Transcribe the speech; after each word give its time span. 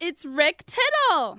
It's 0.00 0.24
Rick 0.24 0.64
Tittle. 0.66 1.38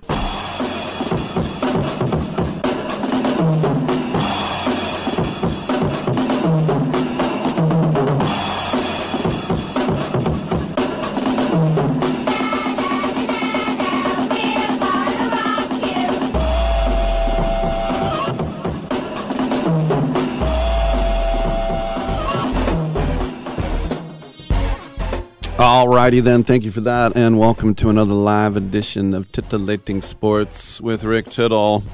Alrighty 25.62 26.20
then, 26.20 26.42
thank 26.42 26.64
you 26.64 26.72
for 26.72 26.80
that, 26.80 27.16
and 27.16 27.38
welcome 27.38 27.72
to 27.76 27.88
another 27.88 28.14
live 28.14 28.56
edition 28.56 29.14
of 29.14 29.30
Titillating 29.30 30.02
Sports 30.02 30.80
with 30.80 31.04
Rick 31.04 31.26
Tittle. 31.26 31.84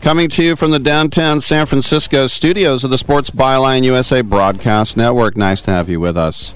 Coming 0.00 0.28
to 0.30 0.42
you 0.42 0.56
from 0.56 0.72
the 0.72 0.80
downtown 0.80 1.40
San 1.40 1.66
Francisco 1.66 2.26
studios 2.26 2.82
of 2.82 2.90
the 2.90 2.98
Sports 2.98 3.30
Byline 3.30 3.84
USA 3.84 4.20
Broadcast 4.20 4.96
Network. 4.96 5.36
Nice 5.36 5.62
to 5.62 5.70
have 5.70 5.88
you 5.88 6.00
with 6.00 6.16
us. 6.16 6.54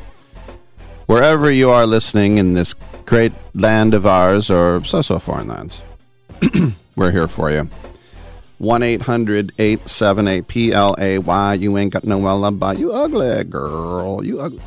Wherever 1.07 1.49
you 1.49 1.71
are 1.71 1.87
listening 1.87 2.39
in 2.39 2.55
this 2.55 2.75
great 3.05 3.33
land 3.55 3.95
of 3.95 4.05
ours, 4.05 4.51
or 4.51 4.85
so 4.85 5.03
so 5.03 5.21
foreign 5.21 5.47
lands, 5.47 5.81
we're 6.97 7.13
here 7.13 7.29
for 7.29 7.53
you. 7.53 7.71
1 8.59 8.83
800 8.83 9.53
878 9.61 10.49
PLAY. 10.49 11.55
You 11.55 11.79
ain't 11.79 11.93
got 11.93 12.03
no 12.03 12.27
alibi. 12.27 12.73
You 12.73 12.93
ugly 12.93 13.45
girl. 13.45 14.25
You 14.25 14.41
ugly. 14.41 14.63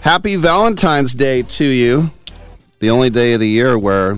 Happy 0.00 0.34
Valentine's 0.36 1.12
Day 1.12 1.42
to 1.42 1.64
you. 1.64 2.10
The 2.78 2.88
only 2.88 3.10
day 3.10 3.34
of 3.34 3.40
the 3.40 3.48
year 3.48 3.78
where 3.78 4.16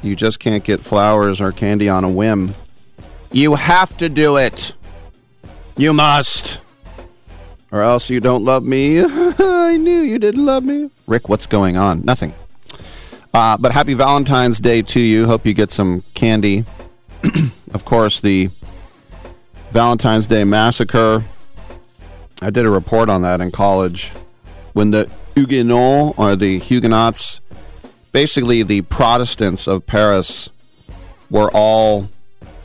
you 0.00 0.14
just 0.14 0.38
can't 0.38 0.62
get 0.62 0.78
flowers 0.78 1.40
or 1.40 1.50
candy 1.50 1.88
on 1.88 2.04
a 2.04 2.08
whim. 2.08 2.54
You 3.32 3.56
have 3.56 3.96
to 3.96 4.08
do 4.08 4.36
it. 4.36 4.74
You 5.76 5.92
must. 5.92 6.60
Or 7.72 7.82
else 7.82 8.08
you 8.08 8.20
don't 8.20 8.44
love 8.44 8.62
me. 8.62 9.00
I 9.04 9.76
knew 9.76 10.02
you 10.02 10.20
didn't 10.20 10.46
love 10.46 10.62
me. 10.62 10.88
Rick, 11.08 11.28
what's 11.28 11.46
going 11.46 11.76
on? 11.76 12.04
Nothing. 12.04 12.32
Uh, 13.34 13.56
but 13.56 13.72
happy 13.72 13.94
Valentine's 13.94 14.60
Day 14.60 14.82
to 14.82 15.00
you. 15.00 15.26
Hope 15.26 15.44
you 15.44 15.52
get 15.52 15.72
some 15.72 16.04
candy. 16.14 16.64
of 17.74 17.84
course, 17.84 18.20
the 18.20 18.50
Valentine's 19.72 20.28
Day 20.28 20.44
massacre. 20.44 21.24
I 22.40 22.50
did 22.50 22.64
a 22.64 22.70
report 22.70 23.08
on 23.10 23.22
that 23.22 23.40
in 23.40 23.50
college 23.50 24.12
when 24.78 24.92
the 24.92 25.10
Huguenots 25.34 26.14
or 26.16 26.36
the 26.36 26.60
Huguenots, 26.60 27.40
basically 28.12 28.62
the 28.62 28.82
Protestants 28.82 29.66
of 29.66 29.84
Paris, 29.86 30.50
were 31.28 31.50
all 31.52 32.08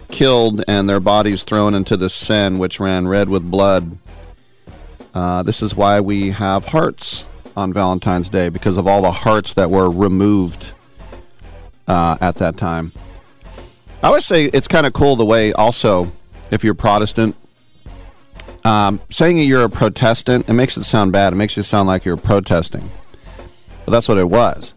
killed 0.09 0.63
and 0.67 0.87
their 0.87 0.99
bodies 0.99 1.41
thrown 1.41 1.73
into 1.73 1.97
the 1.97 2.11
Seine, 2.11 2.59
which 2.59 2.79
ran 2.79 3.07
red 3.07 3.29
with 3.29 3.49
blood. 3.49 3.97
Uh, 5.15 5.41
this 5.41 5.63
is 5.63 5.73
why 5.73 5.99
we 5.99 6.29
have 6.29 6.65
hearts 6.65 7.25
on 7.57 7.73
Valentine's 7.73 8.29
Day 8.29 8.47
because 8.49 8.77
of 8.77 8.85
all 8.85 9.01
the 9.01 9.11
hearts 9.11 9.55
that 9.55 9.71
were 9.71 9.89
removed 9.89 10.67
uh, 11.87 12.17
at 12.21 12.35
that 12.35 12.57
time. 12.57 12.91
I 14.03 14.11
would 14.11 14.21
say 14.21 14.45
it's 14.53 14.67
kind 14.67 14.85
of 14.85 14.93
cool 14.93 15.15
the 15.15 15.25
way 15.25 15.51
also, 15.51 16.11
if 16.51 16.63
you're 16.63 16.75
Protestant, 16.75 17.35
um, 18.63 19.01
saying 19.11 19.37
you're 19.39 19.65
a 19.65 19.69
Protestant, 19.69 20.47
it 20.49 20.53
makes 20.53 20.77
it 20.77 20.83
sound 20.83 21.11
bad. 21.11 21.33
It 21.33 21.35
makes 21.35 21.57
you 21.57 21.63
sound 21.63 21.87
like 21.87 22.05
you're 22.05 22.17
protesting. 22.17 22.89
But 23.85 23.91
that's 23.91 24.07
what 24.07 24.17
it 24.17 24.29
was. 24.29 24.73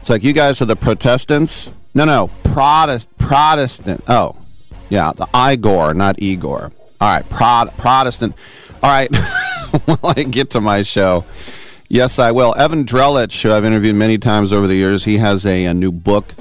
It's 0.00 0.10
like 0.10 0.24
you 0.24 0.32
guys 0.32 0.60
are 0.60 0.64
the 0.66 0.76
Protestants. 0.76 1.70
No, 1.94 2.04
no, 2.04 2.28
Protest, 2.44 3.08
Protestant. 3.18 4.02
Oh, 4.08 4.36
yeah, 4.88 5.12
the 5.12 5.28
Igor, 5.34 5.94
not 5.94 6.20
Igor. 6.20 6.72
All 7.00 7.08
right, 7.08 7.28
Prot- 7.28 7.76
Protestant. 7.76 8.34
All 8.82 8.90
right, 8.90 9.10
will 9.86 9.98
I 10.02 10.24
get 10.24 10.50
to 10.50 10.60
my 10.60 10.82
show? 10.82 11.24
Yes, 11.88 12.18
I 12.18 12.32
will. 12.32 12.54
Evan 12.56 12.84
Drellich, 12.84 13.42
who 13.42 13.52
I've 13.52 13.64
interviewed 13.64 13.94
many 13.94 14.18
times 14.18 14.50
over 14.50 14.66
the 14.66 14.74
years, 14.74 15.04
he 15.04 15.18
has 15.18 15.44
a, 15.44 15.66
a 15.66 15.74
new 15.74 15.92
book. 15.92 16.34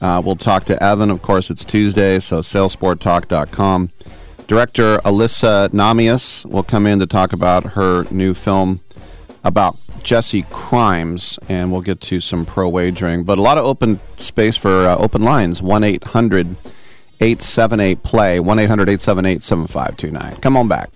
Uh, 0.00 0.22
we'll 0.24 0.36
talk 0.36 0.64
to 0.66 0.82
Evan. 0.82 1.10
Of 1.10 1.22
course, 1.22 1.50
it's 1.50 1.64
Tuesday, 1.64 2.18
so 2.20 2.38
salesporttalk.com. 2.40 3.90
Director 4.52 4.98
Alyssa 4.98 5.70
Namias 5.70 6.44
will 6.44 6.62
come 6.62 6.86
in 6.86 6.98
to 6.98 7.06
talk 7.06 7.32
about 7.32 7.72
her 7.72 8.04
new 8.10 8.34
film 8.34 8.80
about 9.44 9.78
Jesse 10.02 10.42
crimes, 10.50 11.38
and 11.48 11.72
we'll 11.72 11.80
get 11.80 12.02
to 12.02 12.20
some 12.20 12.44
pro 12.44 12.68
wagering. 12.68 13.24
But 13.24 13.38
a 13.38 13.40
lot 13.40 13.56
of 13.56 13.64
open 13.64 13.98
space 14.18 14.58
for 14.58 14.86
uh, 14.86 14.98
open 14.98 15.22
lines 15.22 15.62
1 15.62 15.84
800 15.84 16.48
878 17.18 18.02
play, 18.02 18.40
1 18.40 18.58
800 18.58 18.90
878 18.90 19.42
7529. 19.42 20.42
Come 20.42 20.58
on 20.58 20.68
back. 20.68 20.90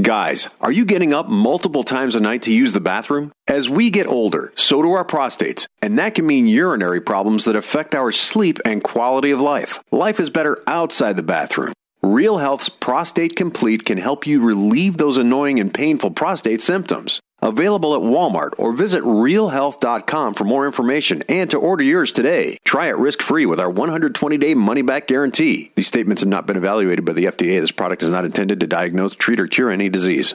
Guys, 0.00 0.48
are 0.60 0.70
you 0.70 0.84
getting 0.84 1.12
up 1.12 1.28
multiple 1.28 1.82
times 1.82 2.14
a 2.14 2.20
night 2.20 2.42
to 2.42 2.52
use 2.52 2.72
the 2.72 2.80
bathroom? 2.80 3.32
As 3.48 3.68
we 3.68 3.90
get 3.90 4.06
older, 4.06 4.52
so 4.54 4.80
do 4.80 4.92
our 4.92 5.04
prostates, 5.04 5.66
and 5.82 5.98
that 5.98 6.14
can 6.14 6.24
mean 6.24 6.46
urinary 6.46 7.00
problems 7.00 7.44
that 7.44 7.56
affect 7.56 7.96
our 7.96 8.12
sleep 8.12 8.60
and 8.64 8.84
quality 8.84 9.32
of 9.32 9.40
life. 9.40 9.80
Life 9.90 10.20
is 10.20 10.30
better 10.30 10.62
outside 10.68 11.16
the 11.16 11.24
bathroom. 11.24 11.72
Real 12.00 12.38
Health's 12.38 12.68
Prostate 12.68 13.34
Complete 13.34 13.84
can 13.84 13.98
help 13.98 14.24
you 14.24 14.40
relieve 14.40 14.98
those 14.98 15.16
annoying 15.16 15.58
and 15.58 15.74
painful 15.74 16.12
prostate 16.12 16.60
symptoms. 16.60 17.18
Available 17.40 17.94
at 17.94 18.00
Walmart 18.00 18.50
or 18.58 18.72
visit 18.72 19.04
realhealth.com 19.04 20.34
for 20.34 20.44
more 20.44 20.66
information 20.66 21.22
and 21.28 21.48
to 21.50 21.56
order 21.56 21.84
yours 21.84 22.10
today. 22.10 22.58
Try 22.64 22.88
it 22.88 22.96
risk 22.96 23.22
free 23.22 23.46
with 23.46 23.60
our 23.60 23.70
120 23.70 24.38
day 24.38 24.54
money 24.54 24.82
back 24.82 25.06
guarantee. 25.06 25.70
These 25.76 25.86
statements 25.86 26.22
have 26.22 26.28
not 26.28 26.46
been 26.46 26.56
evaluated 26.56 27.04
by 27.04 27.12
the 27.12 27.26
FDA. 27.26 27.60
This 27.60 27.70
product 27.70 28.02
is 28.02 28.10
not 28.10 28.24
intended 28.24 28.58
to 28.60 28.66
diagnose, 28.66 29.14
treat, 29.14 29.38
or 29.38 29.46
cure 29.46 29.70
any 29.70 29.88
disease. 29.88 30.34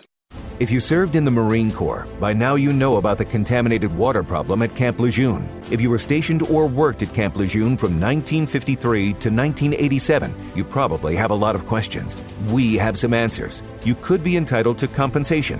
If 0.60 0.72
you 0.72 0.80
served 0.80 1.16
in 1.16 1.26
the 1.26 1.32
Marine 1.32 1.72
Corps, 1.72 2.08
by 2.20 2.32
now 2.32 2.56
you 2.56 2.72
know 2.72 2.98
about 2.98 3.18
the 3.18 3.26
contaminated 3.26 3.94
water 3.94 4.24
problem 4.24 4.62
at 4.62 4.74
Camp 4.74 5.00
Lejeune. 5.00 5.48
If 5.72 5.82
you 5.82 5.90
were 5.90 5.98
stationed 5.98 6.44
or 6.44 6.68
worked 6.68 7.02
at 7.02 7.14
Camp 7.14 7.36
Lejeune 7.36 7.76
from 7.76 8.00
1953 8.00 9.02
to 9.02 9.30
1987, 9.30 10.34
you 10.56 10.64
probably 10.64 11.16
have 11.16 11.32
a 11.32 11.36
lot 11.36 11.56
of 11.56 11.66
questions. 11.66 12.16
We 12.52 12.76
have 12.76 12.98
some 12.98 13.14
answers. 13.14 13.62
You 13.84 13.96
could 13.96 14.24
be 14.24 14.38
entitled 14.38 14.78
to 14.78 14.88
compensation. 14.88 15.60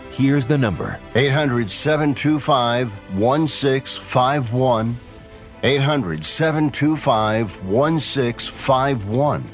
Here's 0.11 0.45
the 0.45 0.57
number 0.57 0.99
800 1.15 1.71
725 1.71 2.91
1651. 3.17 4.97
800 5.63 6.25
725 6.25 7.63
1651. 7.63 9.45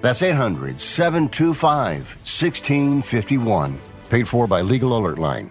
That's 0.00 0.22
800 0.22 0.80
725 0.80 2.16
1651. 2.16 3.80
Paid 4.08 4.28
for 4.28 4.46
by 4.46 4.62
Legal 4.62 4.96
Alert 4.96 5.18
Line. 5.18 5.50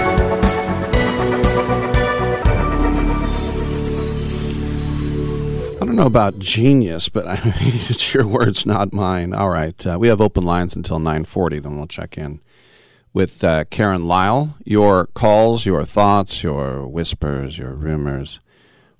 Don't 5.91 5.97
know 5.97 6.07
about 6.07 6.39
genius, 6.39 7.09
but 7.09 7.27
I 7.27 7.35
mean, 7.43 7.53
it's 7.89 8.13
your 8.13 8.25
words, 8.25 8.65
not 8.65 8.93
mine. 8.93 9.33
All 9.33 9.49
right, 9.49 9.85
uh, 9.85 9.97
we 9.99 10.07
have 10.07 10.21
open 10.21 10.45
lines 10.45 10.73
until 10.73 10.99
nine 10.99 11.25
forty. 11.25 11.59
Then 11.59 11.75
we'll 11.77 11.87
check 11.87 12.17
in 12.17 12.39
with 13.11 13.43
uh, 13.43 13.65
Karen 13.65 14.07
Lyle. 14.07 14.55
Your 14.63 15.07
calls, 15.07 15.65
your 15.65 15.83
thoughts, 15.83 16.43
your 16.43 16.87
whispers, 16.87 17.57
your 17.57 17.73
rumors. 17.73 18.39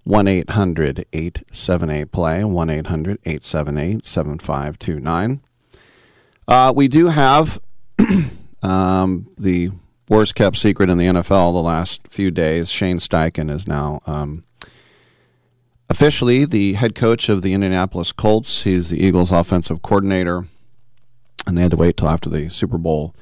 One 0.04 0.28
878 0.28 2.12
play. 2.12 2.44
One 2.44 2.70
878 2.72 3.46
7529 4.06 5.42
Uh, 6.48 6.74
we 6.76 6.88
do 6.88 7.08
have 7.08 7.62
um, 8.64 9.30
the 9.38 9.70
worst 10.10 10.34
kept 10.34 10.58
secret 10.58 10.90
in 10.90 10.98
the 10.98 11.06
NFL 11.06 11.54
the 11.54 11.62
last 11.62 12.02
few 12.10 12.32
days. 12.32 12.70
Shane 12.70 12.98
Steichen 12.98 13.50
is 13.50 13.68
now. 13.68 14.02
Um, 14.08 14.44
officially 15.92 16.46
the 16.46 16.76
head 16.76 16.96
coach 16.96 17.28
of 17.28 17.42
the 17.42 17.52
Indianapolis 17.52 18.14
Colts. 18.14 18.64
He's 18.64 18.90
the 18.90 19.06
Eagles' 19.06 19.30
offensive 19.30 19.82
coordinator, 19.82 20.48
and 21.46 21.58
they 21.58 21.64
had 21.64 21.72
to 21.72 21.78
wait 21.78 21.98
till 21.98 22.08
after 22.08 22.30
the 22.30 22.50
Super 22.50 22.78
Bowl 22.78 23.14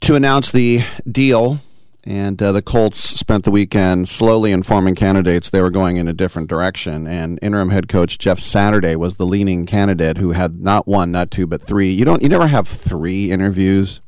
to 0.00 0.14
announce 0.14 0.50
the 0.50 0.80
deal. 1.10 1.58
And 2.06 2.42
uh, 2.42 2.52
the 2.52 2.62
Colts 2.62 2.98
spent 3.00 3.44
the 3.44 3.50
weekend 3.50 4.08
slowly 4.08 4.50
informing 4.50 4.94
candidates 4.94 5.48
they 5.50 5.60
were 5.60 5.70
going 5.70 5.96
in 5.98 6.08
a 6.08 6.14
different 6.14 6.48
direction. 6.48 7.06
And 7.06 7.38
interim 7.42 7.70
head 7.70 7.88
coach 7.88 8.18
Jeff 8.18 8.38
Saturday 8.38 8.96
was 8.96 9.16
the 9.16 9.26
leading 9.26 9.64
candidate 9.66 10.18
who 10.18 10.32
had 10.32 10.60
not 10.60 10.88
one, 10.88 11.12
not 11.12 11.30
two, 11.30 11.46
but 11.46 11.62
three. 11.62 11.90
You 11.90 12.06
don't, 12.06 12.22
you 12.22 12.28
never 12.30 12.46
have 12.46 12.66
three 12.66 13.30
interviews. 13.30 14.00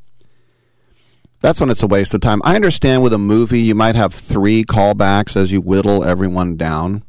That's 1.41 1.61
when 1.61 1.71
it's 1.71 1.83
a 1.83 1.87
waste 1.87 2.15
of 2.15 2.23
time. 2.23 2.41
I 2.43 2.55
understand 2.55 3.03
with 3.03 3.13
a 3.13 3.19
movie 3.19 3.61
you 3.61 3.75
might 3.75 3.97
have 3.97 4.15
three 4.15 4.65
callbacks 4.65 5.37
as 5.37 5.53
you 5.53 5.61
whittle 5.61 6.05
everyone 6.05 6.57
down 6.57 7.03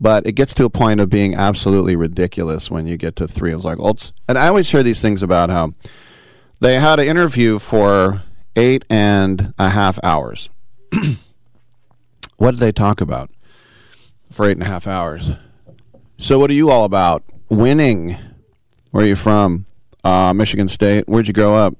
but 0.00 0.26
it 0.26 0.32
gets 0.32 0.52
to 0.54 0.64
a 0.64 0.70
point 0.70 1.00
of 1.00 1.08
being 1.08 1.34
absolutely 1.34 1.96
ridiculous 1.96 2.70
when 2.70 2.86
you 2.86 2.96
get 2.96 3.16
to 3.16 3.26
three. 3.26 3.52
It 3.52 3.56
was 3.56 3.64
like, 3.64 3.78
well, 3.78 3.96
and 4.28 4.38
I 4.38 4.48
always 4.48 4.70
hear 4.70 4.82
these 4.82 5.00
things 5.00 5.22
about 5.22 5.50
how 5.50 5.74
they 6.60 6.78
had 6.78 7.00
an 7.00 7.06
interview 7.06 7.58
for 7.58 8.22
eight 8.56 8.84
and 8.90 9.54
a 9.58 9.70
half 9.70 9.98
hours. 10.02 10.48
what 12.36 12.52
did 12.52 12.60
they 12.60 12.72
talk 12.72 13.00
about 13.00 13.30
for 14.30 14.46
eight 14.46 14.52
and 14.52 14.62
a 14.62 14.66
half 14.66 14.86
hours? 14.86 15.30
So, 16.18 16.38
what 16.38 16.50
are 16.50 16.54
you 16.54 16.70
all 16.70 16.84
about? 16.84 17.24
Winning. 17.48 18.16
Where 18.90 19.04
are 19.04 19.08
you 19.08 19.16
from? 19.16 19.66
Uh, 20.02 20.32
Michigan 20.32 20.68
State. 20.68 21.08
Where'd 21.08 21.28
you 21.28 21.34
grow 21.34 21.54
up? 21.54 21.74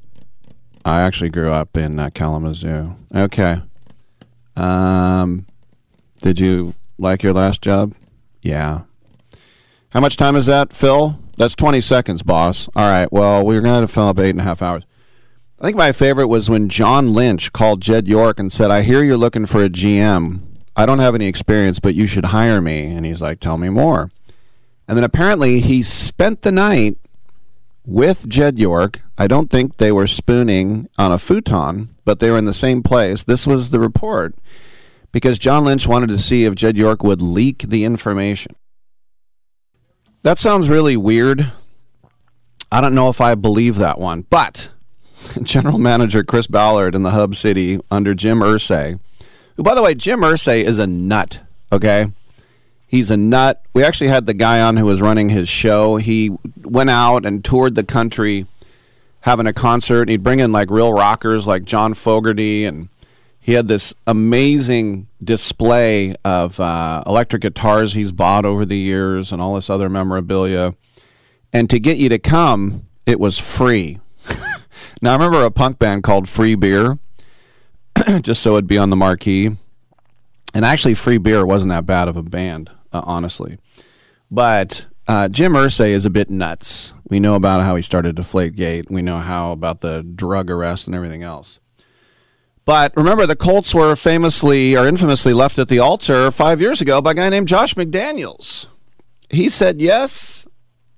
I 0.85 1.01
actually 1.01 1.31
grew 1.31 1.51
up 1.51 1.77
in 1.77 1.99
uh, 1.99 2.11
Kalamazoo. 2.11 2.95
Okay. 3.15 3.63
Um, 4.57 5.47
did 6.23 6.39
you 6.39 6.75
like 6.99 7.23
your 7.23 7.33
last 7.33 7.61
job? 7.63 7.95
Yeah. 8.47 8.83
How 9.91 10.01
much 10.01 10.17
time 10.17 10.37
is 10.37 10.47
that, 10.47 10.73
Phil? 10.73 11.19
That's 11.37 11.57
20 11.57 11.81
seconds, 11.81 12.23
boss. 12.23 12.69
All 12.77 12.89
right, 12.89 13.13
well, 13.13 13.45
we're 13.45 13.61
going 13.61 13.81
to 13.81 13.93
fill 13.93 14.09
up 14.09 14.21
eight 14.21 14.31
and 14.31 14.41
a 14.41 14.45
half 14.45 14.63
hours. 14.63 14.85
I 15.61 15.65
think 15.65 15.77
my 15.77 15.91
favorite 15.91 16.29
was 16.29 16.49
when 16.49 16.69
John 16.69 17.07
Lynch 17.07 17.53
called 17.53 17.81
Jed 17.81 18.07
York 18.07 18.39
and 18.39 18.53
said, 18.53 18.71
I 18.71 18.83
hear 18.83 19.03
you're 19.03 19.17
looking 19.17 19.47
for 19.47 19.65
a 19.65 19.69
GM. 19.69 20.43
I 20.77 20.87
don't 20.87 21.01
have 21.01 21.17
any 21.17 21.27
experience, 21.27 21.81
but 21.81 21.97
you 21.97 22.07
should 22.07 22.27
hire 22.27 22.61
me. 22.61 22.85
And 22.85 23.05
he's 23.05 23.21
like, 23.21 23.41
Tell 23.41 23.59
me 23.59 23.69
more. 23.69 24.11
And 24.87 24.97
then 24.97 25.05
apparently 25.05 25.61
he 25.61 25.83
spent 25.83 26.43
the 26.43 26.53
night 26.53 26.99
with 27.85 28.29
Jed 28.29 28.59
York. 28.61 29.01
I 29.19 29.27
don't 29.27 29.51
think 29.51 29.79
they 29.79 29.91
were 29.91 30.07
spooning 30.07 30.89
on 30.99 31.11
a 31.11 31.19
futon, 31.19 31.97
but 32.05 32.21
they 32.21 32.31
were 32.31 32.39
in 32.39 32.45
the 32.45 32.55
same 32.55 32.83
place. 32.83 33.23
This 33.23 33.47
was 33.47 33.71
the 33.71 33.81
report 33.81 34.37
because 35.17 35.39
John 35.39 35.65
Lynch 35.65 35.87
wanted 35.87 36.11
to 36.11 36.19
see 36.19 36.45
if 36.45 36.55
Jed 36.55 36.77
York 36.77 37.03
would 37.03 37.23
leak 37.23 37.63
the 37.69 37.85
information. 37.85 38.55
That 40.23 40.39
sounds 40.39 40.69
really 40.69 40.95
weird. 40.95 41.53
I 42.71 42.83
don't 42.83 42.95
know 42.95 43.09
if 43.09 43.19
I 43.19 43.35
believe 43.35 43.77
that 43.77 43.99
one, 43.99 44.27
but 44.29 44.69
General 45.43 45.79
Manager 45.79 46.23
Chris 46.23 46.47
Ballard 46.47 46.95
in 46.95 47.03
the 47.03 47.13
Hub 47.13 47.35
City 47.35 47.81
under 47.91 48.13
Jim 48.13 48.41
Irsay, 48.41 49.01
who, 49.57 49.63
by 49.63 49.75
the 49.75 49.81
way, 49.81 49.95
Jim 49.95 50.21
Irsay 50.21 50.63
is 50.63 50.79
a 50.79 50.87
nut, 50.87 51.41
okay? 51.73 52.13
He's 52.87 53.11
a 53.11 53.17
nut. 53.17 53.63
We 53.73 53.83
actually 53.83 54.09
had 54.09 54.27
the 54.27 54.35
guy 54.35 54.61
on 54.61 54.77
who 54.77 54.85
was 54.85 55.01
running 55.01 55.31
his 55.31 55.49
show. 55.49 55.97
He 55.97 56.37
went 56.63 56.91
out 56.91 57.25
and 57.25 57.43
toured 57.43 57.75
the 57.75 57.85
country 57.85 58.45
having 59.21 59.47
a 59.47 59.55
concert. 59.55 60.03
And 60.03 60.11
he'd 60.11 60.23
bring 60.23 60.41
in 60.41 60.53
like 60.53 60.71
real 60.71 60.93
rockers 60.93 61.47
like 61.47 61.65
John 61.65 61.95
Fogerty 61.95 62.67
and 62.67 62.91
he 63.47 63.53
had 63.53 63.69
this 63.69 63.95
amazing 64.09 65.07
display 65.23 66.17
of 66.25 66.59
uh, 66.59 67.05
electric 67.07 67.43
guitars 67.43 67.95
he's 67.95 68.11
bought 68.11 68.45
over 68.45 68.67
the 68.67 68.77
years 68.77 69.31
and 69.31 69.41
all 69.41 69.55
this 69.55 69.71
other 69.71 69.89
memorabilia. 69.89 70.75
And 71.53 71.71
to 71.71 71.79
get 71.79 71.97
you 71.97 72.09
to 72.09 72.19
come, 72.19 72.87
it 73.07 73.21
was 73.21 73.39
free. 73.39 74.01
now, 75.01 75.13
I 75.13 75.13
remember 75.13 75.45
a 75.45 75.53
punk 75.53 75.79
band 75.79 76.03
called 76.03 76.29
Free 76.29 76.57
Beer, 76.57 76.99
just 78.21 78.43
so 78.43 78.55
it'd 78.55 78.67
be 78.67 78.79
on 78.79 78.91
the 78.91 78.97
marquee. 78.97 79.53
And 80.53 80.65
actually, 80.65 80.95
Free 80.95 81.19
Beer 81.19 81.47
wasn't 81.47 81.71
that 81.71 81.87
bad 81.87 82.09
of 82.09 82.17
a 82.17 82.25
band, 82.25 82.73
uh, 82.93 83.03
honestly. 83.05 83.59
But 84.29 84.87
uh, 85.07 85.29
Jim 85.29 85.53
Irsay 85.53 85.91
is 85.91 86.05
a 86.05 86.11
bit 86.11 86.31
nuts. 86.31 86.93
We 87.09 87.21
know 87.21 87.37
about 87.37 87.63
how 87.63 87.77
he 87.77 87.83
started 87.83 88.17
Deflate 88.17 88.57
Gate. 88.57 88.91
We 88.91 89.03
know 89.03 89.21
how 89.21 89.53
about 89.53 89.83
the 89.83 90.03
drug 90.03 90.51
arrest 90.51 90.89
and 90.89 90.97
everything 90.97 91.23
else. 91.23 91.61
But 92.67 92.93
remember, 92.97 93.27
the 93.27 93.37
Colts 93.37 93.73
were 93.73 93.95
famously 93.95 94.77
or 94.77 94.89
infamously 94.89 95.33
left 95.33 95.57
at 95.59 95.69
the 95.69 95.79
altar 95.79 96.33
five 96.33 96.61
years 96.61 96.81
ago 96.81 97.01
by 97.01 97.13
a 97.13 97.15
guy 97.15 97.29
named 97.31 97.47
Josh 97.47 97.75
McDaniels. 97.75 98.67
He 99.31 99.49
said 99.49 99.81
yes, 99.81 100.49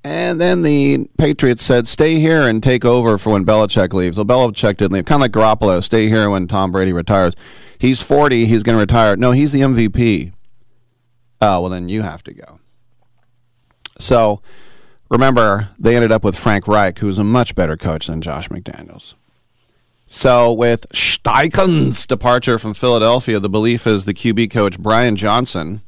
and 0.03 0.41
then 0.41 0.63
the 0.63 1.09
Patriots 1.19 1.63
said, 1.63 1.87
stay 1.87 2.19
here 2.21 2.41
and 2.41 2.63
take 2.63 2.87
over 2.87 3.19
for 3.19 3.31
when 3.31 3.45
Belichick 3.45 3.93
leaves. 3.93 4.17
Well, 4.17 4.25
Belichick 4.25 4.79
didn't 4.79 4.93
leave. 4.93 5.05
Kind 5.05 5.23
of 5.23 5.25
like 5.25 5.33
Garoppolo, 5.33 5.85
stay 5.85 6.09
here 6.09 6.31
when 6.31 6.49
Tom 6.49 6.73
Brady 6.73 6.95
retires. 6.95 7.35
He's 7.79 8.01
40, 8.01 8.47
he's 8.47 8.63
going 8.63 8.77
to 8.77 8.81
retire. 8.81 9.17
No, 9.17 9.33
he's 9.33 9.53
the 9.53 9.61
MVP. 9.61 10.33
Oh, 11.43 11.61
well, 11.61 11.71
then 11.71 11.91
you 11.91 12.01
have 12.01 12.23
to 12.25 12.33
go. 12.33 12.61
So 13.99 14.41
remember, 15.11 15.69
they 15.79 15.97
ended 15.97 16.13
up 16.13 16.25
with 16.25 16.39
Frank 16.39 16.67
Reich, 16.67 16.99
who's 17.01 17.19
a 17.19 17.25
much 17.25 17.55
better 17.55 17.77
coach 17.77 18.07
than 18.07 18.23
Josh 18.23 18.49
McDaniels. 18.49 19.15
So, 20.11 20.55
with 20.55 20.88
Steichen's 20.88 22.07
departure 22.07 22.59
from 22.59 22.73
Philadelphia, 22.73 23.38
the 23.38 23.50
belief 23.50 23.87
is 23.87 24.07
the 24.07 24.15
QB 24.15 24.50
coach 24.50 24.79
Brian 24.79 25.17
Johnson, 25.17 25.83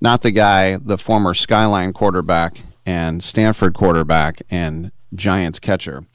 not 0.00 0.22
the 0.22 0.30
guy, 0.30 0.78
the 0.78 0.96
former 0.96 1.34
Skyline 1.34 1.92
quarterback 1.92 2.62
and 2.86 3.22
Stanford 3.22 3.74
quarterback 3.74 4.40
and 4.50 4.90
Giants 5.14 5.58
catcher, 5.58 6.06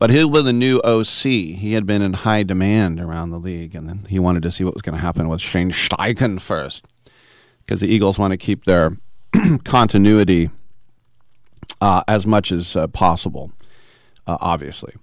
but 0.00 0.10
he'll 0.10 0.28
be 0.28 0.42
the 0.42 0.52
new 0.52 0.80
OC. 0.80 1.22
He 1.22 1.74
had 1.74 1.86
been 1.86 2.02
in 2.02 2.12
high 2.14 2.42
demand 2.42 2.98
around 2.98 3.30
the 3.30 3.38
league, 3.38 3.76
and 3.76 3.88
then 3.88 4.06
he 4.08 4.18
wanted 4.18 4.42
to 4.42 4.50
see 4.50 4.64
what 4.64 4.74
was 4.74 4.82
going 4.82 4.96
to 4.96 5.00
happen 5.00 5.28
with 5.28 5.40
Shane 5.40 5.70
Steichen 5.70 6.40
first, 6.40 6.84
because 7.64 7.80
the 7.80 7.88
Eagles 7.88 8.18
want 8.18 8.32
to 8.32 8.36
keep 8.36 8.64
their 8.64 8.96
continuity 9.64 10.50
uh, 11.80 12.02
as 12.08 12.26
much 12.26 12.50
as 12.50 12.74
uh, 12.74 12.88
possible, 12.88 13.52
uh, 14.26 14.38
obviously. 14.40 14.94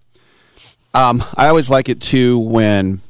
Um, 0.96 1.26
I 1.36 1.50
always 1.50 1.70
like 1.70 1.90
it 1.90 2.00
too 2.00 2.40
when 2.40 3.02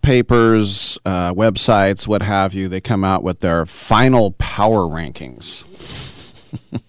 papers, 0.00 0.98
uh, 1.04 1.34
websites, 1.34 2.06
what 2.06 2.22
have 2.22 2.54
you, 2.54 2.70
they 2.70 2.80
come 2.80 3.04
out 3.04 3.22
with 3.22 3.40
their 3.40 3.66
final 3.66 4.30
power 4.32 4.80
rankings. 4.80 5.62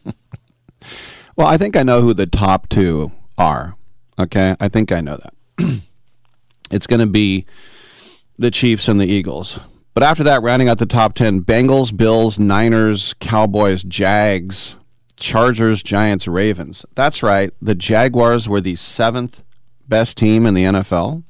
well, 1.36 1.48
I 1.48 1.58
think 1.58 1.76
I 1.76 1.84
know 1.84 2.02
who 2.02 2.14
the 2.14 2.26
top 2.26 2.70
two 2.70 3.12
are. 3.38 3.76
Okay, 4.18 4.56
I 4.62 4.70
think 4.70 4.94
I 4.94 5.02
know 5.02 5.18
that. 5.18 5.82
it's 6.72 6.88
going 6.88 7.02
to 7.02 7.06
be 7.06 7.46
the 8.40 8.52
Chiefs 8.52 8.88
and 8.88 8.98
the 8.98 9.08
Eagles. 9.08 9.60
But 9.94 10.04
after 10.04 10.24
that, 10.24 10.42
rounding 10.42 10.70
out 10.70 10.78
the 10.78 10.86
top 10.86 11.16
10, 11.16 11.42
Bengals, 11.42 11.96
Bills, 11.96 12.40
Niners, 12.40 13.14
Cowboys, 13.20 13.84
Jags, 13.84 14.78
Chargers, 15.18 15.84
Giants, 15.84 16.30
Ravens. 16.30 16.86
That's 16.96 17.22
right. 17.22 17.52
The 17.62 17.76
Jaguars 17.76 18.48
were 18.48 18.62
the 18.62 18.76
seventh 18.76 19.42
best 19.88 20.18
team 20.18 20.46
in 20.46 20.54
the 20.54 20.66
NFL. 20.66 21.24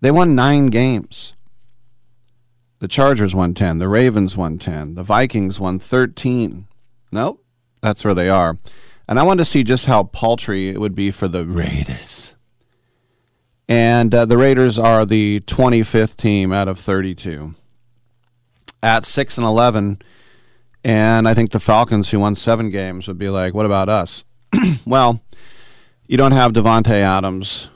They 0.00 0.10
won 0.10 0.34
nine 0.34 0.66
games. 0.68 1.34
The 2.78 2.88
Chargers 2.88 3.34
won 3.34 3.52
10. 3.54 3.78
The 3.78 3.88
Ravens 3.88 4.36
won 4.36 4.58
10. 4.58 4.94
The 4.94 5.02
Vikings 5.02 5.60
won 5.60 5.78
13. 5.78 6.66
Nope, 7.12 7.44
that's 7.82 8.04
where 8.04 8.14
they 8.14 8.28
are. 8.28 8.58
And 9.06 9.18
I 9.18 9.22
want 9.22 9.38
to 9.38 9.44
see 9.44 9.62
just 9.62 9.86
how 9.86 10.04
paltry 10.04 10.68
it 10.68 10.80
would 10.80 10.94
be 10.94 11.10
for 11.10 11.28
the 11.28 11.44
Raiders. 11.44 12.34
And 13.68 14.14
uh, 14.14 14.24
the 14.24 14.38
Raiders 14.38 14.78
are 14.78 15.04
the 15.04 15.40
25th 15.40 16.16
team 16.16 16.52
out 16.52 16.68
of 16.68 16.78
32 16.78 17.54
at 18.82 19.04
6 19.04 19.36
and 19.36 19.46
11. 19.46 20.02
And 20.82 21.28
I 21.28 21.34
think 21.34 21.50
the 21.50 21.60
Falcons, 21.60 22.10
who 22.10 22.20
won 22.20 22.34
seven 22.34 22.70
games, 22.70 23.06
would 23.06 23.18
be 23.18 23.28
like, 23.28 23.52
what 23.52 23.66
about 23.66 23.88
us? 23.88 24.24
well, 24.86 25.20
you 26.10 26.16
don't 26.16 26.32
have 26.32 26.52
Davante 26.52 26.90
Adams. 26.90 27.68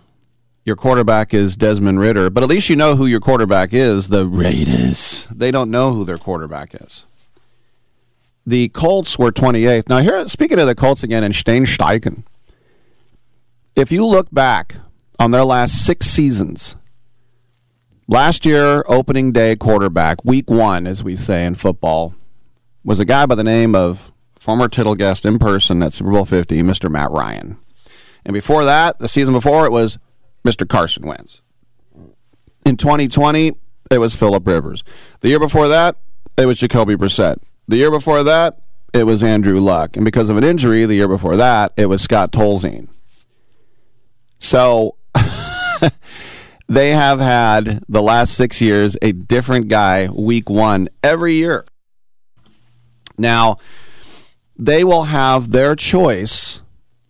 Your 0.65 0.75
quarterback 0.75 1.33
is 1.33 1.55
Desmond 1.55 2.01
Ridder, 2.01 2.31
but 2.31 2.43
at 2.43 2.49
least 2.49 2.69
you 2.69 2.75
know 2.75 2.97
who 2.97 3.07
your 3.07 3.21
quarterback 3.21 3.73
is. 3.73 4.09
The 4.09 4.27
Raiders. 4.27 5.29
They 5.31 5.53
don't 5.53 5.71
know 5.71 5.93
who 5.93 6.05
their 6.05 6.17
quarterback 6.17 6.75
is. 6.75 7.05
The 8.45 8.71
Colts 8.71 9.17
were 9.17 9.31
28th. 9.31 9.89
Now, 9.89 9.99
here, 9.99 10.27
speaking 10.27 10.59
of 10.59 10.67
the 10.67 10.75
Colts 10.75 11.05
again, 11.05 11.23
and 11.23 11.33
Steinsteichen, 11.33 12.25
if 13.77 13.93
you 13.93 14.05
look 14.05 14.27
back 14.33 14.75
on 15.21 15.31
their 15.31 15.45
last 15.45 15.87
six 15.87 16.09
seasons, 16.09 16.75
last 18.09 18.45
year, 18.45 18.83
opening 18.89 19.31
day 19.31 19.55
quarterback, 19.55 20.25
week 20.25 20.51
one, 20.51 20.89
as 20.89 21.05
we 21.05 21.15
say 21.15 21.47
in 21.47 21.55
football, 21.55 22.17
was 22.83 22.99
a 22.99 23.05
guy 23.05 23.27
by 23.27 23.37
the 23.37 23.45
name 23.45 23.77
of 23.77 24.11
former 24.35 24.67
Tittle 24.67 24.97
guest 24.97 25.25
in 25.25 25.39
person 25.39 25.85
at 25.85 25.93
Super 25.93 26.11
Bowl 26.11 26.25
50, 26.25 26.61
Mr. 26.65 26.91
Matt 26.91 27.13
Ryan. 27.13 27.59
And 28.25 28.33
before 28.33 28.65
that, 28.65 28.99
the 28.99 29.09
season 29.09 29.35
before, 29.35 29.67
it 29.67 29.73
was 29.73 29.99
Mr. 30.45 30.69
Carson 30.69 31.07
Wentz. 31.07 31.43
In 32.65 32.77
2020, 32.77 33.53
it 33.91 33.99
was 33.99 34.17
Philip 34.17 34.47
Rivers. 34.47 34.83
The 35.21 35.29
year 35.29 35.39
before 35.39 35.69
that, 35.69 35.97
it 36.37 36.47
was 36.47 36.59
Jacoby 36.59 36.97
Brissett. 36.97 37.37
The 37.67 37.77
year 37.77 37.91
before 37.91 38.23
that, 38.23 38.61
it 38.93 39.05
was 39.05 39.23
Andrew 39.23 39.61
Luck. 39.61 39.97
And 39.97 40.05
because 40.05 40.29
of 40.29 40.37
an 40.37 40.45
injury, 40.45 40.85
the 40.87 40.95
year 40.95 41.09
before 41.09 41.37
that, 41.37 41.73
it 41.77 41.87
was 41.87 42.03
Scott 42.03 42.33
Tolzien. 42.33 42.89
So 44.39 44.97
they 46.69 46.91
have 46.91 47.21
had 47.21 47.83
the 47.89 48.03
last 48.03 48.35
six 48.35 48.63
years 48.63 48.97
a 49.03 49.13
different 49.13 49.69
guy 49.69 50.09
week 50.09 50.49
one 50.49 50.89
every 51.03 51.35
year. 51.35 51.65
Now, 53.19 53.57
they 54.57 54.85
will 54.85 55.05
have 55.05 55.51
their 55.51 55.75
choice 55.77 56.63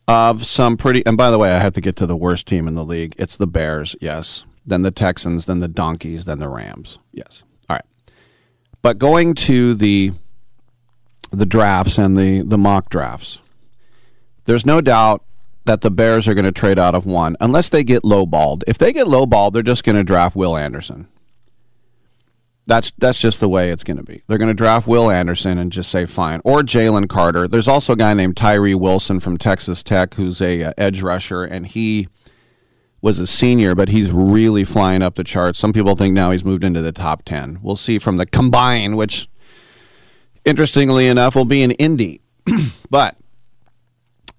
of 0.06 0.46
some 0.46 0.76
pretty. 0.76 1.04
And 1.06 1.16
by 1.16 1.30
the 1.30 1.38
way, 1.38 1.52
I 1.52 1.58
have 1.58 1.75
to 1.75 1.80
get 1.80 1.96
to 1.96 2.06
the 2.06 2.16
worst 2.16 2.46
team 2.46 2.68
in 2.68 2.75
the 2.75 2.84
league. 2.84 3.14
It's 3.18 3.37
the 3.37 3.46
Bears, 3.46 3.96
yes. 4.00 4.44
Then 4.66 4.82
the 4.82 4.90
Texans, 4.90 5.44
then 5.44 5.61
the 5.61 5.68
Donkeys, 5.68 6.25
then 6.25 6.38
the 6.38 6.49
Rams, 6.49 6.99
yes. 7.12 7.42
All 7.68 7.76
right. 7.76 7.84
But 8.82 8.99
going 8.99 9.34
to 9.34 9.75
the 9.75 10.12
the 11.30 11.46
drafts 11.46 11.99
and 11.99 12.16
the 12.16 12.42
the 12.42 12.58
mock 12.58 12.90
drafts, 12.90 13.40
there's 14.44 14.66
no 14.66 14.80
doubt 14.80 15.23
that 15.64 15.80
the 15.80 15.90
Bears 15.90 16.28
are 16.28 16.34
going 16.34 16.44
to 16.44 16.52
trade 16.52 16.78
out 16.78 16.94
of 16.94 17.06
one 17.06 17.37
unless 17.40 17.68
they 17.68 17.84
get 17.84 18.02
lowballed. 18.02 18.62
If 18.66 18.78
they 18.78 18.92
get 18.92 19.06
lowballed, 19.06 19.52
they're 19.52 19.62
just 19.62 19.84
going 19.84 19.96
to 19.96 20.04
draft 20.04 20.37
Will 20.37 20.56
Anderson. 20.56 21.08
That's 22.66 22.92
that's 22.97 23.21
just 23.21 23.40
the 23.40 23.49
way 23.49 23.71
it's 23.71 23.85
going 23.85 23.99
to 23.99 24.02
be. 24.02 24.23
They're 24.26 24.38
going 24.38 24.49
to 24.49 24.54
draft 24.54 24.87
Will 24.87 25.11
Anderson 25.11 25.59
and 25.59 25.71
just 25.71 25.90
say 25.90 26.06
fine, 26.06 26.40
or 26.44 26.62
Jalen 26.62 27.09
Carter. 27.09 27.47
There's 27.47 27.68
also 27.68 27.92
a 27.92 27.97
guy 27.97 28.14
named 28.14 28.37
Tyree 28.37 28.75
Wilson 28.75 29.21
from 29.21 29.37
Texas 29.37 29.83
Tech 29.83 30.14
who's 30.14 30.40
a 30.40 30.62
uh, 30.62 30.73
edge 30.78 31.02
rusher, 31.02 31.44
and 31.44 31.66
he 31.66 32.09
was 33.02 33.21
a 33.21 33.26
senior, 33.26 33.75
but 33.75 33.90
he's 33.90 34.11
really 34.11 34.64
flying 34.64 35.02
up 35.02 35.16
the 35.16 35.25
charts. 35.25 35.59
Some 35.59 35.75
people 35.75 35.94
think 35.94 36.14
now 36.14 36.30
he's 36.30 36.44
moved 36.44 36.64
into 36.64 36.80
the 36.80 36.92
top 36.92 37.25
ten. 37.25 37.59
We'll 37.61 37.76
see 37.76 37.99
from 37.99 38.16
the 38.16 38.25
combine, 38.25 38.97
which 38.97 39.28
interestingly 40.47 41.06
enough 41.06 41.35
will 41.35 41.44
be 41.44 41.62
in 41.62 41.73
Indy, 41.73 42.23
but. 42.90 43.16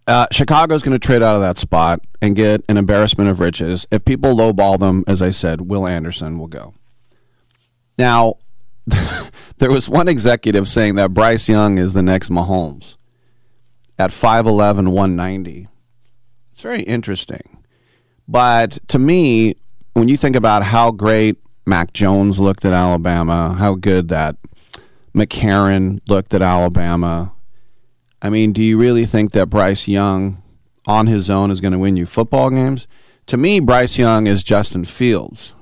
Uh, 0.07 0.27
Chicago's 0.31 0.83
going 0.83 0.93
to 0.93 0.99
trade 0.99 1.23
out 1.23 1.33
of 1.33 1.41
that 1.41 1.57
spot 1.57 1.99
and 2.21 2.35
get 2.35 2.63
an 2.69 2.77
embarrassment 2.77 3.27
of 3.27 3.39
riches. 3.39 3.87
If 3.89 4.05
people 4.05 4.35
lowball 4.35 4.77
them, 4.77 5.03
as 5.07 5.19
I 5.19 5.31
said, 5.31 5.61
Will 5.61 5.87
Anderson 5.87 6.37
will 6.37 6.45
go. 6.45 6.75
Now, 7.97 8.35
there 9.57 9.71
was 9.71 9.89
one 9.89 10.07
executive 10.07 10.67
saying 10.67 10.95
that 10.95 11.13
Bryce 11.13 11.49
Young 11.49 11.77
is 11.77 11.93
the 11.93 12.03
next 12.03 12.29
Mahomes 12.29 12.95
at 13.97 14.11
5'11, 14.11 14.89
190. 14.89 15.67
It's 16.53 16.61
very 16.61 16.83
interesting. 16.83 17.57
But 18.27 18.79
to 18.89 18.99
me, 18.99 19.55
when 19.93 20.09
you 20.09 20.17
think 20.17 20.35
about 20.35 20.63
how 20.63 20.91
great 20.91 21.37
Mac 21.65 21.93
Jones 21.93 22.39
looked 22.39 22.65
at 22.65 22.73
Alabama, 22.73 23.53
how 23.53 23.75
good 23.75 24.09
that 24.09 24.35
McCarron 25.13 26.01
looked 26.07 26.33
at 26.33 26.41
Alabama, 26.41 27.31
I 28.21 28.29
mean, 28.29 28.53
do 28.53 28.61
you 28.61 28.77
really 28.77 29.05
think 29.05 29.31
that 29.31 29.49
Bryce 29.49 29.87
Young 29.87 30.41
on 30.85 31.07
his 31.07 31.29
own 31.29 31.51
is 31.51 31.61
going 31.61 31.73
to 31.73 31.79
win 31.79 31.97
you 31.97 32.05
football 32.05 32.49
games? 32.49 32.87
To 33.27 33.37
me, 33.37 33.59
Bryce 33.59 33.97
Young 33.97 34.27
is 34.27 34.43
Justin 34.43 34.85
Fields. 34.85 35.53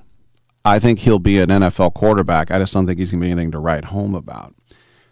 I 0.65 0.79
think 0.79 0.99
he'll 0.99 1.19
be 1.19 1.39
an 1.39 1.49
NFL 1.49 1.93
quarterback. 1.93 2.51
I 2.51 2.59
just 2.59 2.73
don't 2.73 2.87
think 2.87 2.99
he's 2.99 3.11
going 3.11 3.21
to 3.21 3.25
be 3.25 3.31
anything 3.31 3.51
to 3.51 3.59
write 3.59 3.85
home 3.85 4.15
about. 4.15 4.55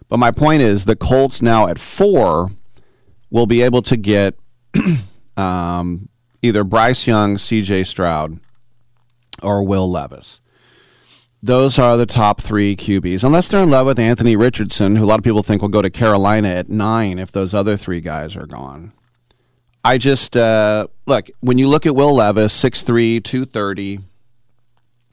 But 0.07 0.17
my 0.17 0.31
point 0.31 0.61
is, 0.61 0.85
the 0.85 0.95
Colts 0.95 1.41
now 1.41 1.67
at 1.67 1.79
four 1.79 2.51
will 3.29 3.45
be 3.45 3.61
able 3.61 3.81
to 3.83 3.97
get 3.97 4.35
um, 5.37 6.09
either 6.41 6.63
Bryce 6.63 7.07
Young, 7.07 7.37
C.J. 7.37 7.83
Stroud, 7.83 8.39
or 9.41 9.63
Will 9.63 9.89
Levis. 9.89 10.41
Those 11.43 11.79
are 11.79 11.97
the 11.97 12.05
top 12.05 12.41
three 12.41 12.75
QBs, 12.75 13.23
unless 13.23 13.47
they're 13.47 13.63
in 13.63 13.71
love 13.71 13.87
with 13.87 13.99
Anthony 13.99 14.35
Richardson, 14.35 14.95
who 14.95 15.03
a 15.03 15.07
lot 15.07 15.19
of 15.19 15.23
people 15.23 15.41
think 15.41 15.61
will 15.61 15.69
go 15.69 15.81
to 15.81 15.89
Carolina 15.89 16.49
at 16.49 16.69
nine 16.69 17.17
if 17.17 17.31
those 17.31 17.53
other 17.53 17.77
three 17.77 17.99
guys 17.99 18.35
are 18.35 18.45
gone. 18.45 18.93
I 19.83 19.97
just 19.97 20.37
uh, 20.37 20.85
look 21.07 21.31
when 21.39 21.57
you 21.57 21.67
look 21.67 21.87
at 21.87 21.95
Will 21.95 22.13
Levis, 22.13 22.53
6'3", 22.61 23.23
230, 23.23 23.99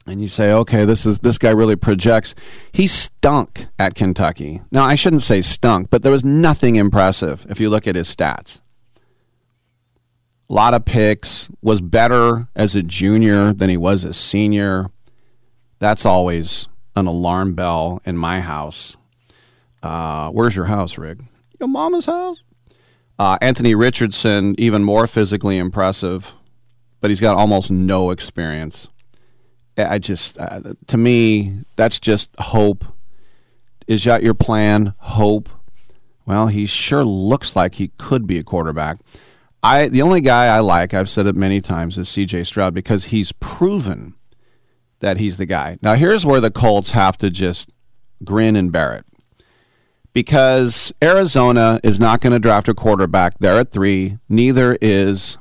and 0.09 0.21
you 0.21 0.27
say, 0.27 0.51
okay, 0.51 0.85
this 0.85 1.05
is 1.05 1.19
this 1.19 1.37
guy 1.37 1.51
really 1.51 1.75
projects. 1.75 2.35
He 2.71 2.87
stunk 2.87 3.67
at 3.77 3.95
Kentucky. 3.95 4.61
Now 4.71 4.83
I 4.83 4.95
shouldn't 4.95 5.21
say 5.21 5.41
stunk, 5.41 5.89
but 5.89 6.01
there 6.01 6.11
was 6.11 6.25
nothing 6.25 6.75
impressive 6.75 7.45
if 7.49 7.59
you 7.59 7.69
look 7.69 7.87
at 7.87 7.95
his 7.95 8.13
stats. 8.13 8.59
A 10.49 10.53
lot 10.53 10.73
of 10.73 10.83
picks, 10.83 11.47
was 11.61 11.79
better 11.79 12.47
as 12.55 12.75
a 12.75 12.81
junior 12.81 13.53
than 13.53 13.69
he 13.69 13.77
was 13.77 14.03
as 14.03 14.17
senior 14.17 14.89
that's 15.79 16.05
always 16.05 16.67
an 16.95 17.07
alarm 17.07 17.55
bell 17.55 18.01
in 18.05 18.17
my 18.17 18.41
house. 18.41 18.97
Uh, 19.81 20.29
where's 20.29 20.55
your 20.55 20.65
house, 20.65 20.97
Rick? 20.97 21.19
Your 21.59 21.69
mama's 21.69 22.05
house? 22.05 22.43
Uh, 23.17 23.37
Anthony 23.41 23.75
Richardson, 23.75 24.55
even 24.57 24.83
more 24.83 25.07
physically 25.07 25.57
impressive, 25.57 26.33
but 26.99 27.09
he's 27.09 27.19
got 27.19 27.37
almost 27.37 27.71
no 27.71 28.11
experience. 28.11 28.89
I 29.87 29.99
just, 29.99 30.37
uh, 30.37 30.61
to 30.87 30.97
me, 30.97 31.61
that's 31.75 31.99
just 31.99 32.29
hope. 32.37 32.85
Is 33.87 34.03
that 34.03 34.23
your 34.23 34.33
plan? 34.33 34.93
Hope. 34.97 35.49
Well, 36.25 36.47
he 36.47 36.65
sure 36.65 37.03
looks 37.03 37.55
like 37.55 37.75
he 37.75 37.89
could 37.97 38.27
be 38.27 38.37
a 38.37 38.43
quarterback. 38.43 38.99
I 39.61 39.87
the 39.87 40.01
only 40.01 40.21
guy 40.21 40.45
I 40.45 40.59
like, 40.59 40.93
I've 40.93 41.09
said 41.09 41.27
it 41.27 41.35
many 41.35 41.59
times, 41.59 41.97
is 41.97 42.07
C.J. 42.07 42.43
Stroud 42.45 42.73
because 42.73 43.05
he's 43.05 43.31
proven 43.33 44.15
that 44.99 45.17
he's 45.17 45.37
the 45.37 45.45
guy. 45.45 45.77
Now, 45.81 45.95
here's 45.95 46.25
where 46.25 46.41
the 46.41 46.51
Colts 46.51 46.91
have 46.91 47.17
to 47.17 47.29
just 47.29 47.69
grin 48.23 48.55
and 48.55 48.71
bear 48.71 48.93
it. 48.95 49.05
Because 50.13 50.93
Arizona 51.03 51.79
is 51.83 51.99
not 51.99 52.19
going 52.21 52.33
to 52.33 52.39
draft 52.39 52.67
a 52.67 52.73
quarterback 52.73 53.37
there 53.39 53.57
at 53.57 53.71
three, 53.71 54.17
neither 54.27 54.77
is 54.81 55.37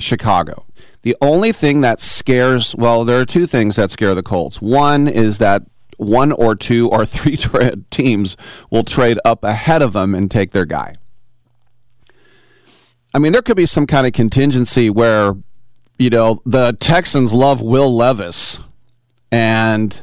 Chicago. 0.00 0.64
The 1.02 1.16
only 1.20 1.52
thing 1.52 1.80
that 1.80 2.00
scares, 2.00 2.74
well, 2.74 3.04
there 3.04 3.20
are 3.20 3.24
two 3.24 3.46
things 3.46 3.76
that 3.76 3.90
scare 3.90 4.14
the 4.14 4.22
Colts. 4.22 4.60
One 4.60 5.08
is 5.08 5.38
that 5.38 5.62
one 5.96 6.32
or 6.32 6.54
two 6.54 6.88
or 6.88 7.06
three 7.06 7.36
tra- 7.36 7.76
teams 7.90 8.36
will 8.70 8.84
trade 8.84 9.18
up 9.24 9.44
ahead 9.44 9.82
of 9.82 9.92
them 9.92 10.14
and 10.14 10.30
take 10.30 10.52
their 10.52 10.66
guy. 10.66 10.96
I 13.12 13.18
mean, 13.18 13.32
there 13.32 13.42
could 13.42 13.56
be 13.56 13.66
some 13.66 13.86
kind 13.86 14.06
of 14.06 14.12
contingency 14.12 14.88
where, 14.88 15.34
you 15.98 16.10
know, 16.10 16.42
the 16.46 16.76
Texans 16.78 17.32
love 17.32 17.60
Will 17.60 17.94
Levis 17.94 18.60
and 19.32 20.02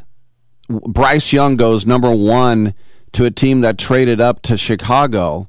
Bryce 0.69 1.31
Young 1.31 1.55
goes 1.55 1.85
number 1.85 2.13
one 2.13 2.73
to 3.13 3.23
a 3.25 3.31
team 3.31 3.61
that 3.61 3.77
traded 3.77 4.19
up 4.19 4.41
to 4.43 4.57
Chicago. 4.57 5.47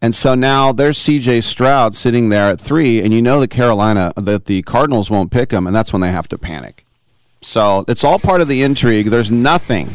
And 0.00 0.14
so 0.14 0.34
now 0.34 0.72
there's 0.72 0.96
CJ 0.98 1.42
Stroud 1.42 1.96
sitting 1.96 2.28
there 2.28 2.50
at 2.50 2.60
three, 2.60 3.02
and 3.02 3.12
you 3.12 3.20
know 3.20 3.40
that 3.40 3.48
Carolina, 3.48 4.12
that 4.16 4.44
the 4.44 4.62
Cardinals 4.62 5.10
won't 5.10 5.32
pick 5.32 5.50
him, 5.50 5.66
and 5.66 5.74
that's 5.74 5.92
when 5.92 6.00
they 6.00 6.12
have 6.12 6.28
to 6.28 6.38
panic. 6.38 6.84
So 7.42 7.84
it's 7.88 8.04
all 8.04 8.18
part 8.18 8.40
of 8.40 8.48
the 8.48 8.62
intrigue. 8.62 9.06
There's 9.06 9.30
nothing, 9.30 9.88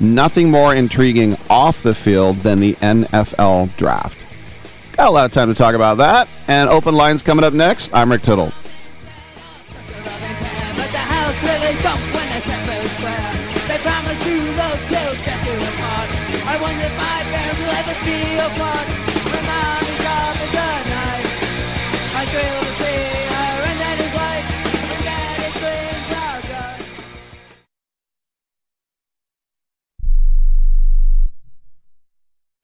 nothing 0.00 0.50
more 0.50 0.74
intriguing 0.74 1.36
off 1.48 1.82
the 1.82 1.94
field 1.94 2.36
than 2.38 2.58
the 2.58 2.74
NFL 2.74 3.76
draft. 3.76 4.18
Got 4.96 5.08
a 5.08 5.12
lot 5.12 5.26
of 5.26 5.32
time 5.32 5.48
to 5.48 5.54
talk 5.54 5.76
about 5.76 5.98
that, 5.98 6.28
and 6.48 6.68
open 6.68 6.96
lines 6.96 7.22
coming 7.22 7.44
up 7.44 7.52
next. 7.52 7.94
I'm 7.94 8.10
Rick 8.10 8.22
Tittle. 8.22 8.52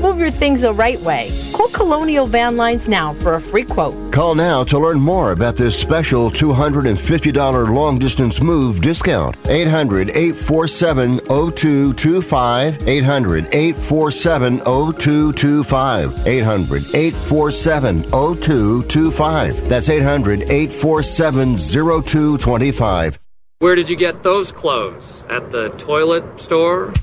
Move 0.00 0.18
your 0.18 0.30
things 0.30 0.62
the 0.62 0.72
right 0.72 0.98
way. 1.00 1.28
Call 1.52 1.68
Colonial 1.68 2.26
Van 2.26 2.56
Lines 2.56 2.88
now 2.88 3.12
for 3.14 3.34
a 3.34 3.40
free 3.40 3.64
quote. 3.64 4.12
Call 4.12 4.34
now 4.34 4.64
to 4.64 4.78
learn 4.78 4.98
more 4.98 5.32
about 5.32 5.56
this 5.56 5.78
special 5.78 6.30
$250 6.30 7.74
long 7.74 7.98
distance 7.98 8.40
move 8.40 8.80
discount. 8.80 9.36
800 9.46 10.08
847 10.16 11.18
0225. 11.18 12.88
800 12.88 13.54
847 13.54 14.58
0225. 14.60 16.26
800 16.26 16.82
847 16.94 18.02
0225. 18.04 19.68
That's 19.68 19.90
800 19.90 20.42
847 20.50 21.56
0225. 21.58 23.18
Where 23.58 23.74
did 23.74 23.90
you 23.90 23.96
get 23.96 24.22
those 24.22 24.50
clothes? 24.50 25.24
At 25.28 25.50
the 25.50 25.68
toilet 25.76 26.40
store? 26.40 26.94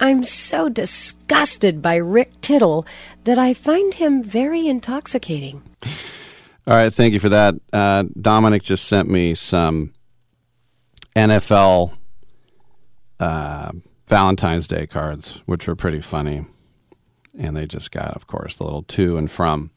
I'm 0.00 0.24
so 0.24 0.68
disgusted 0.68 1.80
by 1.82 1.96
Rick 1.96 2.40
Tittle 2.40 2.86
that 3.24 3.38
I 3.38 3.54
find 3.54 3.94
him 3.94 4.24
very 4.24 4.66
intoxicating. 4.66 5.62
All 6.66 6.74
right, 6.74 6.92
thank 6.92 7.12
you 7.12 7.20
for 7.20 7.28
that. 7.28 7.54
Uh, 7.72 8.04
Dominic 8.20 8.62
just 8.62 8.84
sent 8.84 9.08
me 9.08 9.34
some 9.34 9.92
NFL 11.14 11.92
uh, 13.20 13.72
Valentine's 14.08 14.66
Day 14.66 14.86
cards, 14.86 15.40
which 15.46 15.68
were 15.68 15.76
pretty 15.76 16.00
funny. 16.00 16.46
And 17.38 17.56
they 17.56 17.66
just 17.66 17.92
got, 17.92 18.16
of 18.16 18.26
course, 18.26 18.56
the 18.56 18.64
little 18.64 18.82
to 18.82 19.16
and 19.16 19.30
from. 19.30 19.70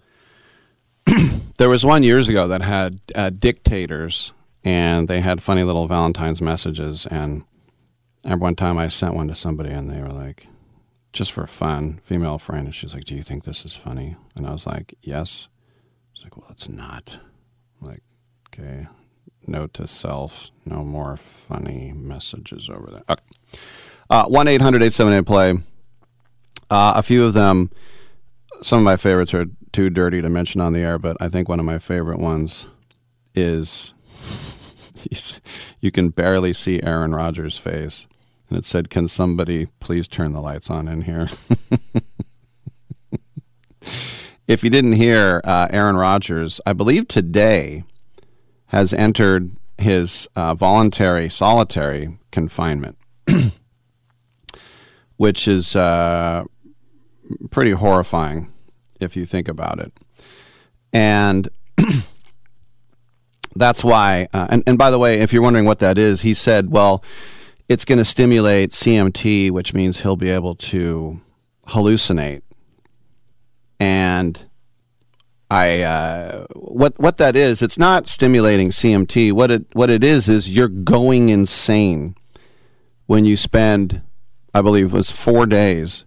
there 1.57 1.69
was 1.69 1.85
one 1.85 2.03
years 2.03 2.29
ago 2.29 2.47
that 2.47 2.61
had 2.61 2.99
uh, 3.15 3.29
dictators, 3.29 4.31
and 4.63 5.07
they 5.07 5.21
had 5.21 5.41
funny 5.41 5.63
little 5.63 5.87
Valentine's 5.87 6.41
messages. 6.41 7.05
And 7.05 7.43
one 8.23 8.55
time, 8.55 8.77
I 8.77 8.87
sent 8.87 9.13
one 9.13 9.27
to 9.27 9.35
somebody, 9.35 9.71
and 9.71 9.89
they 9.89 10.01
were 10.01 10.09
like, 10.13 10.47
just 11.13 11.31
for 11.31 11.45
fun, 11.45 12.01
female 12.03 12.39
friend. 12.39 12.65
And 12.65 12.75
she's 12.75 12.93
like, 12.93 13.05
Do 13.05 13.15
you 13.15 13.23
think 13.23 13.43
this 13.43 13.63
is 13.63 13.75
funny? 13.75 14.17
And 14.35 14.45
I 14.45 14.51
was 14.51 14.65
like, 14.65 14.95
Yes. 15.01 15.47
She's 16.11 16.25
like, 16.25 16.35
Well, 16.35 16.49
it's 16.49 16.67
not. 16.67 17.19
I'm 17.79 17.87
like, 17.87 18.01
okay. 18.47 18.87
Note 19.45 19.73
to 19.75 19.87
self: 19.87 20.51
No 20.65 20.83
more 20.83 21.17
funny 21.17 21.93
messages 21.93 22.69
over 22.69 22.89
there. 22.91 23.03
Okay. 23.09 23.23
Uh, 24.09 24.25
one 24.25 24.47
eight 24.47 24.61
hundred 24.61 24.83
eight 24.83 24.93
seven 24.93 25.13
eight 25.13 25.25
play. 25.25 25.51
Uh, 26.69 26.93
a 26.95 27.03
few 27.03 27.25
of 27.25 27.33
them. 27.33 27.69
Some 28.61 28.79
of 28.79 28.85
my 28.85 28.95
favorites 28.95 29.33
are 29.33 29.45
too 29.73 29.89
dirty 29.89 30.21
to 30.21 30.29
mention 30.29 30.62
on 30.62 30.71
the 30.71 30.79
air, 30.79 30.97
but 30.97 31.17
I 31.19 31.27
think 31.27 31.49
one 31.49 31.59
of 31.59 31.65
my 31.65 31.79
favorite 31.79 32.19
ones 32.19 32.67
is 33.36 33.93
you 35.81 35.91
can 35.91 36.09
barely 36.09 36.53
see 36.53 36.81
Aaron 36.81 37.13
Rodgers' 37.13 37.57
face. 37.57 38.07
And 38.49 38.57
it 38.57 38.65
said, 38.65 38.89
Can 38.89 39.07
somebody 39.07 39.67
please 39.79 40.07
turn 40.07 40.33
the 40.33 40.41
lights 40.41 40.69
on 40.69 40.88
in 40.88 41.01
here? 41.01 41.27
if 44.47 44.63
you 44.63 44.69
didn't 44.69 44.93
hear, 44.93 45.41
uh, 45.43 45.67
Aaron 45.71 45.95
Rodgers, 45.97 46.62
I 46.65 46.73
believe 46.73 47.07
today, 47.07 47.83
has 48.67 48.93
entered 48.93 49.55
his 49.77 50.27
uh, 50.36 50.53
voluntary 50.53 51.29
solitary 51.29 52.19
confinement, 52.31 52.97
which 55.17 55.47
is 55.47 55.75
uh, 55.75 56.43
pretty 57.49 57.71
horrifying 57.71 58.52
if 59.03 59.15
you 59.15 59.25
think 59.25 59.47
about 59.47 59.79
it. 59.79 59.93
And 60.91 61.49
that's 63.55 63.83
why, 63.83 64.27
uh, 64.33 64.47
and, 64.49 64.63
and 64.65 64.77
by 64.77 64.89
the 64.89 64.99
way, 64.99 65.19
if 65.19 65.33
you're 65.33 65.41
wondering 65.41 65.65
what 65.65 65.79
that 65.79 65.97
is, 65.97 66.21
he 66.21 66.33
said, 66.33 66.71
well, 66.71 67.03
it's 67.69 67.85
going 67.85 67.97
to 67.97 68.05
stimulate 68.05 68.71
DMT, 68.71 69.51
which 69.51 69.73
means 69.73 70.01
he'll 70.01 70.15
be 70.15 70.29
able 70.29 70.55
to 70.55 71.21
hallucinate. 71.67 72.41
And 73.79 74.39
I, 75.49 75.81
uh, 75.81 76.45
what 76.53 76.97
what 76.99 77.17
that 77.17 77.35
is, 77.35 77.61
it's 77.61 77.77
not 77.77 78.07
stimulating 78.07 78.69
DMT. 78.69 79.33
What 79.33 79.51
it 79.51 79.65
what 79.73 79.89
it 79.89 80.03
is 80.03 80.27
is 80.29 80.55
you're 80.55 80.67
going 80.67 81.29
insane 81.29 82.15
when 83.05 83.25
you 83.25 83.37
spend, 83.37 84.01
I 84.53 84.61
believe, 84.61 84.87
it 84.87 84.97
was 84.97 85.11
four 85.11 85.45
days. 85.45 86.05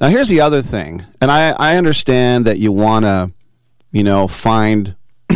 Now 0.00 0.08
here's 0.08 0.28
the 0.28 0.40
other 0.40 0.62
thing, 0.62 1.04
and 1.20 1.30
I 1.30 1.50
I 1.50 1.76
understand 1.76 2.46
that 2.46 2.58
you 2.58 2.72
want 2.72 3.04
to, 3.04 3.32
you 3.92 4.02
know, 4.02 4.26
find 4.26 4.96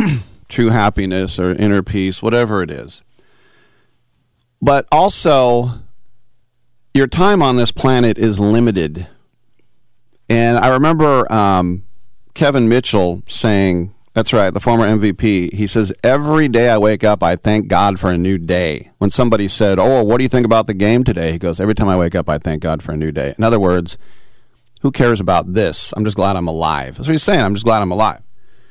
true 0.49 0.69
happiness 0.69 1.39
or 1.39 1.51
inner 1.51 1.81
peace, 1.81 2.21
whatever 2.21 2.61
it 2.61 2.69
is. 2.69 3.01
But 4.61 4.87
also, 4.91 5.81
your 6.93 7.07
time 7.07 7.41
on 7.41 7.55
this 7.55 7.71
planet 7.71 8.17
is 8.17 8.39
limited. 8.39 9.07
And 10.27 10.57
I 10.57 10.67
remember 10.67 11.31
um, 11.31 11.83
Kevin 12.33 12.67
Mitchell 12.67 13.23
saying, 13.27 13.93
that's 14.13 14.33
right, 14.33 14.53
the 14.53 14.59
former 14.59 14.85
MVP. 14.85 15.53
He 15.53 15.67
says, 15.67 15.93
Every 16.03 16.47
day 16.47 16.69
I 16.69 16.77
wake 16.77 17.03
up, 17.03 17.23
I 17.23 17.35
thank 17.35 17.67
God 17.67 17.99
for 17.99 18.11
a 18.11 18.17
new 18.17 18.37
day. 18.37 18.91
When 18.97 19.09
somebody 19.09 19.47
said, 19.47 19.79
Oh, 19.79 20.03
what 20.03 20.17
do 20.17 20.23
you 20.23 20.29
think 20.29 20.45
about 20.45 20.67
the 20.67 20.73
game 20.73 21.03
today? 21.03 21.31
He 21.31 21.37
goes, 21.37 21.59
Every 21.59 21.75
time 21.75 21.87
I 21.87 21.95
wake 21.95 22.15
up, 22.15 22.27
I 22.27 22.37
thank 22.37 22.61
God 22.61 22.83
for 22.83 22.91
a 22.91 22.97
new 22.97 23.11
day. 23.11 23.33
In 23.37 23.43
other 23.43 23.59
words, 23.59 23.97
who 24.79 24.91
cares 24.91 25.19
about 25.19 25.53
this? 25.53 25.93
I'm 25.95 26.05
just 26.05 26.15
glad 26.15 26.35
I'm 26.35 26.47
alive. 26.47 26.95
That's 26.95 27.07
what 27.07 27.13
he's 27.13 27.23
saying. 27.23 27.41
I'm 27.41 27.53
just 27.53 27.65
glad 27.65 27.81
I'm 27.81 27.91
alive. 27.91 28.21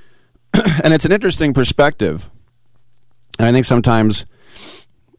and 0.54 0.92
it's 0.92 1.04
an 1.04 1.12
interesting 1.12 1.52
perspective. 1.54 2.30
And 3.38 3.46
I 3.46 3.52
think 3.52 3.66
sometimes 3.66 4.26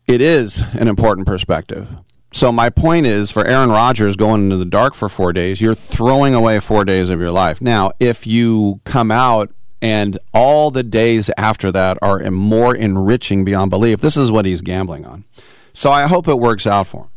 it 0.07 0.21
is 0.21 0.61
an 0.73 0.87
important 0.87 1.27
perspective. 1.27 1.87
So 2.31 2.51
my 2.51 2.69
point 2.69 3.07
is 3.07 3.31
for 3.31 3.45
Aaron 3.45 3.69
Rodgers 3.69 4.15
going 4.15 4.43
into 4.43 4.57
the 4.57 4.65
dark 4.65 4.93
for 4.93 5.09
4 5.09 5.33
days, 5.33 5.61
you're 5.61 5.75
throwing 5.75 6.35
away 6.35 6.59
4 6.59 6.85
days 6.85 7.09
of 7.09 7.19
your 7.19 7.31
life. 7.31 7.61
Now, 7.61 7.91
if 7.99 8.27
you 8.27 8.81
come 8.83 9.11
out 9.11 9.51
and 9.81 10.19
all 10.33 10.71
the 10.71 10.83
days 10.83 11.31
after 11.37 11.71
that 11.71 11.97
are 12.01 12.19
more 12.29 12.75
enriching 12.75 13.45
beyond 13.45 13.71
belief, 13.71 14.01
this 14.01 14.17
is 14.17 14.29
what 14.29 14.45
he's 14.45 14.61
gambling 14.61 15.05
on. 15.05 15.25
So 15.73 15.91
I 15.91 16.07
hope 16.07 16.27
it 16.27 16.39
works 16.39 16.67
out 16.67 16.87
for 16.87 17.03
him. 17.03 17.09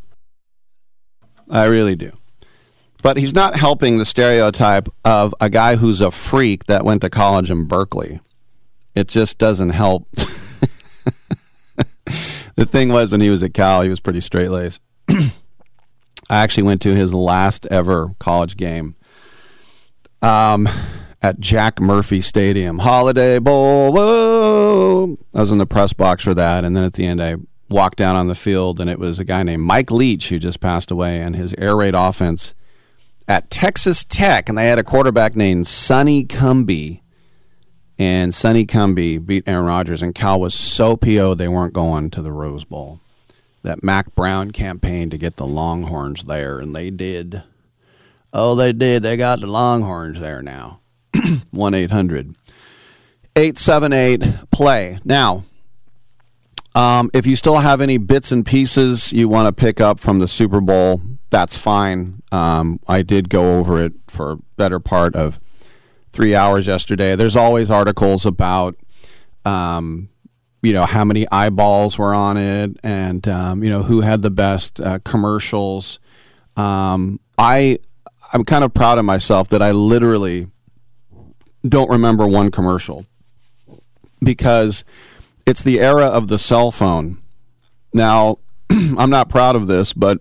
I 1.51 1.65
really 1.65 1.97
do. 1.97 2.13
But 3.03 3.17
he's 3.17 3.35
not 3.35 3.57
helping 3.57 3.99
the 3.99 4.05
stereotype 4.05 4.89
of 5.05 5.35
a 5.41 5.51
guy 5.51 5.77
who's 5.77 6.01
a 6.01 6.11
freak 6.11 6.67
that 6.67 6.85
went 6.85 7.03
to 7.03 7.11
college 7.11 7.51
in 7.51 7.65
Berkeley. 7.65 8.21
It 8.95 9.09
just 9.09 9.39
doesn't 9.39 9.71
help 9.71 10.09
the 12.57 12.67
thing 12.67 12.91
was 12.91 13.13
when 13.13 13.21
he 13.21 13.31
was 13.31 13.43
at 13.43 13.55
Cal, 13.55 13.83
he 13.83 13.89
was 13.89 14.01
pretty 14.01 14.21
straight 14.21 14.51
laced. 14.51 14.81
I 15.09 15.31
actually 16.31 16.63
went 16.65 16.81
to 16.83 16.95
his 16.95 17.13
last 17.13 17.67
ever 17.67 18.15
college 18.19 18.57
game 18.57 18.97
um, 20.21 20.69
at 21.21 21.41
Jack 21.41 21.81
Murphy 21.81 22.21
Stadium, 22.21 22.79
Holiday 22.79 23.39
Bowl. 23.39 23.93
Whoa! 23.93 25.19
I 25.35 25.41
was 25.41 25.51
in 25.51 25.59
the 25.59 25.67
press 25.67 25.93
box 25.93 26.25
for 26.25 26.35
that, 26.35 26.65
and 26.65 26.77
then 26.77 26.85
at 26.85 26.95
the 26.95 27.07
end, 27.07 27.23
I 27.23 27.37
walked 27.69 27.99
down 27.99 28.17
on 28.17 28.29
the 28.29 28.35
field, 28.35 28.81
and 28.81 28.89
it 28.89 28.99
was 28.99 29.19
a 29.19 29.25
guy 29.25 29.43
named 29.43 29.63
Mike 29.63 29.91
Leach 29.91 30.29
who 30.29 30.39
just 30.39 30.61
passed 30.61 30.91
away, 30.91 31.21
and 31.21 31.37
his 31.37 31.55
air 31.55 31.77
raid 31.77 31.95
offense 31.95 32.55
at 33.29 33.51
Texas 33.51 34.05
Tech, 34.05 34.49
and 34.49 34.57
they 34.59 34.67
had 34.67 34.79
a 34.79 34.85
quarterback 34.85 35.37
named 35.37 35.67
Sonny 35.67 36.25
Cumbie. 36.25 37.01
and 37.99 38.35
Sonny 38.35 38.67
Cumbie 38.67 39.25
beat 39.25 39.45
Aaron 39.47 39.67
Rodgers, 39.67 40.03
and 40.03 40.15
Cal 40.15 40.41
was 40.41 40.55
so 40.55 40.97
PO 40.97 41.35
they 41.35 41.49
weren't 41.49 41.73
going 41.75 42.11
to 42.11 42.23
the 42.23 42.33
Rose 42.33 42.65
Bowl. 42.65 43.01
That 43.63 43.85
Mack 43.85 44.15
Brown 44.17 44.51
campaigned 44.51 45.13
to 45.13 45.19
get 45.19 45.37
the 45.37 45.47
Longhorns 45.47 46.25
there, 46.25 46.59
and 46.59 46.75
they 46.75 46.91
did. 46.91 47.43
Oh, 48.33 48.55
they 48.57 48.73
did. 48.73 49.03
They 49.03 49.17
got 49.17 49.41
the 49.41 49.47
Longhorns 49.47 50.19
there 50.19 50.43
now. 50.43 50.81
1 51.51 51.75
800 51.75 52.35
878 53.37 54.51
play. 54.51 54.99
Now, 55.05 55.45
um, 56.75 57.11
if 57.15 57.27
you 57.27 57.37
still 57.37 57.59
have 57.59 57.81
any 57.81 57.99
bits 57.99 58.33
and 58.33 58.45
pieces 58.45 59.13
you 59.13 59.29
want 59.29 59.47
to 59.47 59.53
pick 59.53 59.81
up 59.81 60.01
from 60.01 60.19
the 60.19 60.29
Super 60.29 60.61
Bowl, 60.61 61.01
that's 61.33 61.57
fine. 61.57 62.23
Um, 62.31 62.79
I 62.87 63.01
did 63.01 63.31
go 63.31 63.59
over 63.59 63.83
it 63.83 63.95
for 64.07 64.37
better 64.59 64.79
part 64.79 65.17
of 65.17 65.41
three 66.13 66.35
hours 66.35 66.67
yesterday. 66.67 67.17
There's 67.17 67.37
always 67.37 67.71
articles 67.71 68.27
about 68.27 68.77
um, 69.47 70.11
you 70.61 70.75
know 70.75 70.85
how 70.85 71.07
many 71.07 71.27
eyeballs 71.33 71.97
were 71.97 72.13
on 72.13 72.37
it, 72.37 72.77
and 72.83 73.27
um, 73.27 73.65
you 73.65 73.71
know 73.71 73.83
who 73.83 74.03
had 74.03 74.21
the 74.21 74.31
best 74.31 74.79
uh, 74.79 74.99
commercials. 75.07 76.01
Um, 76.55 77.19
I 77.39 77.79
I'm 78.35 78.45
kind 78.45 78.63
of 78.63 78.75
proud 78.75 78.99
of 78.99 79.07
myself 79.07 79.49
that 79.49 79.63
I 79.63 79.71
literally 79.71 80.49
don't 81.67 81.91
remember 81.91 82.27
one 82.27 82.51
commercial 82.51 83.07
because 84.23 84.85
it's 85.47 85.63
the 85.63 85.81
era 85.81 86.09
of 86.09 86.29
the 86.29 86.39
cell 86.39 86.71
phone. 86.71 87.23
Now, 87.95 88.39
I'm 88.71 89.09
not 89.09 89.31
proud 89.31 89.57
of 89.57 89.67
this, 89.67 89.95
but 89.95 90.19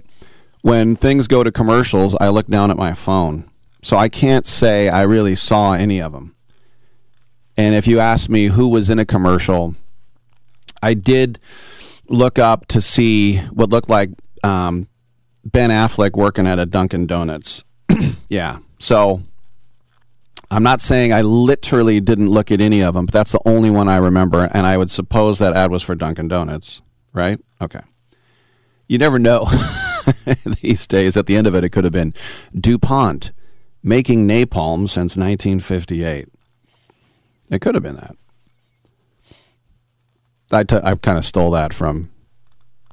when 0.62 0.96
things 0.96 1.28
go 1.28 1.44
to 1.44 1.52
commercials, 1.52 2.16
I 2.20 2.30
look 2.30 2.48
down 2.48 2.72
at 2.72 2.78
my 2.78 2.94
phone. 2.94 3.50
So 3.84 3.98
I 3.98 4.10
can't 4.10 4.46
say 4.46 4.90
I 4.90 5.04
really 5.04 5.36
saw 5.36 5.74
any 5.74 6.00
of 6.02 6.12
them. 6.12 6.36
And 7.58 7.76
if 7.76 7.88
you 7.88 8.00
ask 8.00 8.30
me 8.30 8.46
who 8.46 8.68
was 8.68 8.90
in 8.90 9.00
a 9.00 9.06
commercial, 9.06 9.76
I 10.82 10.94
did 10.94 11.40
look 12.08 12.40
up 12.40 12.68
to 12.68 12.82
see 12.82 13.38
what 13.38 13.70
looked 13.70 13.90
like 13.90 14.10
um, 14.44 14.88
Ben 15.44 15.70
Affleck 15.70 16.14
working 16.14 16.48
at 16.48 16.60
a 16.60 16.66
Dunkin' 16.66 17.08
Donuts. 17.08 17.64
yeah. 18.30 18.58
So 18.80 19.22
I'm 20.50 20.64
not 20.64 20.82
saying 20.82 21.14
I 21.14 21.22
literally 21.22 22.00
didn't 22.00 22.30
look 22.30 22.52
at 22.52 22.62
any 22.62 22.82
of 22.82 22.94
them, 22.94 23.06
but 23.06 23.14
that's 23.14 23.32
the 23.32 23.42
only 23.46 23.70
one 23.70 23.90
I 23.90 23.98
remember. 23.98 24.50
And 24.54 24.68
I 24.68 24.78
would 24.78 24.92
suppose 24.92 25.40
that 25.40 25.54
ad 25.54 25.72
was 25.72 25.84
for 25.84 25.96
Dunkin' 25.96 26.28
Donuts, 26.28 26.82
right? 27.14 27.40
Okay. 27.60 27.82
You 28.88 28.98
never 28.98 29.18
know 29.18 29.48
these 30.62 30.88
days. 30.88 31.18
At 31.18 31.26
the 31.26 31.36
end 31.36 31.48
of 31.48 31.56
it, 31.56 31.64
it 31.64 31.70
could 31.70 31.84
have 31.84 31.94
been 31.94 32.14
DuPont 32.54 33.32
making 33.84 34.28
napalm 34.28 34.90
since 34.90 35.18
1958. 35.18 36.28
It 37.50 37.62
could 37.62 37.76
have 37.76 37.84
been 37.84 37.96
that. 37.96 38.16
I, 40.52 40.64
t- 40.64 40.80
I 40.84 40.96
kind 40.96 41.18
of 41.18 41.26
stole 41.26 41.52
that 41.52 41.74
from 41.74 42.12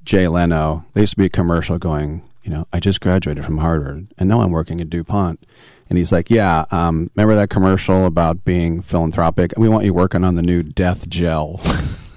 Jay 0.05 0.29
Leno. 0.29 0.85
There 0.94 1.03
used 1.03 1.14
to 1.14 1.18
be 1.18 1.27
a 1.27 1.31
commercial 1.31 1.79
going, 1.79 2.23
you 2.42 2.51
know, 2.51 2.66
I 2.73 2.81
just 2.81 3.01
graduated 3.01 3.44
from 3.44 3.59
Harvard 3.59 4.09
and 4.16 4.29
now 4.29 4.40
I'm 4.40 4.51
working 4.51 4.81
at 4.81 4.90
DuPont. 4.90 5.44
And 5.88 5.97
he's 5.97 6.12
like, 6.12 6.31
yeah, 6.31 6.66
um, 6.71 7.11
remember 7.16 7.35
that 7.35 7.51
commercial 7.51 8.05
about 8.05 8.44
being 8.44 8.83
philanthropic? 8.83 9.55
We 9.57 9.68
want 9.68 9.85
you 9.85 9.94
working 9.94 10.23
on 10.23 10.35
the 10.35 10.42
new 10.42 10.62
death 10.62 11.09
gel. 11.09 11.61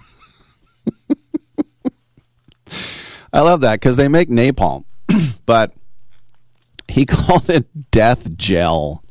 I 3.34 3.41
love 3.41 3.62
that 3.62 3.80
because 3.80 3.96
they 3.96 4.08
make 4.08 4.30
napalm, 4.30 4.86
but 5.46 5.74
he 6.88 7.06
called 7.08 7.50
it 7.50 7.91
death 7.91 8.36
gel, 8.38 9.04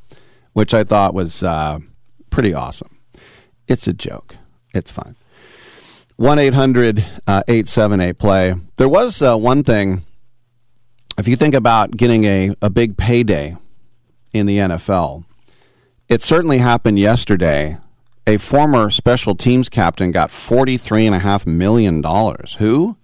which 0.53 0.75
I 0.75 0.85
thought 0.85 1.15
was 1.15 1.43
uh, 1.43 1.79
pretty 2.31 2.55
awesome. 2.55 2.99
It's 3.67 3.87
a 3.87 3.93
joke. 3.93 4.37
It's 4.75 4.91
fine. 4.91 5.17
1 6.17 6.39
800 6.39 6.99
878 7.27 8.19
play. 8.19 8.55
There 8.77 8.89
was 8.89 9.23
uh, 9.23 9.37
one 9.37 9.65
thing, 9.65 10.03
if 11.17 11.27
you 11.27 11.37
think 11.37 11.55
about 11.55 11.97
getting 11.97 12.25
a, 12.25 12.55
a 12.61 12.69
big 12.69 12.99
payday 12.99 13.57
in 14.35 14.47
the 14.47 14.59
NFL, 14.59 15.25
it 16.09 16.23
certainly 16.23 16.59
happened 16.59 16.99
yesterday. 16.99 17.79
A 18.27 18.37
former 18.37 18.91
special 18.91 19.35
teams 19.35 19.69
captain 19.69 20.13
got 20.13 20.31
$43.5 20.31 21.47
million. 21.47 22.03
Who? 22.59 22.97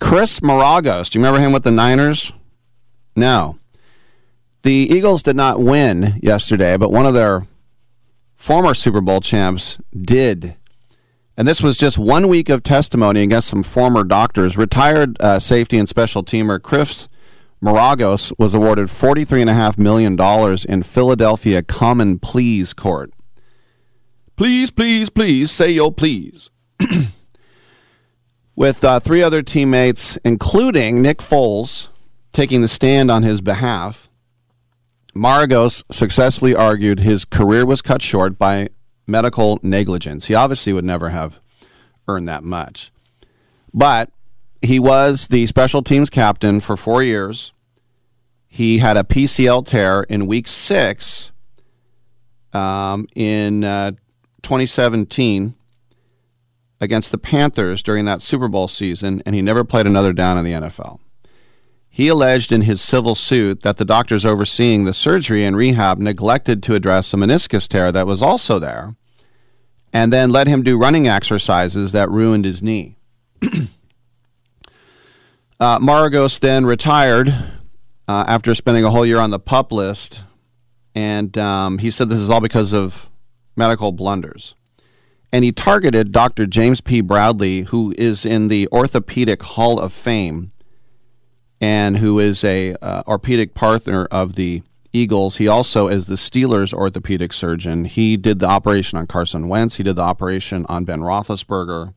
Chris 0.00 0.40
Maragos. 0.40 1.10
Do 1.10 1.18
you 1.18 1.24
remember 1.24 1.40
him 1.40 1.52
with 1.52 1.62
the 1.62 1.70
Niners? 1.70 2.32
No. 3.14 3.58
The 4.62 4.72
Eagles 4.72 5.22
did 5.22 5.36
not 5.36 5.60
win 5.60 6.18
yesterday, 6.22 6.76
but 6.76 6.90
one 6.90 7.06
of 7.06 7.14
their 7.14 7.46
former 8.34 8.74
Super 8.74 9.00
Bowl 9.00 9.20
champs 9.20 9.78
did. 9.98 10.56
And 11.36 11.46
this 11.46 11.62
was 11.62 11.78
just 11.78 11.96
one 11.96 12.28
week 12.28 12.48
of 12.48 12.62
testimony 12.62 13.22
against 13.22 13.48
some 13.48 13.62
former 13.62 14.04
doctors. 14.04 14.56
Retired 14.56 15.20
uh, 15.20 15.38
safety 15.38 15.78
and 15.78 15.88
special 15.88 16.24
teamer 16.24 16.60
Chris 16.60 17.08
Maragos 17.62 18.32
was 18.38 18.54
awarded 18.54 18.88
$43.5 18.88 19.78
million 19.78 20.18
in 20.68 20.82
Philadelphia 20.82 21.62
Common 21.62 22.18
Pleas 22.18 22.72
Court. 22.72 23.12
Please, 24.36 24.70
please, 24.70 25.10
please, 25.10 25.50
say 25.50 25.70
your 25.70 25.92
please. 25.92 26.50
With 28.60 28.84
uh, 28.84 29.00
three 29.00 29.22
other 29.22 29.42
teammates, 29.42 30.18
including 30.22 31.00
Nick 31.00 31.20
Foles, 31.20 31.88
taking 32.34 32.60
the 32.60 32.68
stand 32.68 33.10
on 33.10 33.22
his 33.22 33.40
behalf, 33.40 34.10
Maragos 35.14 35.82
successfully 35.90 36.54
argued 36.54 37.00
his 37.00 37.24
career 37.24 37.64
was 37.64 37.80
cut 37.80 38.02
short 38.02 38.38
by 38.38 38.68
medical 39.06 39.58
negligence. 39.62 40.26
He 40.26 40.34
obviously 40.34 40.74
would 40.74 40.84
never 40.84 41.08
have 41.08 41.40
earned 42.06 42.28
that 42.28 42.44
much. 42.44 42.92
But 43.72 44.10
he 44.60 44.78
was 44.78 45.28
the 45.28 45.46
special 45.46 45.82
teams 45.82 46.10
captain 46.10 46.60
for 46.60 46.76
four 46.76 47.02
years. 47.02 47.54
He 48.46 48.76
had 48.76 48.98
a 48.98 49.04
PCL 49.04 49.68
tear 49.68 50.02
in 50.02 50.26
week 50.26 50.46
six 50.46 51.32
um, 52.52 53.08
in 53.14 53.64
uh, 53.64 53.92
2017 54.42 55.54
against 56.80 57.12
the 57.12 57.18
Panthers 57.18 57.82
during 57.82 58.04
that 58.06 58.22
Super 58.22 58.48
Bowl 58.48 58.68
season, 58.68 59.22
and 59.26 59.34
he 59.34 59.42
never 59.42 59.64
played 59.64 59.86
another 59.86 60.12
down 60.12 60.38
in 60.38 60.44
the 60.44 60.52
NFL. 60.52 60.98
He 61.88 62.08
alleged 62.08 62.52
in 62.52 62.62
his 62.62 62.80
civil 62.80 63.14
suit 63.14 63.62
that 63.62 63.76
the 63.76 63.84
doctors 63.84 64.24
overseeing 64.24 64.84
the 64.84 64.92
surgery 64.92 65.44
and 65.44 65.56
rehab 65.56 65.98
neglected 65.98 66.62
to 66.62 66.74
address 66.74 67.12
a 67.12 67.16
meniscus 67.16 67.68
tear 67.68 67.92
that 67.92 68.06
was 68.06 68.22
also 68.22 68.58
there, 68.58 68.94
and 69.92 70.12
then 70.12 70.30
let 70.30 70.46
him 70.46 70.62
do 70.62 70.78
running 70.78 71.08
exercises 71.08 71.92
that 71.92 72.10
ruined 72.10 72.44
his 72.44 72.62
knee. 72.62 72.96
uh, 73.42 73.48
Maragos 75.78 76.38
then 76.38 76.64
retired 76.64 77.28
uh, 78.08 78.24
after 78.26 78.54
spending 78.54 78.84
a 78.84 78.90
whole 78.90 79.04
year 79.04 79.18
on 79.18 79.30
the 79.30 79.40
pup 79.40 79.72
list, 79.72 80.22
and 80.94 81.36
um, 81.36 81.78
he 81.78 81.90
said 81.90 82.08
this 82.08 82.20
is 82.20 82.30
all 82.30 82.40
because 82.40 82.72
of 82.72 83.08
medical 83.56 83.92
blunders. 83.92 84.54
And 85.32 85.44
he 85.44 85.52
targeted 85.52 86.12
Dr. 86.12 86.46
James 86.46 86.80
P. 86.80 87.00
Bradley, 87.00 87.62
who 87.62 87.94
is 87.96 88.26
in 88.26 88.48
the 88.48 88.66
Orthopedic 88.68 89.42
Hall 89.42 89.78
of 89.78 89.92
Fame 89.92 90.52
and 91.60 91.98
who 91.98 92.18
is 92.18 92.42
a 92.42 92.74
uh, 92.80 93.02
orthopedic 93.06 93.54
partner 93.54 94.06
of 94.10 94.34
the 94.34 94.62
Eagles. 94.92 95.36
He 95.36 95.46
also 95.46 95.88
is 95.88 96.06
the 96.06 96.14
Steelers 96.14 96.72
orthopedic 96.72 97.32
surgeon. 97.32 97.84
He 97.84 98.16
did 98.16 98.38
the 98.38 98.48
operation 98.48 98.98
on 98.98 99.06
Carson 99.06 99.48
Wentz. 99.48 99.76
He 99.76 99.82
did 99.82 99.96
the 99.96 100.02
operation 100.02 100.66
on 100.68 100.84
Ben 100.84 101.00
Roethlisberger. 101.00 101.94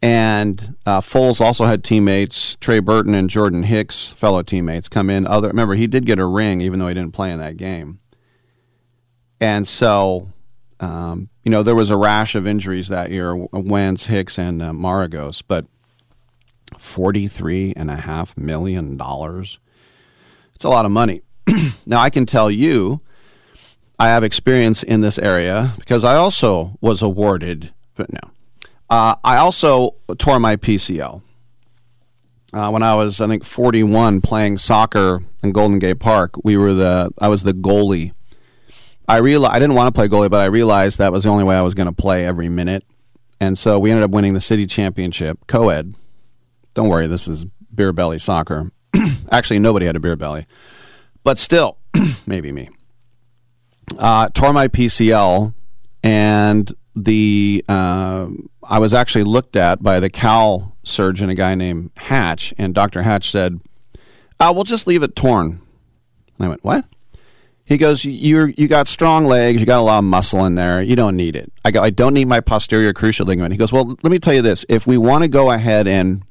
And 0.00 0.76
uh, 0.86 1.00
Foles 1.00 1.40
also 1.40 1.64
had 1.64 1.82
teammates 1.82 2.56
Trey 2.56 2.78
Burton 2.78 3.14
and 3.14 3.28
Jordan 3.28 3.64
Hicks, 3.64 4.06
fellow 4.06 4.42
teammates, 4.42 4.88
come 4.88 5.10
in. 5.10 5.26
Other 5.26 5.48
remember 5.48 5.74
he 5.74 5.88
did 5.88 6.06
get 6.06 6.20
a 6.20 6.26
ring 6.26 6.60
even 6.60 6.78
though 6.78 6.88
he 6.88 6.94
didn't 6.94 7.14
play 7.14 7.32
in 7.32 7.40
that 7.40 7.56
game. 7.56 7.98
And 9.40 9.66
so, 9.66 10.28
um, 10.80 11.28
you 11.44 11.50
know, 11.50 11.62
there 11.62 11.74
was 11.74 11.90
a 11.90 11.96
rash 11.96 12.34
of 12.34 12.46
injuries 12.46 12.88
that 12.88 13.10
year: 13.10 13.34
Wentz, 13.34 14.06
Hicks, 14.06 14.38
and 14.38 14.62
uh, 14.62 14.70
Maragos. 14.70 15.42
But 15.46 15.66
forty-three 16.78 17.74
and 17.76 17.90
a 17.90 17.96
half 17.96 18.36
million 18.36 18.96
dollars. 18.96 19.58
It's 20.54 20.64
a 20.64 20.68
lot 20.68 20.84
of 20.84 20.90
money. 20.90 21.22
now 21.86 22.00
I 22.00 22.10
can 22.10 22.26
tell 22.26 22.50
you, 22.50 23.00
I 23.98 24.08
have 24.08 24.24
experience 24.24 24.82
in 24.82 25.00
this 25.00 25.18
area 25.18 25.72
because 25.78 26.04
I 26.04 26.16
also 26.16 26.76
was 26.80 27.02
awarded. 27.02 27.72
But 27.94 28.12
no, 28.12 28.20
uh, 28.90 29.16
I 29.22 29.36
also 29.36 29.96
tore 30.18 30.38
my 30.38 30.56
PCL 30.56 31.22
uh, 32.52 32.70
when 32.70 32.82
I 32.82 32.94
was, 32.94 33.20
I 33.20 33.26
think, 33.26 33.44
41, 33.44 34.20
playing 34.20 34.56
soccer 34.56 35.22
in 35.42 35.52
Golden 35.52 35.78
Gate 35.78 35.98
Park. 35.98 36.34
We 36.42 36.56
were 36.56 36.72
the, 36.72 37.10
I 37.18 37.28
was 37.28 37.42
the 37.42 37.52
goalie. 37.52 38.12
I 39.08 39.16
realized 39.16 39.54
I 39.54 39.58
didn't 39.58 39.74
want 39.74 39.92
to 39.94 39.98
play 39.98 40.08
goalie, 40.08 40.30
but 40.30 40.40
I 40.40 40.46
realized 40.46 40.98
that 40.98 41.12
was 41.12 41.24
the 41.24 41.30
only 41.30 41.44
way 41.44 41.56
I 41.56 41.62
was 41.62 41.74
going 41.74 41.86
to 41.86 41.92
play 41.92 42.26
every 42.26 42.48
minute, 42.48 42.84
and 43.40 43.56
so 43.56 43.78
we 43.78 43.90
ended 43.90 44.04
up 44.04 44.10
winning 44.10 44.34
the 44.34 44.40
city 44.40 44.66
championship, 44.66 45.38
co-ed. 45.46 45.94
Don't 46.74 46.88
worry, 46.88 47.06
this 47.06 47.26
is 47.26 47.46
beer 47.74 47.92
belly 47.92 48.18
soccer. 48.18 48.70
Actually, 49.30 49.60
nobody 49.60 49.86
had 49.86 49.96
a 49.96 50.00
beer 50.00 50.16
belly, 50.16 50.46
but 51.24 51.38
still, 51.38 51.78
maybe 52.26 52.52
me. 52.52 52.68
Uh, 53.98 54.28
tore 54.28 54.52
my 54.52 54.68
PCL, 54.68 55.54
and 56.02 56.72
the 56.94 57.64
uh, 57.68 58.28
I 58.62 58.78
was 58.78 58.92
actually 58.92 59.24
looked 59.24 59.56
at 59.56 59.82
by 59.82 60.00
the 60.00 60.10
Cal 60.10 60.76
surgeon, 60.82 61.30
a 61.30 61.34
guy 61.34 61.54
named 61.54 61.90
Hatch, 61.96 62.52
and 62.58 62.74
Doctor 62.74 63.02
Hatch 63.02 63.30
said, 63.30 63.60
"Oh, 64.38 64.52
we'll 64.52 64.64
just 64.64 64.86
leave 64.86 65.02
it 65.02 65.16
torn." 65.16 65.62
And 66.38 66.46
I 66.46 66.48
went, 66.48 66.64
"What?" 66.64 66.84
He 67.68 67.76
goes, 67.76 68.04
"You 68.04 68.54
you 68.56 68.66
got 68.66 68.88
strong 68.88 69.26
legs, 69.26 69.60
you 69.60 69.66
got 69.66 69.80
a 69.80 69.82
lot 69.82 69.98
of 69.98 70.04
muscle 70.04 70.44
in 70.46 70.54
there. 70.54 70.80
You 70.80 70.96
don't 70.96 71.16
need 71.16 71.36
it." 71.36 71.52
I 71.64 71.70
go, 71.70 71.82
"I 71.82 71.90
don't 71.90 72.14
need 72.14 72.26
my 72.26 72.40
posterior 72.40 72.94
cruciate 72.94 73.26
ligament." 73.26 73.52
He 73.52 73.58
goes, 73.58 73.70
"Well, 73.70 73.96
let 74.02 74.10
me 74.10 74.18
tell 74.18 74.32
you 74.32 74.40
this: 74.42 74.64
if 74.68 74.86
we 74.86 74.96
want 74.96 75.22
to 75.22 75.28
go 75.28 75.50
ahead 75.50 75.86
and 75.86 76.22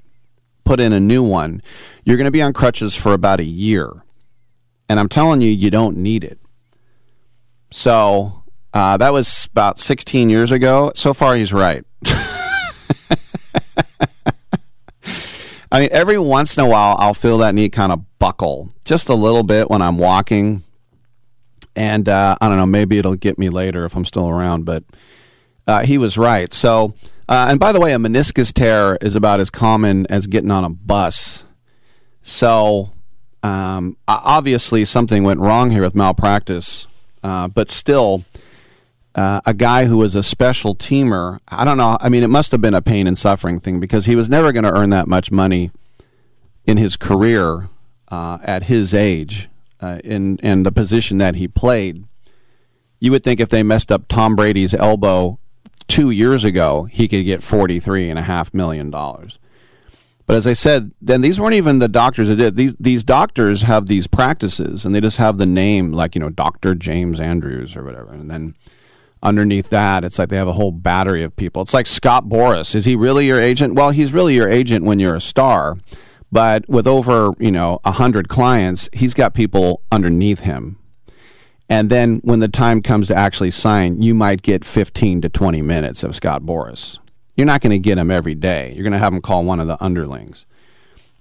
put 0.64 0.80
in 0.80 0.94
a 0.94 1.00
new 1.00 1.22
one, 1.22 1.62
you're 2.04 2.18
going 2.18 2.26
to 2.26 2.32
be 2.32 2.42
on 2.42 2.54
crutches 2.54 2.96
for 2.96 3.14
about 3.14 3.40
a 3.40 3.46
year, 3.46 4.04
and 4.90 5.00
I'm 5.00 5.10
telling 5.10 5.42
you, 5.42 5.52
you 5.52 5.70
don't 5.70 5.98
need 5.98 6.24
it." 6.24 6.40
So 7.72 8.44
Uh, 8.74 8.96
that 8.98 9.12
was 9.12 9.48
about 9.52 9.80
16 9.80 10.30
years 10.30 10.52
ago. 10.52 10.92
So 10.94 11.14
far, 11.14 11.36
he's 11.36 11.52
right. 11.52 11.84
I 15.72 15.80
mean, 15.80 15.90
every 15.92 16.20
once 16.20 16.58
in 16.58 16.64
a 16.64 16.68
while, 16.68 16.96
I'll 17.00 17.16
feel 17.16 17.40
that 17.40 17.56
knee 17.56 17.70
kind 17.70 17.92
of 17.92 18.02
buckle 18.20 18.70
just 18.86 19.10
a 19.10 19.16
little 19.16 19.44
bit 19.44 19.70
when 19.70 19.82
I'm 19.82 19.98
walking. 19.98 20.64
And 21.78 22.10
uh, 22.10 22.36
I 22.42 22.50
don't 22.50 22.58
know, 22.58 22.66
maybe 22.66 22.98
it'll 22.98 23.16
get 23.16 23.38
me 23.38 23.50
later 23.50 23.86
if 23.86 23.96
I'm 23.96 24.04
still 24.04 24.28
around, 24.28 24.66
but 24.66 24.84
uh, 25.68 25.84
he 25.84 26.00
was 26.00 26.18
right. 26.18 26.52
So, 26.52 26.96
uh, 27.30 27.48
and 27.50 27.60
by 27.60 27.72
the 27.72 27.80
way, 27.80 27.94
a 27.94 27.98
meniscus 27.98 28.52
tear 28.52 28.98
is 29.00 29.14
about 29.14 29.40
as 29.40 29.52
common 29.52 30.08
as 30.08 30.26
getting 30.26 30.50
on 30.50 30.64
a 30.64 30.70
bus. 30.70 31.44
So, 32.24 32.94
um, 33.44 33.96
obviously, 34.08 34.86
something 34.86 35.24
went 35.24 35.40
wrong 35.40 35.70
here 35.70 35.84
with 35.84 35.94
malpractice, 35.94 36.88
uh, 37.24 37.48
but 37.48 37.70
still, 37.70 38.26
uh, 39.14 39.42
a 39.46 39.54
guy 39.54 39.86
who 39.86 39.98
was 39.98 40.16
a 40.16 40.24
special 40.24 40.74
teamer. 40.74 41.38
I 41.48 41.64
don't 41.64 41.78
know. 41.78 41.96
I 42.02 42.10
mean, 42.10 42.24
it 42.24 42.30
must 42.30 42.52
have 42.54 42.62
been 42.62 42.74
a 42.74 42.82
pain 42.82 43.06
and 43.06 43.16
suffering 43.16 43.60
thing 43.60 43.80
because 43.80 44.06
he 44.06 44.16
was 44.16 44.30
never 44.30 44.52
going 44.52 44.64
to 44.64 44.76
earn 44.76 44.90
that 44.90 45.08
much 45.08 45.32
money 45.32 45.70
in 46.66 46.78
his 46.78 46.98
career 46.98 47.70
uh, 48.08 48.40
at 48.42 48.64
his 48.64 48.96
age 48.96 49.48
uh, 49.82 50.00
in 50.04 50.38
in 50.38 50.64
the 50.64 50.72
position 50.72 51.18
that 51.20 51.36
he 51.36 51.48
played. 51.48 52.06
You 53.00 53.12
would 53.12 53.24
think 53.24 53.40
if 53.40 53.50
they 53.50 53.64
messed 53.64 53.92
up 53.92 54.08
Tom 54.08 54.36
Brady's 54.36 54.74
elbow 54.74 55.40
two 55.88 56.10
years 56.10 56.44
ago, 56.44 56.86
he 56.86 57.08
could 57.08 57.26
get 57.26 57.44
forty 57.44 57.80
three 57.80 58.10
and 58.10 58.18
a 58.18 58.24
half 58.24 58.54
million 58.54 58.90
dollars. 58.90 59.40
But 60.26 60.36
as 60.36 60.46
I 60.46 60.54
said, 60.54 60.92
then 61.02 61.22
these 61.22 61.40
weren't 61.40 61.54
even 61.54 61.80
the 61.80 61.88
doctors 61.88 62.28
that 62.28 62.36
did. 62.36 62.56
These 62.58 62.76
these 62.80 63.04
doctors 63.04 63.62
have 63.62 63.86
these 63.86 64.08
practices, 64.08 64.84
and 64.84 64.94
they 64.94 65.00
just 65.00 65.18
have 65.18 65.38
the 65.38 65.46
name, 65.46 65.94
like 65.94 66.16
you 66.16 66.20
know, 66.20 66.30
Doctor 66.30 66.76
James 66.76 67.20
Andrews 67.20 67.78
or 67.78 67.84
whatever, 67.84 68.12
and 68.12 68.30
then 68.30 68.56
underneath 69.24 69.70
that, 69.70 70.04
it's 70.04 70.20
like 70.20 70.30
they 70.30 70.38
have 70.38 70.48
a 70.48 70.54
whole 70.54 70.72
battery 70.72 71.24
of 71.24 71.36
people. 71.36 71.62
It's 71.62 71.74
like 71.74 71.86
Scott 71.86 72.26
Boras. 72.26 72.76
Is 72.76 72.86
he 72.86 72.96
really 72.96 73.26
your 73.28 73.40
agent? 73.40 73.74
Well, 73.76 73.92
he's 73.92 74.14
really 74.14 74.36
your 74.36 74.50
agent 74.50 74.86
when 74.86 75.00
you're 75.00 75.16
a 75.16 75.22
star, 75.22 75.78
but 76.32 76.68
with 76.68 76.88
over 76.88 77.32
you 77.40 77.52
know 77.52 77.80
a 77.84 77.92
hundred 77.92 78.28
clients, 78.30 78.90
he's 78.94 79.14
got 79.14 79.34
people 79.34 79.82
underneath 79.92 80.42
him. 80.42 80.78
And 81.70 81.90
then 81.90 82.20
when 82.24 82.40
the 82.40 82.48
time 82.48 82.82
comes 82.82 83.08
to 83.08 83.16
actually 83.16 83.52
sign, 83.52 84.02
you 84.02 84.14
might 84.14 84.42
get 84.42 84.64
15 84.64 85.22
to 85.22 85.30
20 85.30 85.62
minutes 85.62 86.02
of 86.02 86.16
Scott 86.16 86.44
Boras. 86.44 86.98
You're 87.36 87.46
not 87.46 87.60
going 87.60 87.72
to 87.72 87.80
get 87.80 87.98
him 87.98 88.10
every 88.10 88.36
day. 88.36 88.72
You're 88.74 88.84
going 88.84 88.94
to 88.94 89.00
have 89.00 89.12
him 89.12 89.22
call 89.22 89.44
one 89.44 89.60
of 89.60 89.68
the 89.68 89.78
underlings. 89.84 90.46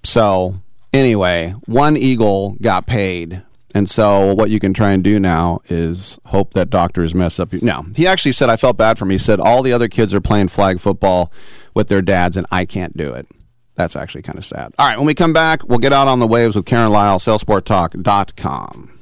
So, 0.05 0.61
anyway, 0.93 1.57
one 1.67 1.97
Eagle 1.97 2.57
got 2.61 2.87
paid 2.87 3.43
and 3.77 3.91
so 3.91 4.33
what 4.33 4.49
you 4.49 4.59
can 4.59 4.73
try 4.73 4.93
and 4.93 5.05
do 5.05 5.21
now 5.21 5.61
is 5.67 6.19
hope 6.25 6.55
that 6.55 6.71
doctors 6.71 7.15
mess 7.15 7.39
up. 7.39 7.53
Now, 7.53 7.85
he 7.95 8.07
actually 8.07 8.33
said, 8.33 8.49
I 8.49 8.57
felt 8.57 8.79
bad 8.79 8.97
for 8.97 9.05
him. 9.05 9.11
He 9.11 9.19
said, 9.19 9.39
all 9.39 9.63
the 9.63 9.75
other 9.75 9.87
kids 9.87 10.15
are 10.15 10.21
playing 10.23 10.49
flag 10.49 10.81
football 10.81 11.31
with 11.75 11.89
their 11.89 12.01
dads, 12.01 12.39
and 12.39 12.47
I 12.51 12.65
can't 12.65 12.97
do 12.97 13.13
it. 13.13 13.27
That's 13.77 13.95
actually 13.95 14.23
kind 14.23 14.39
of 14.39 14.45
sad. 14.45 14.75
All 14.79 14.89
right, 14.89 14.97
when 14.97 15.07
we 15.07 15.15
come 15.15 15.33
back, 15.33 15.63
we'll 15.69 15.79
get 15.79 15.93
out 15.93 16.09
on 16.09 16.19
the 16.19 16.27
waves 16.27 16.57
with 16.57 16.67
Karen 16.67 16.91
Lyle, 16.91 17.19
sailsporttalk.com. 17.19 18.96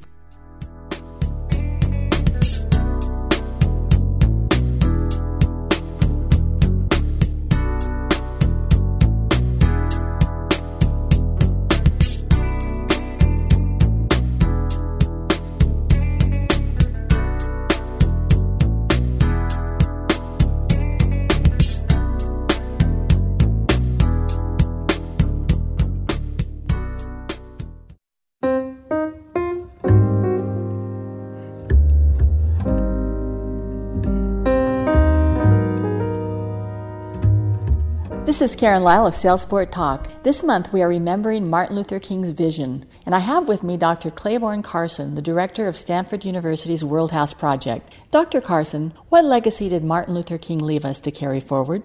This 38.35 38.51
is 38.51 38.57
Karen 38.57 38.83
Lyle 38.83 39.07
of 39.07 39.13
Sailsport 39.13 39.71
Talk. 39.71 40.09
This 40.23 40.43
month 40.43 40.73
we 40.73 40.81
are 40.81 40.89
remembering 40.89 41.49
Martin 41.49 41.77
Luther 41.77 42.01
King's 42.01 42.31
vision, 42.31 42.85
and 43.05 43.15
I 43.15 43.19
have 43.19 43.47
with 43.47 43.63
me 43.63 43.77
Dr. 43.77 44.11
Clayborne 44.11 44.61
Carson, 44.61 45.15
the 45.15 45.21
director 45.21 45.69
of 45.69 45.77
Stanford 45.77 46.25
University's 46.25 46.83
World 46.83 47.13
House 47.13 47.33
Project. 47.33 47.93
Dr. 48.11 48.41
Carson, 48.41 48.93
what 49.07 49.23
legacy 49.23 49.69
did 49.69 49.85
Martin 49.85 50.13
Luther 50.13 50.37
King 50.37 50.59
leave 50.59 50.83
us 50.83 50.99
to 50.99 51.11
carry 51.11 51.39
forward? 51.39 51.81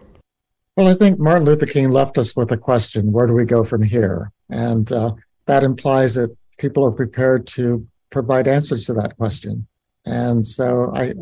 Well, 0.75 0.89
I 0.89 0.95
think 0.95 1.21
Martin 1.21 1.45
Luther 1.45 1.67
King 1.67 1.91
left 1.91 2.19
us 2.19 2.35
with 2.35 2.51
a 2.51 2.57
question 2.57 3.13
where 3.13 3.29
do 3.29 3.33
we 3.33 3.45
go 3.45 3.63
from 3.63 3.85
here? 3.85 4.33
And 4.49 4.91
uh, 4.91 5.13
that 5.47 5.63
implies 5.63 6.17
that 6.17 6.37
people 6.59 6.85
are 6.85 6.91
prepared 6.91 7.47
to 7.59 7.87
provide 8.11 8.49
answers 8.49 8.87
to 8.87 8.95
that 8.95 9.17
question. 9.17 9.69
And 10.05 10.45
so 10.45 10.91
I, 10.97 11.15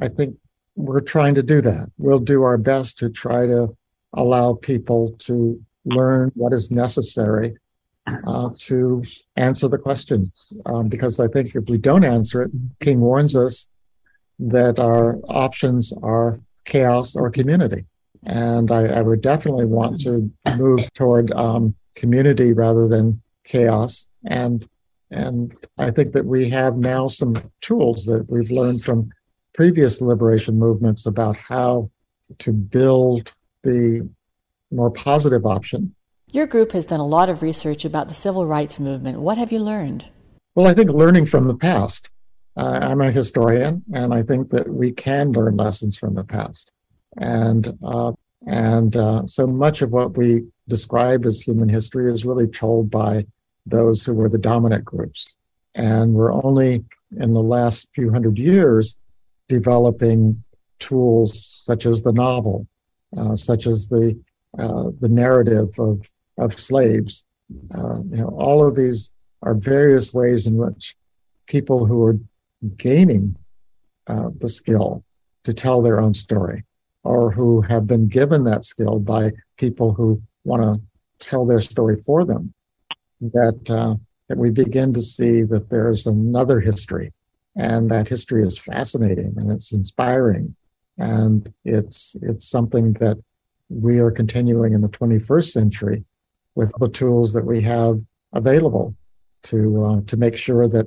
I 0.00 0.06
think 0.06 0.36
we're 0.76 1.00
trying 1.00 1.34
to 1.34 1.42
do 1.42 1.60
that. 1.62 1.90
We'll 1.98 2.20
do 2.20 2.44
our 2.44 2.56
best 2.56 2.98
to 2.98 3.10
try 3.10 3.46
to 3.46 3.76
allow 4.16 4.54
people 4.54 5.14
to 5.18 5.60
learn 5.84 6.32
what 6.34 6.52
is 6.52 6.70
necessary 6.70 7.56
uh, 8.26 8.50
to 8.58 9.04
answer 9.36 9.68
the 9.68 9.78
question. 9.78 10.32
Um, 10.64 10.88
because 10.88 11.20
I 11.20 11.28
think 11.28 11.54
if 11.54 11.64
we 11.68 11.78
don't 11.78 12.04
answer 12.04 12.42
it, 12.42 12.50
King 12.80 13.00
warns 13.00 13.36
us 13.36 13.70
that 14.38 14.78
our 14.78 15.18
options 15.28 15.92
are 16.02 16.40
chaos 16.64 17.16
or 17.16 17.30
community. 17.30 17.84
And 18.24 18.70
I, 18.70 18.86
I 18.86 19.02
would 19.02 19.20
definitely 19.20 19.66
want 19.66 20.00
to 20.02 20.30
move 20.56 20.92
toward 20.94 21.32
um, 21.32 21.74
community 21.94 22.52
rather 22.52 22.88
than 22.88 23.22
chaos. 23.44 24.08
And 24.26 24.66
and 25.10 25.54
I 25.78 25.92
think 25.92 26.12
that 26.12 26.26
we 26.26 26.48
have 26.50 26.76
now 26.76 27.06
some 27.06 27.36
tools 27.60 28.06
that 28.06 28.28
we've 28.28 28.50
learned 28.50 28.82
from 28.82 29.10
previous 29.54 30.00
liberation 30.00 30.58
movements 30.58 31.06
about 31.06 31.36
how 31.36 31.90
to 32.38 32.52
build 32.52 33.32
the 33.66 34.08
more 34.70 34.90
positive 34.90 35.44
option. 35.44 35.94
Your 36.30 36.46
group 36.46 36.72
has 36.72 36.86
done 36.86 37.00
a 37.00 37.06
lot 37.06 37.28
of 37.28 37.42
research 37.42 37.84
about 37.84 38.08
the 38.08 38.14
civil 38.14 38.46
rights 38.46 38.80
movement. 38.80 39.20
What 39.20 39.38
have 39.38 39.52
you 39.52 39.58
learned? 39.58 40.06
Well, 40.54 40.66
I 40.66 40.74
think 40.74 40.90
learning 40.90 41.26
from 41.26 41.46
the 41.46 41.54
past. 41.54 42.10
Uh, 42.56 42.78
I'm 42.80 43.02
a 43.02 43.10
historian, 43.10 43.84
and 43.92 44.14
I 44.14 44.22
think 44.22 44.48
that 44.48 44.68
we 44.68 44.90
can 44.90 45.32
learn 45.32 45.56
lessons 45.56 45.98
from 45.98 46.14
the 46.14 46.24
past. 46.24 46.72
And 47.18 47.78
uh, 47.82 48.12
and 48.46 48.96
uh, 48.96 49.26
so 49.26 49.46
much 49.46 49.82
of 49.82 49.90
what 49.90 50.16
we 50.16 50.44
describe 50.68 51.26
as 51.26 51.40
human 51.40 51.68
history 51.68 52.10
is 52.10 52.24
really 52.24 52.46
told 52.46 52.90
by 52.90 53.26
those 53.66 54.04
who 54.04 54.14
were 54.14 54.28
the 54.28 54.38
dominant 54.38 54.84
groups. 54.84 55.36
And 55.74 56.14
we're 56.14 56.32
only 56.32 56.84
in 57.18 57.34
the 57.34 57.42
last 57.42 57.88
few 57.94 58.12
hundred 58.12 58.38
years 58.38 58.96
developing 59.48 60.44
tools 60.78 61.30
such 61.64 61.86
as 61.86 62.02
the 62.02 62.12
novel, 62.12 62.66
such 63.34 63.66
as 63.66 63.88
the 63.88 64.18
uh, 64.58 64.90
the 65.00 65.08
narrative 65.08 65.78
of 65.78 66.00
of 66.38 66.58
slaves. 66.58 67.24
Uh, 67.74 67.98
you 68.08 68.16
know, 68.16 68.28
all 68.28 68.66
of 68.66 68.74
these 68.74 69.12
are 69.42 69.54
various 69.54 70.12
ways 70.12 70.46
in 70.46 70.56
which 70.56 70.96
people 71.46 71.86
who 71.86 72.02
are 72.02 72.18
gaining 72.76 73.36
uh, 74.06 74.30
the 74.40 74.48
skill 74.48 75.04
to 75.44 75.52
tell 75.52 75.80
their 75.82 76.00
own 76.00 76.14
story, 76.14 76.64
or 77.04 77.30
who 77.30 77.60
have 77.62 77.86
been 77.86 78.08
given 78.08 78.44
that 78.44 78.64
skill 78.64 78.98
by 78.98 79.30
people 79.56 79.92
who 79.92 80.20
want 80.44 80.62
to 80.62 80.80
tell 81.18 81.46
their 81.46 81.60
story 81.60 82.02
for 82.04 82.24
them, 82.24 82.52
that 83.20 83.70
uh, 83.70 83.94
that 84.28 84.38
we 84.38 84.50
begin 84.50 84.92
to 84.92 85.02
see 85.02 85.42
that 85.42 85.70
there's 85.70 86.06
another 86.06 86.60
history, 86.60 87.12
and 87.54 87.90
that 87.90 88.08
history 88.08 88.42
is 88.42 88.58
fascinating 88.58 89.34
and 89.36 89.50
it's 89.52 89.72
inspiring, 89.72 90.56
and 90.98 91.52
it's 91.64 92.16
it's 92.22 92.46
something 92.46 92.94
that 92.94 93.22
we 93.68 93.98
are 93.98 94.10
continuing 94.10 94.72
in 94.72 94.80
the 94.80 94.88
21st 94.88 95.50
century 95.50 96.04
with 96.54 96.72
the 96.78 96.88
tools 96.88 97.32
that 97.32 97.44
we 97.44 97.60
have 97.62 98.00
available 98.32 98.94
to 99.42 99.84
uh, 99.84 100.00
to 100.06 100.16
make 100.16 100.36
sure 100.36 100.68
that 100.68 100.86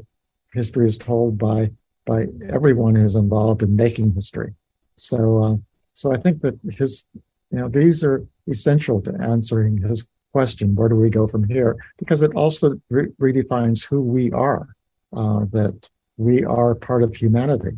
history 0.54 0.88
is 0.88 0.98
told 0.98 1.38
by 1.38 1.72
by 2.06 2.26
everyone 2.50 2.96
who's 2.96 3.16
involved 3.16 3.62
in 3.62 3.76
making 3.76 4.14
history. 4.14 4.54
So 4.96 5.44
uh, 5.44 5.56
so 5.94 6.12
I 6.12 6.18
think 6.18 6.42
that 6.42 6.60
his 6.72 7.08
you 7.52 7.60
know 7.60 7.70
these 7.70 8.04
are 8.04 8.26
essential 8.48 9.02
to 9.02 9.14
answering 9.22 9.78
his 9.78 10.08
question: 10.32 10.76
Where 10.76 10.90
do 10.90 10.96
we 10.96 11.10
go 11.10 11.28
from 11.28 11.48
here? 11.48 11.78
Because 11.98 12.22
it 12.22 12.32
also 12.36 12.80
re- 12.90 13.14
redefines 13.20 13.86
who 13.86 14.02
we 14.02 14.32
are. 14.32 14.76
Uh, 15.12 15.46
that 15.52 15.90
we 16.18 16.44
are 16.44 16.76
part 16.76 17.02
of 17.02 17.16
humanity, 17.16 17.76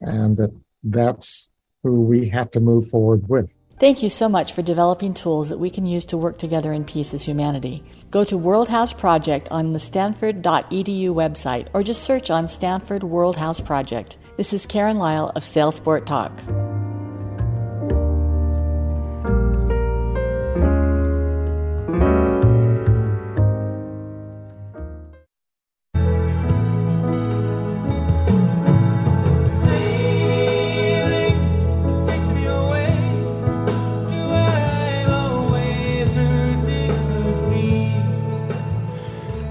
and 0.00 0.36
that 0.36 0.52
that's 0.84 1.48
who 1.82 2.02
we 2.02 2.28
have 2.28 2.50
to 2.52 2.60
move 2.60 2.88
forward 2.88 3.28
with. 3.28 3.52
Thank 3.80 4.02
you 4.02 4.08
so 4.08 4.28
much 4.28 4.52
for 4.52 4.62
developing 4.62 5.14
tools 5.14 5.48
that 5.48 5.58
we 5.58 5.68
can 5.68 5.84
use 5.84 6.04
to 6.06 6.16
work 6.16 6.38
together 6.38 6.72
in 6.72 6.84
peace 6.84 7.12
as 7.12 7.24
humanity. 7.24 7.82
Go 8.10 8.22
to 8.24 8.38
World 8.38 8.68
House 8.68 8.92
Project 8.92 9.48
on 9.50 9.72
the 9.72 9.80
stanford.edu 9.80 11.08
website 11.08 11.68
or 11.74 11.82
just 11.82 12.04
search 12.04 12.30
on 12.30 12.46
Stanford 12.46 13.02
World 13.02 13.36
House 13.36 13.60
Project. 13.60 14.16
This 14.36 14.52
is 14.52 14.64
Karen 14.64 14.96
Lyle 14.96 15.32
of 15.34 15.42
Sailsport 15.42 16.06
Talk. 16.06 16.32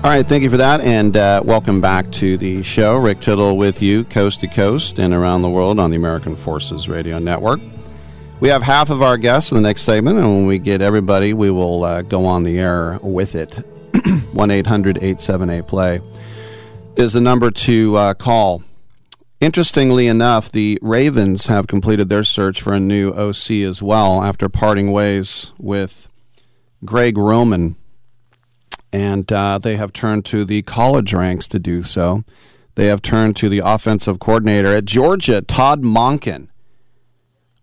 All 0.04 0.10
right, 0.10 0.28
thank 0.28 0.44
you 0.44 0.50
for 0.50 0.58
that, 0.58 0.82
and 0.82 1.16
uh, 1.16 1.42
welcome 1.46 1.80
back 1.80 2.12
to 2.12 2.36
the 2.36 2.62
show. 2.62 2.98
Rick 2.98 3.22
Tittle 3.22 3.56
with 3.56 3.82
you, 3.82 4.04
coast 4.04 4.42
to 4.42 4.50
coast 4.50 5.00
and 5.00 5.14
around 5.14 5.44
the 5.44 5.50
world 5.50 5.80
on 5.80 5.92
the 5.92 5.96
American 5.96 6.36
Forces 6.36 6.90
Radio 6.90 7.20
Network. 7.20 7.62
We 8.42 8.50
have 8.50 8.64
half 8.64 8.90
of 8.90 9.02
our 9.02 9.16
guests 9.16 9.52
in 9.52 9.56
the 9.56 9.62
next 9.62 9.84
segment, 9.84 10.18
and 10.18 10.28
when 10.28 10.46
we 10.46 10.60
get 10.60 10.82
everybody, 10.82 11.34
we 11.34 11.50
will 11.50 11.86
uh, 11.86 12.02
go 12.02 12.26
on 12.26 12.44
the 12.44 12.60
air 12.60 13.00
with 13.02 13.34
it. 13.34 13.54
1 14.34 14.52
800 14.52 14.98
878 14.98 15.68
play 15.68 16.02
is 16.98 17.14
the 17.14 17.22
number 17.22 17.50
to 17.50 17.96
uh, 17.96 18.14
call. 18.14 18.62
Interestingly 19.40 20.08
enough, 20.08 20.52
the 20.52 20.80
Ravens 20.82 21.46
have 21.46 21.68
completed 21.68 22.10
their 22.10 22.26
search 22.26 22.62
for 22.62 22.74
a 22.74 22.80
new 22.80 23.12
OC 23.14 23.52
as 23.52 23.82
well 23.82 24.22
after 24.22 24.50
parting 24.50 24.92
ways 24.92 25.54
with 25.58 26.10
Greg 26.84 27.18
Roman 27.18 27.78
and 28.94 29.32
uh, 29.32 29.58
they 29.58 29.76
have 29.76 29.92
turned 29.92 30.24
to 30.26 30.46
the 30.46 30.62
college 30.62 31.14
ranks 31.14 31.48
to 31.50 31.60
do 31.60 31.82
so. 31.82 32.24
They 32.76 32.88
have 32.88 33.02
turned 33.02 33.36
to 33.38 33.50
the 33.50 33.60
offensive 33.60 34.20
coordinator 34.20 34.74
at 34.74 34.86
Georgia, 34.86 35.42
Todd 35.42 35.82
Monken. 35.82 36.48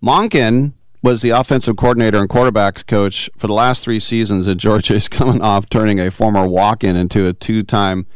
Monken 0.02 0.72
was 1.02 1.22
the 1.22 1.30
offensive 1.30 1.76
coordinator 1.76 2.18
and 2.18 2.28
quarterbacks 2.28 2.86
coach 2.86 3.30
for 3.38 3.46
the 3.46 3.52
last 3.52 3.84
three 3.84 4.00
seasons 4.00 4.48
at 4.48 4.56
Georgia. 4.56 4.94
Is 4.94 5.08
coming 5.08 5.40
off 5.40 5.70
turning 5.70 6.00
a 6.00 6.10
former 6.10 6.46
walk-in 6.46 6.96
into 6.96 7.26
a 7.26 7.32
two-time 7.32 8.06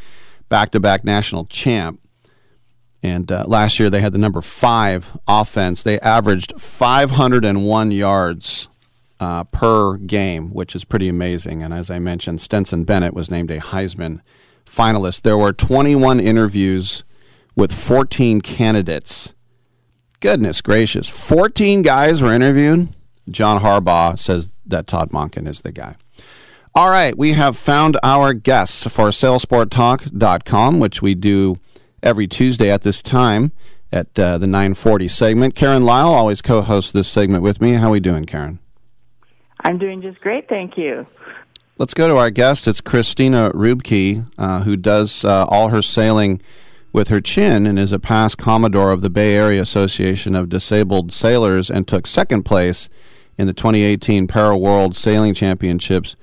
back-to-back 0.49 1.05
national 1.05 1.47
champ. 1.47 2.01
And 3.03 3.31
uh, 3.31 3.45
last 3.47 3.79
year 3.79 3.91
they 3.91 4.01
had 4.01 4.13
the 4.13 4.19
number 4.19 4.41
five 4.41 5.17
offense. 5.29 5.83
They 5.83 6.01
averaged 6.01 6.61
501 6.61 7.91
yards 7.91 8.69
uh, 9.21 9.45
per 9.45 9.97
game, 9.97 10.51
which 10.51 10.75
is 10.75 10.85
pretty 10.85 11.09
amazing. 11.09 11.63
And 11.63 11.73
as 11.73 11.91
I 11.91 11.99
mentioned, 11.99 12.41
Stetson 12.41 12.85
Bennett 12.85 13.15
was 13.15 13.31
named 13.31 13.51
a 13.51 13.59
Heisman 13.59 14.21
finalist. 14.67 15.23
There 15.23 15.39
were 15.39 15.53
21 15.53 16.21
interviews 16.21 17.05
with 17.57 17.73
14 17.73 18.41
candidates. 18.41 19.35
Goodness 20.21 20.61
gracious. 20.61 21.09
14 21.09 21.83
guys 21.83 22.23
were 22.23 22.33
interviewed. 22.33 22.95
John 23.31 23.63
Harbaugh 23.63 24.19
says 24.19 24.49
that 24.67 24.87
Todd 24.87 25.11
Monken 25.11 25.49
is 25.49 25.61
the 25.61 25.73
guy. 25.73 25.97
All 26.75 26.91
right, 26.91 27.17
we 27.17 27.35
have 27.35 27.57
found 27.57 27.97
our 28.03 28.35
guests 28.35 28.83
for 28.89 29.11
sailsporttalk.com, 29.11 30.81
which 30.81 31.01
we 31.01 31.15
do 31.15 31.57
every 32.03 32.27
Tuesday 32.27 32.69
at 32.69 32.83
this 32.83 33.01
time 33.01 33.53
at 33.93 34.19
uh, 34.19 34.39
the 34.39 34.49
940 34.49 35.07
segment. 35.07 35.55
Karen 35.55 35.85
Lyle 35.85 36.09
always 36.09 36.43
co-hosts 36.43 36.91
this 36.91 37.07
segment 37.07 37.45
with 37.45 37.61
me. 37.61 37.75
How 37.75 37.89
are 37.89 37.93
we 37.93 38.01
doing, 38.01 38.25
Karen? 38.25 38.59
I'm 39.65 39.79
doing 39.79 40.03
just 40.03 40.21
great, 40.21 40.49
thank 40.49 40.77
you. 40.77 41.07
Let's 41.79 41.95
go 41.95 42.07
to 42.07 42.17
our 42.17 42.31
guest. 42.31 42.69
It's 42.69 42.81
Christina 42.81 43.51
Rubke, 43.53 44.31
uh, 44.39 44.63
who 44.63 44.77
does 44.77 45.25
uh, 45.25 45.47
all 45.47 45.69
her 45.69 45.83
sailing 45.83 46.41
with 46.93 47.09
her 47.09 47.21
chin 47.21 47.67
and 47.67 47.79
is 47.79 47.91
a 47.91 47.99
past 47.99 48.39
Commodore 48.39 48.93
of 48.93 49.01
the 49.01 49.11
Bay 49.11 49.35
Area 49.35 49.61
Association 49.61 50.37
of 50.37 50.49
Disabled 50.49 51.13
Sailors 51.13 51.71
and 51.71 51.89
took 51.89 52.07
second 52.07 52.45
place 52.45 52.89
in 53.37 53.47
the 53.47 53.53
2018 53.53 54.29
Para 54.29 54.57
World 54.57 54.95
Sailing 54.95 55.35
Championships 55.35 56.15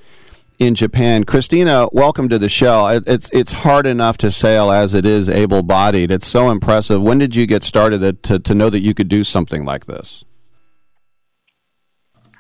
in 0.60 0.76
Japan. 0.76 1.24
Christina, 1.24 1.88
welcome 1.92 2.30
to 2.30 2.38
the 2.38 2.48
show. 2.48 3.02
It's 3.06 3.30
it's 3.34 3.52
hard 3.52 3.88
enough 3.88 4.18
to 4.20 4.32
sail 4.32 4.72
as 4.72 4.94
it 4.94 5.06
is 5.06 5.28
able-bodied. 5.28 6.12
It's 6.12 6.28
so 6.28 6.52
impressive. 6.52 7.02
When 7.02 7.18
did 7.18 7.36
you 7.36 7.48
get 7.48 7.64
started 7.64 8.24
to 8.24 8.40
to 8.40 8.56
know 8.56 8.70
that 8.70 8.82
you 8.82 8.94
could 8.94 9.10
do 9.10 9.24
something 9.24 9.66
like 9.66 9.88
this? 9.88 10.24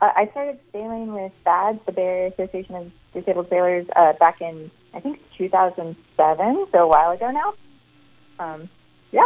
Uh, 0.02 0.10
I 0.16 0.28
started 0.32 0.60
sailing 0.74 1.14
with 1.14 1.32
BADS, 1.46 1.80
the 1.86 2.00
Area 2.00 2.32
Association 2.34 2.76
of 2.76 2.92
Disabled 3.14 3.48
Sailors, 3.50 3.86
uh, 3.96 4.14
back 4.20 4.42
in 4.42 4.72
I 4.94 5.00
think 5.00 5.20
2007, 5.38 6.66
so 6.72 6.78
a 6.78 6.88
while 6.88 7.12
ago 7.12 7.32
now. 7.32 7.54
Um, 8.40 8.70
yeah. 9.12 9.24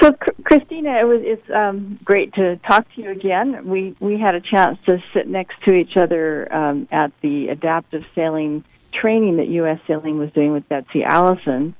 So, 0.00 0.12
Christina, 0.44 0.98
it 0.98 1.04
was 1.04 1.20
it's 1.22 1.50
um, 1.54 1.98
great 2.04 2.32
to 2.34 2.56
talk 2.66 2.86
to 2.94 3.02
you 3.02 3.10
again. 3.10 3.68
We 3.68 3.94
we 4.00 4.18
had 4.18 4.34
a 4.34 4.40
chance 4.40 4.78
to 4.88 4.98
sit 5.12 5.26
next 5.28 5.56
to 5.66 5.74
each 5.74 5.96
other 5.96 6.50
um, 6.54 6.88
at 6.90 7.12
the 7.22 7.48
adaptive 7.48 8.02
sailing 8.14 8.64
training 8.98 9.36
that 9.36 9.48
U.S. 9.48 9.78
Sailing 9.86 10.18
was 10.18 10.30
doing 10.32 10.52
with 10.52 10.66
Betsy 10.68 11.02
Alison, 11.04 11.74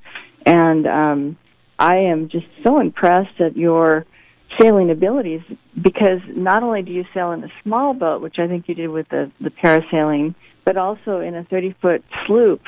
and 0.45 0.87
um, 0.87 1.39
I 1.79 1.97
am 1.97 2.29
just 2.29 2.47
so 2.67 2.79
impressed 2.79 3.41
at 3.41 3.57
your 3.57 4.05
sailing 4.59 4.91
abilities 4.91 5.43
because 5.81 6.21
not 6.29 6.63
only 6.63 6.83
do 6.83 6.93
you 6.93 7.05
sail 7.15 7.33
in 7.33 7.45
a 7.45 7.49
small 7.63 7.95
boat, 7.95 8.21
which 8.21 8.37
I 8.39 8.47
think 8.47 8.69
you 8.69 8.75
did 8.75 8.89
with 8.89 9.09
the 9.09 9.31
the 9.41 9.51
parasailing, 9.51 10.35
but 10.65 10.77
also 10.77 11.21
in 11.21 11.35
a 11.35 11.45
30 11.45 11.75
foot 11.81 12.05
sloop 12.27 12.63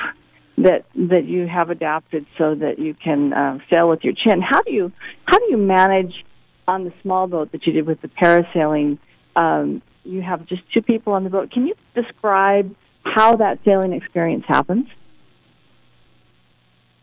that 0.57 0.85
that 0.95 1.25
you 1.25 1.47
have 1.47 1.69
adapted 1.69 2.25
so 2.37 2.55
that 2.55 2.79
you 2.79 2.93
can 2.93 3.33
uh, 3.33 3.57
sail 3.71 3.89
with 3.89 4.03
your 4.03 4.13
chin. 4.13 4.41
How 4.41 4.61
do 4.61 4.71
you 4.71 4.91
how 5.25 5.39
do 5.39 5.45
you 5.49 5.57
manage 5.57 6.13
on 6.67 6.83
the 6.85 6.93
small 7.01 7.27
boat 7.27 7.51
that 7.51 7.65
you 7.65 7.73
did 7.73 7.87
with 7.87 8.01
the 8.01 8.07
parasailing? 8.07 8.99
Um, 9.35 9.81
you 10.03 10.21
have 10.21 10.45
just 10.45 10.61
two 10.73 10.81
people 10.81 11.13
on 11.13 11.23
the 11.23 11.29
boat. 11.29 11.51
Can 11.51 11.65
you 11.65 11.75
describe 11.95 12.75
how 13.03 13.37
that 13.37 13.59
sailing 13.65 13.93
experience 13.93 14.43
happens? 14.47 14.85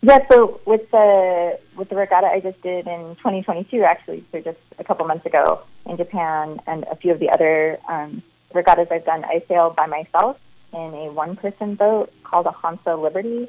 Yeah, 0.03 0.21
so 0.31 0.61
with 0.67 0.91
the 0.91 1.59
with 1.77 1.91
the 1.91 1.97
regatta 1.97 2.27
I 2.27 2.41
just 2.41 2.61
did 2.63 2.87
in 2.87 3.17
2022, 3.17 3.83
actually, 3.83 4.25
so 4.33 4.41
just 4.41 4.59
a 4.79 4.85
couple 4.85 5.07
months 5.07 5.27
ago 5.27 5.63
in 5.85 5.99
Japan, 5.99 6.59
and 6.67 6.85
a 6.91 6.97
few 6.97 7.13
of 7.13 7.21
the 7.21 7.29
other 7.29 7.79
um, 7.87 8.23
regattas 8.55 8.89
I've 8.91 9.05
done, 9.05 9.25
I 9.25 9.43
sailed 9.47 9.77
by 9.77 9.87
myself 9.87 10.39
in 10.73 10.79
a 10.79 11.13
one-person 11.13 11.75
boat 11.75 12.13
called 12.25 12.47
a 12.47 12.53
Hansa 12.53 12.97
Liberty. 12.97 13.49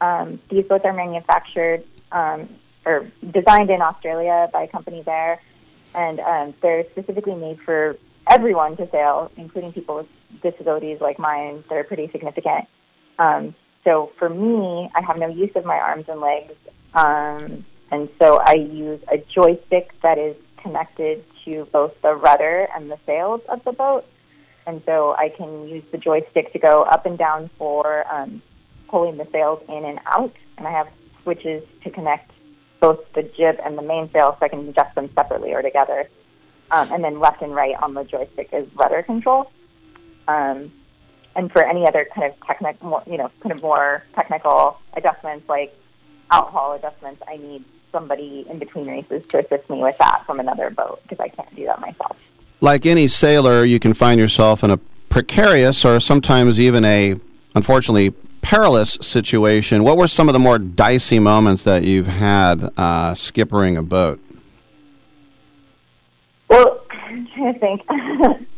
Um, 0.00 0.40
these 0.50 0.64
boats 0.64 0.84
are 0.84 0.92
manufactured 0.92 1.84
um, 2.10 2.48
or 2.84 3.06
designed 3.32 3.70
in 3.70 3.80
Australia 3.80 4.48
by 4.52 4.64
a 4.64 4.68
company 4.68 5.02
there, 5.06 5.40
and 5.94 6.18
um, 6.18 6.54
they're 6.62 6.84
specifically 6.90 7.36
made 7.36 7.60
for 7.60 7.96
everyone 8.28 8.76
to 8.78 8.90
sail, 8.90 9.30
including 9.36 9.72
people 9.72 9.96
with 9.96 10.06
disabilities 10.42 10.98
like 11.00 11.20
mine 11.20 11.62
that 11.68 11.76
are 11.78 11.84
pretty 11.84 12.08
significant. 12.10 12.66
Um, 13.20 13.54
so 13.86 14.10
for 14.18 14.28
me, 14.28 14.90
I 14.94 15.02
have 15.06 15.18
no 15.18 15.28
use 15.28 15.52
of 15.54 15.64
my 15.64 15.76
arms 15.76 16.06
and 16.08 16.20
legs. 16.20 16.52
Um, 16.92 17.64
and 17.92 18.08
so 18.20 18.40
I 18.44 18.54
use 18.54 19.00
a 19.10 19.18
joystick 19.32 19.90
that 20.02 20.18
is 20.18 20.36
connected 20.60 21.24
to 21.44 21.68
both 21.72 21.92
the 22.02 22.14
rudder 22.14 22.66
and 22.74 22.90
the 22.90 22.98
sails 23.06 23.42
of 23.48 23.62
the 23.64 23.72
boat. 23.72 24.04
And 24.66 24.82
so 24.84 25.14
I 25.16 25.28
can 25.28 25.68
use 25.68 25.84
the 25.92 25.98
joystick 25.98 26.52
to 26.52 26.58
go 26.58 26.82
up 26.82 27.06
and 27.06 27.16
down 27.16 27.48
for 27.56 28.04
um, 28.12 28.42
pulling 28.88 29.16
the 29.18 29.28
sails 29.30 29.62
in 29.68 29.84
and 29.84 30.00
out. 30.06 30.32
And 30.58 30.66
I 30.66 30.72
have 30.72 30.88
switches 31.22 31.62
to 31.84 31.90
connect 31.90 32.32
both 32.80 32.98
the 33.14 33.22
jib 33.22 33.56
and 33.64 33.78
the 33.78 33.82
mainsail 33.82 34.36
so 34.38 34.46
I 34.46 34.48
can 34.48 34.68
adjust 34.68 34.96
them 34.96 35.08
separately 35.14 35.52
or 35.54 35.62
together. 35.62 36.08
Um, 36.72 36.90
and 36.92 37.04
then 37.04 37.20
left 37.20 37.40
and 37.42 37.54
right 37.54 37.76
on 37.80 37.94
the 37.94 38.02
joystick 38.02 38.48
is 38.52 38.66
rudder 38.74 39.04
control. 39.04 39.52
Um, 40.26 40.72
and 41.36 41.52
for 41.52 41.64
any 41.64 41.86
other 41.86 42.06
kind 42.14 42.32
of 42.32 42.46
technical, 42.46 43.02
you 43.06 43.18
know, 43.18 43.30
kind 43.40 43.52
of 43.52 43.62
more 43.62 44.02
technical 44.14 44.80
adjustments 44.94 45.48
like 45.48 45.76
outhaul 46.32 46.76
adjustments, 46.76 47.22
I 47.28 47.36
need 47.36 47.64
somebody 47.92 48.46
in 48.48 48.58
between 48.58 48.88
races 48.88 49.26
to 49.28 49.38
assist 49.38 49.68
me 49.70 49.82
with 49.82 49.96
that 49.98 50.24
from 50.26 50.40
another 50.40 50.70
boat 50.70 51.00
because 51.02 51.20
I 51.20 51.28
can't 51.28 51.54
do 51.54 51.66
that 51.66 51.80
myself. 51.80 52.16
Like 52.60 52.86
any 52.86 53.06
sailor, 53.06 53.64
you 53.64 53.78
can 53.78 53.92
find 53.92 54.18
yourself 54.18 54.64
in 54.64 54.70
a 54.70 54.78
precarious 55.10 55.84
or 55.84 56.00
sometimes 56.00 56.58
even 56.58 56.84
a, 56.84 57.20
unfortunately, 57.54 58.10
perilous 58.40 58.98
situation. 59.00 59.84
What 59.84 59.98
were 59.98 60.08
some 60.08 60.28
of 60.28 60.32
the 60.32 60.38
more 60.38 60.58
dicey 60.58 61.18
moments 61.18 61.62
that 61.64 61.84
you've 61.84 62.06
had 62.06 62.62
uh, 62.76 63.12
skippering 63.12 63.76
a 63.76 63.82
boat? 63.82 64.20
Well, 66.48 66.82
I'm 66.90 67.28
trying 67.34 67.54
to 67.54 67.60
think. 67.60 68.46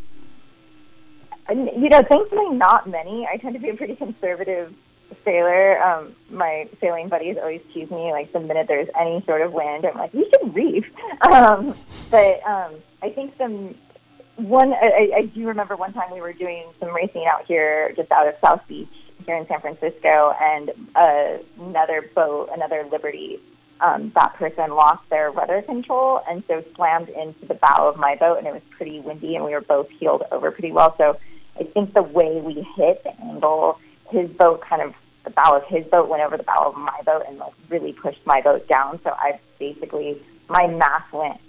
you 1.51 1.89
know, 1.89 2.03
thankfully, 2.03 2.51
not 2.51 2.89
many. 2.89 3.27
I 3.33 3.37
tend 3.37 3.55
to 3.55 3.61
be 3.61 3.71
a 3.71 3.75
pretty 3.75 3.97
conservative 3.97 4.75
sailor. 5.25 5.83
Um, 5.83 6.15
my 6.31 6.69
sailing 6.81 7.09
buddies 7.09 7.37
always 7.39 7.63
tease 7.73 7.91
me 7.91 8.13
like 8.13 8.33
the 8.33 8.41
minute 8.41 8.67
there's 8.69 8.89
any 8.99 9.23
sort 9.27 9.43
of 9.43 9.53
wind, 9.53 9.87
I'm 9.87 9.97
like, 9.97 10.13
you 10.13 10.31
should 10.31 10.55
reef. 10.55 10.85
Um, 11.33 11.75
but 12.11 12.43
um, 12.47 12.75
I 13.03 13.11
think 13.11 13.35
some 13.39 13.75
one. 14.37 14.73
I, 14.73 15.11
I 15.17 15.23
do 15.23 15.47
remember 15.47 15.77
one 15.77 15.93
time 15.93 16.13
we 16.13 16.21
were 16.21 16.33
doing 16.33 16.65
some 16.81 16.95
racing 16.95 17.27
out 17.27 17.45
here, 17.47 17.93
just 17.97 18.11
out 18.13 18.29
of 18.29 18.35
South 18.45 18.61
Beach 18.69 18.89
here 19.27 19.37
in 19.37 19.47
San 19.49 19.61
Francisco, 19.61 20.35
and 20.41 20.71
uh, 20.95 21.39
another 21.59 22.11
boat, 22.15 22.51
another 22.55 22.87
Liberty, 22.91 23.41
um, 23.81 24.13
that 24.15 24.35
person 24.35 24.71
lost 24.71 25.03
their 25.11 25.31
rudder 25.31 25.63
control 25.63 26.21
and 26.29 26.43
so 26.49 26.65
slammed 26.77 27.09
into 27.09 27.47
the 27.47 27.55
bow 27.55 27.89
of 27.89 27.97
my 27.97 28.17
boat, 28.17 28.39
and 28.39 28.47
it 28.47 28.53
was 28.53 28.63
pretty 28.71 29.01
windy, 29.01 29.35
and 29.37 29.45
we 29.45 29.53
were 29.53 29.61
both 29.61 29.89
heeled 29.99 30.23
over 30.31 30.51
pretty 30.51 30.73
well. 30.73 30.95
So 30.99 31.19
I 31.59 31.65
think 31.65 31.95
the 31.95 32.03
way 32.03 32.41
we 32.41 32.67
hit 32.77 33.03
the 33.05 33.19
angle, 33.23 33.79
his 34.11 34.31
boat 34.31 34.63
kind 34.69 34.83
of 34.83 34.95
the 35.25 35.31
bow 35.31 35.57
of 35.57 35.63
his 35.69 35.85
boat 35.87 36.09
went 36.09 36.23
over 36.23 36.37
the 36.37 36.43
bow 36.43 36.73
of 36.73 36.75
my 36.77 37.01
boat 37.05 37.23
and 37.29 37.39
like 37.39 37.53
really 37.69 37.93
pushed 37.93 38.25
my 38.25 38.41
boat 38.41 38.67
down. 38.69 39.01
So 39.05 39.11
I 39.11 39.41
basically 39.59 40.23
my 40.49 40.67
mast 40.67 41.13
went 41.13 41.41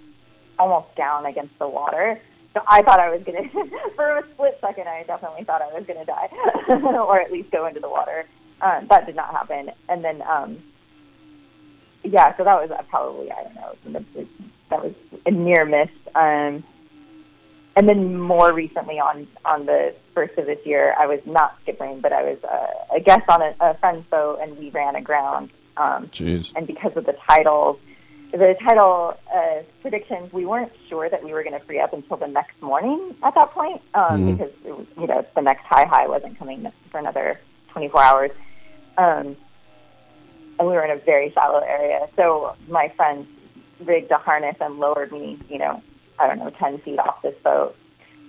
almost 0.58 0.94
down 0.96 1.26
against 1.26 1.58
the 1.58 1.68
water. 1.68 2.20
So 2.52 2.60
I 2.66 2.82
thought 2.82 3.00
I 3.00 3.10
was 3.10 3.22
gonna, 3.24 3.48
for 3.96 4.18
a 4.18 4.24
split 4.34 4.58
second, 4.60 4.88
I 4.88 5.04
definitely 5.04 5.44
thought 5.44 5.62
I 5.62 5.72
was 5.72 5.84
gonna 5.86 6.04
die, 6.04 6.28
or 6.68 7.20
at 7.20 7.32
least 7.32 7.50
go 7.50 7.66
into 7.66 7.80
the 7.80 7.88
water. 7.88 8.26
Um, 8.60 8.86
that 8.90 9.06
did 9.06 9.16
not 9.16 9.30
happen. 9.30 9.70
And 9.88 10.04
then, 10.04 10.20
um, 10.22 10.58
yeah, 12.02 12.36
so 12.36 12.44
that 12.44 12.60
was 12.60 12.70
uh, 12.70 12.82
probably 12.90 13.30
I 13.30 13.44
don't 13.44 13.54
know, 13.54 14.00
that 14.70 14.82
was 14.82 14.94
a 15.26 15.30
near 15.30 15.64
miss. 15.64 15.88
Um, 16.14 16.64
and 17.80 17.88
then 17.88 18.20
more 18.20 18.52
recently, 18.52 19.00
on 19.00 19.26
on 19.46 19.64
the 19.64 19.94
first 20.14 20.36
of 20.36 20.44
this 20.44 20.58
year, 20.66 20.94
I 20.98 21.06
was 21.06 21.20
not 21.24 21.56
skippering, 21.64 22.02
but 22.02 22.12
I 22.12 22.22
was 22.22 22.36
uh, 22.44 22.94
a 22.96 23.00
guest 23.00 23.22
on 23.30 23.40
a, 23.40 23.54
a 23.58 23.74
friend's 23.78 24.06
boat, 24.10 24.38
and 24.42 24.58
we 24.58 24.68
ran 24.68 24.96
aground. 24.96 25.48
Um, 25.78 26.08
Jeez. 26.08 26.52
And 26.54 26.66
because 26.66 26.92
of 26.94 27.06
the 27.06 27.16
titles, 27.26 27.78
the 28.32 28.54
title 28.62 29.16
uh, 29.34 29.62
predictions, 29.80 30.30
we 30.30 30.44
weren't 30.44 30.72
sure 30.90 31.08
that 31.08 31.24
we 31.24 31.32
were 31.32 31.42
going 31.42 31.58
to 31.58 31.64
free 31.64 31.80
up 31.80 31.94
until 31.94 32.18
the 32.18 32.26
next 32.26 32.60
morning 32.60 33.14
at 33.22 33.34
that 33.34 33.50
point, 33.52 33.80
um, 33.94 34.02
Mhm. 34.02 34.36
because 34.36 34.52
it 34.66 34.76
was, 34.76 34.86
you 34.98 35.06
know 35.06 35.24
the 35.34 35.40
next 35.40 35.62
high 35.64 35.86
high 35.86 36.06
wasn't 36.06 36.38
coming 36.38 36.70
for 36.90 36.98
another 36.98 37.40
24 37.72 38.02
hours, 38.02 38.30
um, 38.98 39.34
and 40.58 40.68
we 40.68 40.74
were 40.74 40.84
in 40.84 40.90
a 40.90 40.96
very 40.96 41.30
shallow 41.32 41.60
area. 41.60 42.06
So 42.16 42.54
my 42.68 42.88
friend 42.94 43.26
rigged 43.86 44.10
a 44.10 44.18
harness 44.18 44.56
and 44.60 44.78
lowered 44.78 45.12
me, 45.12 45.38
you 45.48 45.56
know, 45.56 45.82
I 46.20 46.26
don't 46.26 46.38
know, 46.38 46.50
10 46.50 46.80
feet 46.82 46.98
off 46.98 47.22
this 47.22 47.34
boat 47.42 47.74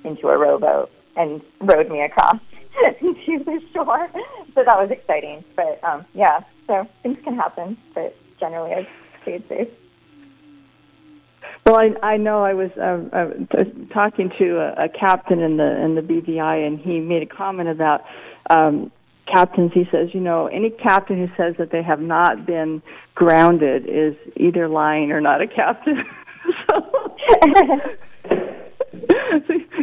into 0.04 0.28
a 0.28 0.38
rowboat 0.38 0.90
and 1.16 1.42
rowed 1.60 1.90
me 1.90 2.02
across 2.02 2.38
to 3.00 3.44
the 3.46 3.62
shore. 3.74 4.10
So 4.56 4.64
that 4.66 4.78
was 4.78 4.90
exciting. 4.92 5.44
But 5.56 5.84
um, 5.84 6.06
yeah, 6.14 6.40
so 6.68 6.88
things 7.04 7.18
can 7.24 7.36
happen, 7.36 7.78
but 7.94 8.16
generally 8.40 8.72
I 8.74 8.88
stayed 9.22 9.44
safe. 9.50 9.68
Well, 11.66 11.78
I, 11.78 11.90
I 12.06 12.18
know 12.18 12.44
I 12.44 12.54
was 12.54 12.72
um, 12.82 13.10
uh, 13.14 13.94
talking 13.94 14.32
to 14.40 14.58
a, 14.58 14.86
a 14.86 14.90
captain 14.90 15.40
in 15.40 15.58
the 15.58 15.84
in 15.84 15.96
the 15.96 16.02
BVI, 16.02 16.66
and 16.66 16.80
he 16.80 17.00
made 17.00 17.22
a 17.22 17.28
comment 17.28 17.70
about 17.70 18.02
um, 18.50 18.92
captains. 19.32 19.72
He 19.74 19.86
says, 19.92 20.10
you 20.14 20.22
know, 20.22 20.48
any 20.48 20.72
captain 20.72 21.18
who 21.18 21.28
says 21.38 21.56
that 21.60 21.72
they 21.72 21.84
have 21.84 22.02
not 22.02 22.46
been 22.48 22.82
grounded 23.14 23.86
is 23.88 24.16
either 24.38 24.68
lying 24.68 25.12
or 25.12 25.22
not 25.22 25.42
a 25.42 25.48
captain. 25.48 26.04
so, 26.70 27.16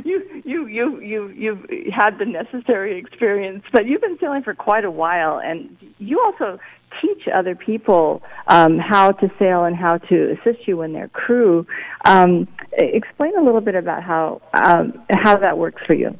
you 0.04 0.42
you 0.44 0.66
you 0.66 0.98
you 0.98 1.32
you've 1.36 1.92
had 1.94 2.18
the 2.18 2.24
necessary 2.24 2.98
experience, 2.98 3.62
but 3.72 3.86
you've 3.86 4.00
been 4.00 4.18
sailing 4.20 4.42
for 4.42 4.54
quite 4.54 4.84
a 4.84 4.90
while, 4.90 5.40
and 5.42 5.76
you 5.98 6.20
also 6.20 6.58
teach 7.00 7.28
other 7.32 7.54
people 7.54 8.22
um, 8.48 8.78
how 8.78 9.12
to 9.12 9.28
sail 9.38 9.64
and 9.64 9.76
how 9.76 9.98
to 9.98 10.32
assist 10.32 10.66
you 10.66 10.82
in 10.82 10.92
their 10.92 11.08
crew. 11.08 11.66
Um, 12.04 12.48
explain 12.72 13.36
a 13.38 13.42
little 13.42 13.60
bit 13.60 13.74
about 13.74 14.02
how 14.02 14.40
um, 14.54 15.04
how 15.10 15.36
that 15.36 15.58
works 15.58 15.82
for 15.86 15.94
you. 15.94 16.16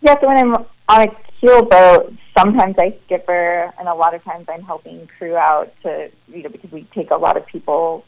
Yeah, 0.00 0.14
so 0.20 0.26
when 0.26 0.36
I'm 0.36 0.54
on 0.88 1.02
a 1.02 1.06
keel 1.40 1.64
boat, 1.64 2.12
sometimes 2.36 2.76
I 2.78 2.96
skipper, 3.06 3.72
and 3.78 3.88
a 3.88 3.94
lot 3.94 4.14
of 4.14 4.22
times 4.24 4.46
I'm 4.48 4.62
helping 4.62 5.08
crew 5.18 5.36
out 5.36 5.72
to, 5.82 6.08
you 6.28 6.42
know, 6.42 6.50
because 6.50 6.70
we 6.70 6.88
take 6.94 7.10
a 7.10 7.18
lot 7.18 7.36
of 7.36 7.46
people 7.46 8.04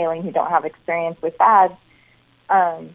sailing 0.00 0.22
who 0.22 0.30
don't 0.30 0.50
have 0.50 0.64
experience 0.64 1.20
with 1.22 1.36
BADS. 1.38 1.74
Um, 2.48 2.94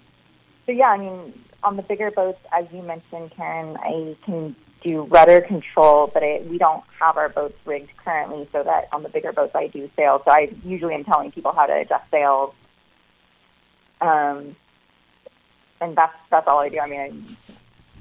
so 0.66 0.72
yeah, 0.72 0.90
I 0.90 0.98
mean, 0.98 1.34
on 1.64 1.78
the 1.78 1.84
bigger 1.84 2.12
boats, 2.12 2.40
as 2.52 2.66
you 2.72 2.82
mentioned, 2.82 3.32
Karen, 3.36 3.78
I 3.78 4.16
can 4.26 4.56
do 4.84 5.04
rudder 5.04 5.42
control, 5.42 6.10
but 6.14 6.24
we 6.50 6.58
don't 6.58 6.84
have 7.00 7.18
our 7.18 7.30
boats 7.30 7.58
rigged 7.66 7.90
currently, 8.04 8.48
so 8.52 8.64
that 8.64 8.88
on 8.92 9.04
the 9.04 9.10
bigger 9.10 9.32
boats 9.32 9.54
I 9.56 9.68
do 9.68 9.90
sail. 9.96 10.22
So 10.26 10.32
I 10.32 10.50
usually 10.64 10.94
am 10.94 11.04
telling 11.04 11.32
people 11.32 11.52
how 11.54 11.66
to 11.66 11.74
adjust 11.74 12.10
sails. 12.12 12.54
Um, 14.02 14.56
and 15.82 15.96
that's 15.96 16.14
that's 16.30 16.48
all 16.48 16.60
I 16.60 16.70
do. 16.70 16.80
I 16.80 16.88
mean, 16.88 17.00
I, 17.00 17.54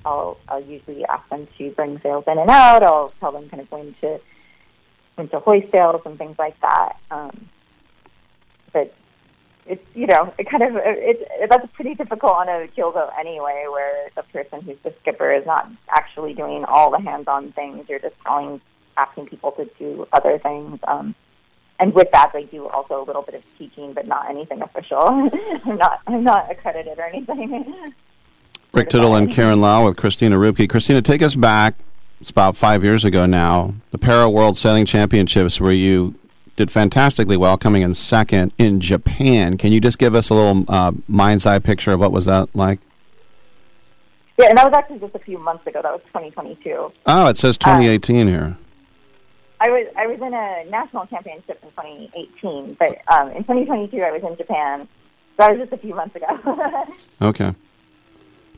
I'll 0.09 0.39
I'll 0.49 0.63
usually 0.63 1.05
ask 1.07 1.29
them 1.29 1.49
to 1.59 1.71
bring 1.71 2.01
sails 2.01 2.25
in 2.27 2.39
and 2.39 2.51
out. 2.51 2.83
I'll 2.83 3.13
tell 3.21 3.33
them 3.33 3.49
kind 3.49 3.63
of 3.63 3.71
when 3.71 3.95
to 4.03 4.21
when 5.17 5.29
to 5.29 5.41
hoist 5.41 5.69
sails 5.75 6.03
and 6.05 6.19
things 6.19 6.37
like 6.39 6.61
that. 6.61 6.97
Um, 7.11 7.49
but 8.75 8.95
it's 9.67 9.85
you 9.95 10.07
know 10.07 10.35
it 10.39 10.51
kind 10.51 10.63
of 10.63 10.77
it, 10.77 11.49
that's 11.49 11.67
pretty 11.73 11.95
difficult 11.95 12.33
on 12.33 12.49
a 12.49 12.69
boat 12.77 13.11
anyway, 13.19 13.65
where 13.71 14.11
the 14.15 14.23
person 14.25 14.61
who's 14.61 14.77
the 14.83 14.95
skipper 15.01 15.33
is 15.33 15.47
not 15.47 15.71
actually 15.89 16.35
doing 16.35 16.65
all 16.67 16.91
the 16.91 17.01
hands-on 17.01 17.53
things. 17.53 17.87
You're 17.89 18.01
just 18.01 18.17
telling 18.27 18.61
asking 18.97 19.27
people 19.27 19.53
to 19.53 19.69
do 19.79 20.07
other 20.13 20.39
things. 20.39 20.79
Um, 20.87 21.15
and 21.81 21.93
with 21.93 22.09
that, 22.13 22.31
they 22.33 22.45
do 22.45 22.69
also 22.69 23.03
a 23.03 23.05
little 23.05 23.23
bit 23.23 23.35
of 23.35 23.43
teaching, 23.59 23.93
but 23.95 24.07
not 24.07 24.31
anything 24.31 24.63
official. 24.63 25.01
I'm 25.65 25.79
not 25.79 26.01
I'm 26.07 26.25
not 26.25 26.51
accredited 26.51 26.99
or 26.99 27.05
anything. 27.05 27.95
Rick 28.73 28.91
Tittle 28.91 29.15
and 29.15 29.31
Karen 29.31 29.61
Lau 29.61 29.85
with 29.85 29.97
Christina 29.97 30.37
Rubke. 30.37 30.69
Christina, 30.69 31.01
take 31.01 31.23
us 31.23 31.37
back. 31.37 31.77
It's 32.21 32.31
about 32.31 32.57
five 32.57 32.83
years 32.83 33.05
ago 33.05 33.25
now. 33.25 33.75
The 33.93 33.99
Para 33.99 34.29
World 34.29 34.59
Sailing 34.59 34.85
Championships, 34.85 35.61
where 35.61 35.73
you 35.73 36.15
did 36.57 36.71
fantastically 36.71 37.37
well, 37.37 37.57
coming 37.59 37.83
in 37.83 37.95
second 37.95 38.53
in 38.59 38.81
Japan. 38.81 39.57
Can 39.59 39.73
you 39.73 39.81
just 39.81 39.99
give 39.99 40.15
us 40.15 40.31
a 40.31 40.35
little 40.35 40.65
uh, 40.69 40.93
mind's 41.09 41.47
eye 41.47 41.59
picture 41.59 41.93
of 41.93 42.01
what 42.01 42.13
was 42.13 42.25
that 42.27 42.49
like? 42.55 42.81
Yeah, 44.39 44.49
and 44.49 44.59
that 44.59 44.65
was 44.65 44.75
actually 44.75 44.99
just 44.99 45.15
a 45.15 45.19
few 45.21 45.39
months 45.39 45.67
ago. 45.67 45.81
That 45.83 45.93
was 45.93 46.01
2022. 46.09 46.93
Oh, 47.07 47.27
it 47.29 47.37
says 47.37 47.57
2018 47.59 48.27
here. 48.29 48.57
I 49.61 49.69
was 49.71 49.87
I 49.97 50.07
was 50.07 50.19
in 50.21 50.35
a 50.35 50.65
national 50.71 51.07
championship 51.07 51.61
in 51.63 51.71
2018, 51.71 52.75
but 52.79 52.99
um, 53.13 53.29
in 53.31 53.45
2022 53.45 54.03
I 54.03 54.11
was 54.11 54.23
in 54.23 54.37
Japan. 54.37 54.89
That 55.39 55.51
was 55.51 55.61
just 55.61 55.73
a 55.73 55.79
few 55.79 55.95
months 55.95 56.15
ago. 56.17 56.27
Okay. 57.23 57.55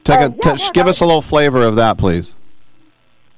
Take 0.05 0.21
Uh, 0.21 0.31
a, 0.31 0.35
yeah, 0.45 0.55
t- 0.57 0.63
yeah, 0.63 0.71
give 0.73 0.87
us 0.87 1.01
a 1.01 1.05
little 1.07 1.23
flavor 1.23 1.63
of 1.63 1.77
that, 1.77 1.99
please. 1.99 2.33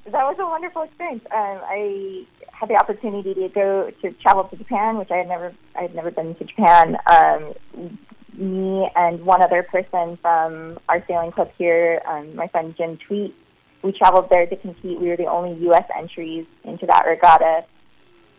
that 0.05 0.13
was 0.13 0.37
a 0.39 0.45
wonderful 0.47 0.83
experience. 0.83 1.25
Um, 1.31 1.59
I 1.67 2.25
had 2.59 2.69
the 2.69 2.75
opportunity 2.75 3.35
to 3.35 3.49
go 3.49 3.91
to 4.03 4.13
travel 4.15 4.45
to 4.45 4.57
Japan, 4.57 4.99
which 4.99 5.11
I 5.11 5.19
had 5.19 5.29
never 5.29 5.55
I 5.77 5.83
had 5.83 5.95
never 5.95 6.11
been 6.11 6.35
to 6.35 6.45
Japan. 6.45 6.97
Um, 7.07 7.55
me 8.37 8.89
and 8.95 9.25
one 9.25 9.43
other 9.43 9.63
person 9.63 10.19
from 10.21 10.79
our 10.89 11.05
sailing 11.07 11.33
club 11.33 11.51
here, 11.59 12.01
um, 12.07 12.35
my 12.37 12.49
friend 12.49 12.75
Jim 12.77 12.99
Tweet, 13.07 13.35
we 13.83 13.93
traveled 13.93 14.29
there 14.31 14.47
to 14.47 14.57
compete. 14.57 15.01
We 15.01 15.09
were 15.09 15.17
the 15.17 15.27
only 15.27 15.61
U.S. 15.65 15.85
entries 15.97 16.47
into 16.65 16.87
that 16.87 17.05
regatta. 17.07 17.65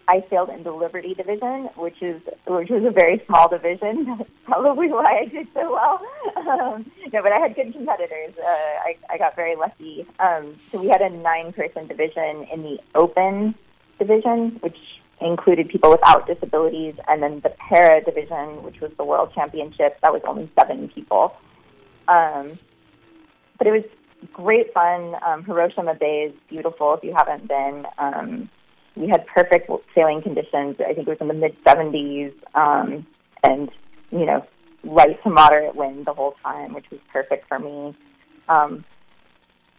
I 0.08 0.26
sailed 0.30 0.50
in 0.50 0.64
the 0.64 0.72
Liberty 0.72 1.14
division, 1.14 1.70
which 1.78 2.02
is 2.02 2.20
which 2.48 2.70
was 2.70 2.84
a 2.84 2.92
very 2.92 3.22
small 3.28 3.48
division. 3.48 4.06
That's 4.18 4.30
probably 4.44 4.88
why 4.88 5.22
I 5.22 5.26
did 5.26 5.48
so 5.54 5.72
well. 5.72 6.02
Um, 6.36 6.92
no, 7.14 7.22
but 7.22 7.32
I 7.32 7.40
had 7.40 7.56
good 7.56 7.72
competitors. 7.72 8.34
Uh, 8.38 8.48
I, 8.48 8.98
I 9.10 9.18
got 9.18 9.36
very 9.36 9.56
lucky. 9.56 10.08
Um, 10.20 10.56
so 10.72 10.82
we 10.82 10.88
had 10.88 11.02
a 11.02 11.10
nine-person 11.10 11.88
division 11.88 12.48
in 12.52 12.64
the 12.64 12.80
open 12.96 13.54
division, 14.00 14.58
which 14.62 14.78
included 15.22 15.70
people 15.70 15.92
without 15.92 16.26
disabilities, 16.28 16.96
and 17.08 17.22
then 17.22 17.42
the 17.42 17.54
para 17.70 18.04
division, 18.04 18.64
which 18.64 18.80
was 18.80 18.92
the 18.98 19.04
world 19.04 19.32
championship. 19.36 20.00
That 20.02 20.14
was 20.14 20.22
only 20.28 20.50
seven 20.60 20.90
people. 20.90 21.36
Um, 22.08 22.58
but 23.58 23.68
it 23.68 23.72
was 23.72 23.84
great 24.34 24.74
fun. 24.74 25.16
Um, 25.26 25.44
Hiroshima 25.44 25.96
Bay 25.96 26.30
is 26.30 26.34
beautiful 26.50 26.94
if 26.94 27.04
you 27.04 27.14
haven't 27.16 27.48
been. 27.48 27.86
Um, 27.98 28.50
we 28.96 29.08
had 29.08 29.26
perfect 29.28 29.70
sailing 29.94 30.22
conditions. 30.22 30.78
I 30.80 30.94
think 30.94 31.08
it 31.08 31.12
was 31.12 31.18
in 31.22 31.28
the 31.28 31.34
mid 31.34 31.56
70s, 31.64 32.34
um, 32.56 33.06
and 33.44 33.70
you 34.12 34.26
know, 34.26 34.46
light 34.84 35.22
to 35.24 35.30
moderate 35.30 35.76
wind 35.76 36.06
the 36.06 36.14
whole 36.14 36.36
time, 36.44 36.74
which 36.74 36.86
was 36.90 37.00
perfect 37.12 37.48
for 37.48 37.60
me. 37.60 37.96
Um, 38.48 38.84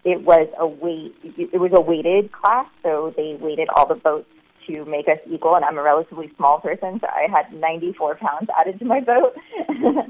it 0.05 0.23
was 0.23 0.49
a 0.59 0.67
weight. 0.67 1.15
It 1.23 1.61
was 1.61 1.73
a 1.75 1.81
weighted 1.81 2.33
class, 2.33 2.67
so 2.83 3.13
they 3.17 3.37
weighted 3.41 3.69
all 3.77 3.87
the 3.87 3.95
boats 3.95 4.29
to 4.67 4.85
make 4.87 5.09
us 5.09 5.19
equal. 5.31 5.57
And 5.57 5.65
I'm 5.65 5.79
a 5.79 5.83
relatively 5.83 6.33
small 6.37 6.61
person, 6.61 7.01
so 7.01 7.07
I 7.07 7.27
had 7.31 7.53
94 7.53 8.17
pounds 8.17 8.49
added 8.59 8.79
to 8.79 8.85
my 8.85 9.01
boat 9.01 9.35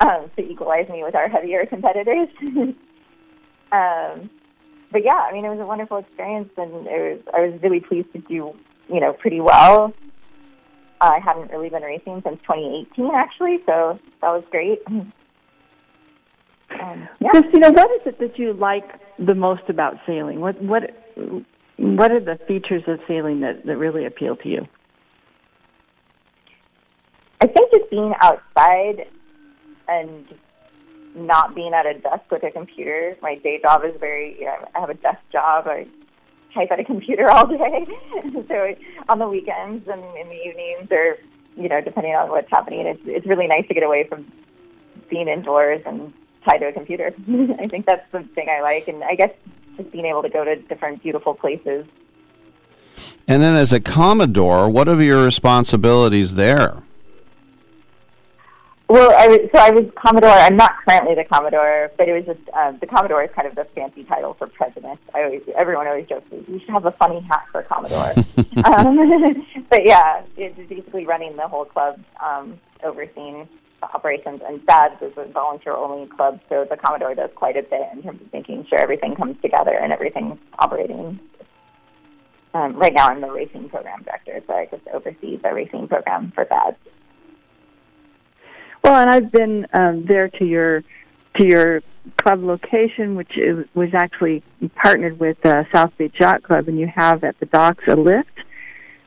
um, 0.00 0.30
to 0.36 0.42
equalize 0.42 0.88
me 0.88 1.04
with 1.04 1.14
our 1.14 1.28
heavier 1.28 1.66
competitors. 1.66 2.28
um, 3.72 4.30
but 4.90 5.04
yeah, 5.04 5.20
I 5.20 5.32
mean, 5.32 5.44
it 5.44 5.50
was 5.50 5.60
a 5.60 5.66
wonderful 5.66 5.98
experience, 5.98 6.50
and 6.56 6.72
was. 6.72 7.20
I 7.32 7.40
was 7.40 7.60
really 7.62 7.80
pleased 7.80 8.12
to 8.14 8.18
do, 8.18 8.54
you 8.88 9.00
know, 9.00 9.12
pretty 9.12 9.40
well. 9.40 9.92
I 11.00 11.20
hadn't 11.24 11.52
really 11.52 11.68
been 11.68 11.82
racing 11.82 12.22
since 12.24 12.40
2018, 12.42 13.10
actually, 13.14 13.58
so 13.66 14.00
that 14.20 14.28
was 14.28 14.44
great. 14.50 14.80
Um, 16.70 17.08
yeah. 17.18 17.30
Christina, 17.30 17.72
what 17.72 17.90
is 17.92 18.06
it 18.06 18.18
that 18.18 18.38
you 18.38 18.52
like 18.52 18.84
the 19.18 19.34
most 19.34 19.62
about 19.68 19.94
sailing? 20.06 20.40
What 20.40 20.60
what 20.62 20.82
what 21.76 22.10
are 22.10 22.20
the 22.20 22.38
features 22.46 22.82
of 22.86 22.98
sailing 23.06 23.40
that, 23.40 23.64
that 23.66 23.76
really 23.76 24.04
appeal 24.04 24.36
to 24.36 24.48
you? 24.48 24.66
I 27.40 27.46
think 27.46 27.72
just 27.72 27.90
being 27.90 28.14
outside 28.20 29.06
and 29.86 30.26
not 31.14 31.54
being 31.54 31.72
at 31.72 31.86
a 31.86 31.94
desk 31.94 32.30
with 32.30 32.42
a 32.42 32.50
computer. 32.50 33.16
My 33.22 33.36
day 33.36 33.60
job 33.62 33.82
is 33.84 33.94
very, 34.00 34.36
you 34.38 34.46
know, 34.46 34.56
I 34.74 34.80
have 34.80 34.90
a 34.90 34.94
desk 34.94 35.20
job. 35.32 35.66
I 35.66 35.86
type 36.54 36.70
at 36.70 36.80
a 36.80 36.84
computer 36.84 37.30
all 37.30 37.46
day. 37.46 37.86
so 38.48 38.74
on 39.08 39.18
the 39.18 39.28
weekends 39.28 39.86
and 39.88 40.02
in 40.16 40.28
the 40.28 40.34
evenings 40.34 40.90
or, 40.90 41.16
you 41.56 41.68
know, 41.68 41.80
depending 41.80 42.14
on 42.14 42.28
what's 42.30 42.50
happening, 42.50 42.86
it's, 42.86 43.00
it's 43.04 43.26
really 43.26 43.46
nice 43.46 43.66
to 43.68 43.74
get 43.74 43.82
away 43.82 44.06
from 44.08 44.30
being 45.08 45.28
indoors 45.28 45.82
and 45.86 46.12
tied 46.48 46.58
to 46.58 46.68
a 46.68 46.72
computer. 46.72 47.14
I 47.58 47.66
think 47.66 47.86
that's 47.86 48.10
the 48.12 48.22
thing 48.34 48.48
I 48.48 48.60
like. 48.60 48.88
And 48.88 49.02
I 49.04 49.14
guess 49.14 49.32
just 49.76 49.90
being 49.92 50.06
able 50.06 50.22
to 50.22 50.28
go 50.28 50.44
to 50.44 50.56
different 50.56 51.02
beautiful 51.02 51.34
places. 51.34 51.86
And 53.26 53.42
then 53.42 53.54
as 53.54 53.72
a 53.72 53.80
Commodore, 53.80 54.68
what 54.68 54.88
are 54.88 55.00
your 55.00 55.24
responsibilities 55.24 56.34
there? 56.34 56.82
Well, 58.88 59.12
I 59.14 59.26
was, 59.28 59.38
so 59.52 59.58
I 59.58 59.70
was 59.70 59.84
Commodore. 59.96 60.30
I'm 60.30 60.56
not 60.56 60.72
currently 60.82 61.14
the 61.14 61.24
Commodore, 61.24 61.92
but 61.98 62.08
it 62.08 62.14
was 62.14 62.24
just 62.24 62.48
um, 62.56 62.78
the 62.80 62.86
Commodore 62.86 63.22
is 63.22 63.30
kind 63.36 63.46
of 63.46 63.54
the 63.54 63.66
fancy 63.74 64.02
title 64.04 64.32
for 64.32 64.46
president. 64.46 64.98
I 65.14 65.24
always, 65.24 65.42
everyone 65.58 65.86
always 65.86 66.08
jokes, 66.08 66.26
you 66.30 66.58
should 66.58 66.70
have 66.70 66.86
a 66.86 66.92
funny 66.92 67.20
hat 67.20 67.44
for 67.52 67.62
Commodore. 67.64 68.14
um, 68.64 69.44
but 69.68 69.84
yeah, 69.84 70.22
it's 70.38 70.56
basically 70.70 71.04
running 71.04 71.36
the 71.36 71.46
whole 71.46 71.66
club, 71.66 72.00
um, 72.24 72.58
overseeing 72.82 73.46
operations. 73.82 74.40
And 74.46 74.64
BADS 74.66 75.02
is 75.02 75.12
a 75.16 75.30
volunteer-only 75.30 76.08
club, 76.08 76.40
so 76.48 76.66
the 76.68 76.76
Commodore 76.76 77.14
does 77.14 77.30
quite 77.34 77.56
a 77.56 77.62
bit 77.62 77.88
in 77.92 78.02
terms 78.02 78.20
of 78.20 78.32
making 78.32 78.66
sure 78.68 78.78
everything 78.78 79.14
comes 79.14 79.40
together 79.40 79.78
and 79.80 79.92
everything's 79.92 80.38
operating. 80.58 81.20
Um, 82.54 82.76
right 82.76 82.94
now, 82.94 83.08
I'm 83.08 83.20
the 83.20 83.30
racing 83.30 83.68
program 83.68 84.02
director, 84.02 84.40
so 84.46 84.54
I 84.54 84.66
just 84.66 84.86
oversee 84.88 85.36
the 85.36 85.52
racing 85.52 85.88
program 85.88 86.32
for 86.34 86.44
BADS. 86.44 86.76
Well, 88.82 88.96
and 88.96 89.10
I've 89.10 89.30
been 89.30 89.66
um, 89.72 90.06
there 90.06 90.28
to 90.28 90.44
your 90.44 90.82
to 91.36 91.46
your 91.46 91.82
club 92.16 92.42
location, 92.42 93.14
which 93.14 93.36
is, 93.36 93.66
was 93.74 93.90
actually 93.94 94.42
partnered 94.74 95.20
with 95.20 95.44
uh, 95.44 95.64
South 95.72 95.92
Beach 95.98 96.16
Yacht 96.18 96.42
Club, 96.42 96.68
and 96.68 96.78
you 96.78 96.90
have 96.92 97.22
at 97.22 97.38
the 97.38 97.46
docks 97.46 97.84
a 97.86 97.94
lift. 97.94 98.28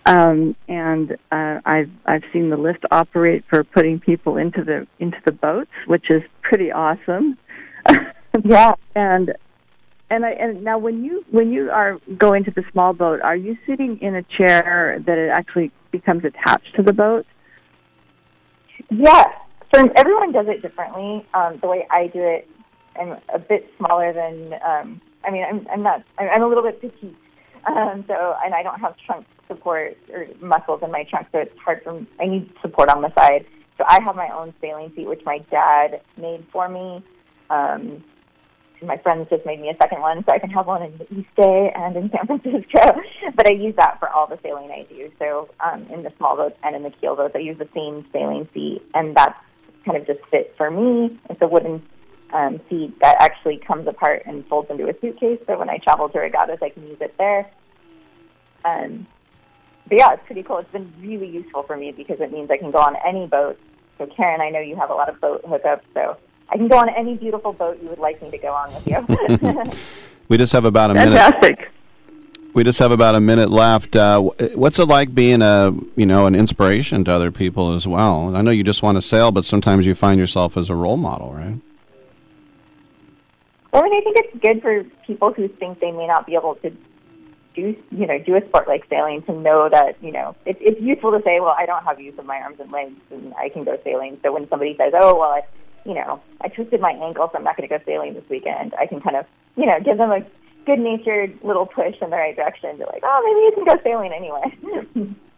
Um, 0.05 0.55
and 0.67 1.11
uh, 1.31 1.59
I've 1.65 1.91
I've 2.05 2.23
seen 2.33 2.49
the 2.49 2.57
lift 2.57 2.85
operate 2.89 3.43
for 3.49 3.63
putting 3.63 3.99
people 3.99 4.37
into 4.37 4.63
the 4.63 4.87
into 4.99 5.17
the 5.25 5.31
boats, 5.31 5.71
which 5.85 6.05
is 6.09 6.23
pretty 6.41 6.71
awesome. 6.71 7.37
yeah, 8.43 8.73
and 8.95 9.33
and 10.09 10.25
I 10.25 10.31
and 10.31 10.63
now 10.63 10.79
when 10.79 11.03
you 11.03 11.23
when 11.29 11.51
you 11.51 11.69
are 11.69 11.99
going 12.17 12.43
to 12.45 12.51
the 12.51 12.63
small 12.71 12.93
boat, 12.93 13.21
are 13.21 13.35
you 13.35 13.57
sitting 13.67 13.99
in 14.01 14.15
a 14.15 14.23
chair 14.23 15.01
that 15.05 15.17
it 15.17 15.29
actually 15.29 15.71
becomes 15.91 16.23
attached 16.25 16.75
to 16.75 16.83
the 16.83 16.93
boat? 16.93 17.25
Yes, 18.89 19.27
so 19.73 19.87
everyone 19.95 20.31
does 20.31 20.47
it 20.49 20.61
differently. 20.61 21.25
Um, 21.33 21.59
the 21.61 21.67
way 21.67 21.87
I 21.89 22.07
do 22.07 22.21
it, 22.21 22.47
I'm 22.99 23.17
a 23.33 23.39
bit 23.39 23.69
smaller 23.77 24.13
than. 24.13 24.53
Um, 24.53 25.01
I 25.23 25.31
mean, 25.31 25.43
I'm, 25.47 25.67
I'm 25.71 25.83
not. 25.83 26.03
I'm 26.17 26.41
a 26.41 26.47
little 26.47 26.63
bit 26.63 26.81
petite. 26.81 27.15
Um, 27.67 28.03
so, 28.07 28.35
and 28.43 28.53
I 28.53 28.63
don't 28.63 28.79
have 28.79 28.95
trunk 29.05 29.25
support 29.47 29.97
or 30.11 30.27
muscles 30.41 30.81
in 30.83 30.91
my 30.91 31.03
trunk, 31.03 31.27
so 31.31 31.39
it's 31.39 31.57
hard 31.59 31.81
for. 31.83 31.93
Me. 31.93 32.07
I 32.19 32.25
need 32.25 32.51
support 32.61 32.89
on 32.89 33.01
the 33.01 33.13
side. 33.17 33.45
So 33.77 33.83
I 33.87 33.99
have 34.03 34.15
my 34.15 34.29
own 34.29 34.53
sailing 34.61 34.91
seat, 34.95 35.07
which 35.07 35.21
my 35.25 35.39
dad 35.49 36.01
made 36.17 36.45
for 36.51 36.69
me. 36.69 37.03
Um, 37.49 38.03
my 38.83 38.97
friends 38.97 39.27
just 39.29 39.45
made 39.45 39.61
me 39.61 39.69
a 39.69 39.77
second 39.81 40.01
one, 40.01 40.23
so 40.25 40.33
I 40.33 40.39
can 40.39 40.49
have 40.49 40.65
one 40.65 40.81
in 40.81 40.97
the 40.97 41.05
East 41.13 41.29
Bay 41.35 41.71
and 41.75 41.95
in 41.95 42.09
San 42.11 42.25
Francisco. 42.25 43.01
but 43.35 43.47
I 43.47 43.53
use 43.53 43.75
that 43.77 43.99
for 43.99 44.09
all 44.09 44.27
the 44.27 44.39
sailing 44.43 44.71
I 44.71 44.85
do. 44.89 45.11
So 45.19 45.49
um, 45.59 45.85
in 45.93 46.03
the 46.03 46.11
small 46.17 46.35
boats 46.35 46.57
and 46.63 46.75
in 46.75 46.83
the 46.83 46.89
keel 46.89 47.15
boats, 47.15 47.33
I 47.35 47.39
use 47.39 47.57
the 47.59 47.69
same 47.75 48.05
sailing 48.11 48.47
seat, 48.53 48.81
and 48.93 49.15
that's 49.15 49.37
kind 49.85 49.97
of 49.97 50.07
just 50.07 50.19
fit 50.29 50.53
for 50.57 50.71
me. 50.71 51.19
It's 51.29 51.41
a 51.41 51.47
wooden 51.47 51.81
um, 52.33 52.59
seat 52.69 52.97
that 53.01 53.17
actually 53.19 53.57
comes 53.57 53.87
apart 53.87 54.23
and 54.25 54.45
folds 54.47 54.69
into 54.69 54.87
a 54.87 54.93
suitcase. 54.99 55.39
So 55.47 55.57
when 55.59 55.69
I 55.69 55.77
travel 55.77 56.09
to 56.09 56.19
regattas, 56.19 56.59
I 56.61 56.69
can 56.69 56.87
use 56.87 56.97
it 57.01 57.15
there. 57.17 57.49
Um, 58.63 59.07
but 59.87 59.97
yeah, 59.97 60.13
it's 60.13 60.25
pretty 60.25 60.43
cool. 60.43 60.59
It's 60.59 60.71
been 60.71 60.93
really 61.01 61.27
useful 61.27 61.63
for 61.63 61.75
me 61.75 61.91
because 61.91 62.19
it 62.19 62.31
means 62.31 62.49
I 62.49 62.57
can 62.57 62.71
go 62.71 62.77
on 62.77 62.95
any 63.05 63.27
boat. 63.27 63.59
So 63.97 64.07
Karen, 64.07 64.41
I 64.41 64.49
know 64.49 64.59
you 64.59 64.75
have 64.75 64.89
a 64.89 64.93
lot 64.93 65.09
of 65.09 65.19
boat 65.19 65.43
hookups, 65.43 65.81
so 65.93 66.17
I 66.49 66.57
can 66.57 66.67
go 66.67 66.77
on 66.77 66.89
any 66.89 67.15
beautiful 67.15 67.53
boat 67.53 67.79
you 67.81 67.89
would 67.89 67.99
like 67.99 68.21
me 68.21 68.31
to 68.31 68.37
go 68.37 68.53
on 68.53 68.73
with 68.73 68.87
you. 68.87 69.71
we 70.27 70.37
just 70.37 70.53
have 70.53 70.65
about 70.65 70.91
a 70.91 70.93
Fantastic. 70.95 71.41
minute. 71.41 71.57
Fantastic. 71.57 71.71
We 72.53 72.65
just 72.65 72.79
have 72.79 72.91
about 72.91 73.15
a 73.15 73.21
minute 73.21 73.49
left. 73.49 73.95
Uh, 73.95 74.21
what's 74.55 74.77
it 74.77 74.85
like 74.85 75.15
being 75.15 75.41
a 75.41 75.73
you 75.95 76.05
know 76.05 76.25
an 76.25 76.35
inspiration 76.35 77.05
to 77.05 77.11
other 77.11 77.31
people 77.31 77.73
as 77.73 77.87
well? 77.87 78.35
I 78.35 78.41
know 78.41 78.51
you 78.51 78.63
just 78.63 78.83
want 78.83 78.97
to 78.97 79.01
sail, 79.01 79.31
but 79.31 79.45
sometimes 79.45 79.85
you 79.85 79.95
find 79.95 80.19
yourself 80.19 80.57
as 80.57 80.69
a 80.69 80.75
role 80.75 80.97
model, 80.97 81.33
right? 81.33 81.55
Mean, 83.73 83.93
I 83.93 84.01
think 84.01 84.17
it's 84.19 84.41
good 84.41 84.61
for 84.61 84.83
people 85.05 85.33
who 85.33 85.47
think 85.47 85.79
they 85.79 85.91
may 85.91 86.07
not 86.07 86.25
be 86.25 86.35
able 86.35 86.55
to 86.55 86.71
do 87.53 87.75
you 87.91 88.07
know 88.07 88.17
do 88.19 88.35
a 88.35 88.47
sport 88.47 88.67
like 88.67 88.85
sailing 88.89 89.21
to 89.23 89.33
know 89.33 89.67
that 89.69 90.01
you 90.01 90.11
know 90.11 90.35
it, 90.45 90.57
it's 90.61 90.79
useful 90.79 91.11
to 91.11 91.21
say, 91.23 91.39
well, 91.39 91.55
I 91.57 91.65
don't 91.65 91.83
have 91.83 91.99
use 91.99 92.17
of 92.17 92.25
my 92.25 92.37
arms 92.37 92.59
and 92.59 92.71
legs, 92.71 92.95
and 93.11 93.33
I 93.35 93.49
can 93.49 93.63
go 93.63 93.77
sailing. 93.83 94.19
So 94.23 94.31
when 94.31 94.47
somebody 94.49 94.75
says, 94.77 94.93
oh, 94.95 95.17
well, 95.17 95.31
I 95.31 95.41
you 95.83 95.93
know 95.93 96.21
I 96.41 96.47
twisted 96.47 96.79
my 96.79 96.91
ankle, 96.91 97.29
so 97.31 97.37
I'm 97.37 97.43
not 97.43 97.57
going 97.57 97.67
to 97.67 97.77
go 97.77 97.83
sailing 97.85 98.13
this 98.13 98.23
weekend, 98.29 98.73
I 98.79 98.85
can 98.87 99.01
kind 99.01 99.15
of 99.15 99.25
you 99.55 99.65
know 99.65 99.79
give 99.83 99.97
them 99.97 100.11
a 100.11 100.21
good 100.65 100.79
natured 100.79 101.37
little 101.43 101.65
push 101.65 101.95
in 102.01 102.09
the 102.09 102.15
right 102.15 102.35
direction 102.35 102.77
to 102.77 102.85
like, 102.85 103.03
oh, 103.03 103.21
maybe 103.25 103.41
you 103.45 103.65
can 103.65 103.75
go 103.75 103.81
sailing 103.83 104.13
anyway. 104.13 105.15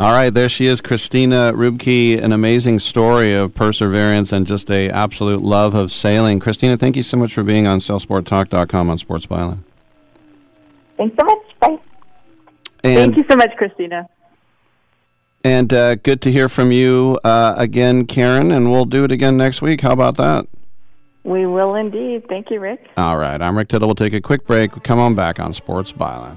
All 0.00 0.12
right, 0.12 0.32
there 0.32 0.48
she 0.48 0.66
is, 0.66 0.80
Christina 0.80 1.52
Rubke, 1.52 2.22
an 2.22 2.30
amazing 2.30 2.78
story 2.78 3.34
of 3.34 3.52
perseverance 3.52 4.30
and 4.30 4.46
just 4.46 4.70
a 4.70 4.88
absolute 4.90 5.42
love 5.42 5.74
of 5.74 5.90
sailing. 5.90 6.38
Christina, 6.38 6.76
thank 6.76 6.94
you 6.94 7.02
so 7.02 7.16
much 7.16 7.34
for 7.34 7.42
being 7.42 7.66
on 7.66 7.80
SailSportTalk.com 7.80 8.90
on 8.90 8.98
Sports 8.98 9.26
Byline. 9.26 9.58
Thanks 10.96 11.16
so 11.18 11.26
much. 11.26 11.58
Bye. 11.58 11.78
And, 12.84 13.12
thank 13.12 13.16
you 13.16 13.24
so 13.28 13.36
much, 13.36 13.50
Christina. 13.56 14.08
And 15.42 15.72
uh, 15.72 15.96
good 15.96 16.22
to 16.22 16.30
hear 16.30 16.48
from 16.48 16.70
you 16.70 17.18
uh, 17.24 17.54
again, 17.56 18.06
Karen, 18.06 18.52
and 18.52 18.70
we'll 18.70 18.84
do 18.84 19.02
it 19.02 19.10
again 19.10 19.36
next 19.36 19.62
week. 19.62 19.80
How 19.80 19.90
about 19.90 20.16
that? 20.18 20.46
We 21.24 21.44
will 21.44 21.74
indeed. 21.74 22.28
Thank 22.28 22.50
you, 22.50 22.60
Rick. 22.60 22.88
All 22.96 23.18
right. 23.18 23.42
I'm 23.42 23.58
Rick 23.58 23.68
Tittle. 23.68 23.88
We'll 23.88 23.96
take 23.96 24.12
a 24.12 24.20
quick 24.20 24.46
break. 24.46 24.80
Come 24.84 25.00
on 25.00 25.16
back 25.16 25.40
on 25.40 25.52
Sports 25.52 25.90
Byline. 25.90 26.36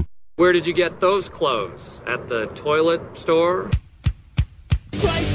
Where 0.41 0.53
did 0.53 0.65
you 0.65 0.73
get 0.73 0.99
those 0.99 1.29
clothes? 1.29 2.01
At 2.07 2.27
the 2.27 2.47
toilet 2.47 3.15
store? 3.15 3.69
Trigger 4.91 5.30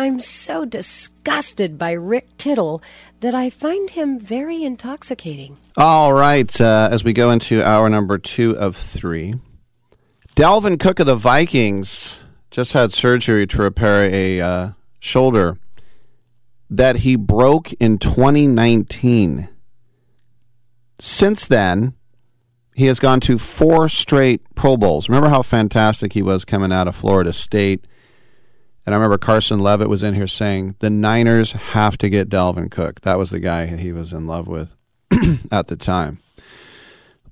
I'm 0.00 0.18
so 0.18 0.64
disgusted 0.64 1.76
by 1.76 1.92
Rick 1.92 2.38
Tittle 2.38 2.82
that 3.20 3.34
I 3.34 3.50
find 3.50 3.90
him 3.90 4.18
very 4.18 4.64
intoxicating. 4.64 5.58
All 5.76 6.14
right, 6.14 6.58
uh, 6.58 6.88
as 6.90 7.04
we 7.04 7.12
go 7.12 7.30
into 7.30 7.62
hour 7.62 7.86
number 7.90 8.16
two 8.16 8.56
of 8.56 8.74
three, 8.76 9.34
Dalvin 10.34 10.80
Cook 10.80 11.00
of 11.00 11.06
the 11.06 11.16
Vikings 11.16 12.16
just 12.50 12.72
had 12.72 12.94
surgery 12.94 13.46
to 13.48 13.58
repair 13.60 14.08
a 14.10 14.40
uh, 14.40 14.70
shoulder 15.00 15.58
that 16.70 16.96
he 16.96 17.14
broke 17.14 17.74
in 17.74 17.98
2019. 17.98 19.50
Since 20.98 21.46
then, 21.46 21.92
he 22.74 22.86
has 22.86 23.00
gone 23.00 23.20
to 23.20 23.36
four 23.36 23.90
straight 23.90 24.40
Pro 24.54 24.78
Bowls. 24.78 25.10
Remember 25.10 25.28
how 25.28 25.42
fantastic 25.42 26.14
he 26.14 26.22
was 26.22 26.46
coming 26.46 26.72
out 26.72 26.88
of 26.88 26.96
Florida 26.96 27.34
State? 27.34 27.84
And 28.86 28.94
I 28.94 28.98
remember 28.98 29.18
Carson 29.18 29.60
Levitt 29.60 29.88
was 29.88 30.02
in 30.02 30.14
here 30.14 30.26
saying 30.26 30.76
the 30.78 30.90
Niners 30.90 31.52
have 31.52 31.98
to 31.98 32.08
get 32.08 32.28
Dalvin 32.28 32.70
Cook. 32.70 33.02
That 33.02 33.18
was 33.18 33.30
the 33.30 33.40
guy 33.40 33.66
he 33.66 33.92
was 33.92 34.12
in 34.12 34.26
love 34.26 34.48
with 34.48 34.74
at 35.52 35.68
the 35.68 35.76
time. 35.76 36.18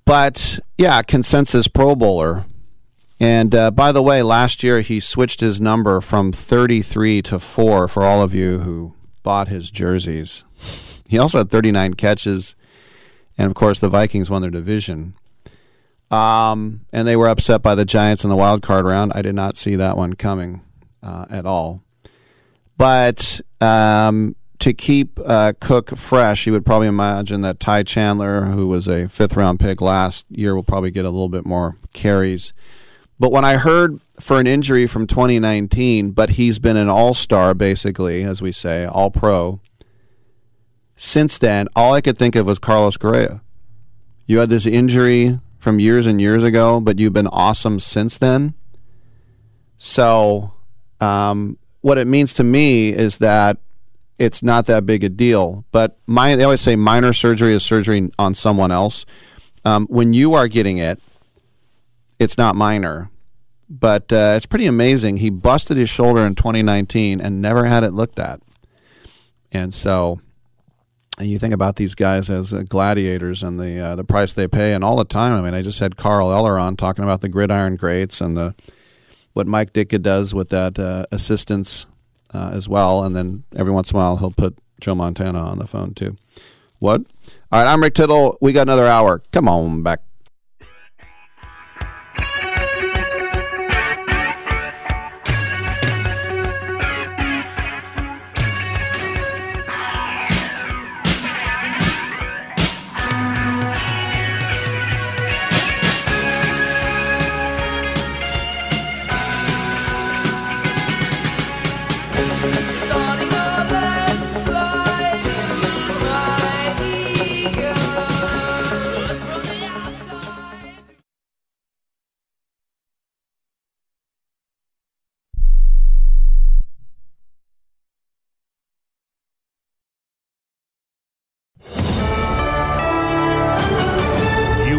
But 0.05 0.61
yeah, 0.77 1.03
consensus 1.03 1.69
Pro 1.69 1.95
Bowler. 1.95 2.45
And 3.21 3.55
uh, 3.55 3.71
by 3.71 3.93
the 3.93 4.03
way, 4.03 4.23
last 4.23 4.63
year 4.63 4.81
he 4.81 5.01
switched 5.01 5.41
his 5.41 5.61
number 5.61 6.01
from 6.01 6.33
33 6.33 7.23
to 7.23 7.39
4 7.39 7.89
for 7.89 8.05
all 8.05 8.23
of 8.23 8.35
you 8.35 8.61
who 8.61 8.95
bought 9.23 9.49
his 9.49 9.71
jerseys. 9.71 10.45
He 11.09 11.19
also 11.19 11.39
had 11.39 11.51
39 11.51 11.95
catches. 11.95 12.55
And 13.37 13.51
of 13.51 13.55
course, 13.55 13.79
the 13.79 13.89
Vikings 13.89 14.31
won 14.31 14.43
their 14.43 14.51
division. 14.51 15.15
Um, 16.11 16.87
and 16.93 17.07
they 17.07 17.17
were 17.17 17.29
upset 17.29 17.63
by 17.63 17.75
the 17.75 17.85
Giants 17.85 18.25
in 18.25 18.31
the 18.31 18.37
wild 18.37 18.63
card 18.63 18.87
round. 18.87 19.13
I 19.15 19.23
did 19.23 19.35
not 19.35 19.57
see 19.57 19.77
that 19.77 19.97
one 19.97 20.15
coming 20.15 20.63
uh, 21.03 21.27
at 21.31 21.47
all. 21.47 21.83
But 22.77 23.41
um, 23.61 24.37
to 24.61 24.73
keep 24.73 25.19
uh, 25.25 25.53
Cook 25.61 25.97
fresh, 25.97 26.47
you 26.47 26.53
would 26.53 26.65
probably 26.65 26.87
imagine 26.89 27.43
that 27.43 27.61
Ty 27.61 27.85
Chandler, 27.85 28.47
who 28.47 28.69
was 28.69 28.87
a 28.89 29.09
fifth 29.09 29.37
round 29.37 29.61
pick 29.61 29.81
last 29.81 30.27
year, 30.31 30.55
will 30.55 30.63
probably 30.63 30.91
get 30.91 31.05
a 31.05 31.11
little 31.11 31.29
bit 31.29 31.45
more 31.45 31.77
carries. 31.93 32.53
But 33.19 33.33
when 33.33 33.45
I 33.45 33.57
heard 33.57 34.01
for 34.21 34.39
an 34.39 34.47
injury 34.47 34.87
from 34.87 35.07
2019, 35.07 36.13
but 36.13 36.31
he's 36.31 36.59
been 36.59 36.77
an 36.77 36.89
all 36.89 37.15
star, 37.15 37.55
basically, 37.55 38.23
as 38.23 38.41
we 38.41 38.53
say, 38.53 38.85
all 38.85 39.11
pro. 39.11 39.61
Since 40.97 41.39
then, 41.39 41.69
all 41.77 41.95
I 41.95 42.01
could 42.01 42.19
think 42.19 42.37
of 42.37 42.47
was 42.47 42.59
Carlos 42.59 42.97
Correa. 42.97 43.41
You 44.27 44.39
had 44.39 44.51
this 44.51 44.67
injury 44.67 45.39
from 45.59 45.81
years 45.81 46.07
and 46.07 46.21
years 46.21 46.43
ago, 46.43 46.81
but 46.81 46.99
you've 46.99 47.13
been 47.13 47.29
awesome 47.29 47.81
since 47.81 48.19
then. 48.19 48.55
So, 49.79 50.53
um, 51.01 51.59
what 51.81 51.99
it 51.99 52.07
means 52.07 52.33
to 52.35 52.45
me 52.45 52.91
is 52.91 53.19
that 53.19 53.59
it's 54.19 54.43
not 54.43 54.67
that 54.67 54.85
big 54.85 55.05
a 55.05 55.09
deal. 55.09 55.65
But 55.71 55.99
my, 56.07 56.35
they 56.35 56.45
always 56.45 56.61
say 56.61 56.77
minor 56.77 57.13
surgery 57.13 57.55
is 57.55 57.63
surgery 57.63 58.11
on 58.19 58.35
someone 58.35 58.71
else. 58.71 59.07
Um, 59.65 59.87
when 59.87 60.13
you 60.13 60.35
are 60.35 60.49
getting 60.49 60.79
it, 60.79 61.01
it's 62.19 62.37
not 62.37 62.57
minor. 62.57 63.11
But 63.71 64.13
uh, 64.13 64.35
it's 64.37 64.47
pretty 64.47 64.67
amazing. 64.67 65.19
He 65.19 65.31
busted 65.31 65.77
his 65.77 65.91
shoulder 65.91 66.27
in 66.27 66.35
2019 66.35 67.21
and 67.21 67.43
never 67.43 67.67
had 67.67 67.85
it 67.85 67.93
looked 67.93 68.19
at. 68.19 68.41
And 69.53 69.75
so, 69.75 70.21
and 71.19 71.29
you 71.29 71.39
think 71.39 71.53
about 71.53 71.77
these 71.77 71.95
guys 71.95 72.31
as 72.31 72.55
uh, 72.55 72.63
gladiators 72.63 73.43
and 73.43 73.59
the 73.59 73.79
uh, 73.79 73.95
the 73.97 74.05
price 74.05 74.33
they 74.33 74.47
pay, 74.47 74.73
and 74.73 74.85
all 74.85 74.97
the 74.97 75.05
time. 75.05 75.33
I 75.33 75.41
mean, 75.41 75.55
I 75.55 75.63
just 75.63 75.81
had 75.81 75.97
Carl 75.97 76.33
Eller 76.33 76.59
on 76.59 76.77
talking 76.77 77.03
about 77.03 77.23
the 77.23 77.29
gridiron 77.29 77.77
greats 77.77 78.21
and 78.21 78.37
the 78.37 78.55
what 79.33 79.47
Mike 79.47 79.73
Ditka 79.73 80.01
does 80.01 80.35
with 80.35 80.49
that 80.51 80.79
uh, 80.79 81.07
assistance 81.11 81.87
uh, 82.33 82.51
as 82.53 82.69
well. 82.69 83.05
And 83.05 83.15
then 83.15 83.45
every 83.57 83.73
once 83.73 83.91
in 83.91 83.97
a 83.97 83.99
while, 83.99 84.17
he'll 84.17 84.31
put 84.31 84.57
Joe 84.81 84.95
Montana 84.95 85.41
on 85.41 85.59
the 85.59 85.67
phone 85.67 85.95
too. 85.95 86.17
What? 86.79 87.03
All 87.51 87.63
right, 87.63 87.71
I'm 87.71 87.83
Rick 87.83 87.95
Tittle. 87.95 88.39
We 88.41 88.53
got 88.53 88.63
another 88.63 88.87
hour. 88.87 89.23
Come 89.33 89.49
on 89.49 89.83
back. 89.83 90.03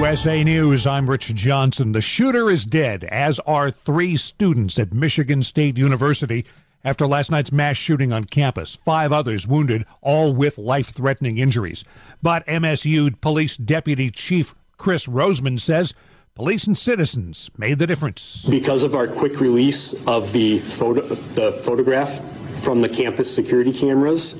USA 0.09 0.43
News, 0.43 0.87
I'm 0.87 1.07
Rich 1.07 1.35
Johnson. 1.35 1.91
The 1.91 2.01
shooter 2.01 2.49
is 2.49 2.65
dead, 2.65 3.03
as 3.03 3.39
are 3.41 3.69
three 3.69 4.17
students 4.17 4.79
at 4.79 4.91
Michigan 4.91 5.43
State 5.43 5.77
University 5.77 6.47
after 6.83 7.05
last 7.05 7.29
night's 7.29 7.51
mass 7.51 7.77
shooting 7.77 8.11
on 8.11 8.23
campus. 8.23 8.73
Five 8.83 9.11
others 9.11 9.45
wounded, 9.45 9.85
all 10.01 10.33
with 10.33 10.57
life 10.57 10.95
threatening 10.95 11.37
injuries. 11.37 11.83
But 12.23 12.43
MSU 12.47 13.21
Police 13.21 13.55
Deputy 13.57 14.09
Chief 14.09 14.55
Chris 14.77 15.05
Rozman 15.05 15.61
says 15.61 15.93
police 16.33 16.63
and 16.63 16.75
citizens 16.75 17.51
made 17.59 17.77
the 17.77 17.85
difference. 17.85 18.43
Because 18.49 18.81
of 18.81 18.95
our 18.95 19.07
quick 19.07 19.39
release 19.39 19.93
of 20.07 20.33
the, 20.33 20.57
photo, 20.57 21.01
the 21.01 21.51
photograph 21.63 22.19
from 22.63 22.81
the 22.81 22.89
campus 22.89 23.31
security 23.31 23.71
cameras 23.71 24.33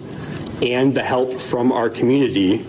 and 0.64 0.96
the 0.96 1.04
help 1.04 1.32
from 1.32 1.72
our 1.72 1.92
community, 1.92 2.66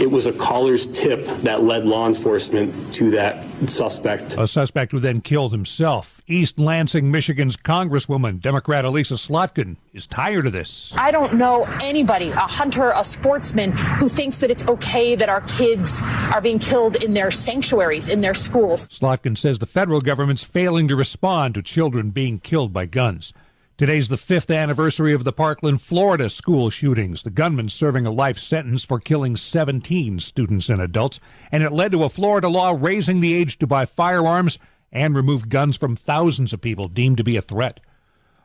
it 0.00 0.10
was 0.10 0.26
a 0.26 0.32
caller's 0.32 0.86
tip 0.86 1.24
that 1.42 1.62
led 1.62 1.84
law 1.84 2.08
enforcement 2.08 2.72
to 2.94 3.10
that 3.10 3.46
suspect. 3.68 4.36
A 4.38 4.48
suspect 4.48 4.92
who 4.92 5.00
then 5.00 5.20
killed 5.20 5.52
himself. 5.52 6.20
East 6.26 6.58
Lansing, 6.58 7.10
Michigan's 7.10 7.56
Congresswoman, 7.56 8.40
Democrat 8.40 8.84
Elissa 8.84 9.14
Slotkin, 9.14 9.76
is 9.92 10.06
tired 10.06 10.46
of 10.46 10.52
this. 10.52 10.92
I 10.96 11.10
don't 11.10 11.34
know 11.34 11.64
anybody, 11.82 12.30
a 12.30 12.36
hunter, 12.36 12.92
a 12.94 13.04
sportsman, 13.04 13.72
who 13.72 14.08
thinks 14.08 14.38
that 14.38 14.50
it's 14.50 14.66
okay 14.66 15.14
that 15.16 15.28
our 15.28 15.42
kids 15.42 16.00
are 16.32 16.40
being 16.40 16.58
killed 16.58 16.96
in 16.96 17.12
their 17.12 17.30
sanctuaries, 17.30 18.08
in 18.08 18.20
their 18.22 18.34
schools. 18.34 18.88
Slotkin 18.88 19.36
says 19.36 19.58
the 19.58 19.66
federal 19.66 20.00
government's 20.00 20.42
failing 20.42 20.88
to 20.88 20.96
respond 20.96 21.54
to 21.54 21.62
children 21.62 22.10
being 22.10 22.38
killed 22.38 22.72
by 22.72 22.86
guns. 22.86 23.34
Today's 23.80 24.08
the 24.08 24.18
fifth 24.18 24.50
anniversary 24.50 25.14
of 25.14 25.24
the 25.24 25.32
Parkland, 25.32 25.80
Florida 25.80 26.28
school 26.28 26.68
shootings. 26.68 27.22
The 27.22 27.30
gunman 27.30 27.70
serving 27.70 28.04
a 28.04 28.10
life 28.10 28.38
sentence 28.38 28.84
for 28.84 29.00
killing 29.00 29.36
17 29.36 30.18
students 30.20 30.68
and 30.68 30.82
adults, 30.82 31.18
and 31.50 31.62
it 31.62 31.72
led 31.72 31.92
to 31.92 32.04
a 32.04 32.10
Florida 32.10 32.50
law 32.50 32.76
raising 32.78 33.20
the 33.20 33.32
age 33.32 33.58
to 33.58 33.66
buy 33.66 33.86
firearms 33.86 34.58
and 34.92 35.16
remove 35.16 35.48
guns 35.48 35.78
from 35.78 35.96
thousands 35.96 36.52
of 36.52 36.60
people 36.60 36.88
deemed 36.88 37.16
to 37.16 37.24
be 37.24 37.38
a 37.38 37.40
threat. 37.40 37.80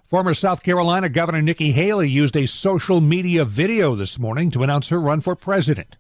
Former 0.07 0.33
South 0.33 0.63
Carolina 0.63 1.09
Governor 1.09 1.41
Nikki 1.41 1.73
Haley 1.73 2.09
used 2.09 2.37
a 2.37 2.45
social 2.45 3.01
media 3.01 3.43
video 3.43 3.93
this 3.93 4.17
morning 4.17 4.49
to 4.51 4.63
announce 4.63 4.87
her 4.87 5.01
run 5.01 5.19
for 5.19 5.35
president. 5.35 5.97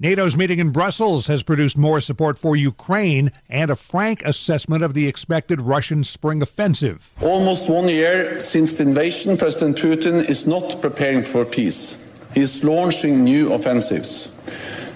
NATO's 0.00 0.36
meeting 0.36 0.58
in 0.58 0.70
Brussels 0.70 1.28
has 1.28 1.44
produced 1.44 1.76
more 1.76 2.00
support 2.00 2.36
for 2.36 2.56
Ukraine 2.56 3.30
and 3.48 3.70
a 3.70 3.76
frank 3.76 4.24
assessment 4.24 4.82
of 4.82 4.92
the 4.92 5.06
expected 5.06 5.60
Russian 5.60 6.02
spring 6.02 6.42
offensive. 6.42 7.12
Almost 7.20 7.68
one 7.68 7.88
year 7.88 8.40
since 8.40 8.72
the 8.72 8.82
invasion, 8.82 9.36
President 9.36 9.78
Putin 9.78 10.28
is 10.28 10.48
not 10.48 10.80
preparing 10.82 11.22
for 11.22 11.44
peace. 11.44 12.12
He 12.34 12.40
is 12.40 12.64
launching 12.64 13.22
new 13.22 13.52
offensives. 13.52 14.30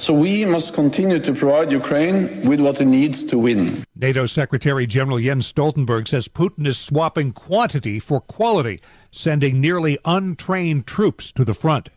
So 0.00 0.12
we 0.12 0.44
must 0.44 0.74
continue 0.74 1.20
to 1.20 1.32
provide 1.32 1.70
Ukraine 1.70 2.48
with 2.48 2.60
what 2.60 2.80
it 2.80 2.86
needs 2.86 3.22
to 3.24 3.38
win. 3.38 3.84
NATO 3.94 4.26
Secretary 4.26 4.84
General 4.84 5.20
Jens 5.20 5.52
Stoltenberg 5.52 6.08
says 6.08 6.26
Putin 6.26 6.66
is 6.66 6.76
swapping 6.76 7.30
quantity 7.30 8.00
for 8.00 8.20
quality, 8.20 8.80
sending 9.12 9.60
nearly 9.60 9.96
untrained 10.04 10.88
troops 10.88 11.30
to 11.32 11.44
the 11.44 11.54
front. 11.54 11.88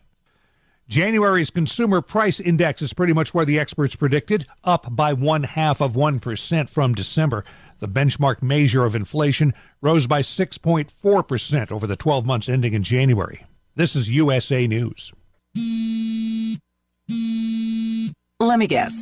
January's 0.92 1.48
consumer 1.48 2.02
price 2.02 2.38
index 2.38 2.82
is 2.82 2.92
pretty 2.92 3.14
much 3.14 3.32
where 3.32 3.46
the 3.46 3.58
experts 3.58 3.96
predicted, 3.96 4.46
up 4.62 4.94
by 4.94 5.14
one 5.14 5.42
half 5.42 5.80
of 5.80 5.94
1% 5.94 6.68
from 6.68 6.92
December. 6.92 7.46
The 7.78 7.88
benchmark 7.88 8.42
measure 8.42 8.84
of 8.84 8.94
inflation 8.94 9.54
rose 9.80 10.06
by 10.06 10.20
6.4% 10.20 11.72
over 11.72 11.86
the 11.86 11.96
12 11.96 12.26
months 12.26 12.46
ending 12.50 12.74
in 12.74 12.82
January. 12.82 13.46
This 13.74 13.96
is 13.96 14.10
USA 14.10 14.66
News. 14.66 15.12
Let 18.38 18.58
me 18.58 18.66
guess. 18.66 18.92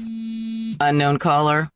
Unknown 0.79 1.19
caller? 1.19 1.69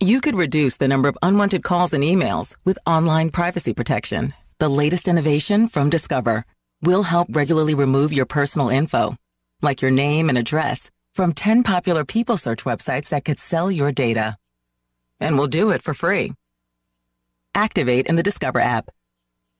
You 0.00 0.22
could 0.22 0.34
reduce 0.34 0.78
the 0.78 0.88
number 0.88 1.10
of 1.10 1.18
unwanted 1.20 1.62
calls 1.62 1.92
and 1.92 2.02
emails 2.02 2.56
with 2.64 2.78
online 2.86 3.28
privacy 3.28 3.74
protection. 3.74 4.32
The 4.60 4.70
latest 4.70 5.08
innovation 5.08 5.68
from 5.68 5.90
Discover 5.90 6.46
will 6.80 7.02
help 7.02 7.28
regularly 7.30 7.74
remove 7.74 8.14
your 8.14 8.24
personal 8.24 8.70
info 8.70 9.18
like 9.62 9.82
your 9.82 9.90
name 9.90 10.28
and 10.28 10.38
address, 10.38 10.90
from 11.14 11.32
10 11.32 11.62
popular 11.62 12.04
people 12.04 12.36
search 12.36 12.64
websites 12.64 13.08
that 13.08 13.24
could 13.24 13.38
sell 13.38 13.70
your 13.70 13.92
data. 13.92 14.36
And 15.20 15.36
we'll 15.36 15.48
do 15.48 15.70
it 15.70 15.82
for 15.82 15.94
free. 15.94 16.32
Activate 17.54 18.06
in 18.06 18.16
the 18.16 18.22
Discover 18.22 18.60
app. 18.60 18.90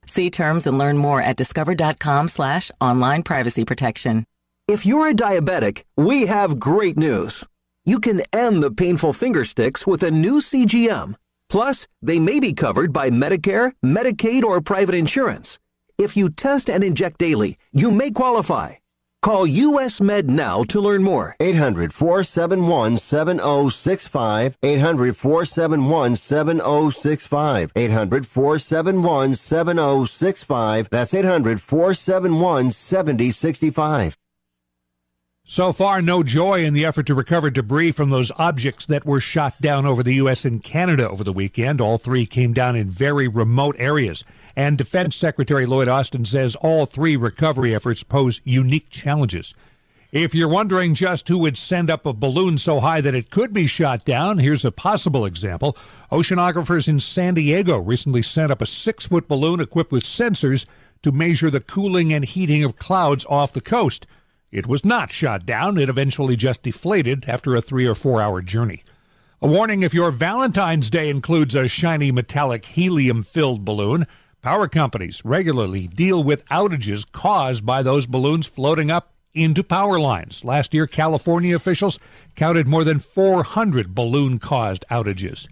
See 0.06 0.30
terms 0.30 0.66
and 0.66 0.78
learn 0.78 0.96
more 0.98 1.20
at 1.20 1.36
discover.com 1.36 2.28
slash 2.28 2.70
online 2.80 3.22
privacy 3.22 3.64
protection. 3.64 4.24
If 4.66 4.86
you're 4.86 5.08
a 5.08 5.14
diabetic, 5.14 5.84
we 5.96 6.26
have 6.26 6.58
great 6.58 6.96
news. 6.96 7.44
You 7.84 8.00
can 8.00 8.22
end 8.32 8.62
the 8.62 8.70
painful 8.70 9.12
finger 9.12 9.44
sticks 9.44 9.86
with 9.86 10.02
a 10.02 10.10
new 10.10 10.40
CGM. 10.40 11.14
Plus, 11.48 11.86
they 12.02 12.20
may 12.20 12.38
be 12.38 12.52
covered 12.52 12.92
by 12.92 13.10
Medicare, 13.10 13.72
Medicaid, 13.84 14.42
or 14.44 14.60
private 14.60 14.94
insurance. 14.94 15.58
If 15.96 16.16
you 16.16 16.28
test 16.28 16.68
and 16.70 16.84
inject 16.84 17.18
daily, 17.18 17.56
you 17.72 17.90
may 17.90 18.10
qualify. 18.10 18.74
Call 19.20 19.48
US 19.48 20.00
Med 20.00 20.30
now 20.30 20.62
to 20.62 20.80
learn 20.80 21.02
more. 21.02 21.34
800 21.40 21.92
471 21.92 22.96
7065. 22.96 24.56
800 24.62 25.16
471 25.16 26.14
7065. 26.14 27.72
800 27.74 28.26
471 28.26 29.34
7065. 29.34 30.88
That's 30.90 31.14
800 31.14 31.60
471 31.60 32.70
7065. 32.70 34.16
So 35.50 35.72
far, 35.72 36.02
no 36.02 36.22
joy 36.22 36.62
in 36.62 36.74
the 36.74 36.84
effort 36.84 37.06
to 37.06 37.14
recover 37.14 37.50
debris 37.50 37.92
from 37.92 38.10
those 38.10 38.30
objects 38.36 38.84
that 38.86 39.06
were 39.06 39.18
shot 39.18 39.60
down 39.62 39.86
over 39.86 40.02
the 40.02 40.16
U.S. 40.16 40.44
and 40.44 40.62
Canada 40.62 41.08
over 41.08 41.24
the 41.24 41.32
weekend. 41.32 41.80
All 41.80 41.96
three 41.96 42.26
came 42.26 42.52
down 42.52 42.76
in 42.76 42.90
very 42.90 43.26
remote 43.26 43.74
areas. 43.78 44.24
And 44.58 44.76
Defense 44.76 45.14
Secretary 45.14 45.66
Lloyd 45.66 45.86
Austin 45.86 46.24
says 46.24 46.56
all 46.56 46.84
three 46.84 47.14
recovery 47.14 47.76
efforts 47.76 48.02
pose 48.02 48.40
unique 48.42 48.90
challenges. 48.90 49.54
If 50.10 50.34
you're 50.34 50.48
wondering 50.48 50.96
just 50.96 51.28
who 51.28 51.38
would 51.38 51.56
send 51.56 51.88
up 51.88 52.04
a 52.04 52.12
balloon 52.12 52.58
so 52.58 52.80
high 52.80 53.00
that 53.02 53.14
it 53.14 53.30
could 53.30 53.54
be 53.54 53.68
shot 53.68 54.04
down, 54.04 54.38
here's 54.38 54.64
a 54.64 54.72
possible 54.72 55.24
example. 55.24 55.76
Oceanographers 56.10 56.88
in 56.88 56.98
San 56.98 57.34
Diego 57.34 57.78
recently 57.78 58.20
sent 58.20 58.50
up 58.50 58.60
a 58.60 58.66
six 58.66 59.06
foot 59.06 59.28
balloon 59.28 59.60
equipped 59.60 59.92
with 59.92 60.02
sensors 60.02 60.66
to 61.02 61.12
measure 61.12 61.52
the 61.52 61.60
cooling 61.60 62.12
and 62.12 62.24
heating 62.24 62.64
of 62.64 62.74
clouds 62.74 63.24
off 63.28 63.52
the 63.52 63.60
coast. 63.60 64.08
It 64.50 64.66
was 64.66 64.84
not 64.84 65.12
shot 65.12 65.46
down, 65.46 65.78
it 65.78 65.88
eventually 65.88 66.34
just 66.34 66.64
deflated 66.64 67.26
after 67.28 67.54
a 67.54 67.62
three 67.62 67.86
or 67.86 67.94
four 67.94 68.20
hour 68.20 68.42
journey. 68.42 68.82
A 69.40 69.46
warning 69.46 69.84
if 69.84 69.94
your 69.94 70.10
Valentine's 70.10 70.90
Day 70.90 71.10
includes 71.10 71.54
a 71.54 71.68
shiny 71.68 72.10
metallic 72.10 72.64
helium 72.64 73.22
filled 73.22 73.64
balloon, 73.64 74.04
Power 74.48 74.66
companies 74.66 75.20
regularly 75.26 75.86
deal 75.86 76.24
with 76.24 76.42
outages 76.46 77.04
caused 77.12 77.66
by 77.66 77.82
those 77.82 78.06
balloons 78.06 78.46
floating 78.46 78.90
up 78.90 79.12
into 79.34 79.62
power 79.62 80.00
lines. 80.00 80.42
Last 80.42 80.72
year, 80.72 80.86
California 80.86 81.54
officials 81.54 81.98
counted 82.34 82.66
more 82.66 82.82
than 82.82 82.98
400 82.98 83.94
balloon 83.94 84.38
caused 84.38 84.86
outages. 84.90 85.48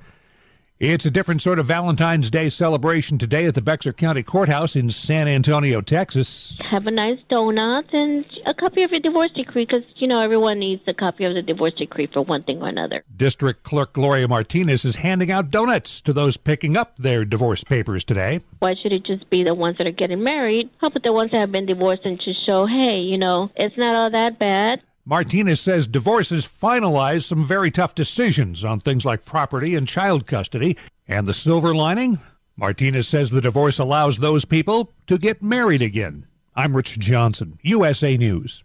It's 0.78 1.06
a 1.06 1.10
different 1.10 1.40
sort 1.40 1.58
of 1.58 1.64
Valentine's 1.64 2.30
Day 2.30 2.50
celebration 2.50 3.16
today 3.16 3.46
at 3.46 3.54
the 3.54 3.62
Bexar 3.62 3.94
County 3.94 4.22
Courthouse 4.22 4.76
in 4.76 4.90
San 4.90 5.26
Antonio, 5.26 5.80
Texas. 5.80 6.58
Have 6.60 6.86
a 6.86 6.90
nice 6.90 7.18
donut 7.30 7.94
and 7.94 8.26
a 8.44 8.52
copy 8.52 8.82
of 8.82 8.90
your 8.90 9.00
divorce 9.00 9.30
decree 9.30 9.64
because, 9.64 9.84
you 9.94 10.06
know, 10.06 10.20
everyone 10.20 10.58
needs 10.58 10.82
a 10.86 10.92
copy 10.92 11.24
of 11.24 11.32
the 11.32 11.40
divorce 11.40 11.72
decree 11.72 12.08
for 12.12 12.20
one 12.20 12.42
thing 12.42 12.60
or 12.60 12.68
another. 12.68 13.02
District 13.16 13.62
Clerk 13.62 13.94
Gloria 13.94 14.28
Martinez 14.28 14.84
is 14.84 14.96
handing 14.96 15.30
out 15.30 15.48
donuts 15.48 16.02
to 16.02 16.12
those 16.12 16.36
picking 16.36 16.76
up 16.76 16.94
their 16.98 17.24
divorce 17.24 17.64
papers 17.64 18.04
today. 18.04 18.42
Why 18.58 18.74
should 18.74 18.92
it 18.92 19.04
just 19.06 19.30
be 19.30 19.44
the 19.44 19.54
ones 19.54 19.78
that 19.78 19.86
are 19.86 19.92
getting 19.92 20.22
married? 20.22 20.68
How 20.82 20.88
about 20.88 21.04
the 21.04 21.12
ones 21.14 21.30
that 21.30 21.38
have 21.38 21.52
been 21.52 21.64
divorced 21.64 22.04
and 22.04 22.20
just 22.20 22.44
show, 22.44 22.66
hey, 22.66 23.00
you 23.00 23.16
know, 23.16 23.50
it's 23.56 23.78
not 23.78 23.94
all 23.94 24.10
that 24.10 24.38
bad? 24.38 24.82
Martinez 25.08 25.60
says 25.60 25.86
divorces 25.86 26.48
finalize 26.48 27.22
some 27.22 27.46
very 27.46 27.70
tough 27.70 27.94
decisions 27.94 28.64
on 28.64 28.80
things 28.80 29.04
like 29.04 29.24
property 29.24 29.76
and 29.76 29.86
child 29.86 30.26
custody. 30.26 30.76
And 31.06 31.28
the 31.28 31.32
silver 31.32 31.76
lining? 31.76 32.18
Martinez 32.56 33.06
says 33.06 33.30
the 33.30 33.40
divorce 33.40 33.78
allows 33.78 34.18
those 34.18 34.44
people 34.44 34.92
to 35.06 35.16
get 35.16 35.40
married 35.40 35.80
again. 35.80 36.26
I'm 36.56 36.74
Rich 36.74 36.98
Johnson, 36.98 37.60
USA 37.62 38.16
News. 38.16 38.64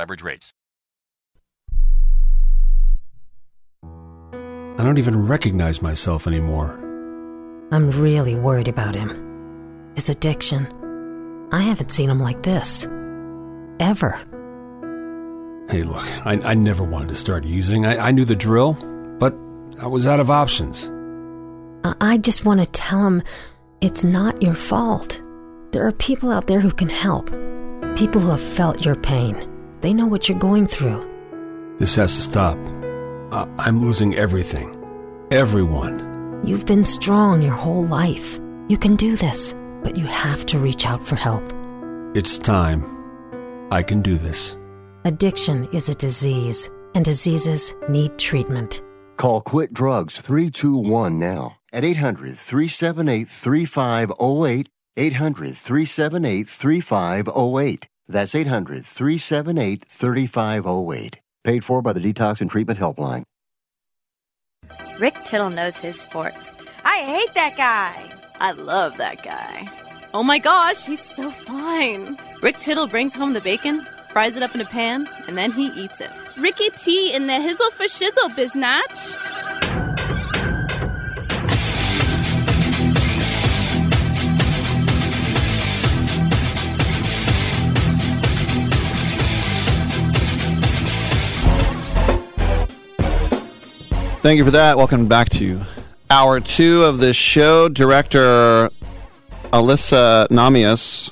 average 0.01 0.23
rates. 0.23 0.53
I 3.83 4.83
don't 4.83 4.97
even 4.97 5.27
recognize 5.27 5.81
myself 5.81 6.25
anymore. 6.25 6.71
I'm 7.71 7.91
really 7.91 8.35
worried 8.35 8.67
about 8.67 8.95
him. 8.95 9.91
His 9.95 10.09
addiction. 10.09 10.67
I 11.51 11.61
haven't 11.61 11.91
seen 11.91 12.09
him 12.09 12.19
like 12.19 12.41
this. 12.41 12.87
Ever. 13.79 14.19
Hey, 15.69 15.83
look, 15.83 16.03
I, 16.25 16.33
I 16.43 16.53
never 16.55 16.83
wanted 16.83 17.09
to 17.09 17.15
start 17.15 17.45
using. 17.45 17.85
I, 17.85 18.07
I 18.07 18.11
knew 18.11 18.25
the 18.25 18.35
drill, 18.35 18.73
but 19.19 19.33
I 19.81 19.87
was 19.87 20.07
out 20.07 20.19
of 20.19 20.31
options. 20.31 20.89
I, 21.83 21.93
I 22.01 22.17
just 22.17 22.43
want 22.43 22.59
to 22.59 22.65
tell 22.65 23.05
him 23.05 23.21
it's 23.81 24.03
not 24.03 24.41
your 24.41 24.55
fault. 24.55 25.21
There 25.71 25.85
are 25.85 25.91
people 25.93 26.31
out 26.31 26.47
there 26.47 26.59
who 26.59 26.71
can 26.71 26.89
help. 26.89 27.27
People 27.95 28.21
who 28.21 28.31
have 28.31 28.41
felt 28.41 28.83
your 28.83 28.95
pain. 28.95 29.35
They 29.81 29.93
know 29.93 30.05
what 30.05 30.29
you're 30.29 30.37
going 30.37 30.67
through. 30.67 31.07
This 31.79 31.95
has 31.95 32.15
to 32.15 32.21
stop. 32.21 32.57
I, 33.31 33.47
I'm 33.57 33.79
losing 33.79 34.15
everything. 34.15 34.77
Everyone. 35.31 36.41
You've 36.43 36.65
been 36.65 36.85
strong 36.85 37.41
your 37.41 37.53
whole 37.53 37.85
life. 37.85 38.39
You 38.67 38.77
can 38.77 38.95
do 38.95 39.15
this, 39.15 39.55
but 39.83 39.97
you 39.97 40.05
have 40.05 40.45
to 40.47 40.59
reach 40.59 40.85
out 40.85 41.05
for 41.05 41.15
help. 41.15 41.43
It's 42.15 42.37
time. 42.37 42.85
I 43.71 43.81
can 43.81 44.01
do 44.01 44.17
this. 44.17 44.57
Addiction 45.05 45.67
is 45.73 45.89
a 45.89 45.95
disease, 45.95 46.69
and 46.93 47.03
diseases 47.03 47.73
need 47.89 48.19
treatment. 48.19 48.83
Call 49.17 49.41
Quit 49.41 49.73
Drugs 49.73 50.21
321 50.21 51.17
now 51.17 51.57
at 51.73 51.83
800 51.83 52.37
378 52.37 53.29
3508. 53.29 54.69
800 54.97 55.57
378 55.57 56.49
3508. 56.49 57.87
That's 58.11 58.35
800 58.35 58.85
378 58.85 59.85
3508. 59.87 61.19
Paid 61.43 61.63
for 61.63 61.81
by 61.81 61.93
the 61.93 61.99
Detox 61.99 62.41
and 62.41 62.49
Treatment 62.49 62.77
Helpline. 62.77 63.23
Rick 64.99 65.15
Tittle 65.23 65.49
knows 65.49 65.77
his 65.77 65.99
sports. 65.99 66.51
I 66.83 66.97
hate 66.99 67.33
that 67.33 67.57
guy. 67.57 68.11
I 68.39 68.51
love 68.51 68.97
that 68.97 69.23
guy. 69.23 69.67
Oh 70.13 70.23
my 70.23 70.39
gosh, 70.39 70.85
he's 70.85 71.01
so 71.01 71.31
fine. 71.31 72.17
Rick 72.41 72.59
Tittle 72.59 72.87
brings 72.87 73.13
home 73.13 73.33
the 73.33 73.41
bacon, 73.41 73.85
fries 74.11 74.35
it 74.35 74.43
up 74.43 74.53
in 74.53 74.61
a 74.61 74.65
pan, 74.65 75.07
and 75.27 75.37
then 75.37 75.51
he 75.51 75.67
eats 75.67 76.01
it. 76.01 76.11
Ricky 76.37 76.69
T 76.71 77.13
in 77.13 77.27
the 77.27 77.33
hizzle 77.33 77.71
for 77.71 77.85
shizzle, 77.85 78.29
biznatch. 78.35 79.50
Thank 94.21 94.37
you 94.37 94.45
for 94.45 94.51
that. 94.51 94.77
Welcome 94.77 95.07
back 95.07 95.29
to 95.29 95.59
hour 96.11 96.39
two 96.39 96.83
of 96.83 96.99
this 96.99 97.15
show. 97.15 97.67
Director 97.67 98.69
Alysa 99.45 100.27
Nahmias 100.27 101.09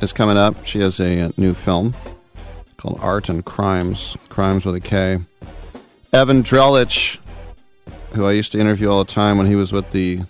is 0.00 0.10
coming 0.14 0.38
up. 0.38 0.64
She 0.64 0.80
has 0.80 0.98
a, 0.98 1.18
a 1.18 1.32
new 1.36 1.52
film 1.52 1.94
called 2.78 2.98
Art 3.02 3.28
and 3.28 3.44
Krimes, 3.44 4.16
Krimes 4.30 4.64
with 4.64 4.74
a 4.74 4.80
K. 4.80 5.18
Evan 6.14 6.42
Drellich, 6.42 7.18
who 8.14 8.24
I 8.24 8.32
used 8.32 8.52
to 8.52 8.58
interview 8.58 8.90
all 8.90 9.04
the 9.04 9.12
time 9.12 9.36
when 9.36 9.46
he 9.46 9.54
was 9.54 9.70
with 9.70 9.90
the 9.90 10.22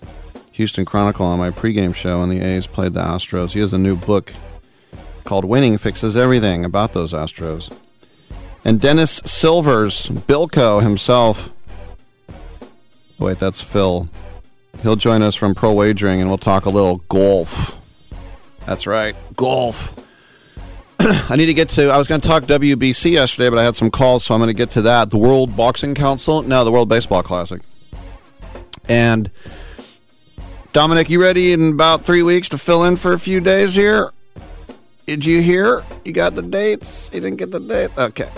Houston 0.50 0.84
Chronicle 0.84 1.26
on 1.26 1.38
my 1.38 1.50
pregame 1.50 1.94
show, 1.94 2.22
and 2.22 2.32
the 2.32 2.40
A's 2.40 2.66
played 2.66 2.94
the 2.94 3.02
Astros. 3.02 3.52
He 3.52 3.60
has 3.60 3.72
a 3.72 3.78
new 3.78 3.94
book 3.94 4.32
called 5.22 5.44
Winning 5.44 5.78
Fixes 5.78 6.16
Everything 6.16 6.64
about 6.64 6.92
those 6.92 7.12
Astros. 7.12 7.72
And 8.64 8.80
Dennis 8.80 9.20
Silvers, 9.24 10.06
Bilko 10.06 10.82
himself. 10.82 11.51
Wait, 13.18 13.38
that's 13.38 13.60
Phil. 13.60 14.08
He'll 14.82 14.96
join 14.96 15.22
us 15.22 15.34
from 15.34 15.54
Pro 15.54 15.72
Wagering 15.72 16.20
and 16.20 16.28
we'll 16.28 16.38
talk 16.38 16.64
a 16.64 16.70
little 16.70 16.96
golf. 17.08 17.76
That's 18.66 18.86
right, 18.86 19.14
golf. 19.36 19.98
I 21.00 21.36
need 21.36 21.46
to 21.46 21.54
get 21.54 21.68
to. 21.70 21.88
I 21.88 21.98
was 21.98 22.06
going 22.08 22.20
to 22.20 22.28
talk 22.28 22.44
WBC 22.44 23.12
yesterday, 23.12 23.48
but 23.48 23.58
I 23.58 23.64
had 23.64 23.76
some 23.76 23.90
calls, 23.90 24.24
so 24.24 24.34
I'm 24.34 24.40
going 24.40 24.48
to 24.48 24.54
get 24.54 24.70
to 24.72 24.82
that. 24.82 25.10
The 25.10 25.18
World 25.18 25.56
Boxing 25.56 25.94
Council? 25.94 26.42
No, 26.42 26.64
the 26.64 26.70
World 26.70 26.88
Baseball 26.88 27.22
Classic. 27.22 27.62
And 28.88 29.30
Dominic, 30.72 31.10
you 31.10 31.20
ready 31.20 31.52
in 31.52 31.72
about 31.72 32.02
three 32.02 32.22
weeks 32.22 32.48
to 32.50 32.58
fill 32.58 32.84
in 32.84 32.96
for 32.96 33.12
a 33.12 33.18
few 33.18 33.40
days 33.40 33.74
here? 33.74 34.12
Did 35.06 35.24
you 35.24 35.42
hear? 35.42 35.84
You 36.04 36.12
got 36.12 36.34
the 36.34 36.42
dates? 36.42 37.10
You 37.12 37.20
didn't 37.20 37.38
get 37.38 37.50
the 37.50 37.60
date? 37.60 37.90
Okay. 37.98 38.30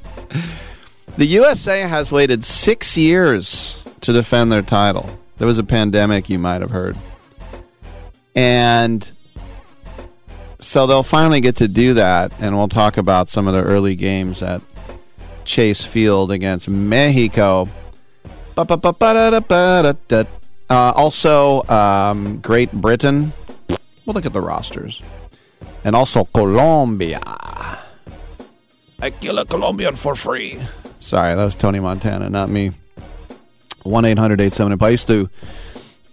the 1.18 1.26
USA 1.26 1.80
has 1.80 2.12
waited 2.12 2.44
six 2.44 2.96
years 2.96 3.82
to 4.02 4.12
defend 4.12 4.52
their 4.52 4.62
title. 4.62 5.10
There 5.38 5.48
was 5.48 5.58
a 5.58 5.64
pandemic, 5.64 6.30
you 6.30 6.38
might 6.38 6.60
have 6.60 6.70
heard. 6.70 6.96
And 8.36 9.04
so 10.60 10.86
they'll 10.86 11.02
finally 11.02 11.40
get 11.40 11.56
to 11.56 11.66
do 11.66 11.94
that, 11.94 12.30
and 12.38 12.56
we'll 12.56 12.68
talk 12.68 12.96
about 12.98 13.28
some 13.28 13.48
of 13.48 13.54
the 13.54 13.64
early 13.64 13.96
games 13.96 14.44
at 14.44 14.62
Chase 15.44 15.84
Field 15.84 16.30
against 16.30 16.68
Mexico. 16.68 17.68
Uh, 18.56 18.62
also, 20.70 21.64
um, 21.64 22.38
Great 22.38 22.70
Britain. 22.70 23.32
We'll 24.06 24.14
look 24.14 24.26
at 24.26 24.32
the 24.32 24.40
rosters. 24.40 25.02
And 25.84 25.96
also 25.96 26.24
Colombia. 26.26 27.20
I 29.00 29.10
kill 29.10 29.38
a 29.38 29.44
Colombian 29.44 29.96
for 29.96 30.14
free. 30.14 30.60
Sorry, 30.98 31.34
that 31.34 31.44
was 31.44 31.54
Tony 31.54 31.80
Montana, 31.80 32.28
not 32.28 32.50
me. 32.50 32.72
1 33.82 34.04
800 34.04 34.40
870. 34.40 34.84
I 34.84 34.88
used 34.90 35.06
to 35.06 35.28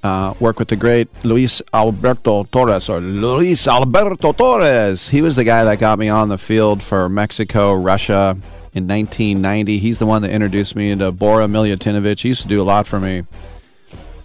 uh, 0.03 0.33
work 0.39 0.59
with 0.59 0.67
the 0.67 0.75
great 0.75 1.07
Luis 1.23 1.61
Alberto 1.73 2.43
Torres, 2.45 2.89
or 2.89 2.99
Luis 2.99 3.67
Alberto 3.67 4.31
Torres. 4.33 5.09
He 5.09 5.21
was 5.21 5.35
the 5.35 5.43
guy 5.43 5.63
that 5.63 5.79
got 5.79 5.97
me 5.97 6.09
on 6.09 6.29
the 6.29 6.37
field 6.37 6.83
for 6.83 7.09
Mexico, 7.09 7.73
Russia 7.73 8.37
in 8.73 8.87
1990. 8.87 9.79
He's 9.79 9.99
the 9.99 10.05
one 10.05 10.21
that 10.21 10.31
introduced 10.31 10.75
me 10.75 10.91
into 10.91 11.11
Bora 11.11 11.47
Milutinovic. 11.47 12.19
He 12.19 12.29
used 12.29 12.43
to 12.43 12.47
do 12.47 12.61
a 12.61 12.63
lot 12.63 12.85
for 12.85 12.99
me. 12.99 13.23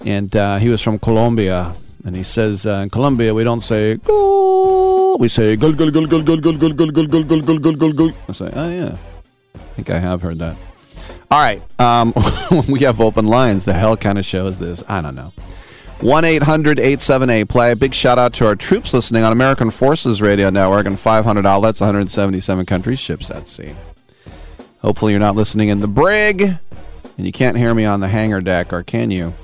And 0.04 0.34
uh, 0.36 0.58
he 0.58 0.68
was 0.68 0.82
from 0.82 0.98
Colombia. 0.98 1.74
And 2.04 2.16
he 2.16 2.22
says 2.22 2.66
uh, 2.66 2.80
in 2.82 2.90
Colombia, 2.90 3.32
we 3.34 3.44
don't 3.44 3.62
say 3.62 3.96
goal. 3.96 5.18
We 5.18 5.28
say 5.28 5.56
goal, 5.56 5.72
goal, 5.72 5.90
goal, 5.90 6.06
goal, 6.06 6.22
goal, 6.22 6.38
goal, 6.38 6.56
goal, 6.56 6.72
goal, 6.72 6.92
goal, 6.92 7.06
goal, 7.06 7.40
goal, 7.40 7.58
goal, 7.58 7.74
goal, 7.74 7.92
goal. 7.92 8.12
I 8.28 8.32
say, 8.32 8.50
oh, 8.52 8.70
yeah. 8.70 8.96
I 9.54 9.58
think 9.58 9.90
I 9.90 9.98
have 9.98 10.22
heard 10.22 10.38
that. 10.38 10.56
All 11.30 11.40
right. 11.40 11.62
Um, 11.80 12.12
we 12.68 12.80
have 12.80 13.00
open 13.00 13.26
lines. 13.26 13.64
The 13.64 13.74
hell 13.74 13.96
kind 13.96 14.18
of 14.18 14.24
show 14.24 14.46
is 14.46 14.58
this? 14.58 14.82
I 14.88 15.00
don't 15.00 15.14
know. 15.14 15.32
1 16.00 16.24
800 16.24 16.78
878 16.78 17.48
play. 17.48 17.72
A 17.72 17.76
big 17.76 17.92
shout 17.94 18.18
out 18.18 18.32
to 18.34 18.46
our 18.46 18.56
troops 18.56 18.94
listening 18.94 19.22
on 19.22 19.32
American 19.32 19.70
Forces 19.70 20.22
Radio 20.22 20.50
Network 20.50 20.86
and 20.86 20.98
500 20.98 21.46
outlets, 21.46 21.80
177 21.80 22.66
countries, 22.66 22.98
ships 22.98 23.30
at 23.30 23.46
sea. 23.46 23.74
Hopefully, 24.80 25.12
you're 25.12 25.20
not 25.20 25.36
listening 25.36 25.68
in 25.68 25.80
the 25.80 25.88
brig 25.88 26.58
and 27.20 27.26
you 27.26 27.32
can't 27.32 27.58
hear 27.58 27.74
me 27.74 27.84
on 27.84 28.00
the 28.00 28.08
hangar 28.08 28.40
deck, 28.40 28.72
or 28.72 28.82
can 28.82 29.10
you? 29.10 29.34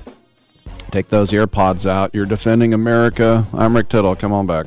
Take 0.89 1.09
those 1.09 1.29
earpods 1.29 1.87
out. 1.87 2.09
You're 2.11 2.25
defending 2.25 2.73
America. 2.73 3.45
I'm 3.53 3.75
Rick 3.75 3.89
Tittle. 3.89 4.15
Come 4.15 4.33
on 4.33 4.47
back. 4.47 4.65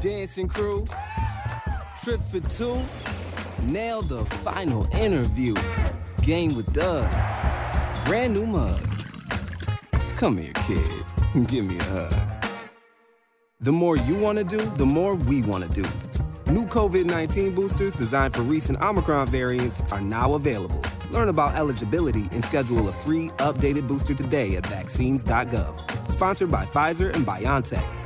Dancing 0.00 0.46
crew, 0.46 0.84
trip 2.02 2.20
for 2.20 2.40
two, 2.40 2.78
nail 3.62 4.02
the 4.02 4.26
final 4.44 4.86
interview. 4.94 5.54
Game 6.20 6.54
with 6.54 6.70
Doug, 6.74 7.08
brand 8.04 8.34
new 8.34 8.44
mug. 8.44 8.80
Come 10.16 10.36
here, 10.36 10.52
kid, 10.66 10.86
give 11.46 11.64
me 11.64 11.78
a 11.78 11.82
hug. 11.84 12.46
The 13.60 13.72
more 13.72 13.96
you 13.96 14.14
want 14.16 14.36
to 14.36 14.44
do, 14.44 14.58
the 14.76 14.84
more 14.84 15.14
we 15.14 15.40
want 15.42 15.64
to 15.64 15.82
do. 15.82 15.88
New 16.52 16.66
COVID 16.66 17.06
19 17.06 17.54
boosters 17.54 17.94
designed 17.94 18.34
for 18.34 18.42
recent 18.42 18.80
Omicron 18.82 19.28
variants 19.28 19.80
are 19.92 20.00
now 20.00 20.34
available. 20.34 20.84
Learn 21.10 21.30
about 21.30 21.56
eligibility 21.56 22.28
and 22.32 22.44
schedule 22.44 22.88
a 22.88 22.92
free 22.92 23.28
updated 23.38 23.88
booster 23.88 24.14
today 24.14 24.56
at 24.56 24.66
vaccines.gov. 24.66 26.10
Sponsored 26.10 26.50
by 26.50 26.66
Pfizer 26.66 27.14
and 27.14 27.26
BioNTech. 27.26 28.05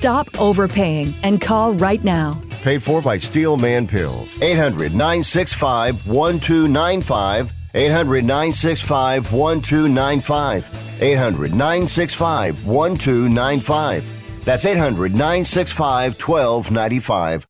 Stop 0.00 0.40
overpaying 0.40 1.12
and 1.24 1.42
call 1.42 1.74
right 1.74 2.02
now. 2.02 2.40
Paid 2.62 2.82
for 2.82 3.02
by 3.02 3.18
Steel 3.18 3.58
Man 3.58 3.86
Pills. 3.86 4.40
800 4.40 4.92
965 4.94 6.08
1295. 6.08 7.52
800 7.74 8.24
965 8.24 9.30
1295. 9.30 11.02
800 11.02 11.52
965 11.52 12.66
1295. 12.66 14.44
That's 14.46 14.64
800 14.64 15.12
965 15.12 16.18
1295. 16.18 17.49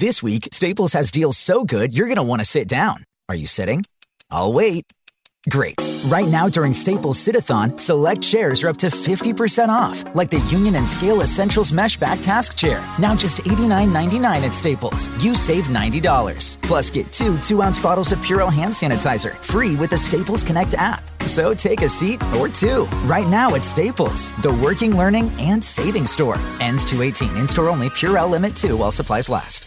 This 0.00 0.22
week, 0.22 0.46
Staples 0.52 0.92
has 0.92 1.10
deals 1.10 1.36
so 1.36 1.64
good 1.64 1.92
you're 1.92 2.06
going 2.06 2.18
to 2.18 2.22
want 2.22 2.40
to 2.40 2.44
sit 2.44 2.68
down. 2.68 3.02
Are 3.28 3.34
you 3.34 3.48
sitting? 3.48 3.82
I'll 4.30 4.52
wait. 4.52 4.86
Great. 5.50 5.74
Right 6.04 6.28
now 6.28 6.48
during 6.48 6.72
Staples 6.72 7.18
Sit-a-thon, 7.18 7.78
select 7.78 8.22
chairs 8.22 8.62
are 8.62 8.68
up 8.68 8.76
to 8.76 8.86
50% 8.86 9.68
off, 9.68 10.04
like 10.14 10.30
the 10.30 10.38
Union 10.50 10.76
and 10.76 10.88
Scale 10.88 11.22
Essentials 11.22 11.72
Mesh 11.72 11.96
Back 11.96 12.20
Task 12.20 12.56
Chair, 12.56 12.80
now 13.00 13.16
just 13.16 13.38
$89.99 13.38 14.46
at 14.46 14.54
Staples. 14.54 15.08
You 15.24 15.34
save 15.34 15.64
$90. 15.64 16.62
Plus, 16.62 16.90
get 16.90 17.12
two 17.12 17.32
2-ounce 17.34 17.82
bottles 17.82 18.12
of 18.12 18.20
Purell 18.20 18.52
hand 18.52 18.72
sanitizer, 18.72 19.34
free 19.34 19.74
with 19.74 19.90
the 19.90 19.98
Staples 19.98 20.44
Connect 20.44 20.74
app. 20.74 21.02
So 21.22 21.54
take 21.54 21.82
a 21.82 21.88
seat 21.88 22.22
or 22.36 22.48
two, 22.48 22.84
right 23.06 23.26
now 23.26 23.56
at 23.56 23.64
Staples, 23.64 24.30
the 24.42 24.52
working, 24.62 24.96
learning, 24.96 25.32
and 25.40 25.64
saving 25.64 26.06
store. 26.06 26.36
Ends 26.60 26.84
218, 26.86 27.36
in-store 27.36 27.68
only, 27.68 27.88
Purell 27.88 28.30
Limit 28.30 28.54
2 28.54 28.76
while 28.76 28.92
supplies 28.92 29.28
last. 29.28 29.66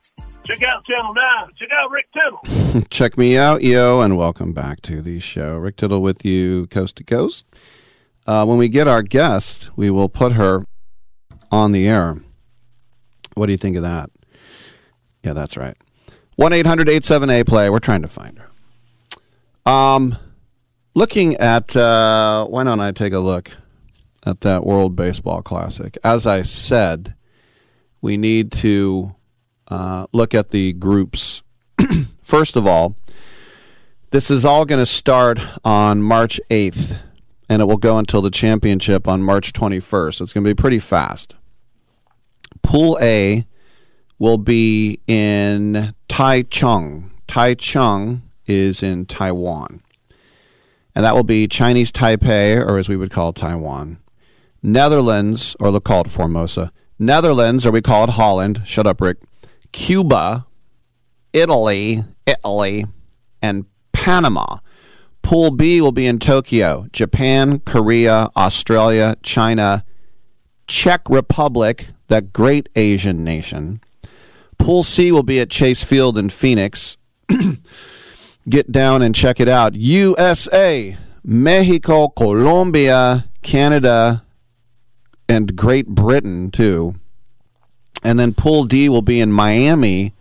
check 0.51 0.67
out 0.67 0.85
Channel 0.85 1.13
9. 1.13 1.49
Check 1.57 1.69
out 1.71 1.91
Rick 1.91 2.07
Tittle. 2.13 2.81
Check 2.89 3.17
me 3.17 3.37
out, 3.37 3.63
yo, 3.63 4.01
and 4.01 4.17
welcome 4.17 4.53
back 4.53 4.81
to 4.81 5.01
the 5.01 5.19
show. 5.19 5.55
Rick 5.55 5.77
Tittle 5.77 6.01
with 6.01 6.25
you, 6.25 6.67
coast 6.67 6.97
to 6.97 7.03
coast. 7.03 7.45
Uh, 8.27 8.45
when 8.45 8.57
we 8.57 8.67
get 8.67 8.87
our 8.87 9.01
guest, 9.01 9.69
we 9.75 9.89
will 9.89 10.09
put 10.09 10.33
her 10.33 10.65
on 11.51 11.71
the 11.71 11.87
air. 11.87 12.21
What 13.33 13.45
do 13.45 13.53
you 13.53 13.57
think 13.57 13.77
of 13.77 13.83
that? 13.83 14.09
Yeah, 15.23 15.33
that's 15.33 15.55
right. 15.55 15.77
1 16.35 16.53
800 16.53 16.87
87A 16.87 17.45
play. 17.45 17.69
We're 17.69 17.79
trying 17.79 18.01
to 18.01 18.07
find 18.07 18.39
her. 18.39 19.71
Um, 19.71 20.17
looking 20.95 21.35
at, 21.37 21.75
uh, 21.77 22.45
why 22.45 22.63
don't 22.63 22.79
I 22.79 22.91
take 22.91 23.13
a 23.13 23.19
look 23.19 23.51
at 24.25 24.41
that 24.41 24.65
World 24.65 24.95
Baseball 24.95 25.41
Classic? 25.41 25.97
As 26.03 26.27
I 26.27 26.41
said, 26.41 27.15
we 28.01 28.17
need 28.17 28.51
to 28.53 29.15
uh, 29.71 30.05
look 30.11 30.35
at 30.35 30.51
the 30.51 30.73
groups. 30.73 31.41
First 32.21 32.55
of 32.55 32.67
all, 32.67 32.95
this 34.11 34.29
is 34.29 34.43
all 34.43 34.65
going 34.65 34.79
to 34.79 34.85
start 34.85 35.39
on 35.63 36.01
March 36.01 36.39
8th, 36.49 36.99
and 37.47 37.61
it 37.61 37.65
will 37.65 37.77
go 37.77 37.97
until 37.97 38.21
the 38.21 38.29
championship 38.29 39.07
on 39.07 39.23
March 39.23 39.53
21st. 39.53 40.15
So 40.15 40.23
it's 40.25 40.33
going 40.33 40.43
to 40.43 40.49
be 40.49 40.53
pretty 40.53 40.79
fast. 40.79 41.35
Pool 42.61 42.99
A 43.01 43.45
will 44.19 44.37
be 44.37 44.99
in 45.07 45.95
Taichung. 46.09 47.09
Taichung 47.27 48.21
is 48.45 48.83
in 48.83 49.05
Taiwan. 49.05 49.81
And 50.93 51.05
that 51.05 51.15
will 51.15 51.23
be 51.23 51.47
Chinese 51.47 51.93
Taipei, 51.93 52.57
or 52.57 52.77
as 52.77 52.89
we 52.89 52.97
would 52.97 53.11
call 53.11 53.31
Taiwan. 53.31 53.99
Netherlands, 54.61 55.55
or 55.61 55.71
they'll 55.71 55.79
call 55.79 56.01
it 56.01 56.11
Formosa. 56.11 56.73
Netherlands, 56.99 57.65
or 57.65 57.71
we 57.71 57.81
call 57.81 58.03
it 58.03 58.11
Holland. 58.11 58.61
Shut 58.65 58.85
up, 58.85 58.99
Rick. 58.99 59.17
Cuba, 59.71 60.45
Italy, 61.33 62.03
Italy, 62.25 62.85
and 63.41 63.65
Panama. 63.91 64.59
Pool 65.21 65.51
B 65.51 65.79
will 65.81 65.91
be 65.91 66.07
in 66.07 66.19
Tokyo, 66.19 66.87
Japan, 66.91 67.59
Korea, 67.59 68.29
Australia, 68.35 69.15
China, 69.23 69.85
Czech 70.67 71.01
Republic, 71.09 71.87
that 72.07 72.33
great 72.33 72.69
Asian 72.75 73.23
nation. 73.23 73.81
Pool 74.57 74.83
C 74.83 75.11
will 75.11 75.23
be 75.23 75.39
at 75.39 75.49
Chase 75.49 75.83
Field 75.83 76.17
in 76.17 76.29
Phoenix. 76.29 76.97
Get 78.49 78.71
down 78.71 79.01
and 79.01 79.13
check 79.13 79.39
it 79.39 79.47
out. 79.47 79.75
USA, 79.75 80.97
Mexico, 81.23 82.07
Colombia, 82.09 83.25
Canada, 83.43 84.23
and 85.29 85.55
Great 85.55 85.87
Britain, 85.87 86.51
too. 86.51 86.95
And 88.03 88.19
then 88.19 88.33
Pool 88.33 88.65
D 88.65 88.89
will 88.89 89.01
be 89.01 89.19
in 89.19 89.31
Miami, 89.31 90.13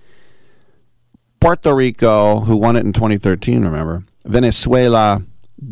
Puerto 1.40 1.74
Rico, 1.74 2.40
who 2.40 2.57
won 2.57 2.77
it 2.77 2.85
in 2.85 2.93
2013, 2.93 3.65
remember? 3.65 4.05
Venezuela, 4.24 5.23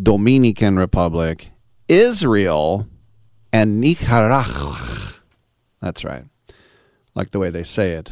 Dominican 0.02 0.78
Republic, 0.78 1.50
Israel, 1.86 2.86
and 3.52 3.80
Nicaragua. 3.80 5.14
That's 5.80 6.04
right. 6.04 6.24
Like 7.14 7.30
the 7.30 7.38
way 7.38 7.50
they 7.50 7.62
say 7.62 7.92
it. 7.92 8.10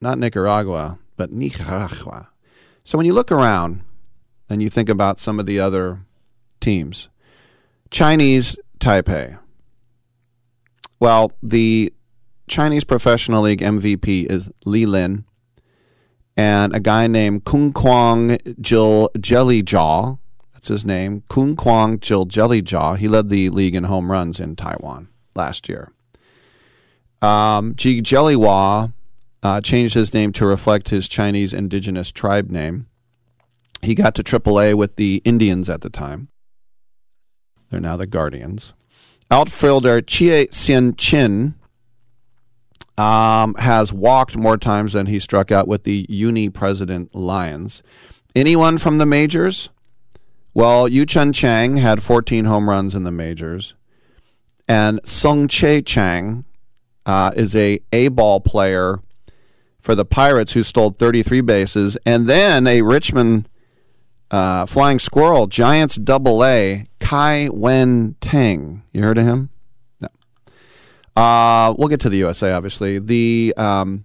Not 0.00 0.18
Nicaragua, 0.18 0.98
but 1.16 1.32
Nicaragua. 1.32 2.28
So 2.84 2.98
when 2.98 3.06
you 3.06 3.14
look 3.14 3.30
around 3.30 3.82
and 4.48 4.62
you 4.62 4.68
think 4.68 4.88
about 4.88 5.20
some 5.20 5.38
of 5.38 5.46
the 5.46 5.60
other 5.60 6.00
teams, 6.60 7.08
Chinese 7.90 8.56
Taipei. 8.80 9.38
Well, 10.98 11.32
the 11.42 11.92
Chinese 12.48 12.84
Professional 12.84 13.42
League 13.42 13.60
MVP 13.60 14.30
is 14.30 14.50
Li 14.64 14.86
Lin, 14.86 15.24
and 16.36 16.74
a 16.74 16.80
guy 16.80 17.06
named 17.06 17.44
Kung 17.44 17.72
Kwang 17.72 18.38
Jil 18.60 19.08
Jellyjaw. 19.16 20.18
That's 20.62 20.68
his 20.68 20.84
name, 20.84 21.24
Kungkuan 21.28 21.98
Giljegiljaw. 21.98 22.96
He 22.96 23.08
led 23.08 23.30
the 23.30 23.50
league 23.50 23.74
in 23.74 23.82
home 23.82 24.12
runs 24.12 24.38
in 24.38 24.54
Taiwan 24.54 25.08
last 25.34 25.68
year. 25.68 25.90
Um, 27.20 27.74
Ji 27.74 28.00
Jellywa 28.00 28.92
uh, 29.42 29.60
changed 29.60 29.94
his 29.94 30.14
name 30.14 30.32
to 30.34 30.46
reflect 30.46 30.90
his 30.90 31.08
Chinese 31.08 31.52
indigenous 31.52 32.12
tribe 32.12 32.48
name. 32.48 32.86
He 33.82 33.96
got 33.96 34.14
to 34.14 34.22
AAA 34.22 34.76
with 34.76 34.94
the 34.94 35.20
Indians 35.24 35.68
at 35.68 35.80
the 35.80 35.90
time. 35.90 36.28
They're 37.70 37.80
now 37.80 37.96
the 37.96 38.06
Guardians. 38.06 38.72
Outfielder 39.32 40.00
Chieh-Hsien 40.00 40.96
Chen 40.96 41.56
um, 42.98 43.54
has 43.54 43.92
walked 43.92 44.36
more 44.36 44.56
times 44.56 44.92
than 44.92 45.06
he 45.06 45.18
struck 45.18 45.50
out 45.50 45.66
with 45.66 45.84
the 45.84 46.06
Uni 46.08 46.50
President 46.50 47.14
Lions. 47.14 47.82
Anyone 48.34 48.78
from 48.78 48.98
the 48.98 49.06
majors? 49.06 49.68
Well, 50.54 50.86
Yu 50.86 51.06
Chun 51.06 51.32
Chang 51.32 51.76
had 51.76 52.02
14 52.02 52.44
home 52.44 52.68
runs 52.68 52.94
in 52.94 53.04
the 53.04 53.12
majors, 53.12 53.74
and 54.68 55.00
Sung 55.04 55.48
Che 55.48 55.80
Chang 55.80 56.44
uh, 57.06 57.32
is 57.34 57.56
a 57.56 57.80
A 57.92 58.08
ball 58.08 58.40
player 58.40 59.00
for 59.80 59.94
the 59.94 60.04
Pirates 60.04 60.52
who 60.52 60.62
stole 60.62 60.90
33 60.90 61.40
bases, 61.40 61.96
and 62.04 62.28
then 62.28 62.66
a 62.66 62.82
Richmond 62.82 63.48
uh, 64.30 64.66
Flying 64.66 64.98
Squirrel 64.98 65.46
Giants 65.46 65.96
Double 65.96 66.44
A 66.44 66.84
Kai-Wei 67.00 68.14
Teng. 68.20 68.82
You 68.92 69.02
heard 69.02 69.18
of 69.18 69.26
him? 69.26 69.50
Uh, 71.16 71.74
we'll 71.76 71.88
get 71.88 72.00
to 72.00 72.08
the 72.08 72.18
USA. 72.18 72.52
Obviously, 72.52 72.98
the 72.98 73.52
um, 73.56 74.04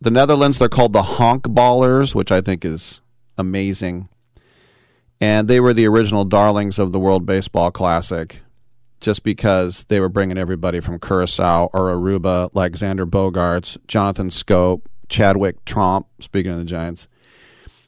the 0.00 0.10
Netherlands 0.10 0.58
they're 0.58 0.68
called 0.68 0.92
the 0.92 1.02
Honk 1.02 1.44
Ballers, 1.44 2.14
which 2.14 2.30
I 2.30 2.40
think 2.40 2.64
is 2.64 3.00
amazing, 3.36 4.08
and 5.20 5.48
they 5.48 5.60
were 5.60 5.74
the 5.74 5.86
original 5.86 6.24
darlings 6.24 6.78
of 6.78 6.92
the 6.92 7.00
World 7.00 7.26
Baseball 7.26 7.70
Classic 7.70 8.40
just 9.02 9.24
because 9.24 9.84
they 9.88 10.00
were 10.00 10.08
bringing 10.08 10.38
everybody 10.38 10.80
from 10.80 10.98
Curacao 10.98 11.68
or 11.74 11.92
Aruba, 11.92 12.50
like 12.54 12.72
Xander 12.72 13.04
Bogaerts, 13.04 13.76
Jonathan 13.88 14.30
Schoop, 14.30 14.82
Chadwick 15.08 15.62
Tromp, 15.64 16.06
speaking 16.20 16.52
of 16.52 16.58
the 16.58 16.64
Giants. 16.64 17.08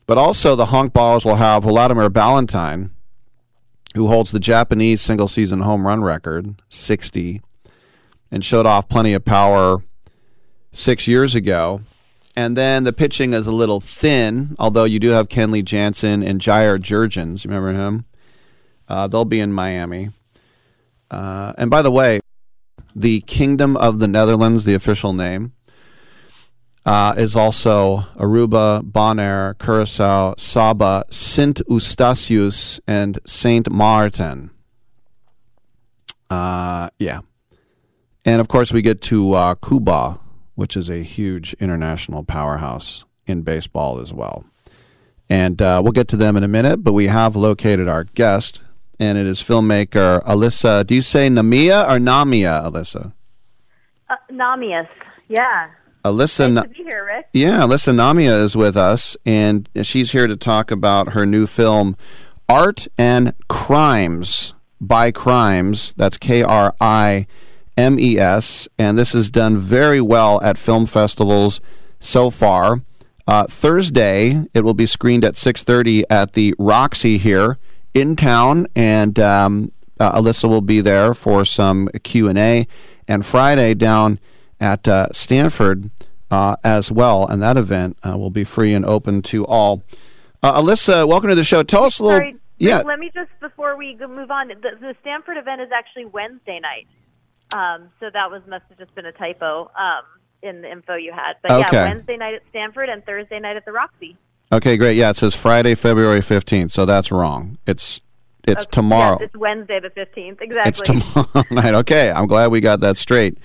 But 0.07 0.19
also 0.19 0.55
the 0.55 0.67
honk 0.67 0.93
ballers 0.93 1.25
will 1.25 1.37
have 1.37 1.65
Wladimir 1.65 2.11
Balentien, 2.11 2.91
who 3.95 4.09
holds 4.09 4.33
the 4.33 4.41
Japanese 4.41 5.01
single 5.01 5.29
season 5.29 5.61
home 5.61 5.87
run 5.87 6.03
record, 6.03 6.61
60, 6.69 7.41
and 8.35 8.45
showed 8.45 8.67
off 8.67 8.89
plenty 8.89 9.15
of 9.15 9.25
power 9.25 9.81
six 10.73 11.07
years 11.07 11.37
ago. 11.37 11.83
And 12.35 12.57
then 12.57 12.83
the 12.83 12.93
pitching 12.93 13.33
is 13.33 13.47
a 13.47 13.53
little 13.53 13.81
thin, 13.81 14.57
although 14.59 14.83
you 14.83 14.99
do 14.99 15.11
have 15.11 15.29
Kenley 15.29 15.65
Jansen 15.65 16.25
and 16.25 16.41
Jair 16.41 16.77
Jurrjens. 16.77 17.45
Remember 17.45 17.73
him? 17.73 18.07
Uh, 18.89 19.07
they'll 19.07 19.25
be 19.25 19.39
in 19.39 19.53
Miami. 19.53 20.11
Uh, 21.13 21.53
and 21.57 21.71
by 21.71 21.81
the 21.81 21.93
way, 21.93 22.19
the 22.97 23.21
Kingdom 23.21 23.77
of 23.77 24.01
the 24.01 24.09
Netherlands, 24.09 24.65
the 24.65 24.75
official 24.75 25.13
name, 25.13 25.53
uh, 26.85 27.15
is 27.17 27.37
also 27.37 27.99
Aruba, 28.17 28.83
Bonaire, 28.83 29.57
Curacao, 29.61 30.35
Saba, 30.37 31.05
Sint 31.09 31.63
Eustatius, 31.69 32.81
and 32.89 33.21
Saint 33.25 33.71
Martin. 33.71 34.51
Uh, 36.29 36.91
yeah. 36.99 37.21
And 38.25 38.41
of 38.41 38.49
course, 38.49 38.73
we 38.73 38.83
get 38.83 39.03
to 39.03 39.33
uh, 39.35 39.55
Cuba, 39.57 40.19
which 40.55 40.77
is 40.77 40.89
a 40.89 41.03
huge 41.03 41.55
international 41.61 42.25
powerhouse 42.25 43.05
in 43.27 43.43
baseball 43.43 44.01
as 44.01 44.13
well. 44.13 44.45
And 45.29 45.61
uh, 45.61 45.81
we'll 45.83 45.93
get 45.93 46.09
to 46.09 46.17
them 46.17 46.37
in 46.37 46.43
a 46.43 46.49
minute, 46.49 46.85
but 46.85 46.93
we 46.93 47.07
have 47.07 47.35
located 47.37 47.89
our 47.89 48.05
guest, 48.05 48.63
and 49.01 49.17
it 49.19 49.27
is 49.27 49.43
filmmaker 49.43 50.23
Alysa. 50.25 50.87
Do 50.87 50.95
you 50.95 51.03
say 51.03 51.29
Namia 51.29 51.85
or 51.85 51.99
Namia, 51.99 52.71
Alysa? 52.71 53.13
Uh, 54.09 54.17
Nahmias, 54.31 54.89
yeah. 55.29 55.71
Alysa, 56.05 56.53
nice 56.53 56.65
to 56.65 56.69
be 56.69 56.83
here, 56.83 57.07
Rick. 57.07 57.29
yeah, 57.33 57.61
Alysa 57.61 57.95
Namia 57.95 58.43
is 58.45 58.55
with 58.55 58.77
us, 58.77 59.17
and 59.25 59.69
she's 59.83 60.13
here 60.13 60.27
to 60.27 60.37
talk 60.37 60.71
about 60.71 61.15
her 61.15 61.25
new 61.25 61.47
film, 61.47 61.97
Art 62.47 62.87
and 62.99 63.33
Krimes 63.49 64.53
by 64.79 65.11
Krimes. 65.11 65.95
That's 65.97 66.19
K 66.19 66.43
R 66.43 66.75
I 66.79 67.27
M 67.77 67.99
E 67.99 68.19
S, 68.19 68.69
and 68.79 68.97
this 68.97 69.15
is 69.15 69.31
done 69.31 69.59
very 69.59 70.01
well 70.01 70.41
at 70.43 70.59
film 70.59 70.87
festivals 70.87 71.61
so 72.01 72.31
far. 72.31 72.83
Uh, 73.27 73.47
Thursday, 73.47 74.45
it 74.53 74.65
will 74.65 74.75
be 74.75 74.87
screened 74.87 75.25
at 75.25 75.35
6:30 75.35 76.05
at 76.11 76.35
the 76.35 76.55
Roxy 76.59 77.19
here 77.19 77.59
in 77.95 78.17
town, 78.17 78.67
and 78.77 79.19
um, 79.19 79.73
uh, 79.99 80.21
Alysa 80.21 80.49
will 80.49 80.61
be 80.61 80.81
there 80.81 81.15
for 81.15 81.45
some 81.45 81.89
Q 82.03 82.29
and 82.29 82.39
A. 82.39 82.67
And 83.07 83.25
Friday 83.25 83.75
down 83.75 84.19
at 84.61 84.89
uh, 84.89 85.09
Stanford 85.13 85.91
uh, 86.31 86.57
as 86.65 86.91
well, 86.91 87.27
and 87.27 87.43
that 87.43 87.57
event 87.57 87.99
uh, 88.03 88.17
will 88.17 88.31
be 88.31 88.45
free 88.45 88.73
and 88.75 88.85
open 88.85 89.23
to 89.23 89.45
all. 89.47 89.83
Uh, 90.43 90.61
Alysa, 90.61 91.07
welcome 91.07 91.29
to 91.29 91.35
the 91.35 91.45
show. 91.45 91.63
Tell 91.63 91.85
us 91.85 91.99
a 91.99 92.05
little. 92.05 92.19
Sorry, 92.19 92.37
yeah, 92.59 92.83
let 92.85 92.99
me 92.99 93.11
just 93.15 93.31
before 93.41 93.77
we 93.77 93.97
move 93.97 94.31
on. 94.31 94.49
The, 94.49 94.71
the 94.81 94.95
Stanford 95.01 95.37
event 95.37 95.61
is 95.61 95.69
actually 95.73 96.07
Wednesday 96.07 96.61
night, 96.61 96.87
um, 97.55 97.89
so 98.01 98.11
that 98.13 98.31
was 98.31 98.43
must 98.49 98.65
have 98.69 98.79
just 98.79 98.95
been 98.95 99.07
a 99.07 99.13
typo 99.13 99.71
um, 99.79 100.03
in 100.43 100.63
the 100.63 100.71
info 100.71 100.95
you 100.95 101.13
had. 101.13 101.35
But 101.43 101.53
Okay. 101.53 101.77
yeah, 101.77 101.85
Wednesday 101.95 102.17
night 102.17 102.35
at 102.35 102.43
Stanford 102.51 102.89
and 102.89 103.05
Thursday 103.05 103.39
night 103.41 103.57
at 103.57 103.65
the 103.65 103.73
Roxy. 103.73 104.17
Okay, 104.53 104.77
great. 104.77 104.97
Yeah, 104.97 105.11
it 105.11 105.17
says 105.17 105.35
Friday, 105.35 105.75
February 105.75 106.21
fifteenth, 106.21 106.71
so 106.73 106.85
that's 106.85 107.11
wrong. 107.11 107.59
It's 107.67 108.01
it's 108.47 108.65
Okay, 108.65 108.71
tomorrow. 108.73 109.17
Yes, 109.21 109.29
it's 109.33 109.37
Wednesday 109.37 109.81
the 109.81 109.91
fifteenth. 109.91 110.41
Exactly. 110.43 110.69
It's 110.71 110.81
tomorrow 111.15 111.45
night. 111.51 111.75
Okay, 111.75 112.11
I'm 112.11 112.27
glad 112.27 112.51
we 112.51 112.61
got 112.61 112.81
that 112.81 112.97
straight. 112.99 113.39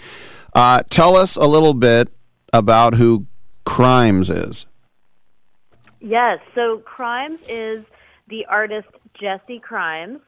Uh, 0.54 0.84
tell 0.90 1.16
us 1.16 1.36
a 1.36 1.46
little 1.46 1.74
bit 1.74 2.10
about 2.52 2.96
who 2.96 3.26
Krimes 3.66 4.30
is. 4.30 4.66
Yes. 6.02 6.40
So 6.56 6.82
Krimes 6.86 7.40
is 7.48 7.86
the 8.28 8.46
artist 8.48 8.88
Jesse 9.20 9.60
Krimes, 9.68 10.20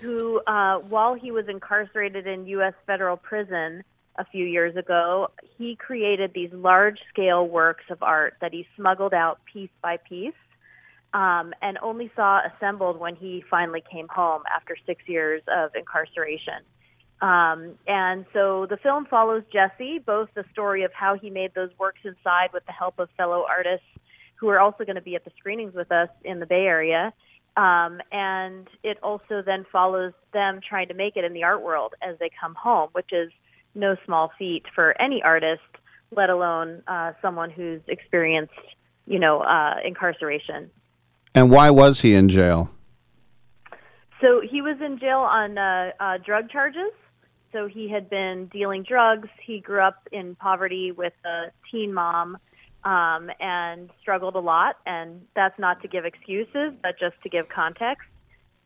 who, 0.00 0.40
uh, 0.46 0.78
while 0.78 1.14
he 1.14 1.30
was 1.30 1.48
incarcerated 1.48 2.26
in 2.26 2.46
U.S. 2.46 2.74
federal 2.86 3.16
prison 3.16 3.84
a 4.16 4.24
few 4.24 4.44
years 4.44 4.76
ago, 4.76 5.30
he 5.58 5.76
created 5.76 6.32
these 6.34 6.52
large 6.52 6.98
scale 7.08 7.46
works 7.46 7.84
of 7.90 8.02
art 8.02 8.34
that 8.40 8.52
he 8.52 8.66
smuggled 8.76 9.14
out 9.14 9.40
piece 9.52 9.70
by 9.82 9.96
piece. 9.96 10.34
Um, 11.12 11.54
and 11.62 11.78
only 11.80 12.10
saw 12.16 12.40
assembled 12.44 12.98
when 12.98 13.14
he 13.14 13.44
finally 13.48 13.84
came 13.88 14.08
home 14.08 14.42
after 14.52 14.76
six 14.84 15.00
years 15.06 15.42
of 15.46 15.70
incarceration. 15.76 16.64
Um, 17.20 17.78
and 17.86 18.26
so 18.32 18.66
the 18.68 18.76
film 18.76 19.06
follows 19.06 19.44
Jesse, 19.52 20.00
both 20.04 20.28
the 20.34 20.44
story 20.52 20.82
of 20.82 20.92
how 20.92 21.16
he 21.16 21.30
made 21.30 21.54
those 21.54 21.70
works 21.78 22.00
inside 22.04 22.50
with 22.52 22.66
the 22.66 22.72
help 22.72 22.98
of 22.98 23.08
fellow 23.16 23.46
artists 23.48 23.86
who 24.36 24.48
are 24.48 24.58
also 24.58 24.84
going 24.84 24.96
to 24.96 25.02
be 25.02 25.14
at 25.14 25.24
the 25.24 25.30
screenings 25.38 25.74
with 25.74 25.92
us 25.92 26.08
in 26.24 26.40
the 26.40 26.46
Bay 26.46 26.66
Area. 26.66 27.12
Um, 27.56 28.00
and 28.10 28.68
it 28.82 28.98
also 29.02 29.42
then 29.44 29.64
follows 29.70 30.12
them 30.32 30.60
trying 30.66 30.88
to 30.88 30.94
make 30.94 31.16
it 31.16 31.24
in 31.24 31.32
the 31.32 31.44
art 31.44 31.62
world 31.62 31.94
as 32.02 32.18
they 32.18 32.30
come 32.40 32.54
home, 32.54 32.88
which 32.92 33.12
is 33.12 33.30
no 33.74 33.96
small 34.04 34.32
feat 34.38 34.64
for 34.74 35.00
any 35.00 35.22
artist, 35.22 35.62
let 36.10 36.30
alone 36.30 36.82
uh, 36.88 37.12
someone 37.22 37.50
who's 37.50 37.80
experienced, 37.86 38.52
you 39.06 39.18
know, 39.18 39.40
uh, 39.40 39.76
incarceration. 39.84 40.70
And 41.34 41.50
why 41.50 41.70
was 41.70 42.00
he 42.00 42.14
in 42.14 42.28
jail? 42.28 42.70
So 44.20 44.40
he 44.40 44.62
was 44.62 44.80
in 44.80 44.98
jail 44.98 45.18
on 45.18 45.58
uh, 45.58 45.90
uh, 46.00 46.18
drug 46.18 46.50
charges. 46.50 46.92
So 47.52 47.68
he 47.68 47.88
had 47.88 48.10
been 48.10 48.46
dealing 48.52 48.82
drugs. 48.82 49.28
He 49.44 49.60
grew 49.60 49.80
up 49.80 50.08
in 50.10 50.34
poverty 50.34 50.90
with 50.90 51.12
a 51.24 51.52
teen 51.70 51.94
mom 51.94 52.38
um, 52.84 53.30
and 53.40 53.90
struggled 54.00 54.34
a 54.34 54.40
lot. 54.40 54.76
And 54.86 55.22
that's 55.34 55.58
not 55.58 55.82
to 55.82 55.88
give 55.88 56.04
excuses, 56.04 56.72
but 56.82 56.98
just 56.98 57.20
to 57.22 57.28
give 57.28 57.48
context 57.48 58.06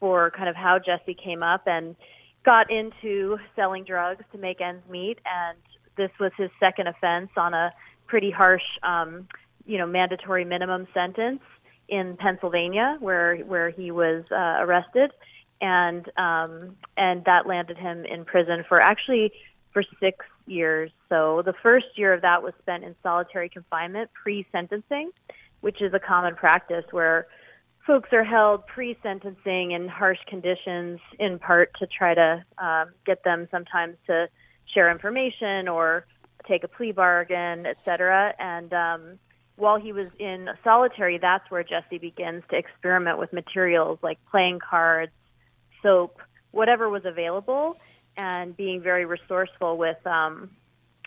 for 0.00 0.30
kind 0.30 0.48
of 0.48 0.56
how 0.56 0.78
Jesse 0.78 1.14
came 1.14 1.42
up 1.42 1.66
and 1.66 1.96
got 2.44 2.70
into 2.70 3.38
selling 3.56 3.84
drugs 3.84 4.24
to 4.32 4.38
make 4.38 4.60
ends 4.60 4.82
meet. 4.88 5.18
And 5.26 5.58
this 5.96 6.10
was 6.20 6.32
his 6.36 6.50
second 6.60 6.86
offense 6.88 7.30
on 7.36 7.54
a 7.54 7.72
pretty 8.06 8.30
harsh, 8.30 8.62
um, 8.82 9.28
you 9.66 9.78
know, 9.78 9.86
mandatory 9.86 10.44
minimum 10.44 10.86
sentence 10.94 11.40
in 11.88 12.16
Pennsylvania, 12.16 12.96
where 13.00 13.36
where 13.38 13.70
he 13.70 13.90
was 13.90 14.24
uh, 14.30 14.56
arrested, 14.60 15.10
and 15.60 16.06
um, 16.16 16.76
and 16.96 17.24
that 17.24 17.46
landed 17.46 17.76
him 17.76 18.04
in 18.04 18.24
prison 18.24 18.64
for 18.68 18.80
actually 18.80 19.32
for 19.72 19.82
six 20.00 20.24
years. 20.48 20.90
So 21.08 21.42
the 21.44 21.54
first 21.62 21.86
year 21.96 22.12
of 22.12 22.22
that 22.22 22.42
was 22.42 22.52
spent 22.60 22.84
in 22.84 22.94
solitary 23.02 23.48
confinement 23.48 24.10
pre-sentencing, 24.12 25.10
which 25.60 25.80
is 25.82 25.92
a 25.94 25.98
common 25.98 26.34
practice 26.34 26.84
where 26.90 27.26
folks 27.86 28.10
are 28.12 28.24
held 28.24 28.66
pre-sentencing 28.66 29.70
in 29.70 29.88
harsh 29.88 30.18
conditions, 30.26 31.00
in 31.18 31.38
part 31.38 31.70
to 31.78 31.86
try 31.86 32.14
to 32.14 32.44
um, 32.58 32.90
get 33.06 33.24
them 33.24 33.48
sometimes 33.50 33.96
to 34.06 34.28
share 34.74 34.90
information 34.90 35.68
or 35.68 36.06
take 36.46 36.64
a 36.64 36.68
plea 36.68 36.92
bargain, 36.92 37.66
et 37.66 37.76
cetera. 37.84 38.34
And 38.38 38.72
um, 38.72 39.18
while 39.56 39.78
he 39.80 39.92
was 39.92 40.08
in 40.18 40.48
solitary, 40.62 41.18
that's 41.18 41.50
where 41.50 41.64
Jesse 41.64 41.98
begins 41.98 42.42
to 42.50 42.56
experiment 42.56 43.18
with 43.18 43.32
materials 43.32 43.98
like 44.02 44.18
playing 44.30 44.58
cards, 44.60 45.12
soap, 45.82 46.20
whatever 46.50 46.88
was 46.88 47.04
available, 47.04 47.76
and 48.18 48.56
being 48.56 48.82
very 48.82 49.04
resourceful 49.04 49.78
with 49.78 50.04
um, 50.06 50.50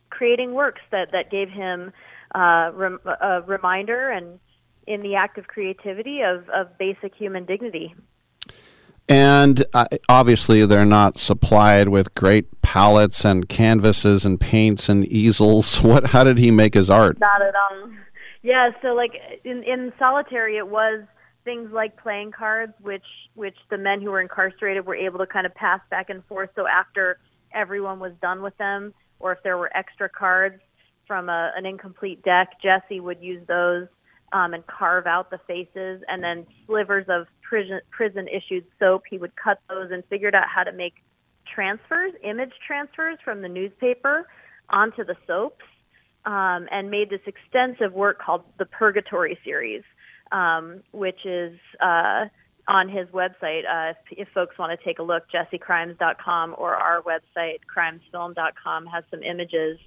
creating 0.09 0.53
works 0.53 0.81
that, 0.91 1.11
that 1.11 1.29
gave 1.29 1.49
him 1.49 1.91
uh, 2.33 2.71
rem- 2.73 2.99
a 3.05 3.41
reminder 3.41 4.09
and 4.09 4.39
in 4.87 5.01
the 5.01 5.15
act 5.15 5.37
of 5.37 5.47
creativity 5.47 6.21
of, 6.21 6.49
of 6.49 6.77
basic 6.77 7.13
human 7.13 7.45
dignity. 7.45 7.93
And 9.07 9.65
uh, 9.73 9.85
obviously, 10.07 10.65
they're 10.65 10.85
not 10.85 11.17
supplied 11.17 11.89
with 11.89 12.15
great 12.15 12.61
palettes 12.61 13.25
and 13.25 13.49
canvases 13.49 14.25
and 14.25 14.39
paints 14.39 14.89
and 14.89 15.05
easels. 15.05 15.77
What? 15.83 16.07
How 16.07 16.23
did 16.23 16.37
he 16.37 16.49
make 16.49 16.73
his 16.73 16.89
art? 16.89 17.19
Not 17.19 17.41
at 17.41 17.53
all. 17.55 17.89
Yeah, 18.41 18.71
so 18.81 18.89
like 18.89 19.11
in 19.43 19.63
in 19.63 19.91
solitary, 19.99 20.57
it 20.57 20.67
was 20.67 21.03
things 21.43 21.71
like 21.71 22.01
playing 22.01 22.31
cards, 22.31 22.73
which 22.81 23.05
which 23.35 23.57
the 23.69 23.77
men 23.77 24.01
who 24.01 24.11
were 24.11 24.21
incarcerated 24.21 24.85
were 24.85 24.95
able 24.95 25.19
to 25.19 25.27
kind 25.27 25.45
of 25.45 25.53
pass 25.55 25.79
back 25.89 26.09
and 26.09 26.23
forth. 26.25 26.49
So 26.55 26.67
after 26.67 27.19
everyone 27.53 27.99
was 27.99 28.13
done 28.21 28.41
with 28.41 28.57
them, 28.57 28.93
or 29.19 29.31
if 29.33 29.39
there 29.43 29.57
were 29.57 29.75
extra 29.75 30.09
cards 30.09 30.61
from 31.07 31.29
a, 31.29 31.51
an 31.55 31.65
incomplete 31.65 32.23
deck, 32.23 32.61
Jesse 32.61 32.99
would 32.99 33.21
use 33.21 33.45
those 33.47 33.87
um, 34.33 34.53
and 34.53 34.65
carve 34.67 35.07
out 35.07 35.29
the 35.29 35.39
faces, 35.47 36.01
and 36.07 36.23
then 36.23 36.45
slivers 36.65 37.05
of 37.09 37.27
prison 37.41 37.81
prison 37.89 38.27
issued 38.27 38.65
soap. 38.79 39.03
He 39.09 39.17
would 39.17 39.35
cut 39.35 39.59
those 39.69 39.91
and 39.91 40.03
figured 40.09 40.35
out 40.35 40.45
how 40.53 40.63
to 40.63 40.71
make 40.71 40.95
transfers, 41.53 42.13
image 42.23 42.53
transfers 42.65 43.17
from 43.23 43.41
the 43.41 43.49
newspaper 43.49 44.27
onto 44.69 45.03
the 45.03 45.15
soaps, 45.27 45.65
um, 46.25 46.67
and 46.71 46.89
made 46.89 47.09
this 47.09 47.21
extensive 47.25 47.93
work 47.93 48.21
called 48.21 48.43
the 48.57 48.65
Purgatory 48.65 49.37
series, 49.43 49.83
um, 50.31 50.81
which 50.91 51.25
is 51.25 51.57
uh, 51.79 52.25
on 52.67 52.89
his 52.89 53.07
website. 53.09 53.63
Uh, 53.65 53.91
if, 53.91 53.97
if 54.19 54.27
folks 54.33 54.57
want 54.57 54.77
to 54.77 54.85
take 54.85 54.99
a 54.99 55.03
look, 55.03 55.23
jessekrimes.com 55.33 56.55
or 56.57 56.75
our 56.75 57.01
website, 57.01 57.59
krimesfilm.com, 57.75 58.85
has 58.87 59.03
some 59.11 59.23
images. 59.23 59.79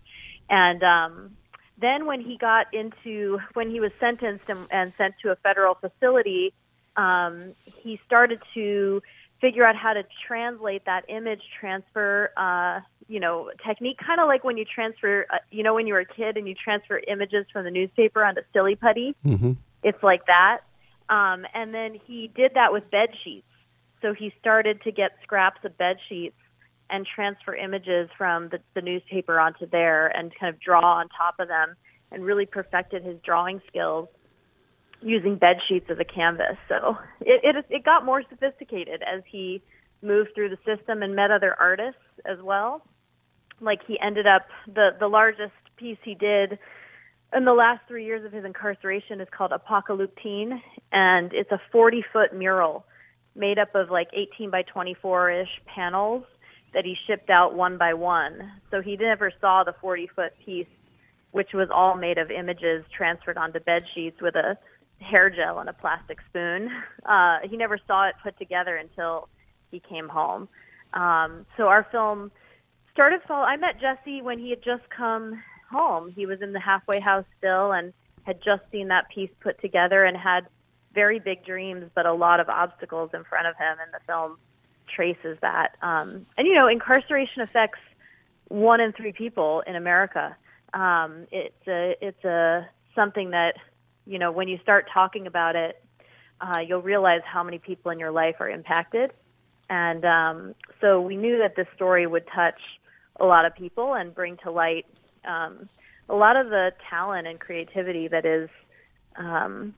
And 0.50 0.82
um, 0.82 1.36
then 1.80 2.06
when 2.06 2.20
he 2.20 2.36
got 2.36 2.72
into, 2.72 3.38
when 3.54 3.70
he 3.70 3.80
was 3.80 3.90
sentenced 3.98 4.44
and, 4.48 4.66
and 4.70 4.92
sent 4.98 5.14
to 5.22 5.30
a 5.30 5.36
federal 5.36 5.74
facility, 5.74 6.52
um, 6.96 7.54
he 7.64 7.98
started 8.06 8.40
to 8.54 9.02
figure 9.40 9.64
out 9.64 9.76
how 9.76 9.92
to 9.92 10.02
translate 10.26 10.84
that 10.86 11.04
image 11.08 11.42
transfer, 11.60 12.30
uh, 12.36 12.80
you 13.08 13.20
know, 13.20 13.50
technique, 13.66 13.98
kind 13.98 14.20
of 14.20 14.28
like 14.28 14.44
when 14.44 14.56
you 14.56 14.64
transfer, 14.64 15.26
uh, 15.30 15.36
you 15.50 15.62
know, 15.62 15.74
when 15.74 15.86
you 15.86 15.92
were 15.94 16.00
a 16.00 16.06
kid 16.06 16.36
and 16.36 16.48
you 16.48 16.54
transfer 16.54 17.00
images 17.08 17.44
from 17.52 17.64
the 17.64 17.70
newspaper 17.70 18.24
onto 18.24 18.40
Silly 18.52 18.76
Putty. 18.76 19.14
Mm-hmm. 19.26 19.52
It's 19.84 20.02
like 20.02 20.26
that. 20.26 20.60
Um, 21.08 21.44
and 21.54 21.72
then 21.72 22.00
he 22.06 22.30
did 22.34 22.52
that 22.54 22.72
with 22.72 22.90
bed 22.90 23.10
sheets. 23.22 23.46
So 24.02 24.14
he 24.14 24.32
started 24.40 24.82
to 24.82 24.90
get 24.90 25.12
scraps 25.22 25.60
of 25.64 25.78
bed 25.78 25.98
sheets 26.08 26.36
and 26.90 27.06
transfer 27.06 27.54
images 27.54 28.08
from 28.18 28.48
the, 28.48 28.58
the 28.74 28.82
newspaper 28.82 29.38
onto 29.38 29.66
there 29.66 30.08
and 30.08 30.32
kind 30.38 30.52
of 30.52 30.60
draw 30.60 30.98
on 30.98 31.08
top 31.08 31.36
of 31.38 31.48
them 31.48 31.76
and 32.10 32.24
really 32.24 32.46
perfected 32.46 33.04
his 33.04 33.16
drawing 33.24 33.60
skills 33.66 34.08
using 35.02 35.36
bed 35.36 35.56
sheets 35.68 35.86
as 35.90 35.98
a 35.98 36.04
canvas. 36.04 36.56
So 36.68 36.96
it, 37.20 37.56
it 37.56 37.66
it 37.68 37.84
got 37.84 38.04
more 38.04 38.22
sophisticated 38.28 39.02
as 39.02 39.22
he 39.30 39.62
moved 40.02 40.30
through 40.34 40.50
the 40.50 40.58
system 40.64 41.02
and 41.02 41.14
met 41.14 41.30
other 41.30 41.54
artists 41.58 42.00
as 42.24 42.38
well. 42.42 42.82
Like 43.60 43.80
he 43.86 43.98
ended 44.00 44.26
up 44.26 44.46
the 44.66 44.90
the 44.98 45.08
largest 45.08 45.52
piece 45.76 45.98
he 46.02 46.14
did 46.14 46.58
in 47.34 47.44
the 47.44 47.52
last 47.52 47.80
three 47.88 48.04
years 48.04 48.24
of 48.24 48.32
his 48.32 48.44
incarceration 48.44 49.20
is 49.20 49.28
called 49.36 49.52
Apokaluptein, 49.52 50.60
and 50.92 51.32
it's 51.32 51.50
a 51.50 51.60
40 51.72 52.04
foot 52.12 52.34
mural 52.34 52.84
made 53.34 53.58
up 53.58 53.74
of 53.74 53.90
like 53.90 54.08
18 54.12 54.50
by 54.50 54.62
24 54.62 55.30
ish 55.30 55.48
panels 55.66 56.24
that 56.72 56.84
he 56.84 56.94
shipped 57.06 57.30
out 57.30 57.54
one 57.54 57.78
by 57.78 57.94
one. 57.94 58.52
So 58.70 58.80
he 58.80 58.96
never 58.96 59.32
saw 59.40 59.64
the 59.64 59.74
40 59.80 60.08
foot 60.14 60.32
piece, 60.44 60.66
which 61.32 61.50
was 61.52 61.68
all 61.74 61.96
made 61.96 62.18
of 62.18 62.30
images 62.30 62.84
transferred 62.96 63.36
onto 63.36 63.60
bed 63.60 63.82
sheets 63.94 64.20
with 64.20 64.36
a 64.36 64.56
hair 65.00 65.30
gel 65.30 65.58
and 65.58 65.68
a 65.68 65.72
plastic 65.72 66.18
spoon. 66.28 66.70
Uh, 67.04 67.38
he 67.48 67.56
never 67.56 67.78
saw 67.86 68.08
it 68.08 68.14
put 68.22 68.38
together 68.38 68.76
until 68.76 69.28
he 69.70 69.80
came 69.80 70.08
home. 70.08 70.48
Um, 70.92 71.44
so 71.56 71.64
our 71.64 71.86
film 71.90 72.30
started. 72.92 73.20
Fall- 73.26 73.44
I 73.44 73.56
met 73.56 73.80
Jesse 73.80 74.22
when 74.22 74.38
he 74.38 74.50
had 74.50 74.62
just 74.62 74.88
come 74.96 75.42
home. 75.74 76.12
He 76.14 76.26
was 76.26 76.40
in 76.40 76.52
the 76.52 76.60
halfway 76.60 77.00
house 77.00 77.26
still 77.38 77.72
and 77.72 77.92
had 78.22 78.38
just 78.42 78.62
seen 78.72 78.88
that 78.88 79.08
piece 79.14 79.30
put 79.40 79.60
together 79.60 80.04
and 80.04 80.16
had 80.16 80.46
very 80.94 81.18
big 81.18 81.44
dreams, 81.44 81.90
but 81.94 82.06
a 82.06 82.12
lot 82.12 82.40
of 82.40 82.48
obstacles 82.48 83.10
in 83.12 83.24
front 83.24 83.46
of 83.46 83.56
him. 83.56 83.76
And 83.82 83.92
the 83.92 84.00
film 84.06 84.38
traces 84.94 85.36
that. 85.42 85.76
Um, 85.82 86.26
and 86.38 86.46
you 86.46 86.54
know, 86.54 86.68
incarceration 86.68 87.42
affects 87.42 87.80
one 88.48 88.80
in 88.80 88.92
three 88.92 89.12
people 89.12 89.62
in 89.66 89.76
America. 89.76 90.36
Um, 90.72 91.26
it's 91.30 91.68
a 91.68 91.94
it's 92.00 92.24
a 92.24 92.68
something 92.94 93.30
that 93.30 93.54
you 94.06 94.18
know 94.18 94.32
when 94.32 94.48
you 94.48 94.58
start 94.62 94.86
talking 94.92 95.26
about 95.26 95.56
it, 95.56 95.82
uh, 96.40 96.60
you'll 96.66 96.82
realize 96.82 97.22
how 97.24 97.42
many 97.42 97.58
people 97.58 97.90
in 97.90 97.98
your 97.98 98.10
life 98.10 98.36
are 98.40 98.48
impacted. 98.48 99.12
And 99.70 100.04
um, 100.04 100.54
so 100.80 101.00
we 101.00 101.16
knew 101.16 101.38
that 101.38 101.56
this 101.56 101.66
story 101.74 102.06
would 102.06 102.26
touch 102.34 102.60
a 103.18 103.24
lot 103.24 103.44
of 103.44 103.54
people 103.54 103.94
and 103.94 104.14
bring 104.14 104.36
to 104.44 104.50
light 104.50 104.86
um, 105.26 105.68
a 106.08 106.14
lot 106.14 106.36
of 106.36 106.50
the 106.50 106.72
talent 106.88 107.26
and 107.26 107.40
creativity 107.40 108.08
that 108.08 108.24
is, 108.24 108.48
um, 109.16 109.74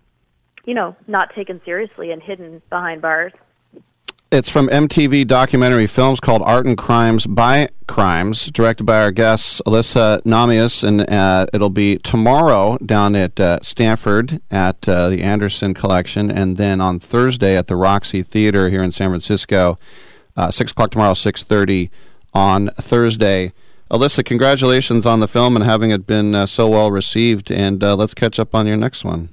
you 0.65 0.75
know, 0.75 0.97
not 1.07 1.35
taken 1.35 1.61
seriously 1.65 2.11
and 2.11 2.23
hidden 2.23 2.61
behind 2.71 3.03
bars. 3.03 3.33
It's 4.33 4.49
from 4.49 4.67
MTV 4.69 5.29
documentary 5.29 5.87
films 5.87 6.19
called 6.19 6.43
Art 6.43 6.67
and 6.67 6.77
Krimes 6.77 7.33
by 7.33 7.69
Krimes, 7.87 8.53
directed 8.53 8.83
by 8.83 9.01
our 9.01 9.13
guests 9.13 9.63
Alysa 9.65 10.21
Nahmias, 10.23 10.83
and 10.83 11.09
uh, 11.09 11.47
it'll 11.53 11.71
be 11.71 11.99
tomorrow 11.99 12.77
down 12.85 13.15
at 13.15 13.39
uh, 13.39 13.61
Stanford 13.63 14.41
at 14.51 14.89
uh, 14.89 15.11
the 15.11 15.23
Anderson 15.23 15.75
Collection, 15.75 16.29
and 16.29 16.57
then 16.57 16.81
on 16.81 16.99
Thursday 16.99 17.57
at 17.57 17.69
the 17.69 17.77
Roxy 17.77 18.25
Theater 18.25 18.69
here 18.69 18.83
in 18.83 18.91
San 18.91 19.11
Francisco, 19.11 19.79
uh, 20.37 20.51
six 20.51 20.73
o'clock 20.73 20.91
tomorrow, 20.91 21.15
six 21.15 21.45
thirty 21.45 21.93
on 22.35 22.69
Thursday. 22.81 23.53
Alysa, 23.91 24.25
congratulations 24.25 25.07
on 25.07 25.21
the 25.21 25.29
film 25.29 25.55
and 25.55 25.65
having 25.65 25.91
it 25.91 26.07
been 26.07 26.35
uh, 26.35 26.47
so 26.47 26.69
well 26.69 26.91
received, 26.91 27.53
and 27.53 27.85
uh, 27.85 27.95
let's 27.95 28.15
catch 28.15 28.41
up 28.41 28.53
on 28.53 28.67
your 28.67 28.77
next 28.77 29.05
one. 29.05 29.29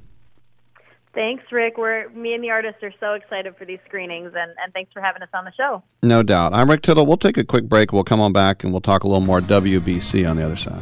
Thanks, 1.15 1.43
Rick. 1.51 1.77
We're 1.77 2.09
me 2.09 2.33
and 2.33 2.43
the 2.43 2.51
artists 2.51 2.81
are 2.83 2.93
so 2.99 3.13
excited 3.13 3.55
for 3.57 3.65
these 3.65 3.79
screenings, 3.85 4.33
and, 4.35 4.51
and 4.63 4.73
thanks 4.73 4.91
for 4.93 5.01
having 5.01 5.23
us 5.23 5.29
on 5.33 5.45
the 5.45 5.51
show. 5.53 5.83
No 6.03 6.21
doubt. 6.21 6.53
I'm 6.53 6.69
Rick 6.69 6.83
Tittle. 6.83 7.05
We'll 7.05 7.17
take 7.17 7.37
a 7.37 7.43
quick 7.43 7.65
break. 7.65 7.93
We'll 7.93 8.03
come 8.03 8.21
on 8.21 8.31
back 8.31 8.63
and 8.63 8.71
we'll 8.71 8.81
talk 8.81 9.03
a 9.03 9.07
little 9.07 9.25
more 9.25 9.39
WBC 9.39 10.27
on 10.29 10.37
the 10.37 10.45
other 10.45 10.55
side. 10.55 10.81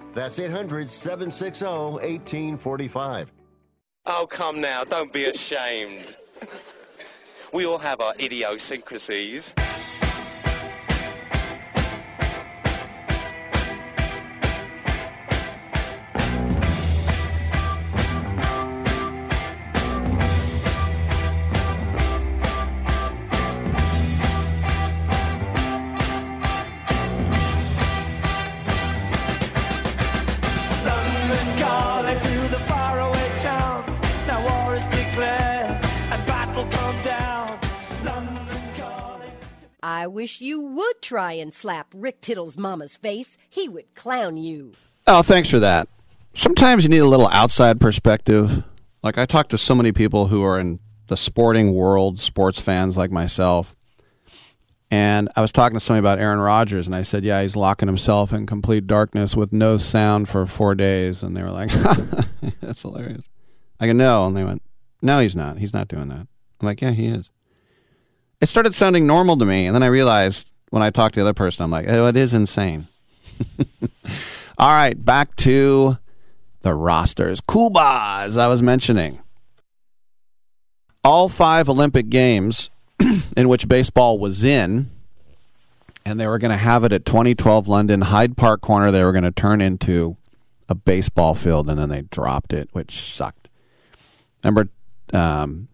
That's 0.13 0.39
800 0.39 0.89
760 0.91 1.65
1845. 1.65 3.31
Oh, 4.05 4.27
come 4.29 4.59
now, 4.59 4.83
don't 4.83 5.11
be 5.13 5.25
ashamed. 5.25 6.17
We 7.53 7.65
all 7.65 7.79
have 7.79 7.99
our 7.99 8.13
idiosyncrasies. 8.17 9.53
I 40.01 40.07
wish 40.07 40.41
you 40.41 40.59
would 40.59 40.99
try 41.03 41.33
and 41.33 41.53
slap 41.53 41.93
Rick 41.93 42.21
Tittle's 42.21 42.57
mama's 42.57 42.95
face. 42.95 43.37
He 43.47 43.69
would 43.69 43.93
clown 43.93 44.35
you. 44.35 44.71
Oh, 45.05 45.21
thanks 45.21 45.47
for 45.47 45.59
that. 45.59 45.89
Sometimes 46.33 46.81
you 46.81 46.89
need 46.89 47.03
a 47.03 47.07
little 47.07 47.27
outside 47.27 47.79
perspective. 47.79 48.63
Like 49.03 49.19
I 49.19 49.27
talk 49.27 49.49
to 49.49 49.59
so 49.59 49.75
many 49.75 49.91
people 49.91 50.25
who 50.25 50.41
are 50.41 50.59
in 50.59 50.79
the 51.05 51.15
sporting 51.15 51.75
world, 51.75 52.19
sports 52.19 52.59
fans 52.59 52.97
like 52.97 53.11
myself. 53.11 53.75
And 54.89 55.29
I 55.35 55.41
was 55.41 55.51
talking 55.51 55.75
to 55.75 55.79
somebody 55.79 55.99
about 55.99 56.17
Aaron 56.17 56.39
Rodgers, 56.39 56.87
and 56.87 56.95
I 56.95 57.03
said, 57.03 57.23
"Yeah, 57.23 57.43
he's 57.43 57.55
locking 57.55 57.87
himself 57.87 58.33
in 58.33 58.47
complete 58.47 58.87
darkness 58.87 59.35
with 59.35 59.53
no 59.53 59.77
sound 59.77 60.29
for 60.29 60.47
four 60.47 60.73
days." 60.73 61.21
And 61.21 61.37
they 61.37 61.43
were 61.43 61.51
like, 61.51 61.69
"That's 62.59 62.81
hilarious." 62.81 63.29
I 63.79 63.85
go, 63.85 63.93
"No," 63.93 64.25
and 64.25 64.35
they 64.35 64.43
went, 64.43 64.63
"No, 64.99 65.19
he's 65.19 65.35
not. 65.35 65.59
He's 65.59 65.73
not 65.73 65.87
doing 65.87 66.07
that." 66.07 66.27
I'm 66.59 66.65
like, 66.65 66.81
"Yeah, 66.81 66.89
he 66.89 67.05
is." 67.05 67.29
It 68.41 68.49
started 68.49 68.73
sounding 68.73 69.05
normal 69.05 69.37
to 69.37 69.45
me, 69.45 69.67
and 69.67 69.75
then 69.75 69.83
I 69.83 69.87
realized 69.87 70.47
when 70.71 70.81
I 70.81 70.89
talked 70.89 71.13
to 71.13 71.19
the 71.19 71.25
other 71.25 71.33
person, 71.33 71.63
I'm 71.63 71.71
like, 71.71 71.85
"Oh, 71.87 72.07
it 72.07 72.17
is 72.17 72.33
insane." 72.33 72.87
All 74.57 74.69
right, 74.69 75.03
back 75.03 75.35
to 75.37 75.97
the 76.61 76.73
rosters. 76.73 77.41
Cuba, 77.41 78.21
as 78.25 78.37
I 78.37 78.47
was 78.47 78.61
mentioning, 78.61 79.19
all 81.03 81.29
five 81.29 81.69
Olympic 81.69 82.09
Games 82.09 82.69
in 83.37 83.49
which 83.49 83.67
baseball 83.67 84.19
was 84.19 84.43
in, 84.43 84.89
and 86.05 86.19
they 86.19 86.27
were 86.27 86.37
going 86.37 86.51
to 86.51 86.57
have 86.57 86.83
it 86.83 86.91
at 86.91 87.05
2012 87.05 87.67
London 87.67 88.01
Hyde 88.01 88.37
Park 88.37 88.61
Corner. 88.61 88.91
They 88.91 89.03
were 89.03 89.11
going 89.11 89.23
to 89.23 89.31
turn 89.31 89.61
into 89.61 90.17
a 90.69 90.75
baseball 90.75 91.33
field, 91.35 91.69
and 91.69 91.79
then 91.79 91.89
they 91.89 92.01
dropped 92.01 92.53
it, 92.53 92.69
which 92.71 92.91
sucked. 92.91 93.49
Remember 94.43 94.69
um, 95.13 95.67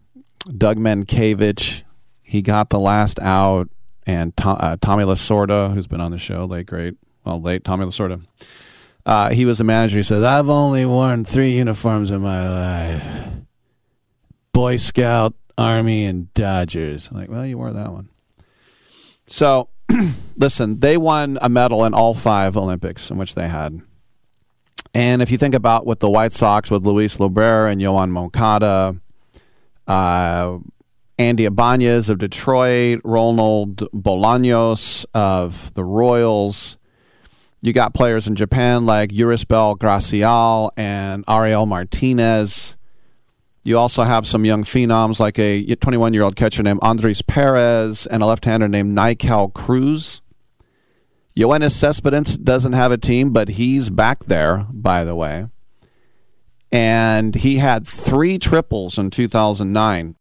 Doug 0.57 0.77
Mientkiewicz? 0.77 1.84
He 2.28 2.41
got 2.41 2.70
the 2.70 2.80
last 2.80 3.20
out, 3.20 3.70
and 4.06 4.34
uh, 4.44 4.76
Tommy 4.82 5.06
Lasorda, 5.06 5.74
who's 5.74 5.88
been 5.88 6.02
on 6.02 6.12
the 6.12 6.18
show, 6.18 6.44
late 6.44 6.66
great, 6.66 6.95
well, 7.24 7.41
late 7.41 7.64
Tommy 7.64 7.86
Lasorda. 7.86 8.22
Uh, 9.06 9.30
he 9.30 9.45
was 9.45 9.60
the 9.60 9.64
manager. 9.64 9.95
He 9.95 10.04
says, 10.04 10.24
"I've 10.24 10.49
only 10.49 10.86
worn 10.86 11.24
three 11.24 11.56
uniforms 11.56 12.12
in 12.12 12.20
my 12.20 12.49
life: 12.49 13.28
Boy 14.52 14.76
Scout, 14.76 15.36
Army, 15.58 16.04
and 16.04 16.34
Dodgers." 16.34 17.08
I'm 17.10 17.16
like, 17.16 17.30
well, 17.30 17.45
you 17.45 17.58
wore 17.58 17.72
that 17.72 17.94
one. 17.94 18.10
So, 19.28 19.70
listen, 20.36 20.82
they 20.82 20.98
won 20.98 21.40
a 21.41 21.48
medal 21.48 21.86
in 21.86 21.94
all 21.94 22.14
five 22.14 22.58
Olympics 22.58 23.10
in 23.10 23.18
which 23.18 23.36
they 23.36 23.48
had. 23.48 23.82
And 24.94 25.22
if 25.22 25.32
you 25.32 25.38
think 25.38 25.56
about 25.56 25.86
what 25.86 26.02
the 26.02 26.10
White 26.10 26.34
Sox 26.34 26.70
with 26.70 26.86
Luis 26.86 27.18
Robert 27.22 27.68
and 27.68 27.80
Yoan 27.80 28.10
Moncada, 28.10 28.98
uh, 29.88 30.58
Andy 31.19 31.45
Ibanez 31.45 32.10
of 32.10 32.19
Detroit, 32.19 33.02
Ronald 33.03 33.77
Bolaños 33.91 35.03
of 35.15 35.73
the 35.73 35.84
Royals. 35.84 36.77
You 37.61 37.73
got 37.73 37.95
players 37.95 38.27
in 38.27 38.35
Japan 38.35 38.85
like 38.85 39.10
Yurisbel 39.10 39.80
Gracial 39.80 40.72
and 40.77 41.23
Ariel 41.27 41.65
Martinez. 41.65 42.76
You 43.64 43.80
also 43.80 44.03
have 44.03 44.27
some 44.27 44.45
young 44.45 44.64
phenoms 44.64 45.19
like 45.19 45.39
a 45.39 45.76
21 45.76 46.14
year 46.14 46.22
old 46.22 46.35
catcher 46.35 46.61
named 46.61 46.80
Andres 46.84 47.23
Perez 47.23 48.06
and 48.06 48.22
a 48.22 48.27
left 48.27 48.45
hander 48.45 48.68
named 48.68 48.94
Nikel 48.94 49.49
Cruz. 49.49 50.22
Yoenis 51.35 51.72
Cespedes 51.72 52.38
doesn't 52.38 52.73
have 52.73 52.91
a 52.91 52.98
team, 52.98 53.31
but 53.34 53.49
he's 53.49 53.89
back 53.89 54.26
there, 54.26 54.68
by 54.69 55.03
the 55.03 55.15
way. 55.15 55.48
And 56.72 57.34
he 57.34 57.57
had 57.57 57.88
three 57.88 58.38
triples 58.38 58.99
in 58.99 59.10
2009 59.10 60.16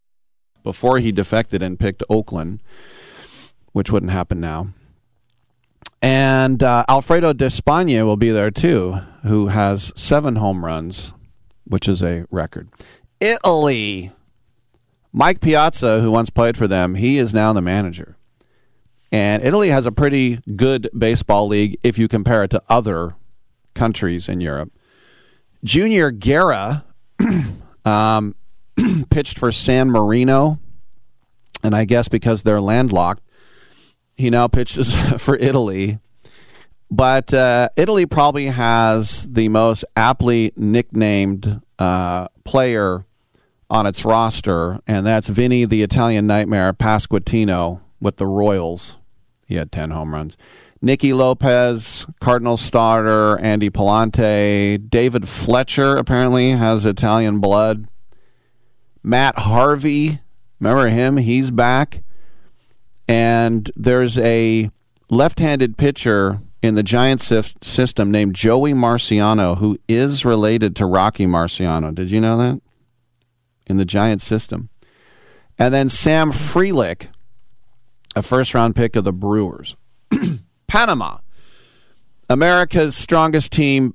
before 0.67 0.99
he 0.99 1.13
defected 1.13 1.63
and 1.63 1.79
picked 1.79 2.03
Oakland, 2.11 2.61
which 3.71 3.93
wouldn't 3.93 4.11
happen 4.11 4.41
now. 4.41 4.67
And 6.03 6.61
uh, 6.61 6.85
Alfredo 6.89 7.33
Despaigne 7.35 8.03
will 8.03 8.17
be 8.17 8.31
there 8.31 8.51
too, 8.51 8.99
who 9.23 9.47
has 9.47 9.93
seven 9.95 10.35
home 10.35 10.65
runs, 10.65 11.13
which 11.63 11.87
is 11.87 12.03
a 12.03 12.27
record. 12.33 12.69
Italy. 13.21 14.11
Mike 15.13 15.41
Piazza, 15.41 16.01
who 16.01 16.11
once 16.11 16.31
played 16.31 16.57
for 16.57 16.67
them, 16.67 16.97
he 16.97 17.17
is 17.17 17.33
now 17.33 17.53
the 17.53 17.63
manager. 17.63 18.17
And 19.13 19.45
Italy 19.45 19.69
has 19.69 19.87
a 19.87 19.93
pretty 19.93 20.41
good 20.57 20.91
baseball 20.99 21.47
league 21.47 21.79
if 21.85 21.97
you 21.97 22.09
compare 22.09 22.43
it 22.43 22.51
to 22.51 22.63
other 22.69 23.15
countries 23.73 24.29
in 24.29 24.41
Europe. 24.41 24.73
Junior 25.63 26.11
Guerra 26.11 26.85
Um, 27.87 28.35
pitched 29.11 29.39
for 29.39 29.51
San 29.53 29.91
Marino, 29.91 30.59
and 31.63 31.75
I 31.75 31.85
guess 31.85 32.09
because 32.09 32.43
they're 32.43 32.61
landlocked, 32.61 33.23
he 34.15 34.31
now 34.31 34.49
pitches 34.49 34.95
for 35.19 35.37
Italy. 35.37 35.99
But 36.91 37.35
uh, 37.35 37.69
Italy 37.77 38.07
probably 38.07 38.47
has 38.47 39.27
the 39.31 39.49
most 39.49 39.85
aptly 39.97 40.53
nicknamed 40.57 41.61
uh, 41.79 42.29
player 42.45 43.05
on 43.69 43.87
its 43.87 44.05
roster, 44.05 44.79
and 44.87 45.05
that's 45.05 45.29
Vinny 45.29 45.65
the 45.65 45.83
Italian 45.83 46.27
Nightmare 46.27 46.73
Pasquantino 46.73 47.81
with 48.01 48.17
the 48.17 48.27
Royals. 48.27 48.97
He 49.47 49.57
had 49.57 49.73
10 49.73 49.91
home 49.91 50.15
runs. 50.15 50.37
Nicky 50.81 51.13
Lopez, 51.13 52.07
Cardinal 52.21 52.57
starter, 52.57 53.39
Andy 53.39 53.71
Pallante, 53.71 54.79
David 54.89 55.29
Fletcher 55.29 55.97
apparently 55.97 56.53
has 56.53 56.87
Italian 56.87 57.41
blood. 57.41 57.89
Matt 59.07 59.39
Harvey, 59.39 60.19
remember 60.59 60.89
him? 60.89 61.17
He's 61.19 61.53
back. 61.53 62.03
And 63.07 63.71
there's 63.77 64.19
a 64.19 64.73
left 65.09 65.39
handed 65.39 65.79
pitcher 65.79 66.41
in 66.61 66.75
the 66.75 66.83
Giants 66.83 67.33
system 67.63 68.11
named 68.11 68.35
Joey 68.35 68.75
Marciano 68.75 69.59
who 69.59 69.79
is 69.87 70.25
related 70.25 70.75
to 70.75 70.87
Rocky 70.87 71.25
Marciano. 71.25 71.95
Did 71.95 72.11
you 72.11 72.21
know 72.21 72.37
that? 72.39 72.61
In 73.69 73.77
the 73.77 73.85
Giants 73.85 74.25
system. 74.25 74.71
And 75.57 75.73
then 75.73 75.89
Sam 75.89 76.33
Frelick, 76.33 77.07
a 78.17 78.23
first 78.23 78.55
round 78.55 78.75
pick 78.75 78.97
of 78.97 79.05
the 79.05 79.13
Brewers. 79.13 79.77
Panama, 80.67 81.19
America's 82.29 82.97
strongest 82.97 83.53
team 83.53 83.95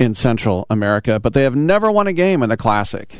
in 0.00 0.12
Central 0.12 0.66
America, 0.68 1.20
but 1.20 1.34
they 1.34 1.44
have 1.44 1.54
never 1.54 1.88
won 1.88 2.08
a 2.08 2.12
game 2.12 2.42
in 2.42 2.48
the 2.48 2.56
Classic. 2.56 3.16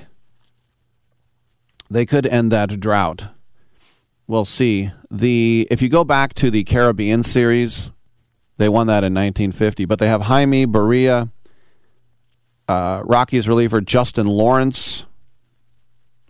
They 1.91 2.07
could 2.07 2.27
end 2.27 2.51
that 2.53 2.81
drought. 2.81 3.27
We'll 4.27 4.45
see. 4.45 4.91
The 5.11 5.69
if 5.71 5.83
you 5.83 5.89
go 5.89 6.05
back 6.05 6.35
to 6.35 6.51
the 6.51 6.65
Caribbean 6.65 7.23
series, 7.23 7.91
they 8.57 8.69
won 8.69 8.87
that 8.87 9.05
in 9.05 9.13
1950. 9.15 9.85
But 9.85 9.99
they 9.99 10.09
have 10.09 10.23
Jaime 10.23 10.67
Barria, 10.67 11.31
uh, 12.69 13.03
Rockies 13.05 13.49
reliever 13.49 13.81
Justin 13.81 14.27
Lawrence, 14.27 15.05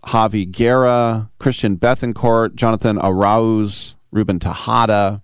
Javi 0.05 0.49
Guerra, 0.49 1.31
Christian 1.39 1.77
Bethancourt, 1.77 2.55
Jonathan 2.55 2.97
Arauz, 2.97 3.95
Ruben 4.11 4.39
Tejada. 4.39 5.21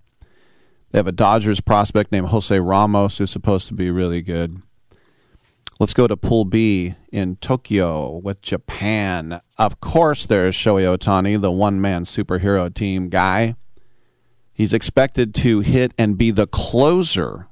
They 0.92 1.00
have 1.00 1.08
a 1.08 1.14
Dodgers 1.14 1.62
prospect 1.62 2.12
named 2.12 2.30
Jose 2.30 2.58
Ramos 2.58 3.18
who's 3.18 3.32
supposed 3.32 3.68
to 3.68 3.74
be 3.74 3.90
really 3.90 4.22
good. 4.22 4.62
Let's 5.82 5.96
go 5.96 6.06
to 6.06 6.16
Pool 6.16 6.46
B 6.46 6.94
in 7.12 7.38
Tokyo 7.38 8.18
with 8.18 8.44
Japan. 8.44 9.42
Of 9.58 9.82
course, 9.82 10.28
there's 10.28 10.56
Shohei 10.56 10.96
Ohtani, 10.96 11.42
the 11.42 11.50
one 11.50 11.82
man 11.82 12.06
superhero 12.06 12.72
team 12.72 13.10
guy. 13.10 13.56
He's 14.54 14.74
expected 14.74 15.34
to 15.34 15.62
hit 15.62 15.96
and 15.98 16.20
be 16.20 16.30
the 16.30 16.46
closer. 16.46 17.48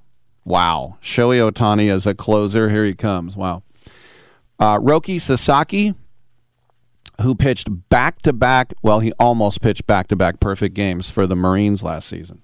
Wow. 0.45 0.99
Shohei 1.01 1.51
Ohtani 1.51 1.91
as 1.91 2.05
a 2.05 2.13
closer. 2.13 2.69
Here 2.69 2.85
he 2.85 2.93
comes. 2.93 3.35
Wow. 3.35 3.63
Uh, 4.59 4.77
Roki 4.77 5.19
Sasaki, 5.19 5.95
who 7.21 7.33
pitched 7.33 7.89
back 7.89 8.21
to 8.21 8.31
back, 8.31 8.75
well, 8.83 8.99
he 8.99 9.11
almost 9.13 9.59
pitched 9.59 9.87
back 9.87 10.07
to 10.09 10.15
back 10.15 10.39
perfect 10.39 10.75
games 10.75 11.09
for 11.09 11.25
the 11.25 11.35
Marines 11.35 11.81
last 11.81 12.07
season. 12.07 12.43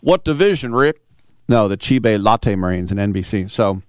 What 0.00 0.24
division, 0.24 0.72
Rick? 0.72 1.02
No, 1.46 1.68
the 1.68 1.76
Chiba 1.76 2.18
Lotte 2.18 2.56
Marines 2.56 2.90
in 2.90 2.96
NPB. 2.96 3.50
So, 3.50 3.82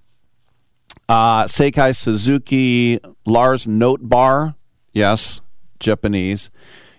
uh, 1.09 1.43
Seiya 1.45 1.95
Suzuki, 1.95 2.99
Lars 3.25 3.65
Nootbaar, 3.65 4.55
yes, 4.93 5.41
Japanese. 5.79 6.49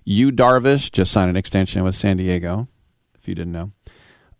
Yu 0.04 0.30
Darvish 0.30 0.92
just 0.92 1.10
signed 1.10 1.30
an 1.30 1.36
extension 1.36 1.82
with 1.82 1.94
San 1.94 2.18
Diego, 2.18 2.68
if 3.14 3.26
you 3.26 3.34
didn't 3.34 3.52
know. 3.52 3.72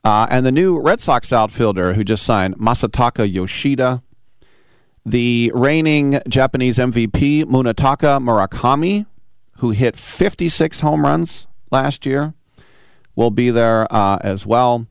Uh, 0.05 0.27
and 0.29 0.45
the 0.45 0.53
new 0.53 0.79
Red 0.79 1.01
Sox 1.01 1.33
outfielder 1.33 1.95
who 1.95 2.05
just 2.05 2.25
signed, 2.25 2.57
Masataka 2.59 3.31
Yoshida. 3.31 4.03
The 5.07 5.51
reigning 5.55 6.21
Japanese 6.29 6.79
MVP, 6.79 7.45
Munetaka 7.45 8.21
Murakami, 8.23 9.07
who 9.59 9.71
hit 9.71 9.97
56 9.97 10.81
home 10.81 11.05
runs 11.05 11.47
last 11.71 12.05
year, 12.05 12.35
will 13.15 13.31
be 13.31 13.51
there 13.51 13.91
uh, 13.93 14.19
as 14.21 14.45
well. 14.45 14.87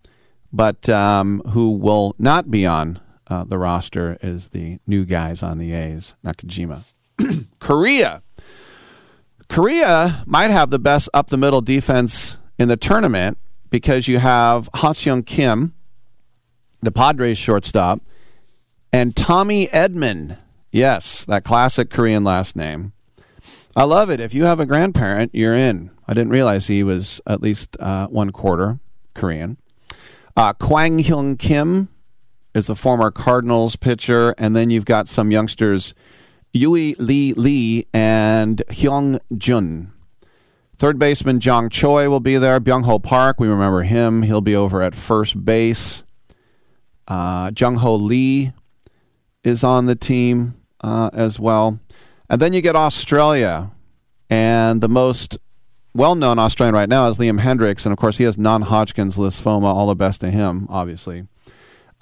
But 0.51 0.87
um, 0.87 1.41
who 1.49 1.71
will 1.71 2.15
not 2.19 2.51
be 2.51 2.65
on 2.65 2.99
uh, 3.34 3.43
the 3.43 3.57
roster 3.57 4.18
is 4.22 4.47
the 4.47 4.80
new 4.85 5.05
guys 5.05 5.41
on 5.41 5.57
the 5.57 5.73
A's, 5.73 6.14
Nakajima. 6.23 6.84
Korea 7.60 8.22
Korea 9.49 10.23
might 10.26 10.51
have 10.51 10.69
the 10.69 10.80
best 10.80 11.10
up 11.14 11.30
the 11.30 11.38
middle 11.38 11.61
defense 11.61 12.38
in 12.57 12.68
the 12.69 12.77
tournament 12.77 13.38
because 13.69 14.07
you 14.07 14.19
have 14.19 14.69
Ha-Seong 14.76 15.26
Kim, 15.26 15.73
the 16.81 16.91
Padres 16.91 17.38
shortstop, 17.38 18.01
and 18.91 19.15
Tommy 19.15 19.68
Edman. 19.68 20.38
Yes, 20.72 21.26
that 21.26 21.43
classic 21.43 21.89
Korean 21.89 22.23
last 22.23 22.55
name. 22.55 22.93
I 23.76 23.84
love 23.84 24.10
it. 24.10 24.19
If 24.19 24.34
you 24.34 24.45
have 24.45 24.60
a 24.60 24.65
grandparent, 24.65 25.31
you're 25.34 25.55
in. 25.55 25.91
I 26.07 26.14
didn't 26.14 26.31
realize 26.31 26.68
he 26.68 26.84
was 26.84 27.22
at 27.26 27.41
least 27.41 27.77
uh, 27.80 28.07
one 28.07 28.31
quarter 28.31 28.80
Korean. 29.14 29.57
Uh, 30.35 30.53
Kwang 30.53 30.99
Hyun 30.99 31.38
Kim 31.38 31.89
is 32.53 32.69
a 32.69 32.75
former 32.75 33.11
Cardinals 33.11 33.75
pitcher, 33.75 34.35
and 34.38 34.55
then 34.55 34.69
you've 34.69 34.85
got 34.85 35.07
some 35.07 35.31
youngsters 35.31 35.93
Yui 36.53 36.93
Lee 36.95 37.34
Lee 37.34 37.88
and 37.93 38.61
Hyung 38.69 39.19
Jun. 39.38 39.91
Third 40.77 40.99
baseman 40.99 41.39
Jong 41.39 41.69
Choi 41.69 42.09
will 42.09 42.19
be 42.19 42.38
there. 42.38 42.59
Byung 42.59 42.84
Ho 42.84 42.99
Park, 42.99 43.39
we 43.39 43.47
remember 43.47 43.84
him. 43.84 44.23
He'll 44.23 44.41
be 44.41 44.55
over 44.55 44.81
at 44.81 44.95
first 44.95 45.45
base. 45.45 46.03
Uh, 47.07 47.51
Jung 47.57 47.77
Ho 47.77 47.95
Lee 47.95 48.53
is 49.43 49.63
on 49.63 49.85
the 49.85 49.95
team 49.95 50.55
uh, 50.81 51.09
as 51.13 51.39
well. 51.39 51.80
And 52.30 52.41
then 52.41 52.53
you 52.53 52.61
get 52.61 52.75
Australia. 52.75 53.71
And 54.30 54.81
the 54.81 54.89
most 54.89 55.38
well 55.93 56.15
known 56.15 56.39
Australian 56.39 56.75
right 56.75 56.89
now 56.89 57.07
is 57.07 57.17
Liam 57.17 57.41
Hendriks. 57.41 57.85
And 57.85 57.93
of 57.93 57.99
course, 57.99 58.17
he 58.17 58.23
has 58.23 58.38
non 58.38 58.63
Hodgkin's 58.63 59.15
lymphoma. 59.17 59.65
All 59.65 59.88
the 59.88 59.95
best 59.95 60.21
to 60.21 60.31
him, 60.31 60.67
obviously. 60.69 61.27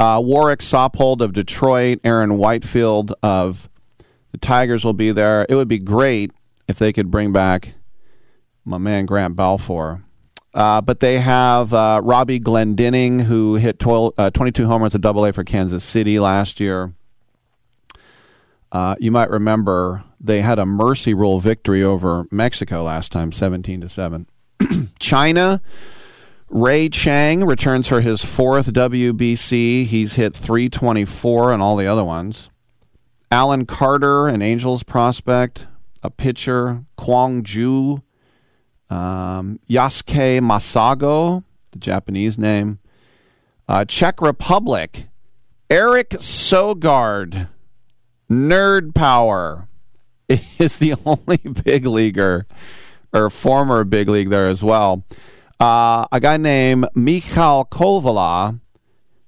Uh, 0.02 0.20
Warwick 0.20 0.62
Saupold 0.62 1.22
of 1.22 1.32
Detroit. 1.32 2.00
Aaron 2.04 2.40
Whitefield 2.40 3.14
of 3.22 3.70
the 4.32 4.40
Tigers 4.40 4.84
will 4.84 4.94
be 4.94 5.12
there. 5.12 5.46
It 5.48 5.54
would 5.54 5.68
be 5.68 5.78
great 5.78 6.32
if 6.68 6.80
they 6.80 6.92
could 6.92 7.12
bring 7.12 7.32
back 7.32 7.76
my 8.66 8.80
man 8.80 9.06
Grant 9.06 9.36
Balfour. 9.36 10.04
Uh, 10.56 10.82
but 10.82 11.02
they 11.02 11.20
have 11.20 11.72
uh, 11.72 12.02
Robbie 12.04 12.40
Glendinning, 12.40 13.26
who 13.26 13.58
hit 13.58 13.78
12, 13.78 14.14
uh, 14.18 14.32
22 14.32 14.66
homers 14.66 14.96
at 14.96 15.02
Double 15.02 15.24
A 15.24 15.32
for 15.32 15.44
Kansas 15.44 15.84
City 15.84 16.20
last 16.20 16.60
year. 16.60 16.96
Uh, 18.72 18.96
you 19.00 19.12
might 19.12 19.30
remember 19.30 20.04
they 20.20 20.42
had 20.42 20.58
a 20.58 20.66
mercy 20.66 21.14
rule 21.14 21.40
victory 21.40 21.84
over 21.84 22.26
Mexico 22.32 22.82
last 22.82 23.12
time, 23.12 23.32
17 23.32 23.82
to 23.82 23.88
seven. 23.88 24.26
China, 25.00 25.62
Ray 26.52 26.90
Chang 26.90 27.46
returns 27.46 27.88
for 27.88 28.02
his 28.02 28.26
fourth 28.26 28.74
WBC. 28.74 29.86
He's 29.86 30.14
hit 30.14 30.36
324 30.36 31.54
and 31.54 31.64
all 31.64 31.78
the 31.78 31.88
other 31.88 32.04
ones. 32.04 32.50
Alan 33.32 33.66
Carter, 33.66 34.28
an 34.28 34.42
Angels 34.42 34.84
prospect, 34.84 35.66
a 36.04 36.10
pitcher, 36.10 36.84
Kwang 36.98 37.44
Ju, 37.44 38.04
um, 38.90 39.62
Yasuke 39.70 40.42
Masago, 40.42 41.46
the 41.72 41.80
Japanese 41.80 42.38
name, 42.38 42.80
uh, 43.70 43.86
Czech 43.86 44.22
Republic, 44.22 45.08
Eric 45.70 46.10
Sogard, 46.10 47.48
Nerd 48.30 48.94
Power, 48.94 49.70
is 50.60 50.80
the 50.80 50.96
only 51.06 51.38
big 51.38 51.86
leaguer 51.86 52.46
or 53.14 53.30
former 53.30 53.86
big 53.86 54.10
league 54.10 54.30
there 54.30 54.50
as 54.50 54.62
well. 54.62 55.06
Uh, 55.62 56.08
a 56.12 56.20
guy 56.20 56.38
named 56.38 56.88
Michal 56.96 57.66
Kovala 57.66 58.60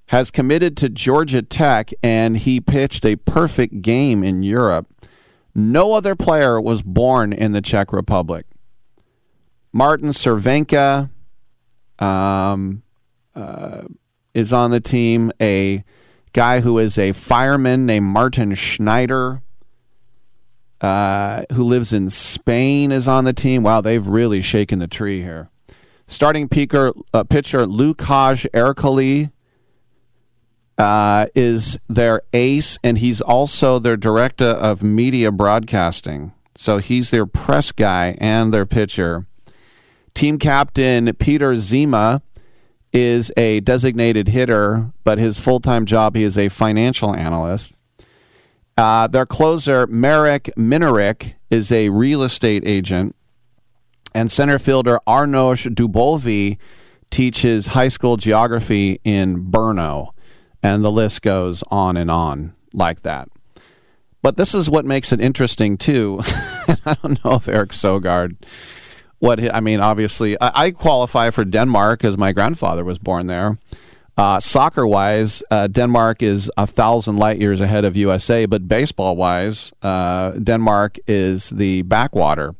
has 0.06 0.32
committed 0.32 0.76
to 0.78 0.88
Georgia 0.88 1.42
Tech 1.42 1.92
and 2.02 2.36
he 2.36 2.60
pitched 2.60 3.04
a 3.04 3.14
perfect 3.14 3.82
game 3.82 4.24
in 4.24 4.42
Europe. 4.42 4.88
No 5.54 5.92
other 5.92 6.16
player 6.16 6.60
was 6.60 6.82
born 6.82 7.32
in 7.32 7.52
the 7.52 7.60
Czech 7.60 7.92
Republic. 7.92 8.46
Martin 9.72 10.08
Cervenka 10.08 11.08
um, 12.00 12.82
uh, 13.36 13.82
is 14.34 14.52
on 14.52 14.72
the 14.72 14.80
team. 14.80 15.30
A 15.40 15.84
guy 16.32 16.62
who 16.62 16.80
is 16.80 16.98
a 16.98 17.12
fireman 17.12 17.86
named 17.86 18.06
Martin 18.06 18.56
Schneider, 18.56 19.40
uh, 20.80 21.44
who 21.52 21.62
lives 21.62 21.92
in 21.92 22.10
Spain, 22.10 22.90
is 22.90 23.06
on 23.06 23.22
the 23.22 23.32
team. 23.32 23.62
Wow, 23.62 23.80
they've 23.80 24.04
really 24.04 24.42
shaken 24.42 24.80
the 24.80 24.88
tree 24.88 25.22
here. 25.22 25.52
Starting 26.14 26.48
peaker, 26.48 26.92
uh, 27.12 27.24
pitcher 27.24 27.66
Lukáš 27.66 28.46
Ercoli 28.52 29.32
uh, 30.78 31.26
is 31.34 31.76
their 31.88 32.22
ace, 32.32 32.78
and 32.84 32.98
he's 32.98 33.20
also 33.20 33.80
their 33.80 33.96
director 33.96 34.44
of 34.44 34.80
media 34.80 35.32
broadcasting. 35.32 36.30
So 36.54 36.78
he's 36.78 37.10
their 37.10 37.26
press 37.26 37.72
guy 37.72 38.16
and 38.20 38.54
their 38.54 38.64
pitcher. 38.64 39.26
Team 40.14 40.38
captain 40.38 41.12
Peter 41.14 41.56
Zima 41.56 42.22
is 42.92 43.32
a 43.36 43.58
designated 43.58 44.28
hitter, 44.28 44.92
but 45.02 45.18
his 45.18 45.40
full 45.40 45.58
time 45.58 45.84
job, 45.84 46.14
he 46.14 46.22
is 46.22 46.38
a 46.38 46.48
financial 46.48 47.12
analyst. 47.12 47.74
Uh, 48.78 49.08
their 49.08 49.26
closer, 49.26 49.88
Marek 49.88 50.48
Minarik, 50.56 51.34
is 51.50 51.72
a 51.72 51.88
real 51.88 52.22
estate 52.22 52.62
agent. 52.64 53.16
And 54.14 54.30
center 54.30 54.58
fielder 54.58 55.00
Arnosh 55.06 55.66
Dubovy 55.74 56.58
teaches 57.10 57.68
high 57.68 57.88
school 57.88 58.16
geography 58.16 59.00
in 59.04 59.50
Brno. 59.50 60.10
And 60.62 60.84
the 60.84 60.90
list 60.90 61.22
goes 61.22 61.62
on 61.70 61.96
and 61.96 62.10
on 62.10 62.54
like 62.72 63.02
that. 63.02 63.28
But 64.22 64.36
this 64.38 64.54
is 64.54 64.70
what 64.70 64.86
makes 64.86 65.12
it 65.12 65.20
interesting, 65.20 65.76
too. 65.76 66.20
I 66.86 66.96
don't 67.02 67.22
know 67.24 67.34
if 67.34 67.46
Eric 67.46 67.70
Sogard, 67.70 68.36
what 69.18 69.54
I 69.54 69.60
mean, 69.60 69.80
obviously, 69.80 70.40
I, 70.40 70.66
I 70.66 70.70
qualify 70.70 71.28
for 71.30 71.44
Denmark 71.44 72.00
because 72.00 72.16
my 72.16 72.32
grandfather 72.32 72.84
was 72.84 72.98
born 72.98 73.26
there. 73.26 73.58
Uh, 74.16 74.38
soccer 74.38 74.86
wise, 74.86 75.42
uh, 75.50 75.66
Denmark 75.66 76.22
is 76.22 76.50
a 76.56 76.66
thousand 76.66 77.16
light 77.16 77.40
years 77.40 77.60
ahead 77.60 77.84
of 77.84 77.96
USA, 77.96 78.46
but 78.46 78.68
baseball 78.68 79.16
wise, 79.16 79.72
uh, 79.82 80.30
Denmark 80.32 80.98
is 81.06 81.50
the 81.50 81.82
backwater. 81.82 82.54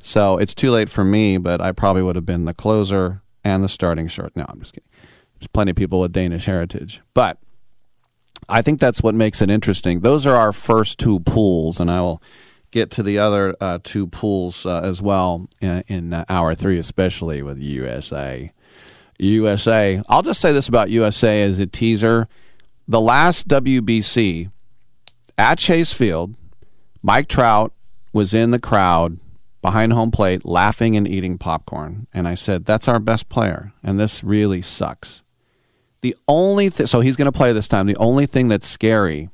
So 0.00 0.38
it's 0.38 0.54
too 0.54 0.70
late 0.70 0.88
for 0.88 1.04
me, 1.04 1.36
but 1.36 1.60
I 1.60 1.72
probably 1.72 2.02
would 2.02 2.16
have 2.16 2.26
been 2.26 2.46
the 2.46 2.54
closer 2.54 3.22
and 3.44 3.62
the 3.62 3.68
starting 3.68 4.08
short. 4.08 4.34
No, 4.34 4.44
I'm 4.48 4.60
just 4.60 4.72
kidding. 4.72 4.88
There's 5.38 5.48
plenty 5.48 5.70
of 5.70 5.76
people 5.76 6.00
with 6.00 6.12
Danish 6.12 6.46
heritage. 6.46 7.00
But 7.14 7.38
I 8.48 8.62
think 8.62 8.80
that's 8.80 9.02
what 9.02 9.14
makes 9.14 9.40
it 9.40 9.50
interesting. 9.50 10.00
Those 10.00 10.26
are 10.26 10.36
our 10.36 10.52
first 10.52 10.98
two 10.98 11.20
pools, 11.20 11.80
and 11.80 11.90
I 11.90 12.00
will 12.00 12.22
get 12.70 12.90
to 12.92 13.02
the 13.02 13.18
other 13.18 13.56
uh, 13.60 13.78
two 13.82 14.06
pools 14.06 14.64
uh, 14.64 14.80
as 14.82 15.02
well 15.02 15.48
in, 15.60 15.82
in 15.88 16.12
uh, 16.12 16.24
hour 16.28 16.54
three, 16.54 16.78
especially 16.78 17.42
with 17.42 17.58
USA. 17.58 18.52
USA. 19.18 20.02
I'll 20.08 20.22
just 20.22 20.40
say 20.40 20.52
this 20.52 20.68
about 20.68 20.90
USA 20.90 21.42
as 21.42 21.58
a 21.58 21.66
teaser. 21.66 22.28
The 22.88 23.00
last 23.00 23.48
WBC 23.48 24.50
at 25.36 25.58
Chase 25.58 25.92
Field, 25.92 26.34
Mike 27.02 27.28
Trout 27.28 27.72
was 28.12 28.34
in 28.34 28.50
the 28.50 28.58
crowd 28.58 29.18
behind 29.62 29.92
home 29.92 30.10
plate 30.10 30.44
laughing 30.44 30.96
and 30.96 31.06
eating 31.06 31.38
popcorn. 31.38 32.06
And 32.12 32.26
I 32.26 32.34
said, 32.34 32.64
That's 32.64 32.88
our 32.88 32.98
best 32.98 33.28
player. 33.28 33.72
And 33.82 33.98
this 33.98 34.24
really 34.24 34.62
sucks. 34.62 35.22
The 36.02 36.16
only 36.26 36.70
thing, 36.70 36.86
so 36.86 37.00
he's 37.00 37.16
going 37.16 37.30
to 37.30 37.36
play 37.36 37.52
this 37.52 37.68
time. 37.68 37.86
The 37.86 37.96
only 37.96 38.26
thing 38.26 38.48
that's 38.48 38.66
scary 38.66 39.28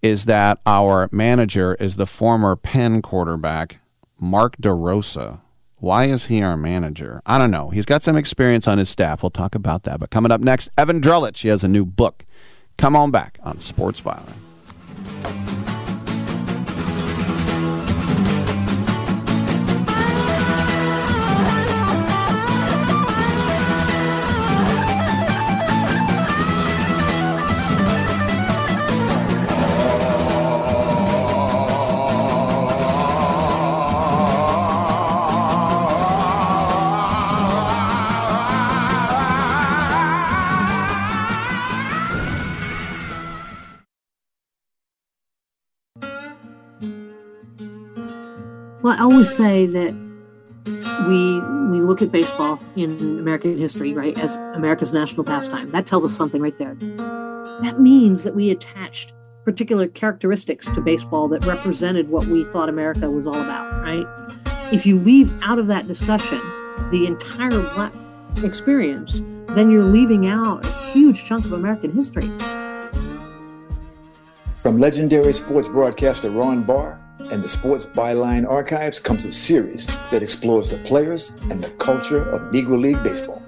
is 0.00 0.24
that 0.24 0.58
our 0.66 1.08
manager 1.12 1.74
is 1.74 1.96
the 1.96 2.06
former 2.06 2.56
Penn 2.56 3.02
quarterback, 3.02 3.78
Mark 4.18 4.56
DeRosa. 4.56 5.40
Why 5.76 6.04
is 6.04 6.26
he 6.26 6.42
our 6.42 6.56
manager? 6.56 7.22
I 7.26 7.38
don't 7.38 7.50
know. 7.50 7.70
He's 7.70 7.86
got 7.86 8.02
some 8.02 8.16
experience 8.16 8.66
on 8.68 8.78
his 8.78 8.88
staff. 8.88 9.22
We'll 9.22 9.30
talk 9.30 9.54
about 9.54 9.82
that. 9.82 10.00
But 10.00 10.10
coming 10.10 10.32
up 10.32 10.40
next, 10.40 10.70
Evan 10.78 11.00
Drellich. 11.00 11.42
He 11.42 11.48
has 11.48 11.64
a 11.64 11.68
new 11.68 11.84
book. 11.84 12.24
Come 12.78 12.96
on 12.96 13.10
back 13.10 13.38
on 13.42 13.58
Sports 13.58 14.00
Byline. 14.00 15.51
Well, 48.82 48.96
I 48.98 49.02
always 49.02 49.32
say 49.32 49.66
that 49.66 49.94
we 51.06 51.40
we 51.70 51.80
look 51.80 52.02
at 52.02 52.10
baseball 52.10 52.58
in 52.74 52.90
American 53.20 53.56
history, 53.56 53.94
right, 53.94 54.18
as 54.18 54.36
America's 54.54 54.92
national 54.92 55.22
pastime. 55.22 55.70
That 55.70 55.86
tells 55.86 56.04
us 56.04 56.16
something 56.16 56.42
right 56.42 56.58
there. 56.58 56.74
That 56.74 57.76
means 57.78 58.24
that 58.24 58.34
we 58.34 58.50
attached 58.50 59.12
particular 59.44 59.86
characteristics 59.86 60.68
to 60.70 60.80
baseball 60.80 61.28
that 61.28 61.44
represented 61.46 62.08
what 62.08 62.26
we 62.26 62.42
thought 62.44 62.68
America 62.68 63.08
was 63.08 63.26
all 63.26 63.40
about, 63.40 63.72
right? 63.82 64.06
If 64.72 64.84
you 64.84 64.98
leave 64.98 65.32
out 65.42 65.58
of 65.58 65.68
that 65.68 65.86
discussion 65.86 66.40
the 66.90 67.06
entire 67.06 67.50
black 67.50 67.92
experience, 68.42 69.22
then 69.48 69.70
you're 69.70 69.84
leaving 69.84 70.26
out 70.26 70.64
a 70.66 70.72
huge 70.90 71.24
chunk 71.24 71.44
of 71.44 71.52
American 71.52 71.92
history. 71.92 72.30
From 74.56 74.78
legendary 74.78 75.32
sports 75.32 75.68
broadcaster 75.68 76.30
Ron 76.30 76.62
Barr 76.62 77.01
and 77.30 77.42
the 77.42 77.48
Sports 77.48 77.86
Byline 77.86 78.48
Archives 78.48 78.98
comes 78.98 79.24
a 79.24 79.32
series 79.32 79.86
that 80.10 80.22
explores 80.22 80.70
the 80.70 80.78
players 80.78 81.30
and 81.50 81.62
the 81.62 81.70
culture 81.72 82.28
of 82.30 82.52
Negro 82.52 82.80
League 82.80 83.02
Baseball. 83.02 83.42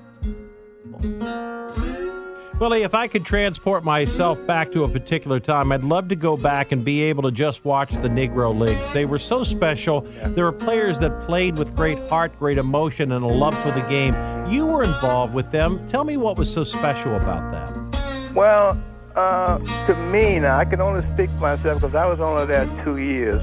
Willie, 2.60 2.82
if 2.82 2.94
I 2.94 3.08
could 3.08 3.24
transport 3.24 3.82
myself 3.82 4.38
back 4.46 4.70
to 4.72 4.84
a 4.84 4.88
particular 4.88 5.40
time, 5.40 5.72
I'd 5.72 5.82
love 5.82 6.08
to 6.08 6.16
go 6.16 6.36
back 6.36 6.70
and 6.70 6.84
be 6.84 7.02
able 7.02 7.24
to 7.24 7.32
just 7.32 7.64
watch 7.64 7.90
the 7.90 8.08
Negro 8.08 8.56
Leagues. 8.56 8.92
They 8.92 9.06
were 9.06 9.18
so 9.18 9.42
special. 9.42 10.02
There 10.28 10.44
were 10.44 10.52
players 10.52 11.00
that 11.00 11.26
played 11.26 11.58
with 11.58 11.74
great 11.74 11.98
heart, 12.08 12.38
great 12.38 12.56
emotion, 12.56 13.12
and 13.12 13.24
a 13.24 13.28
love 13.28 13.60
for 13.62 13.72
the 13.72 13.84
game. 13.88 14.14
You 14.48 14.66
were 14.66 14.84
involved 14.84 15.34
with 15.34 15.50
them. 15.50 15.86
Tell 15.88 16.04
me 16.04 16.16
what 16.16 16.38
was 16.38 16.50
so 16.50 16.62
special 16.62 17.16
about 17.16 17.50
them. 17.50 18.34
Well, 18.34 18.80
uh, 19.16 19.58
to 19.86 19.94
me, 19.94 20.38
now 20.38 20.58
I 20.58 20.64
can 20.64 20.80
only 20.80 21.02
speak 21.14 21.30
for 21.30 21.40
myself 21.40 21.80
because 21.80 21.94
I 21.94 22.06
was 22.06 22.20
only 22.20 22.46
there 22.46 22.66
two 22.84 22.98
years. 22.98 23.42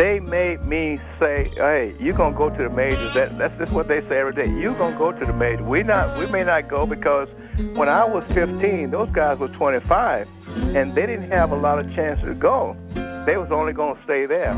They 0.00 0.18
made 0.18 0.64
me 0.64 0.98
say, 1.18 1.52
"Hey, 1.56 1.94
you 2.00 2.14
gonna 2.14 2.34
go 2.34 2.48
to 2.48 2.62
the 2.62 2.70
majors?" 2.70 3.12
That, 3.12 3.36
that's 3.36 3.52
just 3.58 3.70
what 3.70 3.86
they 3.86 4.00
say 4.08 4.18
every 4.18 4.32
day. 4.32 4.48
You 4.48 4.72
gonna 4.72 4.96
go 4.96 5.12
to 5.12 5.26
the 5.26 5.32
majors? 5.34 5.60
We 5.60 5.82
not, 5.82 6.16
we 6.16 6.24
may 6.24 6.42
not 6.42 6.68
go 6.68 6.86
because 6.86 7.28
when 7.74 7.86
I 7.90 8.02
was 8.06 8.24
15, 8.32 8.90
those 8.90 9.10
guys 9.10 9.38
were 9.38 9.48
25, 9.48 10.26
and 10.74 10.94
they 10.94 11.04
didn't 11.04 11.30
have 11.30 11.52
a 11.52 11.54
lot 11.54 11.78
of 11.78 11.94
chances 11.94 12.24
to 12.24 12.32
go. 12.32 12.78
They 13.26 13.36
was 13.36 13.52
only 13.52 13.74
gonna 13.74 14.02
stay 14.04 14.24
there. 14.24 14.54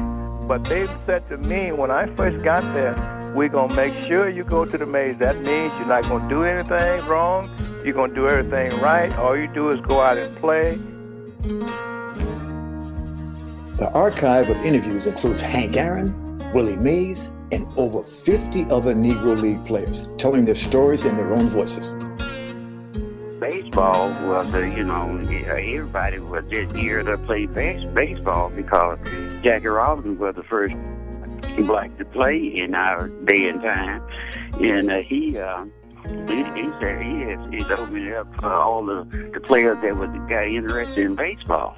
But 0.46 0.62
they 0.62 0.86
said 1.06 1.28
to 1.28 1.38
me 1.38 1.72
when 1.72 1.90
I 1.90 2.06
first 2.14 2.40
got 2.44 2.62
there, 2.72 2.94
we're 3.34 3.48
gonna 3.48 3.74
make 3.74 3.96
sure 4.06 4.28
you 4.28 4.44
go 4.44 4.64
to 4.64 4.78
the 4.78 4.86
majors. 4.86 5.18
That 5.18 5.34
means 5.38 5.72
you're 5.76 5.88
not 5.88 6.08
gonna 6.08 6.28
do 6.28 6.44
anything 6.44 7.04
wrong. 7.06 7.50
You're 7.84 7.94
gonna 7.94 8.14
do 8.14 8.28
everything 8.28 8.80
right. 8.80 9.12
All 9.18 9.36
you 9.36 9.48
do 9.48 9.70
is 9.70 9.80
go 9.80 10.00
out 10.00 10.18
and 10.18 10.36
play. 10.36 10.78
The 13.82 13.90
archive 13.94 14.48
of 14.48 14.56
interviews 14.58 15.08
includes 15.08 15.40
Hank 15.40 15.76
Aaron, 15.76 16.38
Willie 16.54 16.76
Mays, 16.76 17.32
and 17.50 17.66
over 17.76 18.04
50 18.04 18.66
other 18.70 18.94
Negro 18.94 19.36
League 19.36 19.64
players 19.66 20.08
telling 20.18 20.44
their 20.44 20.54
stories 20.54 21.04
in 21.04 21.16
their 21.16 21.34
own 21.34 21.48
voices. 21.48 21.90
baseball 23.40 24.08
was, 24.28 24.46
you 24.54 24.84
know, 24.84 25.18
everybody 25.18 26.20
was 26.20 26.44
just 26.52 26.76
up 26.76 27.06
to 27.06 27.18
play 27.26 27.46
base- 27.46 27.84
baseball 27.92 28.50
because 28.50 29.00
Jackie 29.42 29.66
Robinson 29.66 30.16
was 30.16 30.36
the 30.36 30.44
first 30.44 30.76
black 31.66 31.98
to 31.98 32.04
play 32.04 32.36
in 32.36 32.76
our 32.76 33.08
day 33.08 33.48
and 33.48 33.62
time, 33.62 34.00
and 34.60 34.92
uh, 34.92 34.98
he. 35.00 35.36
Uh, 35.36 35.64
he, 36.04 36.42
he 36.42 36.68
said 36.80 37.00
he 37.00 37.20
has, 37.20 37.48
he's 37.48 37.70
opened 37.70 38.12
up 38.14 38.42
all 38.42 38.84
the, 38.84 39.30
the 39.34 39.40
players 39.40 39.78
that 39.82 39.96
was 39.96 40.10
got 40.28 40.46
interested 40.48 41.06
in 41.06 41.14
baseball. 41.14 41.76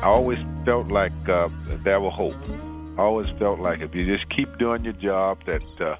I 0.00 0.06
always 0.06 0.38
felt 0.64 0.88
like 0.88 1.12
uh, 1.28 1.48
there 1.82 2.00
was 2.00 2.14
hope. 2.14 2.36
I 2.98 3.02
always 3.02 3.28
felt 3.38 3.58
like 3.58 3.80
if 3.80 3.94
you 3.96 4.06
just 4.06 4.28
keep 4.30 4.56
doing 4.56 4.84
your 4.84 4.92
job, 4.92 5.44
that 5.46 5.80
uh, 5.80 5.96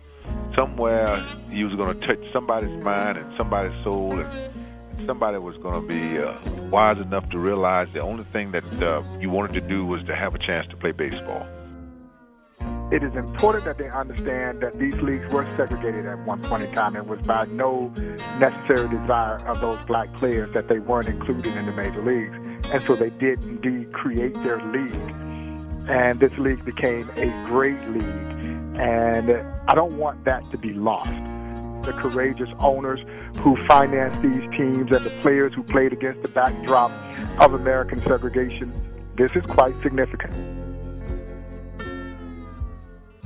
somewhere 0.56 1.04
you 1.50 1.66
was 1.66 1.74
going 1.74 1.98
to 1.98 2.06
touch 2.06 2.20
somebody's 2.32 2.82
mind 2.84 3.18
and 3.18 3.36
somebody's 3.36 3.82
soul, 3.82 4.20
and 4.20 5.06
somebody 5.06 5.38
was 5.38 5.56
going 5.56 5.74
to 5.74 5.86
be 5.88 6.16
uh, 6.16 6.38
wise 6.70 6.98
enough 6.98 7.28
to 7.30 7.38
realize 7.38 7.88
the 7.92 8.00
only 8.00 8.22
thing 8.24 8.52
that 8.52 8.82
uh, 8.82 9.02
you 9.18 9.30
wanted 9.30 9.52
to 9.54 9.60
do 9.60 9.84
was 9.84 10.04
to 10.04 10.14
have 10.14 10.32
a 10.32 10.38
chance 10.38 10.68
to 10.68 10.76
play 10.76 10.92
baseball. 10.92 11.44
It 12.92 13.02
is 13.02 13.14
important 13.16 13.64
that 13.64 13.78
they 13.78 13.90
understand 13.90 14.62
that 14.62 14.78
these 14.78 14.94
leagues 14.94 15.30
were 15.32 15.44
segregated 15.56 16.06
at 16.06 16.24
one 16.24 16.40
point 16.40 16.62
in 16.62 16.70
time. 16.72 16.96
It 16.96 17.06
was 17.06 17.20
by 17.26 17.46
no 17.46 17.88
necessary 18.38 18.88
desire 18.88 19.44
of 19.46 19.60
those 19.60 19.84
black 19.84 20.12
players 20.14 20.54
that 20.54 20.68
they 20.68 20.78
weren't 20.78 21.08
included 21.08 21.54
in 21.54 21.66
the 21.66 21.72
major 21.72 22.02
leagues. 22.02 22.47
And 22.72 22.82
so 22.85 22.97
they 22.97 23.10
did 23.10 23.43
indeed 23.44 23.93
create 23.93 24.35
their 24.43 24.60
league. 24.70 25.14
And 25.89 26.20
this 26.20 26.36
league 26.39 26.64
became 26.64 27.10
a 27.16 27.26
great 27.47 27.80
league. 27.89 28.05
And 28.78 29.30
I 29.68 29.74
don't 29.74 29.97
want 29.98 30.24
that 30.24 30.48
to 30.51 30.59
be 30.59 30.72
lost. 30.72 31.10
the 31.89 31.93
courageous 31.94 32.51
owners 32.60 33.01
who 33.40 33.56
financed 33.66 34.20
these 34.22 34.43
teams 34.56 34.94
and 34.94 35.05
the 35.05 35.16
players 35.20 35.52
who 35.55 35.62
played 35.62 35.93
against 35.93 36.20
the 36.22 36.28
backdrop 36.28 36.90
of 37.40 37.55
American 37.55 38.01
segregation. 38.02 38.72
This 39.16 39.30
is 39.35 39.44
quite 39.47 39.74
significant. 39.82 40.35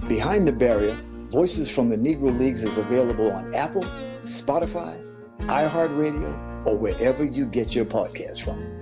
Behind 0.09 0.47
the 0.47 0.53
Barrier, 0.53 0.97
Voices 1.29 1.71
from 1.71 1.89
the 1.89 1.97
Negro 1.97 2.39
Leagues 2.39 2.63
is 2.63 2.77
available 2.77 3.31
on 3.33 3.55
Apple, 3.55 3.83
Spotify, 4.23 5.03
iHeartRadio, 5.41 6.67
or 6.67 6.77
wherever 6.77 7.25
you 7.25 7.47
get 7.47 7.75
your 7.75 7.87
podcasts 7.87 8.43
from. 8.43 8.82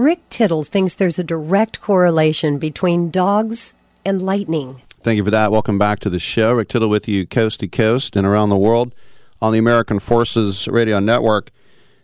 Rick 0.00 0.26
Tittle 0.30 0.64
thinks 0.64 0.94
there's 0.94 1.18
a 1.18 1.24
direct 1.24 1.82
correlation 1.82 2.58
between 2.58 3.10
dogs 3.10 3.74
and 4.02 4.22
lightning. 4.22 4.80
Thank 5.02 5.18
you 5.18 5.24
for 5.24 5.30
that. 5.30 5.52
Welcome 5.52 5.78
back 5.78 6.00
to 6.00 6.08
the 6.08 6.18
show. 6.18 6.54
Rick 6.54 6.68
Tittle 6.68 6.88
with 6.88 7.06
you 7.06 7.26
coast 7.26 7.60
to 7.60 7.68
coast 7.68 8.16
and 8.16 8.26
around 8.26 8.48
the 8.48 8.56
world 8.56 8.94
on 9.42 9.52
the 9.52 9.58
American 9.58 9.98
Forces 9.98 10.66
Radio 10.68 11.00
Network. 11.00 11.50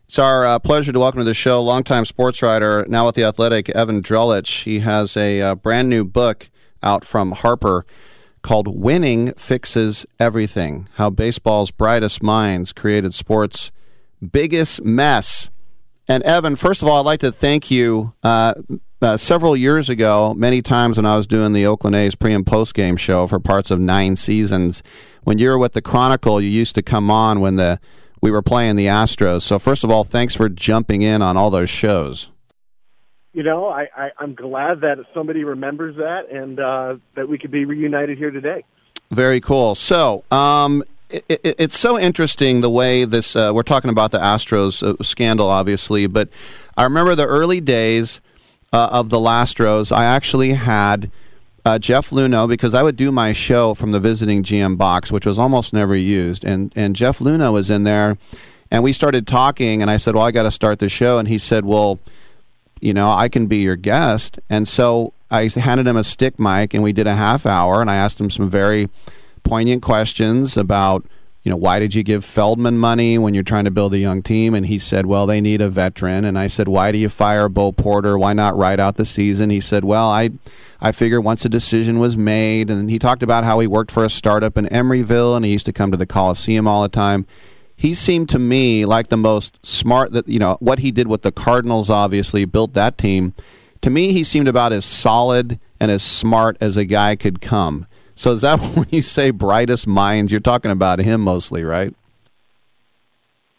It's 0.05 0.18
our 0.18 0.44
uh, 0.44 0.59
pleasure 0.59 0.93
to 0.93 0.98
welcome 0.98 1.20
to 1.20 1.24
the 1.24 1.32
show 1.32 1.62
longtime 1.62 2.05
sports 2.05 2.43
writer, 2.43 2.85
now 2.86 3.06
with 3.06 3.14
the 3.14 3.24
Athletic, 3.24 3.70
Evan 3.70 4.02
Drellich. 4.02 4.64
He 4.64 4.81
has 4.81 5.16
a 5.16 5.40
uh, 5.40 5.55
brand 5.55 5.89
new 5.89 6.05
book 6.05 6.51
out 6.82 7.02
from 7.02 7.32
Harper 7.32 7.86
called 8.43 8.68
Winning 8.68 9.32
Fixes 9.39 10.05
Everything 10.20 10.86
How 10.97 11.09
Baseball's 11.09 11.70
Brightest 11.70 12.23
Minds 12.23 12.74
Created 12.74 13.14
Sports' 13.14 13.73
Biggest 14.31 14.85
Mess. 14.85 15.48
And 16.09 16.23
Evan, 16.23 16.57
first 16.57 16.83
of 16.83 16.89
all, 16.89 17.01
I'd 17.01 17.07
like 17.07 17.20
to 17.20 17.33
thank 17.33 17.70
you. 17.70 18.12
Uh, 18.23 18.55
uh, 19.03 19.16
several 19.16 19.57
years 19.57 19.89
ago, 19.89 20.35
many 20.35 20.62
times 20.62 20.97
when 20.97 21.05
I 21.05 21.16
was 21.16 21.27
doing 21.27 21.53
the 21.53 21.66
Oakland 21.66 21.97
A's 21.97 22.15
pre 22.15 22.33
and 22.33 22.47
post 22.47 22.74
game 22.74 22.97
show 22.97 23.27
for 23.27 23.39
parts 23.39 23.70
of 23.70 23.78
nine 23.78 24.16
seasons, 24.16 24.83
when 25.24 25.39
you 25.39 25.51
were 25.51 25.59
with 25.59 25.74
the 25.74 25.83
Chronicle, 25.83 26.41
you 26.41 26.49
used 26.49 26.74
to 26.77 26.83
come 26.83 27.11
on 27.11 27.41
when 27.41 27.57
the 27.57 27.78
we 28.23 28.31
were 28.31 28.43
playing 28.43 28.77
the 28.77 28.87
Astros. 28.87 29.43
So 29.43 29.59
first 29.59 29.85
of 29.85 29.91
all, 29.91 30.03
thanks 30.03 30.35
for 30.35 30.49
jumping 30.49 31.03
in 31.03 31.20
on 31.20 31.37
all 31.37 31.51
those 31.51 31.69
shows. 31.69 32.28
You 33.35 33.43
know, 33.43 33.69
I, 33.69 33.89
I, 33.95 34.11
I'm 34.19 34.35
glad 34.35 34.81
that 34.81 34.97
somebody 35.12 35.45
remembers 35.45 35.97
that 35.97 36.31
and 36.31 36.59
uh, 36.59 36.97
that 37.16 37.28
we 37.28 37.37
could 37.37 37.51
be 37.51 37.66
reunited 37.66 38.16
here 38.16 38.31
today. 38.31 38.65
Very 39.11 39.41
cool. 39.43 39.74
So, 39.74 40.24
um, 40.31 40.83
it, 41.11 41.24
it, 41.28 41.55
it's 41.59 41.78
so 41.78 41.99
interesting 41.99 42.61
the 42.61 42.70
way 42.70 43.05
this. 43.05 43.37
Uh, 43.37 43.53
we're 43.55 43.62
talking 43.62 43.91
about 43.91 44.11
the 44.11 44.19
Astros 44.19 44.83
uh, 44.83 45.03
scandal, 45.03 45.49
obviously, 45.49 46.07
but 46.07 46.28
I 46.77 46.85
remember 46.85 47.15
the 47.15 47.27
early 47.27 47.61
days 47.61 48.20
uh, 48.73 48.89
of 48.91 49.11
the 49.11 49.19
Lastros. 49.19 49.95
I 49.95 50.05
actually 50.05 50.55
had 50.55 51.11
uh, 51.65 51.78
Jeff 51.78 52.11
Luhnow 52.11 52.49
because 52.49 52.74
I 52.74 52.83
would 52.83 52.97
do 52.97 53.12
my 53.12 53.33
show 53.33 53.74
from 53.74 53.93
the 53.93 54.01
visiting 54.01 54.43
GM 54.43 54.77
box, 54.77 55.12
which 55.12 55.27
was 55.27 55.39
almost 55.39 55.73
never 55.73 55.95
used, 55.95 56.45
and 56.45 56.73
and 56.74 56.97
Jeff 56.97 57.19
Luhnow 57.20 57.53
was 57.53 57.70
in 57.70 57.85
there, 57.85 58.19
and 58.70 58.83
we 58.83 58.93
started 58.93 59.27
talking, 59.27 59.83
and 59.83 59.91
I 59.91 59.97
said, 59.97 60.15
"Well, 60.15 60.24
I 60.24 60.33
got 60.33 60.43
to 60.43 60.51
start 60.51 60.81
the 60.81 60.89
show," 60.89 61.19
and 61.19 61.28
he 61.28 61.39
said, 61.39 61.65
"Well." 61.65 61.99
You 62.78 62.93
know, 62.93 63.11
I 63.11 63.31
can 63.31 63.47
be 63.47 63.57
your 63.57 63.74
guest. 63.74 64.39
And 64.51 64.69
so 64.69 65.15
I 65.31 65.49
handed 65.49 65.87
him 65.87 65.97
a 65.97 66.05
stick 66.05 66.39
mic 66.39 66.74
and 66.74 66.83
we 66.83 66.93
did 66.93 67.07
a 67.07 67.15
half 67.15 67.47
hour 67.47 67.81
and 67.81 67.91
I 67.91 67.97
asked 67.97 68.20
him 68.20 68.28
some 68.28 68.51
very 68.51 68.91
poignant 69.47 69.81
questions 69.81 70.56
about 70.56 71.06
you 71.44 71.51
know 71.51 71.56
why 71.56 71.78
did 71.78 71.94
you 71.94 72.02
give 72.02 72.24
Feldman 72.24 72.77
money 72.77 73.18
when 73.18 73.32
you're 73.32 73.44
trying 73.44 73.66
to 73.66 73.70
build 73.70 73.94
a 73.94 73.98
young 73.98 74.20
team? 74.20 74.52
And 74.52 74.66
he 74.66 74.78
said 74.81 75.06
well 75.06 75.27
they 75.27 75.40
need 75.40 75.60
a 75.60 75.68
veteran. 75.68 76.24
And 76.24 76.36
I 76.36 76.48
said 76.48 76.66
why 76.66 76.90
do 76.90 76.98
you 76.98 77.09
fire 77.09 77.48
Bo 77.48 77.70
Porter? 77.70 78.18
Why 78.18 78.32
not 78.32 78.59
ride 78.59 78.81
out 78.81 78.97
the 78.97 79.05
season? 79.05 79.51
He 79.51 79.60
said 79.60 79.85
well 79.85 80.09
I 80.09 80.31
I 80.81 80.90
figure 80.90 81.20
once 81.20 81.44
a 81.44 81.48
decision 81.48 82.01
was 82.01 82.16
made 82.16 82.68
and 82.68 82.90
he 82.90 82.98
talked 82.98 83.23
about 83.23 83.44
how 83.44 83.60
he 83.60 83.68
worked 83.68 83.93
for 83.93 84.05
a 84.05 84.10
startup 84.10 84.59
in 84.59 84.66
Emeryville 84.66 85.36
and 85.36 85.44
he 85.44 85.52
used 85.52 85.66
to 85.66 85.73
come 85.73 85.93
to 85.93 85.97
the 85.97 86.06
Coliseum 86.06 86.66
all 86.66 86.82
the 86.82 86.89
time. 86.89 87.24
He 87.77 87.94
seemed 87.94 88.28
to 88.31 88.40
me 88.40 88.85
like 88.85 89.09
the 89.09 89.16
most 89.16 89.64
smart 89.64 90.10
that 90.12 90.27
you 90.27 90.40
know 90.40 90.56
what 90.59 90.81
he 90.81 90.90
did 90.90 91.06
with 91.06 91.23
the 91.23 91.31
Cardinals 91.31 91.89
obviously 91.89 92.44
built 92.44 92.74
that 92.74 92.98
team. 92.98 93.35
To 93.82 93.90
me 93.90 94.12
he 94.12 94.24
seemed 94.24 94.48
about 94.48 94.73
as 94.73 94.85
solid 94.85 95.60
and 95.78 95.93
as 95.93 96.02
smart 96.02 96.56
as 96.60 96.77
a 96.77 96.85
guy 96.85 97.14
could 97.14 97.40
come 97.40 97.86
so 98.17 98.33
is 98.33 98.41
that 98.41 98.59
when 98.75 98.89
you 98.91 99.03
say 99.03 99.31
brightest 99.31 99.87
minds, 99.87 100.33
you're 100.33 100.41
talking 100.41 100.73
about 100.73 100.99
him 100.99 101.21
mostly, 101.21 101.63
right? 101.63 101.95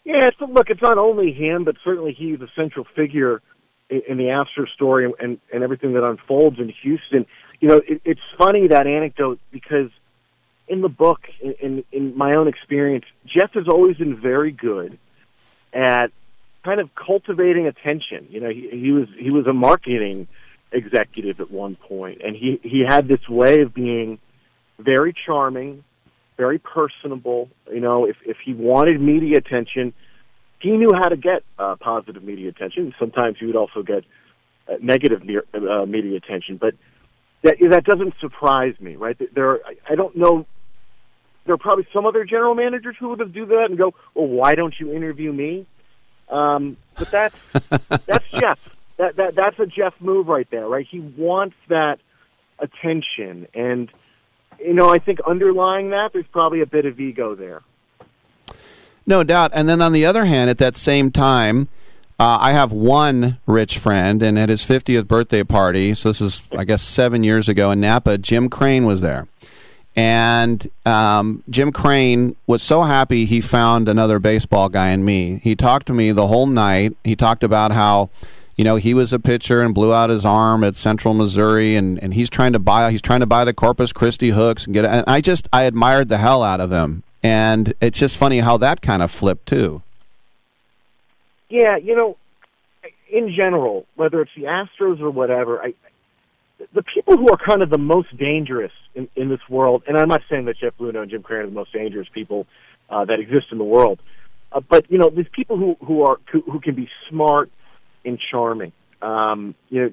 Yeah, 0.04 0.28
it's, 0.28 0.36
look, 0.40 0.70
it's 0.70 0.82
not 0.82 0.98
only 0.98 1.32
him, 1.32 1.64
but 1.64 1.76
certainly 1.84 2.12
he's 2.12 2.40
a 2.40 2.48
central 2.56 2.86
figure 2.96 3.40
in, 3.88 4.02
in 4.08 4.16
the 4.18 4.24
Astros 4.24 4.68
story 4.74 5.12
and, 5.18 5.38
and 5.52 5.62
everything 5.62 5.94
that 5.94 6.04
unfolds 6.04 6.58
in 6.58 6.68
Houston. 6.82 7.26
You 7.60 7.68
know, 7.68 7.82
it, 7.86 8.02
it's 8.04 8.20
funny 8.36 8.68
that 8.68 8.86
anecdote 8.86 9.38
because 9.50 9.90
in 10.66 10.80
the 10.80 10.88
book, 10.88 11.20
in, 11.40 11.54
in, 11.60 11.84
in 11.92 12.16
my 12.16 12.34
own 12.34 12.48
experience, 12.48 13.04
Jeff 13.26 13.52
has 13.54 13.68
always 13.68 13.96
been 13.96 14.20
very 14.20 14.52
good 14.52 14.98
at 15.72 16.10
kind 16.64 16.80
of 16.80 16.94
cultivating 16.94 17.66
attention. 17.66 18.26
You 18.30 18.40
know, 18.40 18.50
he, 18.50 18.68
he 18.70 18.92
was 18.92 19.08
he 19.18 19.30
was 19.30 19.46
a 19.46 19.52
marketing 19.52 20.28
executive 20.72 21.40
at 21.40 21.50
one 21.50 21.76
point, 21.76 22.20
and 22.24 22.36
he 22.36 22.60
he 22.62 22.84
had 22.86 23.08
this 23.08 23.26
way 23.28 23.60
of 23.60 23.74
being 23.74 24.18
very 24.78 25.14
charming, 25.26 25.84
very 26.36 26.58
personable. 26.58 27.48
You 27.70 27.80
know, 27.80 28.06
if 28.06 28.16
if 28.24 28.36
he 28.44 28.54
wanted 28.54 29.00
media 29.00 29.38
attention, 29.38 29.92
he 30.60 30.70
knew 30.70 30.90
how 30.94 31.08
to 31.08 31.16
get 31.16 31.42
uh, 31.58 31.76
positive 31.80 32.22
media 32.22 32.48
attention. 32.48 32.94
Sometimes 32.98 33.36
he 33.38 33.46
would 33.46 33.56
also 33.56 33.82
get 33.82 34.04
uh, 34.68 34.74
negative 34.80 35.24
me- 35.24 35.38
uh, 35.54 35.86
media 35.86 36.16
attention, 36.16 36.56
but 36.56 36.74
that 37.42 37.56
that 37.70 37.84
doesn't 37.84 38.14
surprise 38.20 38.74
me, 38.80 38.96
right? 38.96 39.16
There, 39.34 39.50
are, 39.50 39.60
I 39.88 39.94
don't 39.94 40.16
know. 40.16 40.46
There 41.44 41.54
are 41.54 41.58
probably 41.58 41.86
some 41.92 42.04
other 42.04 42.24
general 42.24 42.54
managers 42.54 42.96
who 42.98 43.08
would 43.10 43.20
have 43.20 43.32
do 43.32 43.46
that 43.46 43.66
and 43.68 43.78
go, 43.78 43.94
"Well, 44.14 44.26
why 44.26 44.54
don't 44.54 44.74
you 44.78 44.92
interview 44.92 45.32
me?" 45.32 45.66
Um, 46.28 46.76
but 46.96 47.10
that's 47.10 47.36
that's 48.06 48.30
Jeff. 48.32 48.68
That 48.96 49.16
that 49.16 49.34
that's 49.34 49.58
a 49.58 49.66
Jeff 49.66 49.94
move 50.00 50.28
right 50.28 50.48
there, 50.50 50.68
right? 50.68 50.86
He 50.88 51.00
wants 51.00 51.56
that 51.68 52.00
attention 52.58 53.46
and 53.54 53.88
you 54.58 54.74
know, 54.74 54.88
I 54.88 54.98
think 54.98 55.20
underlying 55.20 55.90
that, 55.90 56.12
there's 56.12 56.26
probably 56.26 56.60
a 56.60 56.66
bit 56.66 56.86
of 56.86 56.98
ego 57.00 57.34
there. 57.34 57.62
No 59.06 59.24
doubt. 59.24 59.52
And 59.54 59.68
then 59.68 59.80
on 59.80 59.92
the 59.92 60.04
other 60.04 60.26
hand, 60.26 60.50
at 60.50 60.58
that 60.58 60.76
same 60.76 61.10
time, 61.10 61.68
uh, 62.18 62.38
I 62.40 62.52
have 62.52 62.72
one 62.72 63.38
rich 63.46 63.78
friend, 63.78 64.22
and 64.22 64.38
at 64.38 64.48
his 64.48 64.62
50th 64.62 65.06
birthday 65.06 65.44
party, 65.44 65.94
so 65.94 66.08
this 66.08 66.20
is, 66.20 66.42
I 66.52 66.64
guess, 66.64 66.82
seven 66.82 67.22
years 67.22 67.48
ago 67.48 67.70
in 67.70 67.80
Napa, 67.80 68.18
Jim 68.18 68.48
Crane 68.48 68.84
was 68.84 69.00
there. 69.00 69.28
And 69.94 70.68
um, 70.84 71.42
Jim 71.48 71.72
Crane 71.72 72.36
was 72.46 72.62
so 72.62 72.82
happy 72.82 73.24
he 73.24 73.40
found 73.40 73.88
another 73.88 74.18
baseball 74.18 74.68
guy 74.68 74.90
in 74.90 75.04
me. 75.04 75.40
He 75.42 75.56
talked 75.56 75.86
to 75.86 75.94
me 75.94 76.12
the 76.12 76.26
whole 76.26 76.46
night. 76.46 76.96
He 77.02 77.16
talked 77.16 77.42
about 77.42 77.72
how 77.72 78.10
you 78.58 78.64
know, 78.64 78.74
he 78.74 78.92
was 78.92 79.12
a 79.12 79.20
pitcher 79.20 79.62
and 79.62 79.72
blew 79.72 79.94
out 79.94 80.10
his 80.10 80.26
arm 80.26 80.64
at 80.64 80.74
Central 80.74 81.14
Missouri, 81.14 81.76
and, 81.76 82.02
and 82.02 82.12
he's 82.12 82.28
trying 82.28 82.52
to 82.52 82.58
buy 82.58 82.90
he's 82.90 83.00
trying 83.00 83.20
to 83.20 83.26
buy 83.26 83.44
the 83.44 83.54
Corpus 83.54 83.92
Christi 83.92 84.30
hooks 84.30 84.66
and 84.66 84.74
get. 84.74 84.84
And 84.84 85.04
I 85.06 85.20
just 85.20 85.48
I 85.52 85.62
admired 85.62 86.08
the 86.08 86.18
hell 86.18 86.42
out 86.42 86.60
of 86.60 86.72
him, 86.72 87.04
and 87.22 87.72
it's 87.80 87.98
just 87.98 88.18
funny 88.18 88.40
how 88.40 88.56
that 88.58 88.82
kind 88.82 89.00
of 89.00 89.12
flipped 89.12 89.46
too. 89.46 89.82
Yeah, 91.48 91.76
you 91.76 91.94
know, 91.94 92.16
in 93.08 93.32
general, 93.32 93.86
whether 93.94 94.20
it's 94.20 94.32
the 94.36 94.42
Astros 94.42 95.00
or 95.00 95.10
whatever, 95.10 95.62
I 95.62 95.74
the 96.72 96.82
people 96.82 97.16
who 97.16 97.28
are 97.28 97.38
kind 97.38 97.62
of 97.62 97.70
the 97.70 97.78
most 97.78 98.14
dangerous 98.16 98.72
in, 98.96 99.08
in 99.14 99.28
this 99.28 99.48
world, 99.48 99.84
and 99.86 99.96
I'm 99.96 100.08
not 100.08 100.22
saying 100.28 100.46
that 100.46 100.58
Jeff 100.58 100.76
Luhnow 100.80 101.02
and 101.02 101.10
Jim 101.12 101.22
Crane 101.22 101.42
are 101.42 101.46
the 101.46 101.52
most 101.52 101.72
dangerous 101.72 102.08
people 102.12 102.48
uh, 102.90 103.04
that 103.04 103.20
exist 103.20 103.46
in 103.52 103.58
the 103.58 103.64
world, 103.64 104.00
uh, 104.50 104.58
but 104.68 104.90
you 104.90 104.98
know, 104.98 105.10
these 105.10 105.28
people 105.30 105.56
who 105.56 105.76
who 105.86 106.02
are 106.02 106.16
who, 106.32 106.40
who 106.40 106.58
can 106.58 106.74
be 106.74 106.88
smart 107.08 107.52
and 108.08 108.18
charming. 108.18 108.72
Um, 109.00 109.54
you 109.68 109.82
know, 109.82 109.92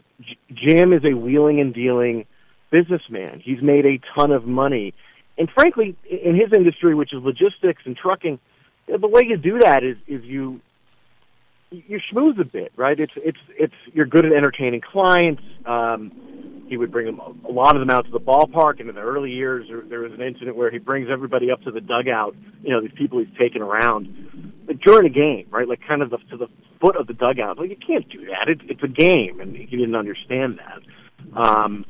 Jim 0.54 0.94
is 0.94 1.04
a 1.06 1.14
wheeling 1.14 1.60
and 1.60 1.74
dealing 1.74 2.26
businessman. 2.72 3.40
He's 3.40 3.62
made 3.62 3.86
a 3.86 4.00
ton 4.18 4.32
of 4.32 4.46
money, 4.46 4.94
and 5.38 5.50
frankly, 5.50 5.96
in 6.10 6.36
his 6.36 6.52
industry, 6.56 6.96
which 6.96 7.14
is 7.14 7.22
logistics 7.22 7.84
and 7.86 7.96
trucking, 7.96 8.40
the 8.88 9.08
way 9.08 9.24
you 9.28 9.38
do 9.38 9.60
that 9.60 9.84
is 9.84 9.98
is 10.08 10.24
you 10.24 10.62
you 11.70 12.00
schmooze 12.12 12.40
a 12.40 12.46
bit, 12.46 12.72
right? 12.76 13.00
It's 13.00 13.14
it's 13.18 13.40
it's 13.50 13.76
you're 13.94 14.06
good 14.06 14.26
at 14.26 14.34
entertaining 14.34 14.82
clients. 14.82 15.44
Um, 15.66 16.12
he 16.68 16.78
would 16.78 16.92
bring 16.92 17.06
them 17.06 17.20
a 17.48 17.52
lot 17.52 17.76
of 17.76 17.80
them 17.80 17.90
out 17.90 18.06
to 18.06 18.12
the 18.12 18.20
ballpark. 18.20 18.80
And 18.80 18.90
in 18.90 18.96
the 18.96 19.02
early 19.02 19.32
years, 19.32 19.68
there, 19.90 20.00
was 20.02 20.12
an 20.14 20.22
incident 20.22 20.56
where 20.56 20.72
he 20.72 20.80
brings 20.80 21.10
everybody 21.12 21.52
up 21.52 21.62
to 21.64 21.72
the 21.72 21.82
dugout. 21.82 22.36
You 22.64 22.72
know, 22.72 22.82
these 22.82 22.94
people 22.96 23.20
he's 23.20 23.38
taken 23.38 23.62
around 23.62 24.54
like 24.68 24.80
during 24.82 25.06
a 25.06 25.14
game, 25.14 25.48
right? 25.52 25.68
Like 25.68 25.82
kind 25.88 26.02
of 26.02 26.10
the, 26.10 26.18
to 26.32 26.38
the 26.38 26.48
foot 26.82 26.96
of 26.96 27.08
the 27.08 27.14
dugout. 27.14 27.58
Like 27.60 27.70
you 27.70 27.78
can't 27.78 28.08
do 28.10 28.26
that. 28.28 28.50
It, 28.50 28.62
it's 28.70 28.84
a 28.84 28.88
game, 28.88 29.40
and 29.40 29.56
he 29.56 29.66
didn't 29.66 29.96
understand 29.96 30.60
that. 30.60 31.40
Um, 31.40 31.86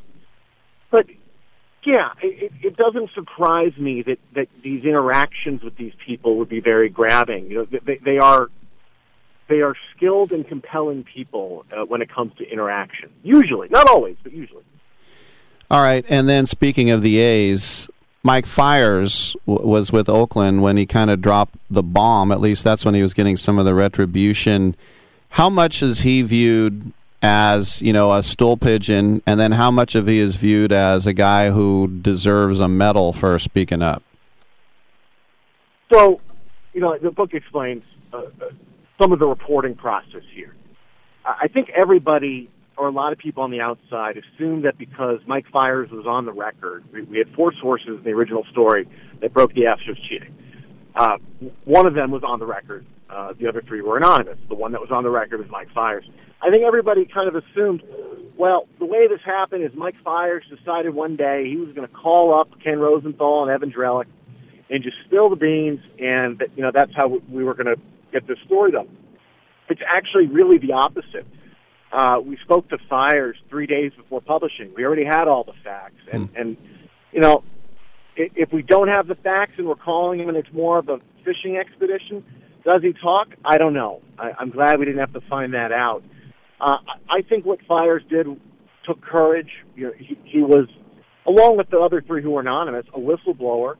but 0.91 1.05
yeah, 1.85 2.09
it, 2.21 2.51
it 2.61 2.77
doesn't 2.77 3.11
surprise 3.13 3.73
me 3.77 4.03
that 4.03 4.17
that 4.33 4.47
these 4.63 4.83
interactions 4.83 5.63
with 5.63 5.77
these 5.77 5.93
people 6.05 6.37
would 6.37 6.49
be 6.49 6.59
very 6.59 6.89
grabbing. 6.89 7.49
You 7.49 7.57
know, 7.57 7.79
they, 7.85 7.99
they 8.03 8.17
are 8.17 8.49
they 9.47 9.61
are 9.61 9.75
skilled 9.95 10.31
and 10.31 10.47
compelling 10.47 11.03
people 11.03 11.65
uh, 11.71 11.85
when 11.85 12.01
it 12.01 12.09
comes 12.09 12.33
to 12.37 12.49
interaction. 12.49 13.09
Usually, 13.23 13.67
not 13.69 13.87
always, 13.87 14.15
but 14.23 14.33
usually. 14.33 14.63
All 15.69 15.81
right, 15.81 16.05
and 16.09 16.27
then 16.27 16.45
speaking 16.45 16.89
of 16.91 17.01
the 17.01 17.17
A's, 17.17 17.89
Mike 18.23 18.45
Fiers 18.45 19.35
w- 19.47 19.67
was 19.67 19.91
with 19.91 20.09
Oakland 20.09 20.61
when 20.61 20.77
he 20.77 20.85
kind 20.85 21.09
of 21.09 21.21
dropped 21.21 21.55
the 21.69 21.83
bomb. 21.83 22.31
At 22.31 22.41
least 22.41 22.63
that's 22.63 22.85
when 22.85 22.93
he 22.93 23.01
was 23.01 23.13
getting 23.13 23.37
some 23.37 23.57
of 23.59 23.65
the 23.65 23.73
retribution. 23.73 24.75
How 25.29 25.49
much 25.49 25.83
is 25.83 26.01
he 26.01 26.21
viewed 26.21 26.93
as 27.21 27.81
you 27.81 27.93
know 27.93 28.13
a 28.13 28.21
stool 28.21 28.57
pigeon, 28.57 29.21
and 29.25 29.39
then 29.39 29.53
how 29.53 29.71
much 29.71 29.95
of 29.95 30.07
he 30.07 30.19
is 30.19 30.35
viewed 30.35 30.71
as 30.71 31.07
a 31.07 31.13
guy 31.13 31.49
who 31.49 31.87
deserves 31.87 32.59
a 32.59 32.67
medal 32.67 33.13
for 33.13 33.37
speaking 33.39 33.81
up? 33.81 34.03
So, 35.91 36.19
you 36.73 36.81
know, 36.81 36.97
the 36.97 37.11
book 37.11 37.33
explains 37.33 37.83
uh, 38.11 38.23
some 39.01 39.11
of 39.11 39.19
the 39.19 39.27
reporting 39.27 39.75
process 39.75 40.23
here. 40.33 40.55
I 41.25 41.47
think 41.47 41.69
everybody 41.75 42.49
or 42.77 42.87
a 42.87 42.91
lot 42.91 43.13
of 43.13 43.17
people 43.17 43.43
on 43.43 43.51
the 43.51 43.61
outside 43.61 44.17
assumed 44.17 44.65
that 44.65 44.77
because 44.77 45.19
Mike 45.25 45.45
Fiers 45.51 45.89
was 45.91 46.05
on 46.05 46.25
the 46.25 46.33
record, 46.33 46.83
we, 46.91 47.03
we 47.03 47.17
had 47.17 47.33
four 47.35 47.53
sources 47.61 47.97
in 47.97 48.03
the 48.03 48.11
original 48.11 48.45
story 48.51 48.87
that 49.21 49.33
broke 49.33 49.53
the 49.53 49.61
Astros 49.61 49.97
cheating. 50.09 50.35
Uh, 50.95 51.17
one 51.63 51.85
of 51.85 51.93
them 51.93 52.11
was 52.11 52.23
on 52.25 52.39
the 52.39 52.45
record. 52.45 52.85
Uh, 53.09 53.33
the 53.39 53.47
other 53.47 53.61
three 53.61 53.81
were 53.81 53.97
anonymous. 53.97 54.37
The 54.49 54.55
one 54.55 54.71
that 54.73 54.81
was 54.81 54.91
on 54.91 55.03
the 55.03 55.09
record 55.09 55.39
was 55.39 55.49
Mike 55.49 55.69
Fiers. 55.73 56.05
I 56.41 56.49
think 56.49 56.63
everybody 56.63 57.05
kind 57.05 57.27
of 57.27 57.35
assumed, 57.35 57.81
well, 58.37 58.67
the 58.79 58.85
way 58.85 59.07
this 59.07 59.21
happened 59.25 59.63
is 59.63 59.71
Mike 59.75 59.95
Fiers 60.03 60.43
decided 60.49 60.93
one 60.93 61.15
day 61.15 61.47
he 61.49 61.57
was 61.57 61.73
going 61.73 61.87
to 61.87 61.93
call 61.93 62.37
up 62.37 62.49
Ken 62.63 62.79
Rosenthal 62.79 63.43
and 63.43 63.51
Evan 63.51 63.71
Drellich 63.71 64.07
and 64.69 64.83
just 64.83 64.97
spill 65.05 65.29
the 65.29 65.35
beans, 65.35 65.79
and 65.99 66.41
you 66.55 66.63
know 66.63 66.71
that's 66.73 66.93
how 66.95 67.07
we 67.29 67.43
were 67.43 67.53
going 67.53 67.67
to 67.67 67.79
get 68.19 68.27
this 68.27 68.37
story 68.45 68.71
done. 68.71 68.87
It's 69.69 69.81
actually 69.87 70.27
really 70.27 70.57
the 70.57 70.73
opposite. 70.73 71.25
Uh, 71.91 72.19
we 72.23 72.37
spoke 72.43 72.67
to 72.69 72.77
Fiers 72.89 73.37
three 73.49 73.67
days 73.67 73.91
before 73.97 74.21
publishing. 74.21 74.73
We 74.75 74.83
already 74.85 75.05
had 75.05 75.27
all 75.27 75.43
the 75.43 75.57
facts, 75.63 76.01
and 76.11 76.29
Hmm. 76.29 76.37
and 76.41 76.57
you 77.11 77.21
know, 77.21 77.43
if, 78.15 78.31
if 78.35 78.53
we 78.53 78.61
don't 78.61 78.89
have 78.89 79.07
the 79.07 79.15
facts 79.15 79.53
and 79.57 79.67
we're 79.67 79.75
calling 79.75 80.19
him 80.19 80.27
and 80.29 80.37
it's 80.37 80.51
more 80.53 80.77
of 80.77 80.89
a 80.89 80.99
fishing 81.23 81.57
expedition, 81.57 82.23
does 82.63 82.81
he 82.81 82.93
talk? 82.93 83.27
I 83.43 83.57
don't 83.57 83.73
know. 83.73 84.01
I, 84.17 84.31
I'm 84.39 84.49
glad 84.49 84.79
we 84.79 84.85
didn't 84.85 84.99
have 84.99 85.13
to 85.13 85.21
find 85.29 85.53
that 85.53 85.71
out. 85.71 86.03
Uh, 86.59 86.77
I 87.09 87.21
think 87.21 87.45
what 87.45 87.59
Fiers 87.67 88.03
did 88.09 88.27
took 88.85 89.01
courage. 89.01 89.51
You 89.75 89.87
know, 89.87 89.93
he, 89.97 90.17
he 90.23 90.41
was, 90.41 90.67
along 91.25 91.57
with 91.57 91.69
the 91.69 91.79
other 91.79 92.01
three 92.01 92.21
who 92.21 92.31
were 92.31 92.41
anonymous, 92.41 92.85
a 92.93 92.99
whistleblower. 92.99 93.75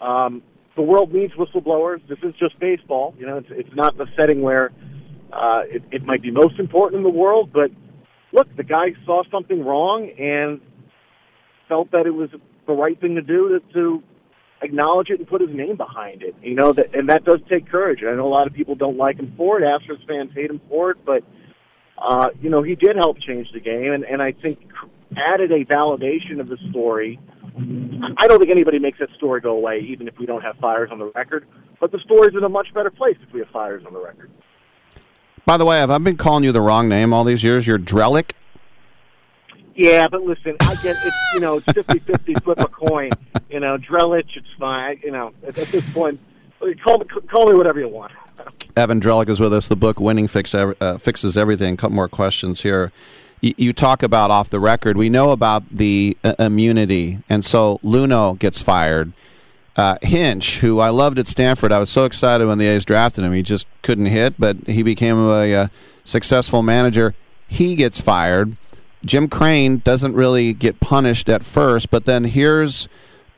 Um, 0.00 0.42
the 0.76 0.82
world 0.82 1.12
needs 1.12 1.32
whistleblowers. 1.34 2.06
This 2.08 2.18
is 2.22 2.34
just 2.38 2.58
baseball. 2.58 3.14
You 3.18 3.26
know, 3.26 3.38
it's 3.38 3.48
it's 3.50 3.74
not 3.74 3.96
the 3.96 4.06
setting 4.18 4.42
where 4.42 4.72
uh, 5.32 5.62
it, 5.66 5.82
it 5.90 6.04
might 6.04 6.22
be 6.22 6.30
most 6.30 6.58
important 6.58 6.98
in 6.98 7.02
the 7.02 7.18
world. 7.18 7.50
But 7.52 7.70
look, 8.32 8.54
the 8.56 8.64
guy 8.64 8.92
saw 9.04 9.22
something 9.30 9.64
wrong 9.64 10.10
and 10.18 10.60
felt 11.68 11.90
that 11.92 12.06
it 12.06 12.14
was 12.14 12.30
the 12.66 12.72
right 12.72 13.00
thing 13.00 13.16
to 13.16 13.22
do 13.22 13.60
to, 13.60 13.72
to 13.74 14.02
acknowledge 14.62 15.10
it 15.10 15.18
and 15.18 15.28
put 15.28 15.40
his 15.40 15.50
name 15.50 15.76
behind 15.76 16.22
it. 16.22 16.34
You 16.42 16.54
know, 16.54 16.72
that 16.72 16.94
and 16.94 17.08
that 17.08 17.24
does 17.24 17.40
take 17.48 17.68
courage. 17.68 18.00
I 18.02 18.14
know 18.14 18.26
a 18.26 18.28
lot 18.28 18.46
of 18.46 18.52
people 18.52 18.74
don't 18.74 18.96
like 18.96 19.16
him 19.16 19.34
for 19.36 19.60
it. 19.60 19.64
Astros 19.64 20.06
fans 20.06 20.30
hate 20.34 20.50
him 20.50 20.60
for 20.68 20.92
it, 20.92 20.98
but 21.04 21.24
uh, 21.98 22.30
you 22.40 22.50
know, 22.50 22.62
he 22.62 22.74
did 22.74 22.96
help 22.96 23.18
change 23.20 23.48
the 23.52 23.60
game, 23.60 23.92
and, 23.92 24.04
and 24.04 24.22
I 24.22 24.32
think 24.32 24.58
added 25.16 25.52
a 25.52 25.64
validation 25.64 26.40
of 26.40 26.48
the 26.48 26.58
story. 26.70 27.18
I 28.16 28.26
don't 28.26 28.38
think 28.38 28.50
anybody 28.50 28.78
makes 28.78 28.98
that 29.00 29.10
story 29.16 29.40
go 29.40 29.50
away, 29.50 29.80
even 29.80 30.08
if 30.08 30.18
we 30.18 30.26
don't 30.26 30.42
have 30.42 30.56
Fiers 30.56 30.90
on 30.90 30.98
the 30.98 31.12
record. 31.14 31.46
But 31.80 31.92
the 31.92 31.98
story's 31.98 32.34
in 32.34 32.44
a 32.44 32.48
much 32.48 32.72
better 32.72 32.90
place 32.90 33.16
if 33.26 33.32
we 33.32 33.40
have 33.40 33.48
Fiers 33.48 33.84
on 33.86 33.92
the 33.92 34.00
record. 34.00 34.30
By 35.46 35.56
the 35.56 35.64
way, 35.64 35.78
have 35.78 35.90
I 35.90 35.98
been 35.98 36.16
calling 36.16 36.44
you 36.44 36.52
the 36.52 36.60
wrong 36.60 36.88
name 36.88 37.12
all 37.12 37.24
these 37.24 37.42
years? 37.42 37.66
You're 37.66 37.78
Drellick. 37.78 38.32
Yeah, 39.74 40.08
but 40.08 40.22
listen, 40.22 40.56
I 40.60 40.74
get 40.76 40.96
it's 41.04 41.16
you 41.32 41.40
know 41.40 41.56
it's 41.56 41.72
fifty 41.72 41.98
fifty 41.98 42.34
flip 42.34 42.58
a 42.58 42.68
coin. 42.68 43.10
You 43.48 43.60
know, 43.60 43.78
Drelich, 43.78 44.36
it's 44.36 44.46
fine. 44.58 45.00
You 45.02 45.10
know, 45.10 45.32
at, 45.46 45.56
at 45.56 45.68
this 45.68 45.88
point, 45.92 46.20
call 46.84 46.98
me 46.98 47.06
call 47.28 47.48
me 47.48 47.56
whatever 47.56 47.80
you 47.80 47.88
want. 47.88 48.12
Evan 48.76 49.00
Drellick 49.00 49.28
is 49.28 49.40
with 49.40 49.54
us. 49.54 49.68
The 49.68 49.76
book 49.76 49.98
"Winning 49.98 50.28
Fix, 50.28 50.54
uh, 50.54 50.98
Fixes 50.98 51.36
Everything." 51.36 51.74
A 51.74 51.76
couple 51.76 51.94
more 51.94 52.08
questions 52.08 52.60
here. 52.60 52.92
You 53.40 53.72
talk 53.72 54.02
about 54.02 54.30
off 54.30 54.50
the 54.50 54.60
record. 54.60 54.96
We 54.96 55.08
know 55.08 55.30
about 55.30 55.64
the 55.70 56.16
uh, 56.22 56.34
immunity, 56.38 57.20
and 57.28 57.44
so 57.44 57.80
Luhnow 57.82 58.38
gets 58.38 58.60
fired. 58.60 59.12
Uh, 59.76 59.96
Hinch, 60.02 60.58
who 60.58 60.78
I 60.80 60.90
loved 60.90 61.18
at 61.18 61.26
Stanford, 61.26 61.72
I 61.72 61.78
was 61.78 61.88
so 61.88 62.04
excited 62.04 62.46
when 62.46 62.58
the 62.58 62.66
A's 62.66 62.84
drafted 62.84 63.24
him. 63.24 63.32
He 63.32 63.42
just 63.42 63.66
couldn't 63.82 64.06
hit, 64.06 64.34
but 64.38 64.56
he 64.66 64.82
became 64.82 65.16
a, 65.16 65.54
uh 65.54 65.66
successful 66.04 66.62
manager. 66.62 67.14
He 67.48 67.74
gets 67.74 68.00
fired. 68.00 68.56
Jim 69.04 69.28
Crane 69.28 69.78
doesn't 69.78 70.14
really 70.14 70.52
get 70.52 70.80
punished 70.80 71.28
at 71.28 71.44
first, 71.44 71.90
but 71.90 72.04
then 72.04 72.24
here's 72.24 72.88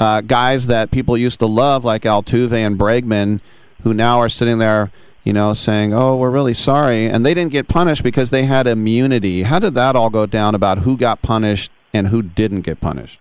uh, 0.01 0.21
guys 0.23 0.67
that 0.67 0.91
people 0.91 1.17
used 1.17 1.39
to 1.39 1.47
love, 1.47 1.85
like 1.85 2.03
Altuve 2.03 2.53
and 2.53 2.79
Bregman, 2.79 3.41
who 3.83 3.95
now 3.95 4.19
are 4.19 4.29
sitting 4.29 4.59
there, 4.59 4.91
you 5.25 5.33
know, 5.33 5.53
saying, 5.53 5.93
"Oh, 5.95 6.17
we're 6.17 6.31
really 6.31 6.55
sorry," 6.55 7.07
and 7.07 7.25
they 7.25 7.35
didn't 7.35 7.53
get 7.53 7.69
punished 7.69 8.03
because 8.03 8.31
they 8.31 8.45
had 8.45 8.67
immunity. 8.67 9.43
How 9.43 9.59
did 9.59 9.75
that 9.75 9.97
all 9.97 10.11
go 10.11 10.27
down 10.27 10.55
about 10.55 10.79
who 10.79 10.97
got 10.97 11.23
punished 11.23 11.71
and 11.95 12.09
who 12.09 12.23
didn't 12.23 12.63
get 12.63 12.81
punished? 12.81 13.21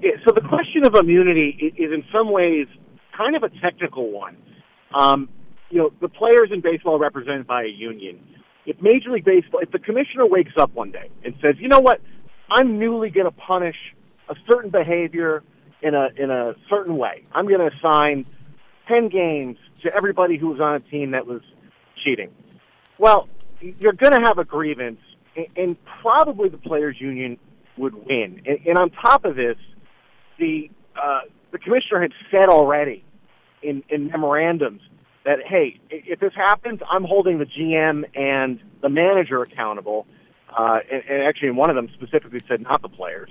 Yeah, 0.00 0.12
so 0.26 0.32
the 0.34 0.40
question 0.40 0.84
of 0.84 0.94
immunity 0.94 1.72
is 1.76 1.92
in 1.92 2.04
some 2.12 2.32
ways 2.32 2.66
kind 3.16 3.36
of 3.36 3.42
a 3.42 3.48
technical 3.60 4.10
one. 4.10 4.36
Um, 4.92 5.28
you 5.70 5.78
know, 5.78 5.90
the 6.00 6.08
players 6.08 6.50
in 6.52 6.60
baseball 6.60 6.96
are 6.96 6.98
represented 6.98 7.46
by 7.46 7.64
a 7.64 7.68
union. 7.68 8.20
If 8.66 8.80
Major 8.82 9.10
League 9.10 9.24
Baseball, 9.24 9.60
if 9.60 9.70
the 9.70 9.78
commissioner 9.78 10.26
wakes 10.26 10.52
up 10.60 10.74
one 10.74 10.90
day 10.90 11.10
and 11.24 11.34
says, 11.40 11.54
you 11.58 11.68
know 11.68 11.78
what, 11.78 12.00
I'm 12.50 12.78
newly 12.78 13.10
going 13.10 13.26
to 13.26 13.32
punish 13.32 13.76
a 14.28 14.34
certain 14.50 14.70
behavior 14.70 15.42
in 15.82 15.94
a 15.94 16.08
in 16.16 16.30
a 16.30 16.54
certain 16.68 16.96
way. 16.96 17.24
I'm 17.32 17.46
going 17.46 17.60
to 17.60 17.76
assign 17.76 18.26
ten 18.88 19.08
games 19.08 19.58
to 19.82 19.94
everybody 19.94 20.36
who 20.36 20.48
was 20.48 20.60
on 20.60 20.74
a 20.74 20.80
team 20.80 21.12
that 21.12 21.26
was 21.26 21.42
cheating. 22.04 22.30
Well, 22.98 23.28
you're 23.60 23.92
going 23.92 24.12
to 24.12 24.20
have 24.20 24.38
a 24.38 24.44
grievance, 24.44 25.00
and, 25.56 25.76
probably 26.00 26.48
the 26.48 26.58
players' 26.58 26.96
union 27.00 27.38
would 27.76 27.94
win. 27.94 28.42
And, 28.46 28.58
and 28.66 28.78
on 28.78 28.90
top 28.90 29.24
of 29.24 29.36
this, 29.36 29.56
the 30.38 30.70
uh, 30.94 31.22
the 31.52 31.58
commissioner 31.58 32.00
had 32.00 32.12
said 32.30 32.48
already 32.48 33.04
in, 33.62 33.82
in 33.88 34.06
memorandums 34.06 34.80
that 35.24 35.38
hey, 35.44 35.80
if 35.90 36.20
this 36.20 36.32
happens, 36.34 36.80
I'm 36.90 37.04
holding 37.04 37.38
the 37.38 37.44
GM 37.44 38.04
and 38.14 38.60
the 38.80 38.88
manager 38.88 39.42
accountable. 39.42 40.06
Uh, 40.56 40.78
and, 40.90 41.02
and 41.08 41.22
actually, 41.24 41.50
one 41.50 41.68
of 41.68 41.76
them 41.76 41.88
specifically 41.94 42.38
said 42.48 42.62
not 42.62 42.80
the 42.80 42.88
players. 42.88 43.30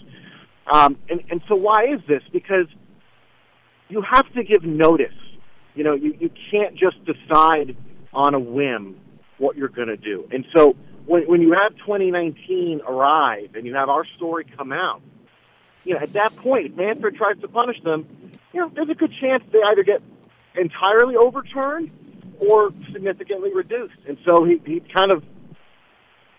Um, 0.72 0.98
and, 1.10 1.24
and 1.30 1.42
so, 1.48 1.56
why 1.56 1.86
is 1.86 2.02
this? 2.08 2.22
Because 2.32 2.68
you 3.88 4.02
have 4.02 4.32
to 4.34 4.44
give 4.44 4.64
notice. 4.64 5.14
You 5.76 5.84
know, 5.84 5.94
you, 5.94 6.16
you 6.20 6.32
can't 6.52 6.76
just 6.76 6.98
decide 7.06 7.76
on 8.14 8.34
a 8.34 8.40
whim 8.40 9.00
what 9.38 9.58
you're 9.58 9.70
going 9.70 9.90
to 9.90 9.98
do. 9.98 10.28
And 10.32 10.46
so, 10.56 10.76
when, 11.06 11.24
when 11.24 11.42
you 11.42 11.54
have 11.54 11.76
2019 11.78 12.82
arrive 12.88 13.56
and 13.56 13.66
you 13.66 13.76
have 13.76 13.90
our 13.90 14.06
story 14.16 14.46
come 14.58 14.72
out, 14.72 15.02
you 15.84 15.94
know, 15.94 16.00
at 16.00 16.14
that 16.14 16.36
point, 16.38 16.66
if 16.68 16.76
Manfred 16.76 17.16
tries 17.16 17.40
to 17.42 17.48
punish 17.48 17.82
them, 17.84 18.08
you 18.54 18.60
know, 18.60 18.72
there's 18.74 18.90
a 18.90 18.96
good 18.96 19.14
chance 19.22 19.44
they 19.52 19.62
either 19.62 19.84
get 19.84 20.02
entirely 20.56 21.16
overturned 21.16 21.92
or 22.40 22.72
significantly 22.92 23.54
reduced. 23.54 23.98
And 24.08 24.18
so 24.26 24.44
he, 24.44 24.60
he 24.66 24.80
kind 24.80 25.12
of, 25.12 25.24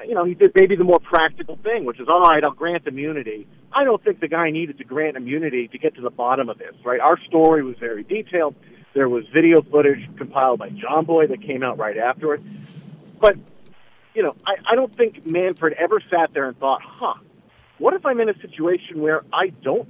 you 0.05 0.15
know, 0.15 0.25
he 0.25 0.35
did 0.35 0.53
maybe 0.55 0.77
the 0.77 0.85
more 0.85 0.99
practical 0.99 1.57
thing, 1.63 1.85
which 1.85 2.01
is, 2.01 2.09
all 2.09 2.21
right, 2.21 2.43
I'll 2.43 2.51
grant 2.51 2.87
immunity. 2.87 3.47
I 3.73 3.85
don't 3.85 4.03
think 4.03 4.21
the 4.21 4.29
guy 4.29 4.51
needed 4.51 4.79
to 4.79 4.85
grant 4.85 5.17
immunity 5.17 5.69
to 5.69 5.79
get 5.79 5.95
to 5.95 6.01
the 6.01 6.11
bottom 6.11 6.49
of 6.49 6.59
this, 6.59 6.75
right? 6.85 7.01
Our 7.01 7.19
story 7.29 7.63
was 7.63 7.77
very 7.79 8.03
detailed. 8.03 8.55
There 8.97 9.11
was 9.11 9.27
video 9.29 9.61
footage 9.61 10.09
compiled 10.17 10.59
by 10.59 10.71
Jomboy 10.71 11.29
that 11.29 11.43
came 11.43 11.63
out 11.63 11.77
right 11.77 11.99
afterward. 11.99 12.43
But, 13.21 13.37
you 14.15 14.23
know, 14.23 14.35
I, 14.47 14.55
I 14.73 14.75
don't 14.75 14.97
think 14.97 15.27
Manfred 15.27 15.75
ever 15.75 16.01
sat 16.11 16.33
there 16.33 16.49
and 16.49 16.59
thought, 16.59 16.81
huh, 16.83 17.13
what 17.77 17.93
if 17.93 18.07
I'm 18.07 18.19
in 18.21 18.31
a 18.31 18.39
situation 18.41 19.03
where 19.03 19.23
I 19.35 19.49
don't 19.63 19.87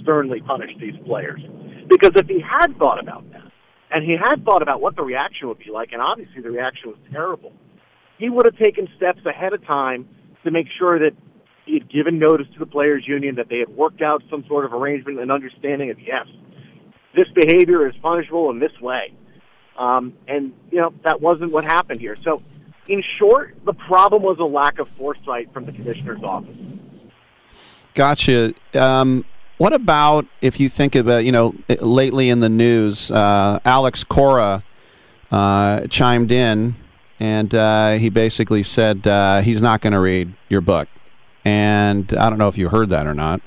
sternly 0.00 0.40
punish 0.40 0.70
these 0.80 0.94
players? 1.04 1.42
Because 1.86 2.12
if 2.14 2.28
he 2.28 2.40
had 2.40 2.78
thought 2.78 2.98
about 2.98 3.30
that, 3.32 3.52
and 3.90 4.02
he 4.02 4.16
had 4.16 4.42
thought 4.42 4.62
about 4.62 4.80
what 4.80 4.96
the 4.96 5.02
reaction 5.02 5.48
would 5.48 5.58
be 5.58 5.70
like, 5.70 5.92
and 5.92 6.00
obviously 6.00 6.40
the 6.40 6.50
reaction 6.50 6.88
was 6.88 6.98
terrible, 7.12 7.52
he 8.16 8.30
would 8.30 8.46
have 8.46 8.56
taken 8.56 8.88
steps 8.96 9.20
ahead 9.26 9.52
of 9.52 9.62
time 9.66 10.08
to 10.44 10.50
make 10.50 10.68
sure 10.78 10.98
that 10.98 11.12
he 11.66 11.74
had 11.74 11.90
given 11.90 12.18
notice 12.18 12.46
to 12.54 12.58
the 12.58 12.64
players' 12.64 13.06
union 13.06 13.34
that 13.34 13.50
they 13.50 13.58
had 13.58 13.68
worked 13.68 14.00
out 14.00 14.22
some 14.30 14.46
sort 14.48 14.64
of 14.64 14.72
arrangement 14.72 15.20
and 15.20 15.30
understanding 15.30 15.90
of 15.90 16.00
yes, 16.00 16.26
this 17.16 17.28
behavior 17.34 17.88
is 17.88 17.96
punishable 17.96 18.50
in 18.50 18.58
this 18.58 18.78
way. 18.80 19.12
Um, 19.76 20.14
and 20.28 20.52
you 20.70 20.78
know 20.78 20.92
that 21.02 21.20
wasn't 21.20 21.52
what 21.52 21.64
happened 21.64 22.00
here. 22.00 22.16
So, 22.22 22.42
in 22.86 23.02
short, 23.18 23.56
the 23.64 23.74
problem 23.74 24.22
was 24.22 24.38
a 24.38 24.44
lack 24.44 24.78
of 24.78 24.88
foresight 24.96 25.52
from 25.52 25.66
the 25.66 25.72
commissioner's 25.72 26.22
office. 26.22 26.56
Gotcha. 27.94 28.54
Um, 28.74 29.24
what 29.58 29.72
about 29.72 30.26
if 30.40 30.60
you 30.60 30.68
think 30.68 30.94
about, 30.94 31.24
you 31.24 31.32
know, 31.32 31.54
lately 31.80 32.28
in 32.28 32.40
the 32.40 32.48
news, 32.48 33.10
uh, 33.10 33.58
Alex 33.64 34.04
Cora 34.04 34.62
uh, 35.30 35.86
chimed 35.88 36.30
in 36.30 36.76
and 37.18 37.54
uh, 37.54 37.92
he 37.92 38.08
basically 38.10 38.62
said 38.62 39.06
uh, 39.06 39.40
he's 39.40 39.62
not 39.62 39.80
going 39.80 39.92
to 39.92 40.00
read 40.00 40.34
your 40.48 40.60
book. 40.60 40.88
And 41.44 42.12
I 42.14 42.28
don't 42.28 42.38
know 42.38 42.48
if 42.48 42.58
you 42.58 42.68
heard 42.68 42.90
that 42.90 43.06
or 43.06 43.14
not. 43.14 43.40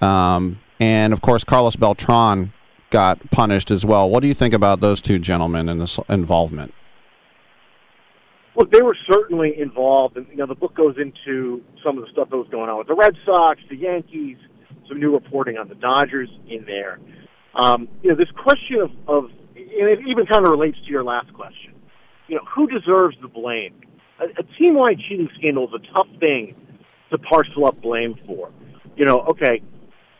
Um, 0.00 0.60
and 0.78 1.12
of 1.12 1.20
course, 1.20 1.42
Carlos 1.42 1.76
Beltran 1.76 2.52
got 2.90 3.30
punished 3.30 3.70
as 3.70 3.84
well. 3.84 4.08
What 4.10 4.20
do 4.20 4.28
you 4.28 4.34
think 4.34 4.52
about 4.52 4.80
those 4.80 5.00
two 5.00 5.18
gentlemen 5.18 5.68
and 5.68 5.80
this 5.80 5.98
involvement? 6.08 6.74
Look, 8.56 8.72
they 8.72 8.82
were 8.82 8.96
certainly 9.08 9.58
involved, 9.58 10.16
and 10.16 10.26
you 10.28 10.36
know 10.36 10.46
the 10.46 10.54
book 10.54 10.74
goes 10.74 10.96
into 10.98 11.62
some 11.84 11.96
of 11.96 12.04
the 12.04 12.10
stuff 12.10 12.28
that 12.30 12.36
was 12.36 12.48
going 12.50 12.68
on 12.68 12.78
with 12.78 12.88
the 12.88 12.94
Red 12.94 13.14
Sox, 13.24 13.60
the 13.70 13.76
Yankees, 13.76 14.36
some 14.88 14.98
new 14.98 15.14
reporting 15.14 15.56
on 15.56 15.68
the 15.68 15.76
Dodgers 15.76 16.28
in 16.48 16.64
there. 16.66 16.98
Um, 17.54 17.88
you 18.02 18.10
know, 18.10 18.16
this 18.16 18.30
question 18.36 18.80
of, 18.82 18.90
of, 19.08 19.30
and 19.54 19.88
it 19.88 20.00
even 20.06 20.26
kind 20.26 20.44
of 20.44 20.50
relates 20.50 20.78
to 20.78 20.90
your 20.90 21.04
last 21.04 21.32
question. 21.32 21.74
You 22.28 22.36
know, 22.36 22.42
who 22.54 22.66
deserves 22.66 23.16
the 23.22 23.28
blame? 23.28 23.80
A, 24.20 24.24
a 24.40 24.42
team-wide 24.58 24.98
cheating 25.08 25.28
scandal 25.38 25.68
is 25.68 25.74
a 25.74 25.92
tough 25.92 26.06
thing 26.18 26.54
to 27.10 27.18
parcel 27.18 27.66
up 27.66 27.80
blame 27.80 28.14
for. 28.26 28.50
You 28.96 29.04
know, 29.04 29.20
okay, 29.30 29.62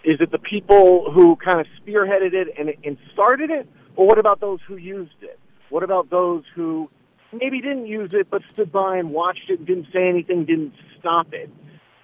is 0.05 0.21
it 0.21 0.31
the 0.31 0.39
people 0.39 1.11
who 1.13 1.37
kind 1.37 1.61
of 1.61 1.67
spearheaded 1.81 2.33
it 2.33 2.49
and, 2.59 2.71
and 2.85 2.97
started 3.13 3.51
it, 3.51 3.69
or 3.97 4.07
what 4.07 4.19
about 4.19 4.41
those 4.41 4.61
who 4.67 4.77
used 4.77 5.23
it? 5.23 5.39
What 5.69 5.83
about 5.83 6.11
those 6.11 6.45
who 6.55 6.91
maybe 7.33 7.61
didn't 7.61 7.87
use 7.87 8.11
it 8.13 8.29
but 8.31 8.43
stood 8.53 8.73
by 8.73 8.97
and 8.97 9.11
watched 9.11 9.49
it 9.49 9.59
and 9.59 9.67
didn't 9.67 9.87
say 9.93 10.09
anything, 10.09 10.45
didn't 10.47 10.75
stop 10.99 11.33
it? 11.33 11.51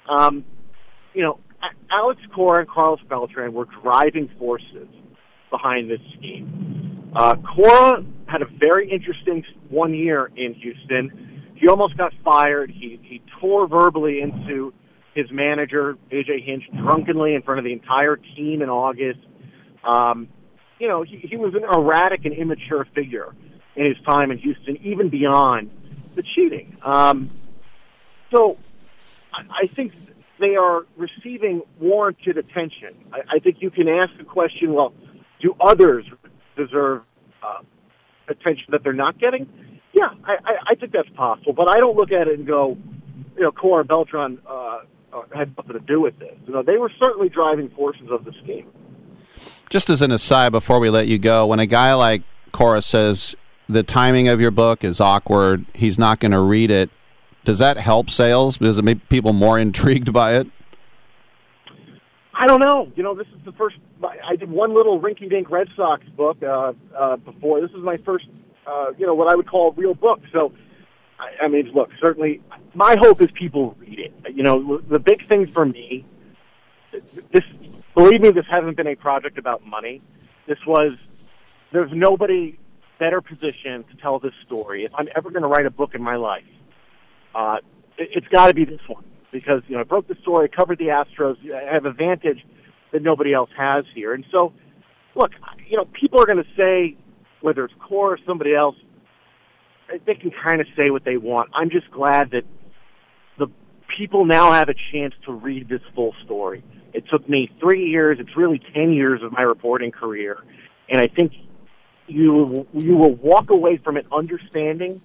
Um, 0.09 0.45
you 1.15 1.23
know, 1.23 1.41
Alex 1.91 2.21
Cora 2.35 2.61
and 2.61 2.69
Carlos 2.69 3.01
Beltran 3.09 3.53
were 3.53 3.67
driving 3.83 4.31
forces 4.39 4.89
behind 5.51 5.91
this 5.91 6.01
scheme. 6.17 7.13
Uh, 7.15 7.35
Cora 7.37 8.05
had 8.27 8.43
a 8.43 8.47
very 8.59 8.91
interesting 8.91 9.45
one 9.69 9.95
year 9.95 10.31
in 10.37 10.55
Houston. 10.55 11.53
He 11.55 11.69
almost 11.69 11.97
got 11.97 12.13
fired. 12.25 12.71
He 12.71 13.01
he 13.03 13.23
tore 13.41 13.67
verbally 13.67 14.21
into 14.21 14.75
his 15.17 15.33
manager 15.33 15.97
AJ 16.13 16.45
Hinch 16.45 16.65
drunkenly 16.77 17.35
in 17.35 17.43
front 17.43 17.59
of 17.59 17.65
the 17.65 17.73
entire 17.73 18.17
team 18.17 18.61
in 18.61 18.69
August. 18.69 19.19
Um, 19.83 20.29
you 20.79 20.89
know, 20.89 21.03
he, 21.03 21.17
he 21.17 21.37
was 21.37 21.55
an 21.55 21.65
erratic 21.65 22.27
and 22.27 22.35
immature 22.35 22.87
figure 22.95 23.35
in 23.75 23.87
his 23.87 23.97
time 24.05 24.31
in 24.31 24.39
Houston, 24.39 24.77
even 24.83 25.09
beyond 25.09 25.71
the 26.17 26.23
cheating. 26.35 26.77
Um, 26.85 27.31
so 28.35 28.59
I, 29.33 29.65
I 29.65 29.75
think 29.75 29.93
they 30.39 30.55
are 30.57 30.83
receiving 30.99 31.63
warranted 31.81 32.37
attention. 32.37 32.95
I, 33.11 33.37
I 33.37 33.39
think 33.39 33.57
you 33.61 33.71
can 33.71 33.89
ask 33.89 34.11
the 34.19 34.25
question: 34.25 34.75
Well, 34.75 34.93
do 35.41 35.55
others 35.67 36.05
deserve 36.59 37.03
uh, 37.43 37.63
attention 38.29 38.67
that 38.73 38.85
they're 38.85 38.93
not 38.93 39.19
getting? 39.19 39.49
Yeah, 39.95 40.09
I, 40.25 40.33
I, 40.33 40.53
I 40.73 40.75
think 40.75 40.93
that's 40.93 41.09
possible, 41.17 41.55
but 41.55 41.75
I 41.75 41.81
don't 41.81 41.97
look 41.97 42.13
at 42.13 42.29
it 42.29 42.39
and 42.39 42.47
go, 42.47 42.77
you 43.35 43.43
know, 43.43 43.51
Cora 43.51 43.83
Beltran 43.83 44.39
uh, 44.47 44.57
uh, 44.57 44.81
had 45.35 45.57
nothing 45.57 45.73
to 45.73 45.81
do 45.81 46.01
with 46.01 46.19
this. 46.19 46.35
You 46.47 46.55
know, 46.55 46.63
they 46.63 46.77
were 46.77 46.91
certainly 47.03 47.29
driving 47.29 47.71
forces 47.71 48.09
of 48.11 48.25
the 48.25 48.33
scheme. 48.43 48.71
Just 49.71 49.91
as 49.91 50.03
an 50.03 50.11
aside, 50.11 50.53
before 50.53 50.79
we 50.79 50.91
let 50.91 51.09
you 51.09 51.19
go, 51.19 51.47
when 51.47 51.59
a 51.59 51.67
guy 51.67 51.93
like 51.95 52.23
Cora 52.53 52.83
says 52.83 53.37
the 53.69 53.83
timing 53.83 54.29
of 54.29 54.41
your 54.41 54.51
book 54.51 54.85
is 54.85 55.01
awkward, 55.01 55.67
he's 55.75 55.99
not 55.99 56.21
going 56.21 56.33
to 56.33 56.41
read 56.41 56.71
it 56.71 56.91
does 57.47 57.61
that 57.61 57.79
help 57.79 58.11
sales? 58.11 58.59
Does 58.59 58.77
it 58.77 58.85
make 58.85 59.09
people 59.09 59.33
more 59.33 59.59
intrigued 59.67 60.13
by 60.13 60.35
it? 60.35 60.49
I 62.35 62.47
don't 62.47 62.61
know. 62.61 62.93
You 62.95 63.03
know, 63.03 63.15
this 63.15 63.29
is 63.29 63.45
the 63.47 63.53
first. 63.53 63.77
I 64.05 64.37
did 64.37 64.51
one 64.51 64.75
little 64.75 65.01
rinky-dink 65.01 65.49
Red 65.49 65.69
Sox 65.75 66.05
book 66.17 66.37
uh, 66.43 66.75
uh, 66.95 67.17
before. 67.17 67.63
This 67.63 67.71
is 67.71 67.83
my 67.83 67.97
first, 68.05 68.27
uh, 68.67 68.89
you 68.99 69.07
know, 69.07 69.15
what 69.15 69.33
I 69.33 69.37
would 69.37 69.49
call 69.49 69.71
a 69.71 69.75
real 69.75 69.95
book. 69.95 70.21
So, 70.35 70.53
I, 71.19 71.45
I 71.45 71.49
mean, 71.49 71.71
look, 71.75 71.91
certainly, 72.01 72.41
my 72.75 72.97
hope 73.01 73.21
is 73.21 73.29
people 73.33 73.77
read 73.79 73.99
it. 73.99 74.13
You 74.35 74.43
know, 74.43 74.79
the 74.79 74.99
big 74.99 75.29
thing 75.29 75.51
for 75.53 75.65
me, 75.65 76.05
this, 77.33 77.45
believe 77.95 78.21
me, 78.21 78.31
this 78.31 78.47
hasn't 78.51 78.77
been 78.77 78.87
a 78.87 78.97
project 78.97 79.39
about 79.39 79.65
money. 79.65 80.03
This 80.47 80.59
was, 80.67 80.97
there's 81.73 81.91
nobody 81.93 82.59
better 82.99 83.21
positioned 83.21 83.89
to 83.91 83.97
tell 84.01 84.19
this 84.19 84.33
story. 84.47 84.85
If 84.85 84.93
I'm 84.95 85.09
ever 85.17 85.31
going 85.31 85.43
to 85.43 85.49
write 85.49 85.67
a 85.67 85.71
book 85.71 85.95
in 85.95 86.03
my 86.03 86.17
life, 86.17 86.45
uh, 87.35 87.59
it, 87.99 88.11
it's 88.15 88.29
got 88.29 88.49
to 88.49 88.55
be 88.55 88.65
this 88.65 88.81
one 88.87 89.05
because 89.33 89.63
you 89.69 89.75
know 89.75 89.81
I 89.81 89.85
broke 89.85 90.09
the 90.09 90.17
story, 90.23 90.49
covered 90.49 90.79
the 90.79 90.87
Astros. 90.87 91.37
I 91.53 91.73
have 91.75 91.85
a 91.85 91.93
vantage 91.93 92.45
that 92.93 93.03
nobody 93.03 93.35
else 93.35 93.51
has 93.57 93.85
here, 93.95 94.15
and 94.15 94.25
so 94.31 94.53
look, 95.15 95.33
you 95.69 95.77
know, 95.77 95.87
people 95.87 96.21
are 96.21 96.27
going 96.27 96.43
to 96.43 96.51
say 96.57 96.97
whether 97.41 97.65
it's 97.65 97.75
Cora 97.87 98.15
or 98.15 98.19
somebody 98.27 98.55
else, 98.55 98.77
they 100.07 100.15
can 100.15 100.31
kind 100.45 100.61
of 100.61 100.67
say 100.77 100.91
what 100.91 101.05
they 101.05 101.17
want. 101.17 101.51
I'm 101.55 101.71
just 101.71 101.91
glad 101.91 102.31
that 102.33 102.43
the 103.39 103.47
people 103.97 104.25
now 104.25 104.53
have 104.53 104.69
a 104.69 104.75
chance 104.93 105.15
to 105.27 105.33
read 105.33 105.69
this 105.69 105.83
full 105.95 106.15
story. 106.25 106.65
It 106.93 107.05
took 107.11 107.29
me 107.29 107.51
three 107.61 107.87
years. 107.87 108.19
It's 108.21 108.37
really 108.37 108.61
ten 108.75 108.93
years 108.93 109.23
of 109.23 109.33
my 109.33 109.43
reporting 109.43 109.91
career, 109.91 110.39
and 110.89 111.01
I 111.01 111.07
think 111.07 111.33
you 112.07 112.67
you 112.73 112.97
will 112.97 113.15
walk 113.15 113.51
away 113.51 113.79
from 113.83 113.97
it 113.97 114.07
understanding 114.13 115.01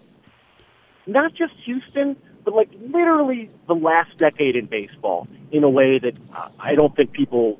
not 1.07 1.31
just 1.33 1.53
Houston, 1.65 2.15
but 2.43 2.53
like 2.53 2.69
literally 2.79 3.49
the 3.67 3.73
last 3.73 4.17
decade 4.17 4.55
in 4.55 4.65
baseball 4.65 5.27
in 5.51 5.63
a 5.63 5.69
way 5.69 5.99
that 5.99 6.13
uh, 6.35 6.49
I 6.59 6.75
don't 6.75 6.95
think 6.95 7.11
people 7.11 7.59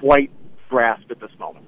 quite 0.00 0.30
grasp 0.68 1.10
at 1.10 1.20
this 1.20 1.30
moment. 1.38 1.66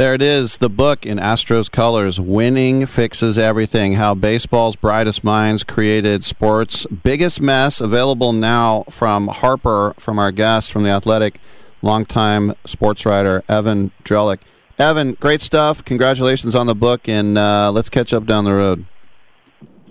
There 0.00 0.14
it 0.14 0.22
is, 0.22 0.56
the 0.56 0.70
book 0.70 1.04
in 1.04 1.18
Astros 1.18 1.70
colors, 1.70 2.18
Winning 2.18 2.86
Fixes 2.86 3.36
Everything 3.36 3.96
How 3.96 4.14
Baseball's 4.14 4.74
Brightest 4.74 5.22
Minds 5.22 5.62
Created 5.62 6.24
Sports' 6.24 6.86
Biggest 6.86 7.38
Mess. 7.42 7.82
Available 7.82 8.32
now 8.32 8.84
from 8.88 9.28
Harper, 9.28 9.92
from 9.98 10.18
our 10.18 10.32
guest 10.32 10.72
from 10.72 10.84
The 10.84 10.88
Athletic, 10.88 11.38
longtime 11.82 12.54
sports 12.64 13.04
writer 13.04 13.44
Evan 13.46 13.90
Drellich. 14.02 14.40
Evan, 14.78 15.18
great 15.20 15.42
stuff. 15.42 15.84
Congratulations 15.84 16.54
on 16.54 16.66
the 16.66 16.74
book, 16.74 17.06
and 17.06 17.36
uh, 17.36 17.70
let's 17.70 17.90
catch 17.90 18.14
up 18.14 18.24
down 18.24 18.46
the 18.46 18.54
road. 18.54 18.86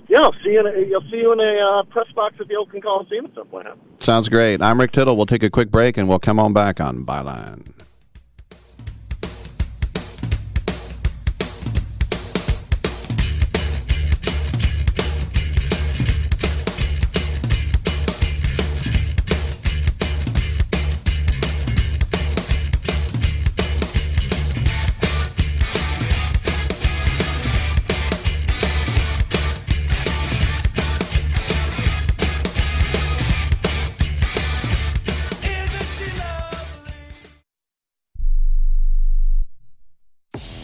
Yeah, 0.07 0.22
I'll 0.22 0.34
see 0.44 0.53
you. 0.53 0.60
In 0.60 0.65
a, 0.65 0.88
you'll 0.88 1.02
see 1.02 1.18
you 1.18 1.34
in 1.34 1.40
a 1.40 1.60
uh, 1.60 1.84
press 1.84 2.11
box 2.15 2.34
at 2.40 2.48
the 2.48 2.56
Oakland 2.56 2.81
Coliseum 2.81 3.27
at 3.27 3.36
some 3.36 3.45
point. 3.45 3.68
Sounds 3.99 4.27
great. 4.27 4.60
I'm 4.60 4.80
Rick 4.80 4.91
Tittle. 4.91 5.15
We'll 5.15 5.27
take 5.27 5.44
a 5.44 5.52
quick 5.52 5.69
break 5.69 5.98
and 5.98 6.10
we'll 6.10 6.18
come 6.18 6.40
on 6.40 6.52
back 6.52 6.81
on 6.81 7.06
Byline. 7.06 7.68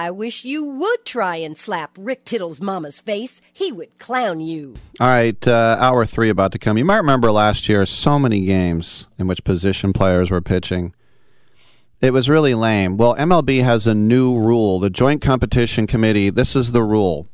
I 0.00 0.10
wish 0.10 0.46
you 0.46 0.64
would 0.64 1.04
try 1.04 1.36
and 1.36 1.58
slap 1.58 1.90
Rick 1.98 2.24
Tittle's 2.24 2.58
mama's 2.58 2.98
face. 2.98 3.42
He 3.52 3.70
would 3.70 3.98
clown 3.98 4.40
you. 4.40 4.76
All 4.98 5.06
right, 5.06 5.46
uh, 5.46 5.76
hour 5.78 6.06
three 6.06 6.30
about 6.30 6.52
to 6.52 6.58
come. 6.58 6.78
You 6.78 6.86
might 6.86 6.96
remember 6.96 7.30
last 7.30 7.68
year 7.68 7.84
so 7.84 8.18
many 8.18 8.40
games 8.40 9.06
in 9.18 9.26
which 9.26 9.44
position 9.44 9.92
players 9.92 10.30
were 10.30 10.40
pitching. 10.40 10.94
It 12.00 12.14
was 12.14 12.30
really 12.30 12.54
lame. 12.54 12.96
Well, 12.96 13.14
MLB 13.14 13.62
has 13.62 13.86
a 13.86 13.94
new 13.94 14.38
rule. 14.38 14.80
The 14.80 14.88
Joint 14.88 15.20
Competition 15.20 15.86
Committee, 15.86 16.30
this 16.30 16.56
is 16.56 16.72
the 16.72 16.82
rule. 16.82 17.28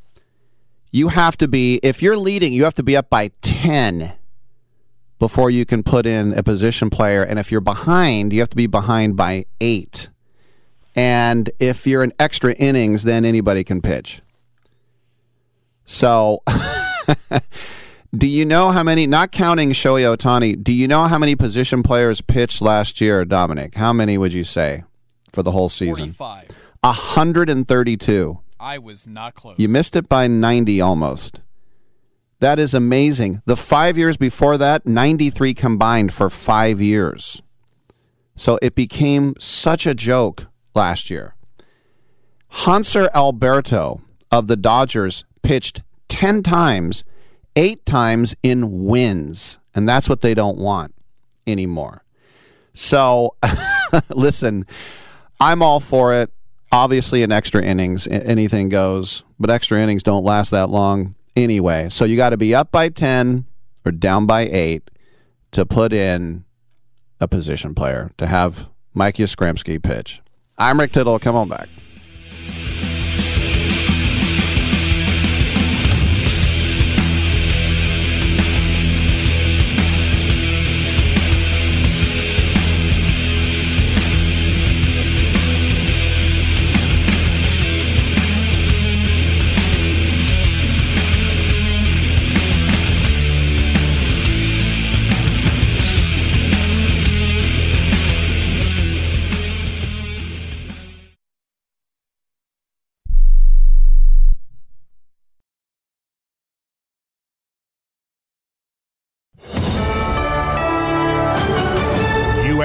You 0.90 1.06
have 1.06 1.36
to 1.36 1.46
be, 1.46 1.78
if 1.84 2.02
you're 2.02 2.16
leading, 2.16 2.52
you 2.52 2.64
have 2.64 2.74
to 2.74 2.82
be 2.82 2.96
up 2.96 3.08
by 3.08 3.30
10 3.42 4.12
before 5.20 5.50
you 5.50 5.64
can 5.64 5.84
put 5.84 6.04
in 6.04 6.36
a 6.36 6.42
position 6.42 6.90
player. 6.90 7.22
And 7.22 7.38
if 7.38 7.52
you're 7.52 7.60
behind, 7.60 8.32
you 8.32 8.40
have 8.40 8.50
to 8.50 8.56
be 8.56 8.66
behind 8.66 9.14
by 9.14 9.46
8. 9.60 10.08
And 10.96 11.50
if 11.60 11.86
you're 11.86 12.02
in 12.02 12.14
extra 12.18 12.54
innings, 12.54 13.02
then 13.02 13.26
anybody 13.26 13.62
can 13.62 13.82
pitch. 13.82 14.22
So, 15.84 16.42
do 18.16 18.26
you 18.26 18.46
know 18.46 18.72
how 18.72 18.82
many, 18.82 19.06
not 19.06 19.30
counting 19.30 19.72
Shohei 19.72 20.16
Ohtani, 20.16 20.62
do 20.62 20.72
you 20.72 20.88
know 20.88 21.04
how 21.04 21.18
many 21.18 21.36
position 21.36 21.82
players 21.82 22.22
pitched 22.22 22.62
last 22.62 23.00
year, 23.00 23.26
Dominic? 23.26 23.74
How 23.74 23.92
many 23.92 24.16
would 24.16 24.32
you 24.32 24.42
say 24.42 24.84
for 25.32 25.42
the 25.42 25.52
whole 25.52 25.68
season? 25.68 26.12
45. 26.14 26.48
132. 26.80 28.40
I 28.58 28.78
was 28.78 29.06
not 29.06 29.34
close. 29.34 29.58
You 29.58 29.68
missed 29.68 29.96
it 29.96 30.08
by 30.08 30.26
90 30.26 30.80
almost. 30.80 31.42
That 32.40 32.58
is 32.58 32.74
amazing. 32.74 33.42
The 33.44 33.56
five 33.56 33.98
years 33.98 34.16
before 34.16 34.58
that, 34.58 34.86
93 34.86 35.54
combined 35.54 36.12
for 36.12 36.30
five 36.30 36.80
years. 36.80 37.42
So 38.34 38.58
it 38.60 38.74
became 38.74 39.34
such 39.38 39.86
a 39.86 39.94
joke 39.94 40.46
last 40.76 41.10
year. 41.10 41.34
Hanser 42.52 43.08
Alberto 43.14 44.02
of 44.30 44.46
the 44.46 44.56
Dodgers 44.56 45.24
pitched 45.42 45.82
10 46.08 46.42
times, 46.42 47.04
eight 47.54 47.84
times 47.86 48.34
in 48.42 48.84
wins. 48.84 49.58
And 49.74 49.88
that's 49.88 50.08
what 50.08 50.20
they 50.22 50.34
don't 50.34 50.58
want 50.58 50.94
anymore. 51.46 52.04
So 52.74 53.34
listen, 54.10 54.66
I'm 55.40 55.62
all 55.62 55.80
for 55.80 56.14
it. 56.14 56.30
Obviously, 56.72 57.22
in 57.22 57.30
extra 57.30 57.62
innings, 57.62 58.06
anything 58.08 58.68
goes, 58.68 59.22
but 59.38 59.50
extra 59.50 59.80
innings 59.80 60.02
don't 60.02 60.24
last 60.24 60.50
that 60.50 60.68
long 60.68 61.14
anyway. 61.36 61.88
So 61.88 62.04
you 62.04 62.16
got 62.16 62.30
to 62.30 62.36
be 62.36 62.54
up 62.54 62.72
by 62.72 62.88
10 62.88 63.44
or 63.84 63.92
down 63.92 64.26
by 64.26 64.42
8 64.42 64.90
to 65.52 65.64
put 65.64 65.92
in 65.92 66.44
a 67.20 67.28
position 67.28 67.74
player, 67.74 68.10
to 68.18 68.26
have 68.26 68.68
Mike 68.92 69.16
Yastrzemski 69.16 69.82
pitch. 69.82 70.20
I'm 70.58 70.80
Rick 70.80 70.92
Tittle. 70.92 71.18
Come 71.18 71.36
on 71.36 71.48
back. 71.48 71.68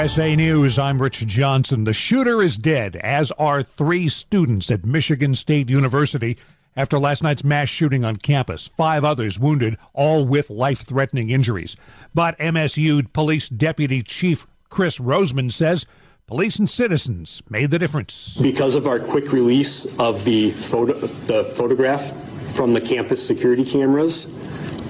USA 0.01 0.35
News, 0.35 0.79
I'm 0.79 0.99
Rich 0.99 1.27
Johnson. 1.27 1.83
The 1.83 1.93
shooter 1.93 2.41
is 2.41 2.57
dead, 2.57 2.95
as 2.95 3.31
are 3.33 3.61
three 3.61 4.09
students 4.09 4.71
at 4.71 4.83
Michigan 4.83 5.35
State 5.35 5.69
University 5.69 6.39
after 6.75 6.97
last 6.97 7.21
night's 7.21 7.43
mass 7.43 7.69
shooting 7.69 8.03
on 8.03 8.15
campus. 8.15 8.65
Five 8.75 9.03
others 9.03 9.37
wounded, 9.37 9.77
all 9.93 10.25
with 10.25 10.49
life 10.49 10.87
threatening 10.87 11.29
injuries. 11.29 11.75
But 12.15 12.35
MSU 12.39 13.13
Police 13.13 13.47
Deputy 13.49 14.01
Chief 14.01 14.47
Chris 14.69 14.97
Rozman 14.97 15.53
says 15.53 15.85
police 16.25 16.55
and 16.55 16.67
citizens 16.67 17.43
made 17.51 17.69
the 17.69 17.77
difference. 17.77 18.35
Because 18.41 18.73
of 18.73 18.87
our 18.87 18.99
quick 18.99 19.31
release 19.31 19.85
of 19.99 20.25
the, 20.25 20.49
photo, 20.49 20.93
the 20.93 21.43
photograph 21.55 22.11
from 22.55 22.73
the 22.73 22.81
campus 22.81 23.23
security 23.23 23.63
cameras 23.63 24.25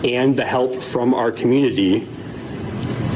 and 0.05 0.38
the 0.38 0.45
help 0.45 0.73
from 0.73 1.13
our 1.13 1.33
community, 1.33 2.07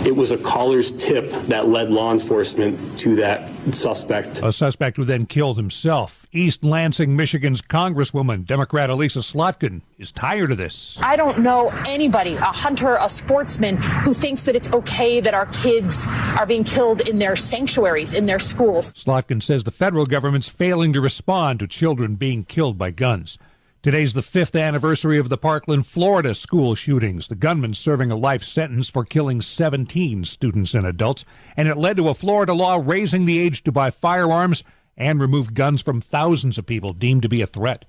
it 0.06 0.16
was 0.16 0.32
a 0.32 0.38
caller's 0.38 0.92
tip 0.92 1.30
that 1.48 1.68
led 1.68 1.90
law 1.90 2.14
enforcement 2.14 2.78
to 3.00 3.16
that 3.16 3.52
suspect. 3.74 4.42
A 4.44 4.54
suspect 4.54 4.98
who 4.98 5.06
then 5.06 5.26
killed 5.26 5.58
himself. 5.58 6.26
East 6.32 6.64
Lansing, 6.64 7.16
Michigan's 7.16 7.62
Congresswoman, 7.62 8.46
Democrat 8.46 8.90
Elissa 8.90 9.20
Slotkin, 9.20 9.82
is 9.98 10.12
tired 10.12 10.52
of 10.52 10.58
this. 10.58 10.98
I 11.02 11.16
don't 11.16 11.40
know 11.40 11.70
anybody, 11.88 12.36
a 12.36 12.42
hunter, 12.42 12.98
a 13.00 13.10
sportsman, 13.10 13.78
who 13.78 14.14
thinks 14.14 14.44
that 14.44 14.56
it's 14.56 14.72
okay 14.72 15.20
that 15.22 15.34
our 15.34 15.48
kids 15.48 16.06
are 16.38 16.46
being 16.46 16.64
killed 16.64 17.02
in 17.02 17.18
their 17.18 17.36
sanctuaries, 17.36 18.14
in 18.14 18.26
their 18.28 18.40
schools. 18.40 18.94
Slotkin 18.94 19.42
says 19.42 19.64
the 19.64 19.72
federal 19.72 20.06
government's 20.06 20.48
failing 20.48 20.94
to 20.94 21.02
respond 21.02 21.60
to 21.60 21.68
children 21.68 22.16
being 22.16 22.44
killed 22.44 22.78
by 22.78 22.92
guns. 22.92 23.40
Today's 23.86 24.14
the 24.14 24.24
fifth 24.24 24.56
anniversary 24.56 25.20
of 25.20 25.30
the 25.30 25.38
Parkland, 25.38 25.86
Florida 25.86 26.34
school 26.34 26.74
shootings. 26.74 27.28
The 27.28 27.36
gunman 27.36 27.76
serving 27.76 28.10
a 28.10 28.16
life 28.16 28.44
sentence 28.44 28.90
for 28.90 29.06
killing 29.06 29.44
17 29.44 30.24
students 30.26 30.74
and 30.74 30.88
adults, 30.88 31.24
and 31.56 31.68
it 31.68 31.78
led 31.78 31.98
to 31.98 32.10
a 32.10 32.16
Florida 32.16 32.56
law 32.56 32.82
raising 32.84 33.26
the 33.26 33.38
age 33.38 33.64
to 33.64 33.72
buy 33.72 33.92
firearms 33.92 34.64
and 34.98 35.22
remove 35.22 35.54
guns 35.54 35.84
from 35.84 36.02
thousands 36.02 36.58
of 36.58 36.66
people 36.66 36.94
deemed 36.94 37.22
to 37.22 37.30
be 37.30 37.44
a 37.44 37.46
threat. 37.46 37.86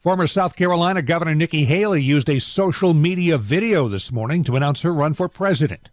Former 0.00 0.26
South 0.26 0.56
Carolina 0.56 1.02
Governor 1.02 1.34
Nikki 1.34 1.66
Haley 1.66 2.02
used 2.02 2.30
a 2.30 2.38
social 2.38 2.94
media 2.94 3.36
video 3.36 3.86
this 3.86 4.10
morning 4.10 4.42
to 4.44 4.56
announce 4.56 4.80
her 4.80 4.94
run 4.94 5.12
for 5.12 5.28
president. 5.28 5.90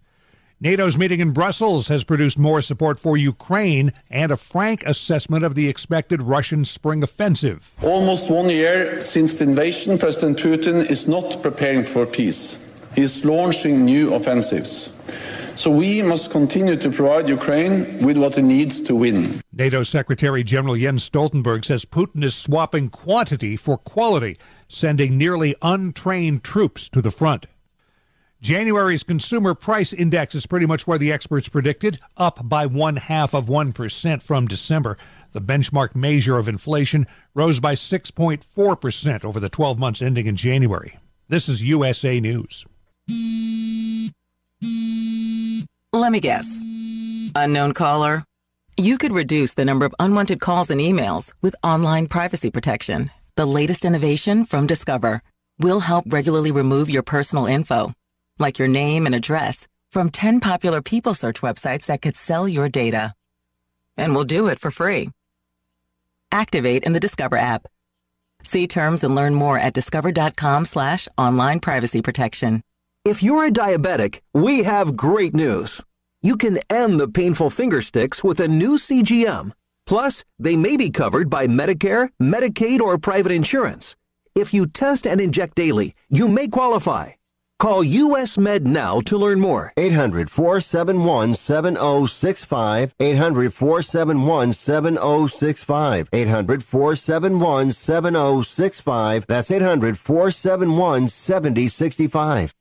NATO's 0.61 0.97
meeting 0.97 1.19
in 1.19 1.31
Brussels 1.31 1.89
has 1.89 2.05
produced 2.05 2.37
more 2.37 2.61
support 2.61 2.97
for 2.97 3.17
Ukraine 3.17 3.91
and 4.09 4.31
a 4.31 4.37
frank 4.37 4.85
assessment 4.85 5.43
of 5.43 5.53
the 5.53 5.67
expected 5.67 6.21
Russian 6.21 6.63
spring 6.63 7.03
offensive. 7.03 7.75
Almost 7.81 8.29
one 8.29 8.49
year 8.49 9.01
since 9.01 9.33
the 9.35 9.43
invasion, 9.43 9.97
President 9.97 10.39
Putin 10.39 10.89
is 10.89 11.09
not 11.09 11.41
preparing 11.43 11.83
for 11.83 12.05
peace. 12.05 12.73
He 12.95 13.01
is 13.01 13.25
launching 13.25 13.83
new 13.83 14.13
offensives. 14.13 14.91
So 15.57 15.69
we 15.69 16.01
must 16.01 16.31
continue 16.31 16.77
to 16.77 16.89
provide 16.89 17.27
Ukraine 17.27 18.05
with 18.05 18.17
what 18.17 18.37
it 18.37 18.43
needs 18.43 18.79
to 18.81 18.95
win. 18.95 19.41
NATO 19.51 19.83
Secretary 19.83 20.41
General 20.41 20.77
Jens 20.77 21.09
Stoltenberg 21.09 21.65
says 21.65 21.83
Putin 21.83 22.23
is 22.23 22.33
swapping 22.33 22.87
quantity 22.87 23.57
for 23.57 23.77
quality, 23.77 24.37
sending 24.69 25.17
nearly 25.17 25.53
untrained 25.61 26.45
troops 26.45 26.87
to 26.89 27.01
the 27.01 27.11
front. 27.11 27.45
January's 28.45 29.01
consumer 29.01 29.55
price 29.55 29.91
index 29.91 30.35
is 30.35 30.45
pretty 30.45 30.67
much 30.67 30.85
where 30.85 30.99
the 30.99 31.11
experts 31.11 31.49
predicted, 31.49 31.99
up 32.15 32.47
by 32.47 32.67
one 32.67 32.95
half 32.95 33.33
of 33.33 33.47
1% 33.47 34.21
from 34.21 34.45
December. 34.45 34.99
The 35.31 35.41
benchmark 35.41 35.95
measure 35.95 36.37
of 36.37 36.47
inflation 36.47 37.07
rose 37.33 37.59
by 37.59 37.73
6.4% 37.73 39.25
over 39.25 39.39
the 39.39 39.49
12 39.49 39.79
months 39.79 40.03
ending 40.03 40.27
in 40.27 40.35
January. 40.35 40.99
This 41.27 41.49
is 41.49 41.63
USA 41.63 42.19
News. 42.19 42.67
Let 45.91 46.11
me 46.11 46.19
guess. 46.19 46.45
Unknown 47.33 47.73
caller? 47.73 48.25
You 48.77 48.99
could 48.99 49.11
reduce 49.11 49.55
the 49.55 49.65
number 49.65 49.87
of 49.87 49.95
unwanted 49.97 50.39
calls 50.39 50.69
and 50.69 50.79
emails 50.79 51.33
with 51.41 51.55
online 51.63 52.05
privacy 52.05 52.51
protection. 52.51 53.09
The 53.37 53.47
latest 53.47 53.85
innovation 53.85 54.45
from 54.45 54.67
Discover 54.67 55.23
will 55.57 55.79
help 55.79 56.05
regularly 56.07 56.51
remove 56.51 56.91
your 56.91 57.01
personal 57.01 57.47
info 57.47 57.95
like 58.39 58.59
your 58.59 58.67
name 58.67 59.05
and 59.05 59.15
address, 59.15 59.67
from 59.91 60.09
10 60.09 60.39
popular 60.39 60.81
people 60.81 61.13
search 61.13 61.41
websites 61.41 61.85
that 61.85 62.01
could 62.01 62.15
sell 62.15 62.47
your 62.47 62.69
data. 62.69 63.13
And 63.97 64.13
we'll 64.13 64.25
do 64.25 64.47
it 64.47 64.59
for 64.59 64.71
free. 64.71 65.09
Activate 66.31 66.83
in 66.83 66.93
the 66.93 66.99
Discover 66.99 67.37
app. 67.37 67.67
See 68.43 68.67
terms 68.67 69.03
and 69.03 69.15
learn 69.15 69.33
more 69.35 69.57
at 69.57 69.73
discover.com 69.73 70.65
slash 70.65 71.07
online 71.17 71.59
privacy 71.59 72.01
protection. 72.01 72.61
If 73.05 73.23
you're 73.23 73.45
a 73.45 73.51
diabetic, 73.51 74.21
we 74.33 74.63
have 74.63 74.95
great 74.95 75.33
news. 75.33 75.81
You 76.21 76.37
can 76.37 76.59
end 76.69 76.99
the 76.99 77.07
painful 77.07 77.49
finger 77.49 77.81
sticks 77.81 78.23
with 78.23 78.39
a 78.39 78.47
new 78.47 78.77
CGM. 78.77 79.51
Plus, 79.85 80.23
they 80.39 80.55
may 80.55 80.75
be 80.75 80.89
covered 80.89 81.29
by 81.29 81.47
Medicare, 81.47 82.09
Medicaid, 82.21 82.79
or 82.81 82.97
private 82.97 83.31
insurance. 83.31 83.95
If 84.33 84.53
you 84.53 84.65
test 84.65 85.05
and 85.07 85.21
inject 85.21 85.55
daily, 85.55 85.93
you 86.09 86.27
may 86.27 86.47
qualify. 86.47 87.11
Call 87.57 87.85
US 87.85 88.37
Med 88.37 88.67
now 88.67 88.99
to 88.99 89.17
learn 89.17 89.39
more. 89.39 89.71
800 89.77 90.29
471 90.29 91.33
7065. 91.33 92.93
800 92.99 93.53
471 93.53 94.51
7065. 94.51 96.09
800 96.11 96.63
471 96.65 97.71
7065. 97.71 99.25
That's 99.27 99.51
800 99.51 99.97
471 99.97 101.07
7065. 101.07 102.53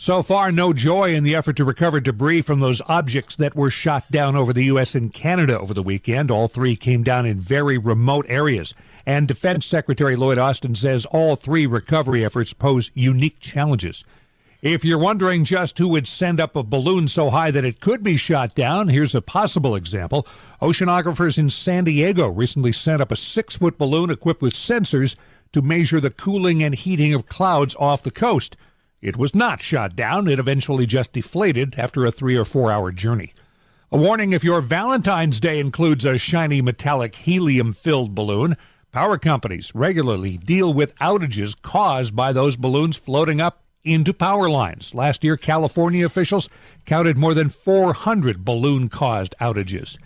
So 0.00 0.22
far, 0.22 0.52
no 0.52 0.72
joy 0.72 1.12
in 1.12 1.24
the 1.24 1.34
effort 1.34 1.56
to 1.56 1.64
recover 1.64 1.98
debris 2.00 2.42
from 2.42 2.60
those 2.60 2.80
objects 2.86 3.34
that 3.36 3.56
were 3.56 3.68
shot 3.70 4.10
down 4.12 4.36
over 4.36 4.52
the 4.52 4.66
U.S. 4.66 4.94
and 4.94 5.12
Canada 5.12 5.58
over 5.58 5.74
the 5.74 5.82
weekend. 5.82 6.30
All 6.30 6.46
three 6.46 6.76
came 6.76 7.02
down 7.02 7.26
in 7.26 7.40
very 7.40 7.76
remote 7.76 8.24
areas. 8.28 8.74
And 9.08 9.26
Defense 9.26 9.64
Secretary 9.64 10.16
Lloyd 10.16 10.36
Austin 10.36 10.74
says 10.74 11.06
all 11.06 11.34
three 11.34 11.64
recovery 11.64 12.22
efforts 12.26 12.52
pose 12.52 12.90
unique 12.92 13.40
challenges. 13.40 14.04
If 14.60 14.84
you're 14.84 14.98
wondering 14.98 15.46
just 15.46 15.78
who 15.78 15.88
would 15.88 16.06
send 16.06 16.38
up 16.38 16.54
a 16.54 16.62
balloon 16.62 17.08
so 17.08 17.30
high 17.30 17.50
that 17.52 17.64
it 17.64 17.80
could 17.80 18.04
be 18.04 18.18
shot 18.18 18.54
down, 18.54 18.88
here's 18.88 19.14
a 19.14 19.22
possible 19.22 19.74
example. 19.74 20.26
Oceanographers 20.60 21.38
in 21.38 21.48
San 21.48 21.84
Diego 21.84 22.28
recently 22.28 22.70
sent 22.70 23.00
up 23.00 23.10
a 23.10 23.16
six 23.16 23.56
foot 23.56 23.78
balloon 23.78 24.10
equipped 24.10 24.42
with 24.42 24.52
sensors 24.52 25.16
to 25.52 25.62
measure 25.62 26.02
the 26.02 26.10
cooling 26.10 26.62
and 26.62 26.74
heating 26.74 27.14
of 27.14 27.24
clouds 27.24 27.74
off 27.78 28.02
the 28.02 28.10
coast. 28.10 28.58
It 29.00 29.16
was 29.16 29.34
not 29.34 29.62
shot 29.62 29.96
down, 29.96 30.28
it 30.28 30.38
eventually 30.38 30.84
just 30.84 31.14
deflated 31.14 31.76
after 31.78 32.04
a 32.04 32.12
three 32.12 32.36
or 32.36 32.44
four 32.44 32.70
hour 32.70 32.92
journey. 32.92 33.32
A 33.90 33.96
warning 33.96 34.34
if 34.34 34.44
your 34.44 34.60
Valentine's 34.60 35.40
Day 35.40 35.60
includes 35.60 36.04
a 36.04 36.18
shiny 36.18 36.60
metallic 36.60 37.14
helium 37.14 37.72
filled 37.72 38.14
balloon, 38.14 38.54
Power 38.98 39.16
companies 39.16 39.70
regularly 39.76 40.36
deal 40.38 40.74
with 40.74 40.92
outages 40.96 41.54
caused 41.62 42.16
by 42.16 42.32
those 42.32 42.56
balloons 42.56 42.96
floating 42.96 43.40
up 43.40 43.62
into 43.84 44.12
power 44.12 44.50
lines. 44.50 44.92
Last 44.92 45.22
year, 45.22 45.36
California 45.36 46.04
officials 46.04 46.48
counted 46.84 47.16
more 47.16 47.32
than 47.32 47.48
400 47.48 48.44
balloon 48.44 48.88
caused 48.88 49.36
outages. 49.40 49.98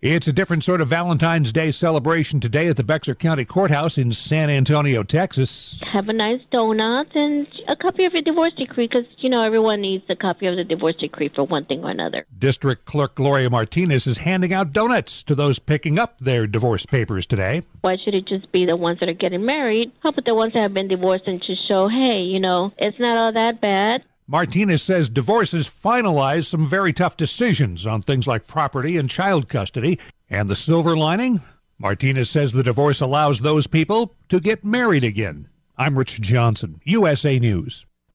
It's 0.00 0.28
a 0.28 0.32
different 0.32 0.62
sort 0.62 0.80
of 0.80 0.86
Valentine's 0.86 1.52
Day 1.52 1.72
celebration 1.72 2.38
today 2.38 2.68
at 2.68 2.76
the 2.76 2.84
Bexar 2.84 3.16
County 3.16 3.44
Courthouse 3.44 3.98
in 3.98 4.12
San 4.12 4.48
Antonio, 4.48 5.02
Texas. 5.02 5.80
Have 5.82 6.08
a 6.08 6.12
nice 6.12 6.40
donut 6.52 7.08
and 7.16 7.48
a 7.66 7.74
copy 7.74 8.04
of 8.04 8.12
your 8.12 8.22
divorce 8.22 8.52
decree 8.52 8.86
because, 8.86 9.06
you 9.16 9.28
know, 9.28 9.42
everyone 9.42 9.80
needs 9.80 10.04
a 10.08 10.14
copy 10.14 10.46
of 10.46 10.54
the 10.54 10.62
divorce 10.62 10.94
decree 10.94 11.30
for 11.34 11.42
one 11.42 11.64
thing 11.64 11.82
or 11.82 11.90
another. 11.90 12.24
District 12.38 12.84
Clerk 12.84 13.16
Gloria 13.16 13.50
Martinez 13.50 14.06
is 14.06 14.18
handing 14.18 14.52
out 14.52 14.70
donuts 14.70 15.24
to 15.24 15.34
those 15.34 15.58
picking 15.58 15.98
up 15.98 16.16
their 16.20 16.46
divorce 16.46 16.86
papers 16.86 17.26
today. 17.26 17.64
Why 17.80 17.96
should 17.96 18.14
it 18.14 18.26
just 18.28 18.52
be 18.52 18.66
the 18.66 18.76
ones 18.76 19.00
that 19.00 19.08
are 19.08 19.14
getting 19.14 19.44
married? 19.44 19.90
How 20.04 20.10
about 20.10 20.26
the 20.26 20.34
ones 20.36 20.52
that 20.52 20.60
have 20.60 20.74
been 20.74 20.86
divorced 20.86 21.26
and 21.26 21.42
just 21.42 21.66
show, 21.66 21.88
hey, 21.88 22.22
you 22.22 22.38
know, 22.38 22.72
it's 22.78 23.00
not 23.00 23.16
all 23.16 23.32
that 23.32 23.60
bad? 23.60 24.04
Martinez 24.30 24.82
says 24.82 25.08
divorces 25.08 25.70
finalize 25.70 26.44
some 26.44 26.68
very 26.68 26.92
tough 26.92 27.16
decisions 27.16 27.86
on 27.86 28.02
things 28.02 28.26
like 28.26 28.46
property 28.46 28.98
and 28.98 29.08
child 29.08 29.48
custody. 29.48 29.98
And 30.28 30.50
the 30.50 30.54
silver 30.54 30.94
lining? 30.98 31.40
Martinez 31.78 32.28
says 32.28 32.52
the 32.52 32.62
divorce 32.62 33.00
allows 33.00 33.40
those 33.40 33.66
people 33.66 34.14
to 34.28 34.38
get 34.38 34.62
married 34.62 35.02
again. 35.02 35.48
I'm 35.78 35.96
Rich 35.96 36.20
Johnson, 36.20 36.82
USA 36.84 37.38
News. 37.38 37.86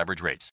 average 0.00 0.22
rates. 0.22 0.52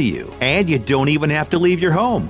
to 0.01 0.07
you. 0.07 0.33
And 0.41 0.69
you 0.69 0.79
don't 0.79 1.09
even 1.09 1.29
have 1.29 1.49
to 1.49 1.59
leave 1.59 1.81
your 1.81 1.91
home 1.91 2.29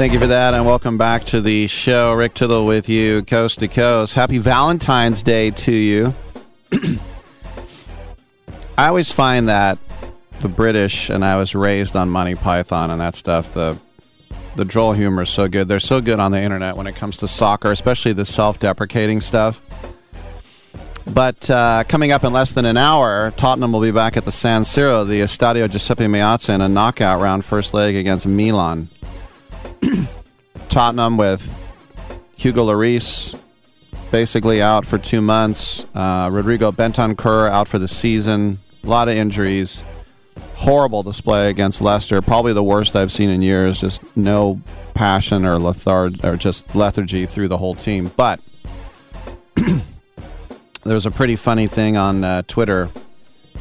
Thank 0.00 0.14
you 0.14 0.18
for 0.18 0.28
that, 0.28 0.54
and 0.54 0.64
welcome 0.64 0.96
back 0.96 1.24
to 1.24 1.42
the 1.42 1.66
show. 1.66 2.14
Rick 2.14 2.32
Tittle 2.32 2.64
with 2.64 2.88
you, 2.88 3.22
coast 3.22 3.58
to 3.58 3.68
coast. 3.68 4.14
Happy 4.14 4.38
Valentine's 4.38 5.22
Day 5.22 5.50
to 5.50 5.72
you. 5.72 6.14
I 8.78 8.86
always 8.86 9.12
find 9.12 9.50
that 9.50 9.76
the 10.40 10.48
British, 10.48 11.10
and 11.10 11.22
I 11.22 11.36
was 11.36 11.54
raised 11.54 11.96
on 11.96 12.08
Monty 12.08 12.34
Python 12.34 12.90
and 12.90 12.98
that 12.98 13.14
stuff, 13.14 13.52
the 13.52 13.78
the 14.56 14.64
droll 14.64 14.94
humor 14.94 15.20
is 15.20 15.28
so 15.28 15.48
good. 15.48 15.68
They're 15.68 15.78
so 15.78 16.00
good 16.00 16.18
on 16.18 16.32
the 16.32 16.40
internet 16.40 16.76
when 16.78 16.86
it 16.86 16.96
comes 16.96 17.18
to 17.18 17.28
soccer, 17.28 17.70
especially 17.70 18.14
the 18.14 18.24
self 18.24 18.58
deprecating 18.58 19.20
stuff. 19.20 19.60
But 21.12 21.50
uh, 21.50 21.84
coming 21.88 22.10
up 22.10 22.24
in 22.24 22.32
less 22.32 22.54
than 22.54 22.64
an 22.64 22.78
hour, 22.78 23.34
Tottenham 23.36 23.72
will 23.72 23.82
be 23.82 23.90
back 23.90 24.16
at 24.16 24.24
the 24.24 24.32
San 24.32 24.62
Siro, 24.62 25.06
the 25.06 25.20
Estadio 25.20 25.70
Giuseppe 25.70 26.06
Meazza, 26.06 26.54
in 26.54 26.62
a 26.62 26.70
knockout 26.70 27.20
round 27.20 27.44
first 27.44 27.74
leg 27.74 27.96
against 27.96 28.26
Milan. 28.26 28.88
Tottenham 30.68 31.16
with 31.16 31.54
Hugo 32.36 32.66
Lloris 32.66 33.38
basically 34.10 34.60
out 34.60 34.84
for 34.84 34.98
two 34.98 35.20
months. 35.20 35.86
Uh, 35.94 36.28
Rodrigo 36.32 36.72
Bentancur 36.72 37.50
out 37.50 37.68
for 37.68 37.78
the 37.78 37.88
season. 37.88 38.58
A 38.84 38.86
lot 38.86 39.08
of 39.08 39.14
injuries. 39.14 39.84
Horrible 40.54 41.02
display 41.02 41.48
against 41.48 41.80
Leicester. 41.80 42.20
Probably 42.20 42.52
the 42.52 42.62
worst 42.62 42.96
I've 42.96 43.12
seen 43.12 43.30
in 43.30 43.42
years. 43.42 43.80
Just 43.80 44.16
no 44.16 44.60
passion 44.94 45.44
or 45.44 45.56
lethard 45.56 46.22
or 46.24 46.36
just 46.36 46.74
lethargy 46.74 47.26
through 47.26 47.48
the 47.48 47.58
whole 47.58 47.74
team. 47.74 48.10
But 48.16 48.40
there 50.84 50.94
was 50.94 51.06
a 51.06 51.10
pretty 51.10 51.36
funny 51.36 51.66
thing 51.66 51.96
on 51.96 52.24
uh, 52.24 52.42
Twitter, 52.46 52.90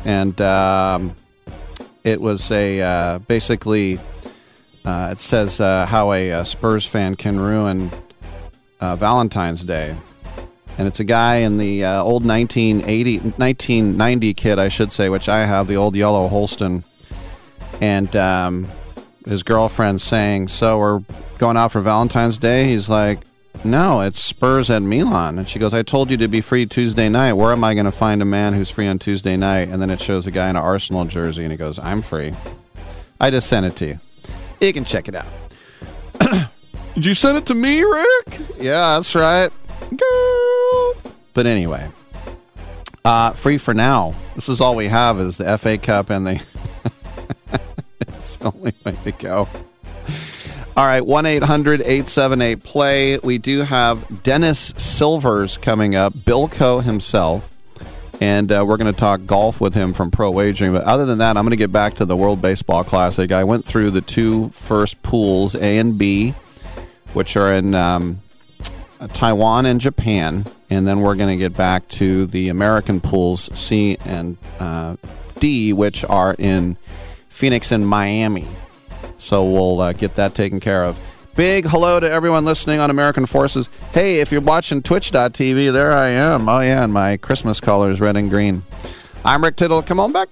and 0.06 0.40
um, 0.42 1.16
it 2.04 2.20
was 2.20 2.52
a 2.52 2.82
uh, 2.82 3.20
basically 3.20 4.00
uh, 4.90 5.12
it 5.12 5.22
says 5.22 5.60
uh, 5.60 5.86
how 5.86 6.12
a, 6.12 6.32
a, 6.32 6.46
Spurs 6.46 6.86
fan 6.86 7.16
can 7.16 7.40
ruin 7.40 7.92
uh, 8.80 8.96
Valentine's 8.96 9.64
Day. 9.64 9.96
And 10.78 10.88
it's 10.88 11.00
a 11.00 11.04
guy 11.04 11.38
in 11.38 11.58
the 11.58 11.86
uh, 11.86 12.02
old 12.02 12.26
1980, 12.26 13.20
1990 13.20 14.34
kit, 14.34 14.58
I 14.58 14.70
should 14.70 14.92
say, 14.92 15.10
which 15.10 15.30
I 15.30 15.46
have, 15.46 15.68
the 15.68 15.76
old 15.76 15.96
yellow 15.96 16.28
Holsten. 16.28 16.86
And 17.82 18.16
um, 18.16 18.68
his 19.28 19.44
girlfriend 19.44 20.02
saying, 20.02 20.48
So 20.48 20.78
we're 20.78 21.02
going 21.38 21.58
out 21.58 21.72
for 21.72 21.82
Valentine's 21.82 22.38
Day? 22.38 22.66
He's 22.66 22.90
like, 22.90 23.20
No, 23.64 24.02
it's 24.02 24.20
Spurs 24.20 24.70
at 24.70 24.82
Milan. 24.82 25.38
And 25.38 25.48
she 25.48 25.60
goes, 25.60 25.74
I 25.74 25.84
told 25.84 26.10
you 26.10 26.18
to 26.18 26.28
be 26.28 26.42
free 26.42 26.66
Tuesday 26.66 27.10
night. 27.10 27.34
Where 27.34 27.52
am 27.52 27.64
I 27.64 27.74
going 27.74 27.86
to 27.86 27.92
find 27.92 28.22
a 28.22 28.26
man 28.26 28.54
who's 28.54 28.72
free 28.72 28.88
on 28.88 28.98
Tuesday 28.98 29.38
night? 29.38 29.68
And 29.68 29.82
then 29.82 29.92
it 29.92 30.00
shows 30.00 30.26
a 30.26 30.32
guy 30.32 30.50
in 30.50 30.56
an 30.56 30.64
Arsenal 30.64 31.06
jersey, 31.06 31.44
and 31.44 31.52
he 31.52 31.58
goes, 31.58 31.78
I'm 31.78 32.02
free. 32.02 32.34
I 33.20 33.30
just 33.30 33.48
sent 33.48 33.66
it 33.68 33.76
to 33.78 33.86
you. 33.86 34.00
You 34.60 34.74
can 34.74 34.84
check 34.84 35.08
it 35.08 35.16
out. 35.16 35.28
Did 36.96 37.06
you 37.06 37.14
send 37.14 37.38
it 37.38 37.46
to 37.46 37.56
me, 37.56 37.82
Rick? 37.82 38.40
Yeah, 38.60 38.96
that's 38.96 39.16
right. 39.16 39.50
Girl. 39.96 41.14
But 41.34 41.46
anyway, 41.46 41.90
uh, 43.06 43.32
free 43.32 43.58
for 43.58 43.74
now. 43.74 44.16
This 44.36 44.50
is 44.50 44.60
all 44.60 44.76
we 44.76 44.88
have 44.88 45.20
is 45.20 45.38
the 45.38 45.58
FA 45.58 45.78
Cup 45.78 46.10
and 46.10 46.28
the. 46.28 46.34
it's 48.02 48.36
the 48.36 48.52
only 48.54 48.74
way 48.86 48.98
to 49.06 49.12
go. 49.14 49.48
All 50.76 50.86
right, 50.86 51.06
1 51.06 51.26
800 51.26 51.82
878 51.82 52.64
play. 52.64 53.18
We 53.20 53.38
do 53.38 53.62
have 53.62 54.24
Dennis 54.24 54.74
Silvers 54.78 55.58
coming 55.58 55.96
up, 55.96 56.26
Bill 56.26 56.48
Bilko 56.48 56.84
himself 56.84 57.59
and 58.20 58.52
uh, 58.52 58.66
we're 58.68 58.78
going 58.78 58.94
to 58.94 59.00
talk 59.00 59.26
golf 59.26 59.62
with 59.62 59.74
him 59.74 59.94
from 59.94 60.12
Pro 60.12 60.30
Wagering. 60.30 60.74
But 60.74 60.84
other 60.84 61.06
than 61.06 61.20
that, 61.20 61.38
I'm 61.38 61.44
going 61.44 61.52
to 61.52 61.58
get 61.58 61.72
back 61.72 61.96
to 61.96 62.06
the 62.06 62.16
World 62.16 62.42
Baseball 62.42 62.84
Classic. 62.84 63.32
I 63.32 63.44
went 63.44 63.66
through 63.66 63.92
the 63.92 64.02
two 64.02 64.50
first 64.50 65.02
pools, 65.04 65.56
A 65.56 65.78
and 65.78 65.98
B, 65.98 66.34
which 67.14 67.38
are 67.38 67.54
in 67.54 67.74
um, 67.76 68.20
Taiwan 69.14 69.66
and 69.66 69.80
Japan, 69.80 70.46
and 70.70 70.88
then 70.88 71.00
we're 71.00 71.16
going 71.16 71.30
to 71.30 71.38
get 71.38 71.56
back 71.56 71.88
to 71.90 72.26
the 72.26 72.50
American 72.50 73.00
pools, 73.00 73.50
C 73.58 73.98
and 74.04 74.38
uh, 74.60 74.98
D, 75.40 75.72
which 75.72 76.04
are 76.04 76.36
in 76.38 76.76
Phoenix 77.30 77.72
and 77.72 77.88
Miami. 77.88 78.48
So 79.18 79.46
we'll 79.46 79.80
uh, 79.80 79.94
get 79.94 80.16
that 80.16 80.36
taken 80.36 80.60
care 80.60 80.84
of. 80.84 80.98
Big 81.40 81.66
hello 81.68 82.02
to 82.02 82.12
everyone 82.12 82.44
listening 82.44 82.82
on 82.82 82.90
American 82.90 83.26
Forces. 83.26 83.70
Hey, 83.94 84.20
if 84.20 84.30
you're 84.30 84.42
watching 84.42 84.82
Twitch.tv, 84.82 85.72
there 85.72 85.94
I 85.94 86.10
am. 86.10 86.50
Oh, 86.50 86.60
yeah, 86.60 86.84
and 86.84 86.92
my 86.92 87.16
Christmas 87.16 87.62
colors, 87.62 88.02
red 88.02 88.18
and 88.18 88.30
green. 88.30 88.64
I'm 89.24 89.42
Rick 89.42 89.56
Tittle. 89.56 89.82
Come 89.82 90.02
on 90.02 90.12
back. 90.12 90.28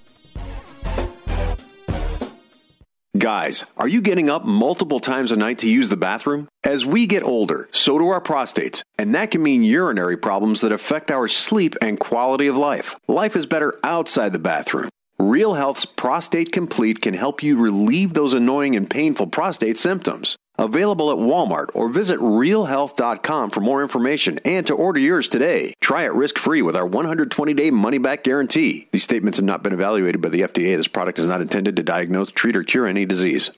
Guys, 3.17 3.63
are 3.77 3.87
you 3.87 4.01
getting 4.01 4.29
up 4.29 4.43
multiple 4.43 4.99
times 4.99 5.31
a 5.31 5.37
night 5.37 5.59
to 5.59 5.69
use 5.69 5.87
the 5.87 5.95
bathroom? 5.95 6.49
As 6.65 6.85
we 6.85 7.07
get 7.07 7.23
older, 7.23 7.69
so 7.71 7.97
do 7.97 8.09
our 8.09 8.19
prostates, 8.19 8.81
and 8.99 9.15
that 9.15 9.31
can 9.31 9.41
mean 9.41 9.63
urinary 9.63 10.17
problems 10.17 10.59
that 10.59 10.73
affect 10.73 11.09
our 11.09 11.29
sleep 11.29 11.77
and 11.81 11.97
quality 11.97 12.47
of 12.47 12.57
life. 12.57 12.97
Life 13.07 13.37
is 13.37 13.45
better 13.45 13.79
outside 13.81 14.33
the 14.33 14.39
bathroom. 14.39 14.89
Real 15.19 15.53
Health's 15.53 15.85
Prostate 15.85 16.51
Complete 16.51 17.01
can 17.01 17.13
help 17.13 17.41
you 17.41 17.57
relieve 17.57 18.13
those 18.13 18.33
annoying 18.33 18.75
and 18.75 18.89
painful 18.89 19.27
prostate 19.27 19.77
symptoms. 19.77 20.35
Available 20.59 21.11
at 21.11 21.17
Walmart 21.17 21.67
or 21.75 21.87
visit 21.87 22.19
realhealth.com 22.19 23.51
for 23.51 23.61
more 23.61 23.83
information 23.83 24.39
and 24.43 24.65
to 24.65 24.73
order 24.73 24.99
yours 24.99 25.27
today. 25.27 25.73
Try 25.81 26.05
it 26.05 26.13
risk 26.13 26.39
free 26.39 26.63
with 26.63 26.75
our 26.75 26.85
120 26.85 27.53
day 27.53 27.69
money 27.69 27.99
back 27.99 28.23
guarantee. 28.23 28.87
These 28.91 29.03
statements 29.03 29.37
have 29.37 29.45
not 29.45 29.61
been 29.61 29.73
evaluated 29.73 30.21
by 30.21 30.29
the 30.29 30.41
FDA. 30.41 30.75
This 30.75 30.87
product 30.87 31.19
is 31.19 31.27
not 31.27 31.41
intended 31.41 31.75
to 31.75 31.83
diagnose, 31.83 32.31
treat, 32.31 32.55
or 32.55 32.63
cure 32.63 32.87
any 32.87 33.05
disease. 33.05 33.51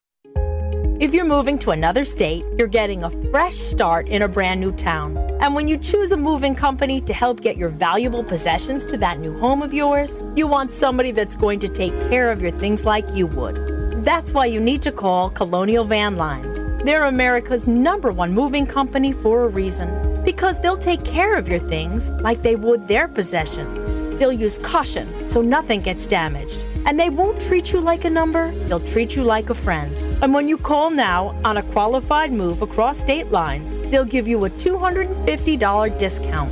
If 0.99 1.13
you're 1.13 1.23
moving 1.23 1.57
to 1.59 1.71
another 1.71 2.03
state, 2.03 2.43
you're 2.57 2.67
getting 2.67 3.05
a 3.05 3.31
fresh 3.31 3.55
start 3.55 4.09
in 4.09 4.23
a 4.23 4.27
brand 4.27 4.59
new 4.59 4.73
town. 4.73 5.17
And 5.39 5.55
when 5.55 5.69
you 5.69 5.77
choose 5.77 6.11
a 6.11 6.17
moving 6.17 6.53
company 6.53 6.99
to 6.99 7.13
help 7.13 7.39
get 7.39 7.55
your 7.55 7.69
valuable 7.69 8.25
possessions 8.25 8.85
to 8.87 8.97
that 8.97 9.19
new 9.19 9.39
home 9.39 9.61
of 9.61 9.73
yours, 9.73 10.21
you 10.35 10.45
want 10.45 10.73
somebody 10.73 11.11
that's 11.11 11.37
going 11.37 11.61
to 11.61 11.69
take 11.69 11.97
care 12.09 12.29
of 12.29 12.41
your 12.41 12.51
things 12.51 12.83
like 12.83 13.07
you 13.13 13.27
would. 13.27 13.78
That's 14.03 14.31
why 14.31 14.45
you 14.45 14.61
need 14.61 14.81
to 14.83 14.93
call 14.93 15.29
Colonial 15.29 15.83
Van 15.83 16.15
Lines. 16.15 16.83
They're 16.85 17.03
America's 17.03 17.67
number 17.67 18.11
one 18.11 18.33
moving 18.33 18.65
company 18.65 19.11
for 19.11 19.43
a 19.43 19.49
reason. 19.49 20.23
Because 20.23 20.57
they'll 20.61 20.77
take 20.77 21.03
care 21.03 21.35
of 21.35 21.49
your 21.49 21.59
things 21.59 22.09
like 22.21 22.41
they 22.41 22.55
would 22.55 22.87
their 22.87 23.09
possessions. 23.09 24.17
They'll 24.17 24.31
use 24.31 24.57
caution 24.59 25.27
so 25.27 25.41
nothing 25.41 25.81
gets 25.81 26.05
damaged. 26.05 26.59
And 26.85 26.97
they 26.97 27.09
won't 27.09 27.41
treat 27.41 27.73
you 27.73 27.81
like 27.81 28.05
a 28.05 28.09
number, 28.09 28.53
they'll 28.67 28.79
treat 28.79 29.17
you 29.17 29.23
like 29.23 29.49
a 29.49 29.53
friend. 29.53 29.93
And 30.23 30.33
when 30.33 30.47
you 30.47 30.57
call 30.57 30.91
now 30.91 31.35
on 31.43 31.57
a 31.57 31.63
qualified 31.63 32.31
move 32.31 32.61
across 32.61 32.99
state 32.99 33.31
lines, 33.31 33.79
they'll 33.89 34.05
give 34.05 34.29
you 34.29 34.45
a 34.45 34.49
$250 34.49 35.97
discount. 35.97 36.51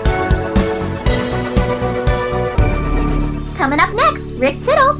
Coming 3.61 3.79
up 3.79 3.93
next, 3.93 4.31
Rick 4.37 4.59
Tittle. 4.59 4.95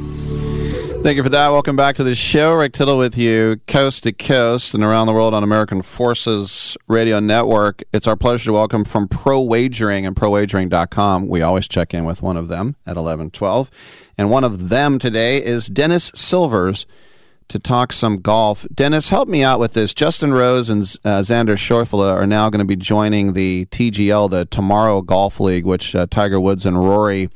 Thank 1.02 1.18
you 1.18 1.24
for 1.24 1.30
that. 1.30 1.50
Welcome 1.50 1.76
back 1.76 1.96
to 1.96 2.04
the 2.04 2.14
show. 2.14 2.54
Rick 2.54 2.74
Tittle 2.74 2.96
with 2.96 3.18
you, 3.18 3.60
coast 3.66 4.04
to 4.04 4.12
coast 4.12 4.76
and 4.76 4.84
around 4.84 5.08
the 5.08 5.14
world 5.14 5.34
on 5.34 5.42
American 5.42 5.82
Forces 5.82 6.78
Radio 6.88 7.20
Network. 7.20 7.82
It's 7.92 8.06
our 8.06 8.16
pleasure 8.16 8.46
to 8.46 8.54
welcome 8.54 8.86
from 8.86 9.08
Pro 9.08 9.42
Wagering 9.42 10.06
and 10.06 10.16
ProWagering.com. 10.16 11.28
We 11.28 11.42
always 11.42 11.68
check 11.68 11.96
in 11.96 12.06
with 12.06 12.22
one 12.22 12.38
of 12.38 12.50
them 12.50 12.76
at 12.86 12.98
1112. 12.98 13.72
And 14.16 14.30
one 14.30 14.44
of 14.44 14.70
them 14.70 15.00
today 15.00 15.44
is 15.44 15.66
Dennis 15.66 16.12
Silvers 16.14 16.86
to 17.48 17.58
talk 17.58 17.92
some 17.92 18.18
golf. 18.18 18.68
Dennis, 18.72 19.10
help 19.10 19.28
me 19.28 19.44
out 19.44 19.60
with 19.60 19.74
this. 19.74 19.96
Justin 19.96 20.36
Rose 20.36 20.70
and 20.70 20.84
uh, 21.04 21.22
Xander 21.22 21.58
Schauffele 21.58 22.14
are 22.14 22.28
now 22.28 22.52
going 22.52 22.60
to 22.60 22.66
be 22.66 22.76
joining 22.76 23.34
the 23.34 23.66
TGL, 23.72 24.30
the 24.30 24.46
Tomorrow 24.46 25.02
Golf 25.02 25.40
League, 25.40 25.66
which 25.66 25.96
uh, 25.96 26.06
Tiger 26.12 26.40
Woods 26.40 26.64
and 26.68 26.78
Rory 26.78 27.32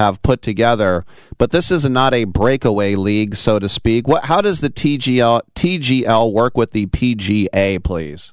have 0.00 0.22
put 0.22 0.42
together. 0.42 1.04
But 1.38 1.50
this 1.50 1.70
is 1.70 1.88
not 1.88 2.14
a 2.14 2.24
breakaway 2.24 2.94
league, 2.94 3.36
so 3.36 3.58
to 3.58 3.68
speak. 3.68 4.08
What? 4.08 4.24
How 4.24 4.40
does 4.40 4.60
the 4.60 4.70
TGL 4.70 5.42
TGL 5.54 6.32
work 6.32 6.56
with 6.56 6.72
the 6.72 6.86
PGA, 6.86 7.82
please? 7.82 8.32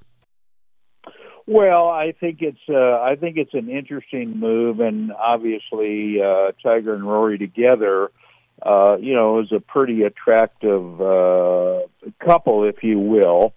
Well, 1.45 1.88
I 1.88 2.11
think 2.11 2.41
it's 2.41 2.60
uh, 2.69 2.99
I 3.02 3.15
think 3.15 3.38
it's 3.38 3.53
an 3.53 3.69
interesting 3.69 4.38
move, 4.38 4.81
and 4.81 5.14
obviously 5.14 6.22
uh, 6.22 6.52
Tiger 6.61 6.94
and 6.94 7.07
Rory 7.07 7.38
together, 7.38 8.11
uh, 8.61 8.98
you 8.99 9.14
know, 9.14 9.39
is 9.39 9.52
a 9.53 9.61
pretty 9.61 10.03
attractive 10.03 11.02
uh, 11.02 11.80
couple, 12.19 12.65
if 12.65 12.84
you 12.84 12.99
will. 12.99 13.53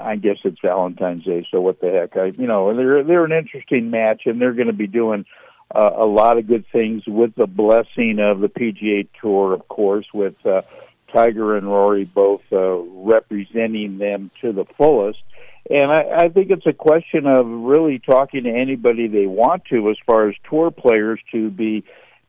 I, 0.00 0.16
guess 0.16 0.38
it's 0.44 0.58
Valentine's 0.62 1.24
Day, 1.24 1.46
so 1.50 1.60
what 1.60 1.80
the 1.80 1.90
heck? 1.90 2.16
I, 2.16 2.32
you 2.36 2.46
know, 2.46 2.74
they're 2.74 3.04
they're 3.04 3.24
an 3.24 3.32
interesting 3.32 3.90
match, 3.90 4.22
and 4.24 4.40
they're 4.40 4.54
going 4.54 4.68
to 4.68 4.72
be 4.72 4.86
doing 4.86 5.24
uh, 5.74 5.90
a 5.98 6.06
lot 6.06 6.38
of 6.38 6.46
good 6.46 6.64
things 6.72 7.02
with 7.06 7.34
the 7.34 7.46
blessing 7.46 8.18
of 8.20 8.40
the 8.40 8.48
PGA 8.48 9.06
Tour, 9.20 9.52
of 9.52 9.68
course, 9.68 10.06
with 10.14 10.34
uh, 10.46 10.62
Tiger 11.12 11.56
and 11.56 11.66
Rory 11.66 12.04
both 12.04 12.42
uh, 12.52 12.76
representing 12.76 13.98
them 13.98 14.30
to 14.40 14.52
the 14.52 14.64
fullest. 14.76 15.18
And 15.70 15.90
I, 15.90 16.26
I 16.26 16.28
think 16.30 16.50
it's 16.50 16.66
a 16.66 16.72
question 16.72 17.26
of 17.26 17.46
really 17.46 17.98
talking 17.98 18.44
to 18.44 18.50
anybody 18.50 19.08
they 19.08 19.26
want 19.26 19.64
to, 19.66 19.90
as 19.90 19.96
far 20.06 20.28
as 20.28 20.34
tour 20.48 20.70
players, 20.70 21.20
to 21.32 21.50
be 21.50 21.84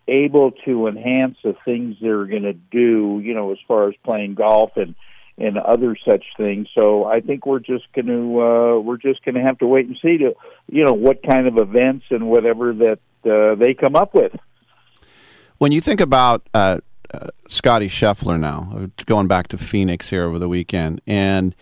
able 0.08 0.52
to 0.66 0.88
enhance 0.88 1.38
the 1.44 1.56
things 1.64 1.96
they're 2.02 2.26
going 2.26 2.44
to 2.44 2.54
do, 2.54 3.22
you 3.24 3.34
know, 3.34 3.52
as 3.52 3.60
far 3.68 3.88
as 3.88 3.96
playing 4.04 4.36
golf 4.36 4.72
and 4.76 4.96
and 5.38 5.58
other 5.58 5.96
such 6.06 6.26
things. 6.36 6.68
So 6.76 7.06
I 7.06 7.22
think 7.22 7.46
we're 7.46 7.60
just 7.60 7.86
going 7.94 8.08
to 8.08 8.42
uh, 8.42 8.80
we're 8.80 8.98
just 8.98 9.24
going 9.24 9.36
to 9.36 9.42
have 9.42 9.58
to 9.60 9.68
wait 9.68 9.88
and 9.88 9.98
see 10.02 10.18
to 10.18 10.34
you 10.68 10.84
know 10.84 10.92
what 10.92 11.24
kind 11.24 11.48
of 11.48 11.58
events 11.58 12.06
and 12.10 12.28
whatever 12.28 12.74
that 12.74 13.00
uh, 13.26 13.56
they 13.56 13.74
come 13.74 13.96
up 13.96 14.14
with. 14.14 14.36
When 15.58 15.72
you 15.72 15.82
think 15.82 16.00
about 16.00 16.48
uh, 16.54 16.80
uh, 17.14 17.28
Scotty 17.48 17.88
Scheffler 17.88 18.40
now, 18.40 18.72
uh, 18.76 18.88
going 19.06 19.28
back 19.28 19.48
to 19.50 19.58
Phoenix 19.58 20.10
here 20.10 20.24
over 20.24 20.40
the 20.40 20.48
weekend, 20.48 21.02
and 21.06 21.56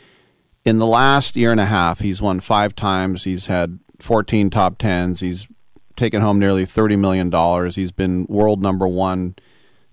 in 0.66 0.78
the 0.78 0.86
last 0.86 1.36
year 1.36 1.52
and 1.52 1.60
a 1.60 1.66
half, 1.66 2.00
he's 2.00 2.22
won 2.22 2.40
five 2.40 2.76
times. 2.76 3.24
He's 3.24 3.48
had 3.48 3.80
14 4.00 4.50
top 4.50 4.78
tens. 4.78 5.22
He's 5.22 5.48
taken 5.96 6.22
home 6.22 6.40
nearly 6.40 6.66
$30 6.66 7.00
million. 7.00 7.72
He's 7.72 7.92
been 7.92 8.26
world 8.28 8.62
number 8.62 8.88
one 8.88 9.36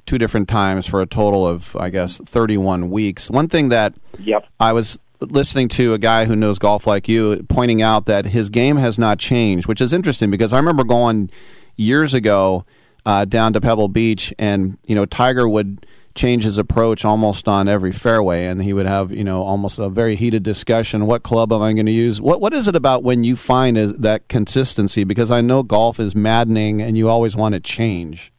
two 0.06 0.18
different 0.18 0.48
times 0.48 0.86
for 0.86 1.00
a 1.00 1.06
total 1.06 1.46
of, 1.46 1.74
I 1.76 1.88
guess, 1.90 2.18
31 2.18 2.90
weeks. 2.90 3.30
One 3.30 3.48
thing 3.48 3.70
that 3.70 3.94
yep. 4.18 4.46
I 4.60 4.72
was 4.72 4.98
listening 5.26 5.68
to 5.70 5.94
a 5.94 5.98
guy 5.98 6.24
who 6.24 6.36
knows 6.36 6.58
golf 6.58 6.86
like 6.86 7.08
you 7.08 7.44
pointing 7.48 7.82
out 7.82 8.06
that 8.06 8.26
his 8.26 8.50
game 8.50 8.76
has 8.76 8.98
not 8.98 9.18
changed, 9.18 9.66
which 9.66 9.80
is 9.80 9.92
interesting 9.92 10.30
because 10.30 10.52
I 10.52 10.56
remember 10.58 10.84
going 10.84 11.30
years 11.76 12.14
ago 12.14 12.64
uh, 13.06 13.24
down 13.24 13.52
to 13.52 13.60
Pebble 13.60 13.88
Beach 13.88 14.32
and, 14.38 14.78
you 14.86 14.94
know, 14.94 15.06
Tiger 15.06 15.48
would 15.48 15.86
change 16.14 16.44
his 16.44 16.58
approach 16.58 17.04
almost 17.04 17.48
on 17.48 17.66
every 17.66 17.90
fairway 17.90 18.46
and 18.46 18.62
he 18.62 18.72
would 18.72 18.86
have 18.86 19.10
you 19.10 19.24
know 19.24 19.42
almost 19.42 19.78
a 19.78 19.88
very 19.88 20.16
heated 20.16 20.42
discussion. 20.42 21.06
What 21.06 21.22
club 21.22 21.52
am 21.52 21.62
i 21.62 21.72
going 21.72 21.86
to 21.86 21.92
use? 21.92 22.20
What 22.20 22.40
what 22.40 22.54
is 22.54 22.68
it 22.68 22.76
about 22.76 23.02
when 23.02 23.24
you 23.24 23.36
find 23.36 23.76
is 23.76 23.92
that 23.94 24.28
consistency? 24.28 25.04
Because 25.04 25.30
i 25.30 25.40
know 25.40 25.62
golf 25.62 25.98
is 25.98 26.14
maddening 26.14 26.80
and 26.80 26.96
you 26.96 27.08
always 27.08 27.34
want 27.34 27.54
to 27.54 27.60
change. 27.60 28.32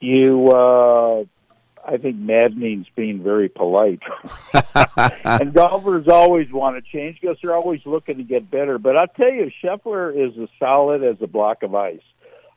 You 0.00 0.48
uh 0.48 1.24
I 1.86 1.96
think 1.96 2.16
maddening's 2.16 2.86
being 2.94 3.22
very 3.22 3.48
polite. 3.48 4.02
and 5.24 5.52
golfers 5.54 6.08
always 6.08 6.50
want 6.52 6.76
to 6.76 6.90
change 6.90 7.18
because 7.20 7.38
they're 7.42 7.54
always 7.54 7.80
looking 7.86 8.18
to 8.18 8.22
get 8.22 8.50
better. 8.50 8.78
But 8.78 8.96
I'll 8.96 9.06
tell 9.08 9.32
you, 9.32 9.50
Scheffler 9.62 10.10
is 10.14 10.38
as 10.40 10.48
solid 10.58 11.02
as 11.02 11.16
a 11.22 11.26
block 11.26 11.62
of 11.62 11.74
ice. 11.74 12.00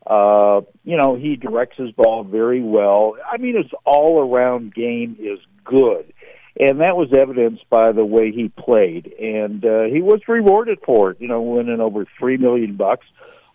Uh, 0.06 0.62
you 0.84 0.98
know, 0.98 1.16
he 1.16 1.38
directs 1.38 1.78
his 1.78 1.92
ball 1.92 2.24
very 2.24 2.62
well. 2.62 3.16
I 3.32 3.38
mean, 3.38 3.56
his 3.56 3.72
all 3.86 4.20
around 4.20 4.74
game 4.74 5.16
is 5.20 5.40
good. 5.64 6.14
And 6.60 6.82
that 6.82 6.96
was 6.96 7.10
evidenced 7.18 7.68
by 7.70 7.94
the 7.94 8.06
way 8.06 8.32
he 8.32 8.50
played. 8.50 9.12
And 9.20 9.66
uh, 9.66 9.84
he 9.84 10.02
was 10.02 10.22
rewarded 10.28 10.80
for 10.86 11.12
it, 11.12 11.22
you 11.22 11.28
know, 11.28 11.42
winning 11.42 11.80
over 11.80 12.06
three 12.20 12.38
million 12.38 12.76
bucks 12.76 13.06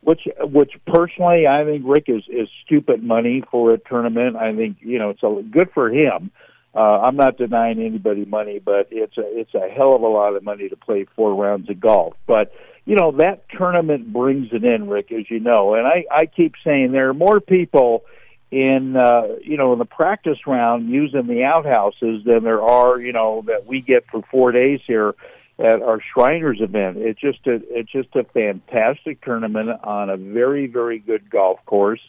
which 0.00 0.22
which 0.40 0.72
personally 0.86 1.46
I 1.46 1.64
think 1.64 1.84
Rick 1.86 2.04
is 2.08 2.22
is 2.28 2.48
stupid 2.64 3.02
money 3.02 3.42
for 3.50 3.72
a 3.72 3.78
tournament. 3.78 4.36
I 4.36 4.54
think 4.54 4.78
you 4.80 4.98
know 4.98 5.10
it's 5.10 5.22
a, 5.22 5.42
good 5.42 5.70
for 5.72 5.90
him. 5.90 6.30
Uh, 6.74 7.00
I'm 7.00 7.16
not 7.16 7.38
denying 7.38 7.80
anybody 7.80 8.24
money, 8.24 8.58
but 8.58 8.88
it's 8.90 9.16
a 9.18 9.22
it's 9.24 9.54
a 9.54 9.68
hell 9.68 9.94
of 9.94 10.02
a 10.02 10.06
lot 10.06 10.36
of 10.36 10.42
money 10.42 10.68
to 10.68 10.76
play 10.76 11.06
four 11.16 11.34
rounds 11.34 11.68
of 11.68 11.80
golf. 11.80 12.14
But 12.26 12.52
you 12.84 12.94
know 12.94 13.12
that 13.18 13.44
tournament 13.56 14.12
brings 14.12 14.48
it 14.52 14.64
in, 14.64 14.88
Rick, 14.88 15.10
as 15.12 15.30
you 15.30 15.40
know. 15.40 15.74
And 15.74 15.86
I 15.86 16.04
I 16.10 16.26
keep 16.26 16.54
saying 16.64 16.92
there 16.92 17.08
are 17.08 17.14
more 17.14 17.40
people 17.40 18.04
in 18.50 18.96
uh, 18.96 19.36
you 19.42 19.56
know 19.56 19.72
in 19.72 19.78
the 19.78 19.84
practice 19.84 20.38
round 20.46 20.88
using 20.88 21.26
the 21.26 21.44
outhouses 21.44 22.24
than 22.24 22.44
there 22.44 22.62
are 22.62 23.00
you 23.00 23.12
know 23.12 23.42
that 23.46 23.66
we 23.66 23.80
get 23.80 24.04
for 24.10 24.22
four 24.30 24.52
days 24.52 24.80
here 24.86 25.14
at 25.58 25.82
our 25.82 26.00
Shriners 26.00 26.60
event. 26.60 26.98
It's 26.98 27.20
just 27.20 27.46
a 27.46 27.60
it's 27.70 27.90
just 27.90 28.14
a 28.14 28.24
fantastic 28.24 29.20
tournament 29.22 29.70
on 29.82 30.08
a 30.08 30.16
very 30.16 30.66
very 30.66 30.98
good 30.98 31.28
golf 31.30 31.58
course. 31.66 32.00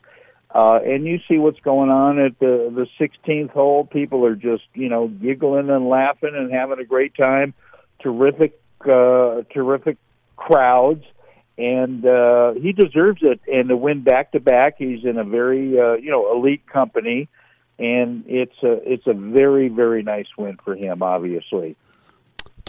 Uh, 0.51 0.80
and 0.84 1.05
you 1.05 1.19
see 1.27 1.38
what's 1.38 1.59
going 1.59 1.89
on 1.89 2.19
at 2.19 2.38
the 2.39 2.71
the 2.73 2.88
16th 3.03 3.51
hole. 3.51 3.85
People 3.85 4.26
are 4.26 4.35
just 4.35 4.63
you 4.73 4.89
know 4.89 5.07
giggling 5.07 5.69
and 5.69 5.89
laughing 5.89 6.34
and 6.35 6.51
having 6.51 6.80
a 6.80 6.85
great 6.85 7.15
time. 7.15 7.53
Terrific, 8.01 8.59
uh, 8.81 9.41
terrific 9.51 9.97
crowds, 10.38 11.03
and 11.57 12.05
uh, 12.05 12.53
he 12.53 12.71
deserves 12.71 13.21
it. 13.23 13.41
And 13.47 13.69
to 13.69 13.77
win 13.77 14.03
back 14.03 14.31
to 14.34 14.39
back, 14.39 14.76
he's 14.77 15.03
in 15.03 15.17
a 15.17 15.23
very 15.23 15.80
uh, 15.80 15.93
you 15.93 16.11
know 16.11 16.31
elite 16.35 16.67
company, 16.67 17.30
and 17.80 18.26
it's 18.27 18.61
a 18.61 18.73
it's 18.91 19.07
a 19.07 19.13
very 19.13 19.69
very 19.69 20.03
nice 20.03 20.27
win 20.38 20.57
for 20.63 20.76
him. 20.76 21.01
Obviously 21.01 21.76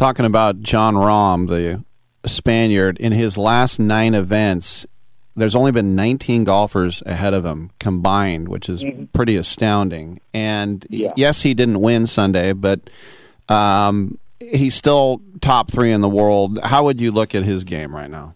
talking 0.01 0.25
about 0.25 0.61
Jon 0.63 0.95
Rahm, 0.95 1.47
the 1.47 1.85
Spaniard, 2.27 2.97
in 2.97 3.13
his 3.13 3.37
last 3.37 3.79
nine 3.79 4.15
events, 4.15 4.87
there's 5.37 5.55
only 5.55 5.73
been 5.73 5.95
19 5.95 6.45
golfers 6.45 7.03
ahead 7.05 7.35
of 7.35 7.45
him 7.45 7.71
combined, 7.79 8.49
which 8.49 8.71
is 8.71 8.83
mm-hmm. 8.83 9.05
pretty 9.13 9.37
astounding. 9.37 10.19
And 10.33 10.87
yeah. 10.89 11.13
yes, 11.17 11.43
he 11.43 11.53
didn't 11.53 11.81
win 11.83 12.07
Sunday, 12.07 12.55
but 12.55 12.81
um, 13.51 14.19
he's 14.41 14.75
still 14.75 15.21
top 15.43 15.71
three 15.71 15.93
in 15.93 16.01
the 16.01 16.09
world. 16.09 16.59
How 16.63 16.85
would 16.85 16.99
you 16.99 17.13
look 17.13 17.35
at 17.35 17.45
his 17.45 17.65
game 17.65 17.95
right 17.95 18.11
now? 18.11 18.35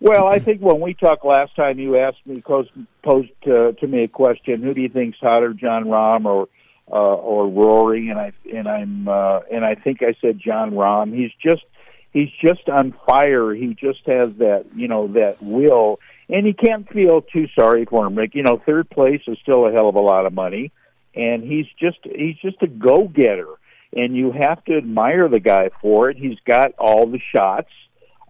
Well, 0.00 0.26
I 0.26 0.38
think 0.38 0.62
when 0.62 0.80
we 0.80 0.94
talked 0.94 1.24
last 1.24 1.54
time, 1.54 1.78
you 1.78 1.98
asked 1.98 2.26
me 2.26 2.40
posed, 2.40 2.70
posed 3.04 3.28
uh, 3.46 3.72
to 3.72 3.86
me 3.86 4.04
a 4.04 4.08
question: 4.08 4.62
Who 4.62 4.72
do 4.74 4.80
you 4.80 4.88
think's 4.88 5.18
hotter, 5.20 5.52
Jon 5.52 5.84
Rahm 5.84 6.24
or 6.24 6.48
uh, 6.92 6.96
or 6.96 7.48
Rory, 7.48 8.10
and 8.10 8.18
I 8.18 8.32
and 8.52 8.68
I'm 8.68 9.08
uh, 9.08 9.40
and 9.50 9.64
I 9.64 9.74
think 9.76 10.02
I 10.02 10.14
said 10.20 10.38
Jon 10.38 10.72
Rahm. 10.72 11.14
He's 11.14 11.32
just 11.42 11.64
he's 12.12 12.28
just 12.44 12.68
on 12.68 12.94
fire. 13.06 13.54
He 13.54 13.68
just 13.68 14.00
has 14.06 14.30
that 14.38 14.66
you 14.76 14.88
know 14.88 15.08
that 15.08 15.42
will, 15.42 16.00
and 16.28 16.46
you 16.46 16.52
can't 16.52 16.86
feel 16.90 17.22
too 17.22 17.46
sorry 17.58 17.86
for 17.86 18.06
him. 18.06 18.14
Rick, 18.14 18.34
you 18.34 18.42
know, 18.42 18.60
third 18.66 18.90
place 18.90 19.22
is 19.26 19.38
still 19.42 19.66
a 19.66 19.72
hell 19.72 19.88
of 19.88 19.94
a 19.94 20.00
lot 20.00 20.26
of 20.26 20.34
money, 20.34 20.70
and 21.14 21.42
he's 21.42 21.66
just 21.80 21.98
he's 22.04 22.36
just 22.42 22.62
a 22.62 22.66
go 22.66 23.08
getter, 23.08 23.54
and 23.94 24.14
you 24.14 24.30
have 24.32 24.62
to 24.66 24.76
admire 24.76 25.28
the 25.28 25.40
guy 25.40 25.70
for 25.80 26.10
it. 26.10 26.18
He's 26.18 26.38
got 26.46 26.72
all 26.78 27.06
the 27.06 27.20
shots. 27.34 27.70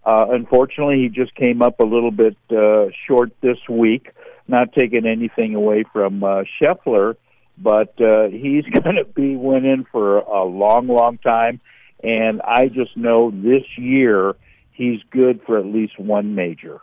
Uh, 0.05 0.27
unfortunately, 0.31 0.99
he 0.99 1.09
just 1.09 1.35
came 1.35 1.61
up 1.61 1.79
a 1.81 1.85
little 1.85 2.11
bit 2.11 2.37
uh, 2.49 2.85
short 3.07 3.31
this 3.41 3.57
week. 3.69 4.09
Not 4.47 4.73
taking 4.73 5.05
anything 5.05 5.55
away 5.55 5.85
from 5.93 6.23
uh, 6.23 6.43
Scheffler 6.61 7.15
but 7.57 7.99
uh, 8.01 8.29
he's 8.29 8.65
going 8.83 8.95
to 8.95 9.05
be 9.05 9.35
winning 9.35 9.85
for 9.91 10.19
a 10.19 10.43
long, 10.43 10.87
long 10.87 11.17
time. 11.19 11.61
And 12.03 12.41
I 12.41 12.67
just 12.67 12.97
know 12.97 13.31
this 13.31 13.63
year 13.77 14.35
he's 14.71 15.01
good 15.11 15.41
for 15.45 15.57
at 15.57 15.65
least 15.65 15.97
one 15.97 16.35
major. 16.35 16.81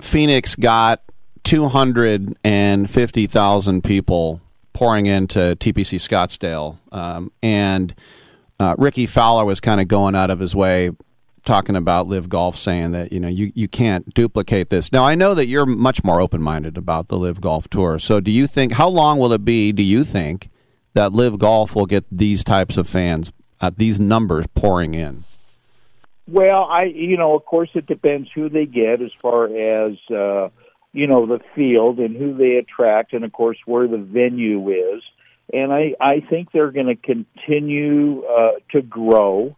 Phoenix 0.00 0.54
got 0.54 1.02
250,000 1.44 3.84
people 3.84 4.40
pouring 4.72 5.06
into 5.06 5.56
TPC 5.56 5.98
Scottsdale. 5.98 6.78
Um, 6.92 7.32
and 7.42 7.92
uh, 8.60 8.76
Rickie 8.78 9.06
Fowler 9.06 9.44
was 9.44 9.58
kind 9.60 9.80
of 9.80 9.88
going 9.88 10.14
out 10.14 10.30
of 10.30 10.38
his 10.38 10.54
way 10.54 10.92
talking 11.44 11.76
about 11.76 12.08
LIV 12.08 12.28
Golf, 12.28 12.56
saying 12.56 12.92
that 12.92 13.12
you 13.12 13.20
know 13.20 13.28
you, 13.28 13.52
you 13.54 13.68
can't 13.68 14.12
duplicate 14.14 14.70
this. 14.70 14.92
Now 14.92 15.04
I 15.04 15.14
know 15.14 15.34
that 15.34 15.46
you're 15.46 15.66
much 15.66 16.02
more 16.02 16.20
open 16.20 16.42
minded 16.42 16.76
about 16.76 17.08
the 17.08 17.18
LIV 17.18 17.40
Golf 17.40 17.68
Tour. 17.68 17.98
So 17.98 18.20
do 18.20 18.30
you 18.30 18.46
think 18.46 18.72
how 18.72 18.88
long 18.88 19.18
will 19.18 19.32
it 19.32 19.44
be? 19.44 19.72
Do 19.72 19.82
you 19.82 20.04
think 20.04 20.50
that 20.94 21.12
LIV 21.12 21.38
Golf 21.38 21.74
will 21.74 21.86
get 21.86 22.04
these 22.10 22.42
types 22.42 22.76
of 22.76 22.88
fans, 22.88 23.32
uh, 23.60 23.70
these 23.76 24.00
numbers 24.00 24.46
pouring 24.54 24.94
in? 24.94 25.24
Well, 26.26 26.64
I 26.64 26.84
you 26.84 27.16
know 27.16 27.34
of 27.34 27.44
course 27.44 27.70
it 27.74 27.86
depends 27.86 28.30
who 28.34 28.48
they 28.48 28.66
get 28.66 29.02
as 29.02 29.10
far 29.20 29.44
as 29.44 29.96
uh, 30.10 30.48
you 30.92 31.06
know 31.06 31.26
the 31.26 31.40
field 31.54 31.98
and 31.98 32.16
who 32.16 32.34
they 32.34 32.56
attract, 32.56 33.12
and 33.12 33.24
of 33.24 33.32
course 33.32 33.58
where 33.66 33.86
the 33.86 33.98
venue 33.98 34.70
is. 34.70 35.02
And 35.52 35.72
I 35.72 35.94
I 36.00 36.20
think 36.20 36.50
they're 36.52 36.70
going 36.70 36.86
to 36.86 36.96
continue 36.96 38.24
uh, 38.24 38.52
to 38.72 38.80
grow. 38.80 39.56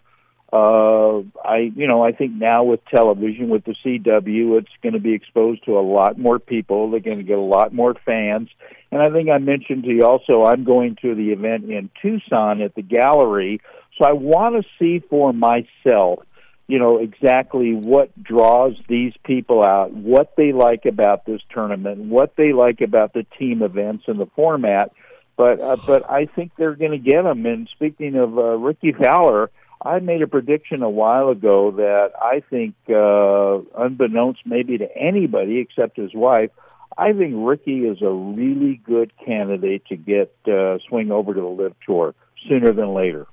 Uh, 0.57 1.23
I, 1.45 1.71
you 1.75 1.87
know, 1.87 2.03
I 2.03 2.13
think 2.13 2.33
now 2.33 2.65
with 2.65 2.81
television, 2.87 3.51
with 3.51 3.65
the 3.65 3.75
CW, 3.85 4.59
it's 4.59 4.73
going 4.83 4.95
to 4.95 5.01
be 5.01 5.13
exposed 5.13 5.65
to 5.67 5.79
a 5.79 5.81
lot 5.81 6.19
more 6.19 6.39
people. 6.39 6.91
They're 6.91 7.01
going 7.01 7.19
to 7.19 7.25
get 7.25 7.37
a 7.37 7.43
lot 7.43 7.75
more 7.75 7.95
fans. 8.07 8.49
And 8.91 9.03
I 9.03 9.11
think 9.11 9.29
I 9.29 9.37
mentioned 9.37 9.85
to 9.85 9.91
you 9.91 10.05
also, 10.05 10.45
I'm 10.45 10.65
going 10.65 10.97
to 11.03 11.15
the 11.15 11.33
event 11.33 11.71
in 11.71 11.91
Tucson 12.01 12.63
at 12.63 12.75
the 12.75 12.83
gallery. 12.83 13.61
So 13.99 14.07
I 14.07 14.13
want 14.13 14.57
to 14.57 14.69
see 14.79 15.05
for 15.11 15.35
myself, 15.35 16.21
you 16.69 16.79
know, 16.79 16.99
exactly 16.99 17.75
what 17.75 18.11
draws 18.23 18.77
these 18.89 19.13
people 19.25 19.63
out, 19.63 19.93
what 19.93 20.37
they 20.37 20.53
like 20.53 20.87
about 20.87 21.27
this 21.27 21.43
tournament, 21.51 21.99
what 21.99 22.35
they 22.37 22.55
like 22.55 22.81
about 22.81 23.13
the 23.13 23.27
team 23.39 23.63
events 23.63 24.05
and 24.07 24.19
the 24.19 24.27
format. 24.35 24.93
But, 25.37 25.61
uh, 25.61 25.77
but 25.87 26.11
I 26.11 26.25
think 26.25 26.53
they're 26.57 26.77
going 26.77 26.93
to 26.93 26.99
get 26.99 27.25
them. 27.25 27.45
And 27.45 27.69
speaking 27.75 28.17
of 28.17 28.39
uh, 28.39 28.57
Rickie 28.57 28.93
Fowler, 28.93 29.51
I 29.87 30.01
made 30.01 30.21
a 30.21 30.27
prediction 30.27 30.83
a 30.83 30.91
while 30.91 31.29
ago 31.29 31.71
that 31.73 32.11
I 32.21 32.43
think, 32.51 32.75
uh, 32.89 33.59
unbeknownst 33.81 34.41
maybe 34.45 34.79
to 34.79 34.97
anybody 34.97 35.59
except 35.59 35.97
his 35.97 36.13
wife, 36.13 36.51
I 36.99 37.13
think 37.13 37.35
Rickie 37.37 37.87
is 37.87 38.03
a 38.03 38.11
really 38.11 38.81
good 38.85 39.13
candidate 39.25 39.85
to 39.87 39.97
get 39.97 40.35
uh, 40.49 40.79
swing 40.89 41.13
over 41.13 41.35
to 41.35 41.41
the 41.41 41.47
LIV 41.47 41.75
Tour 41.87 42.15
sooner 42.49 42.73
than 42.73 42.95
later. 42.95 43.27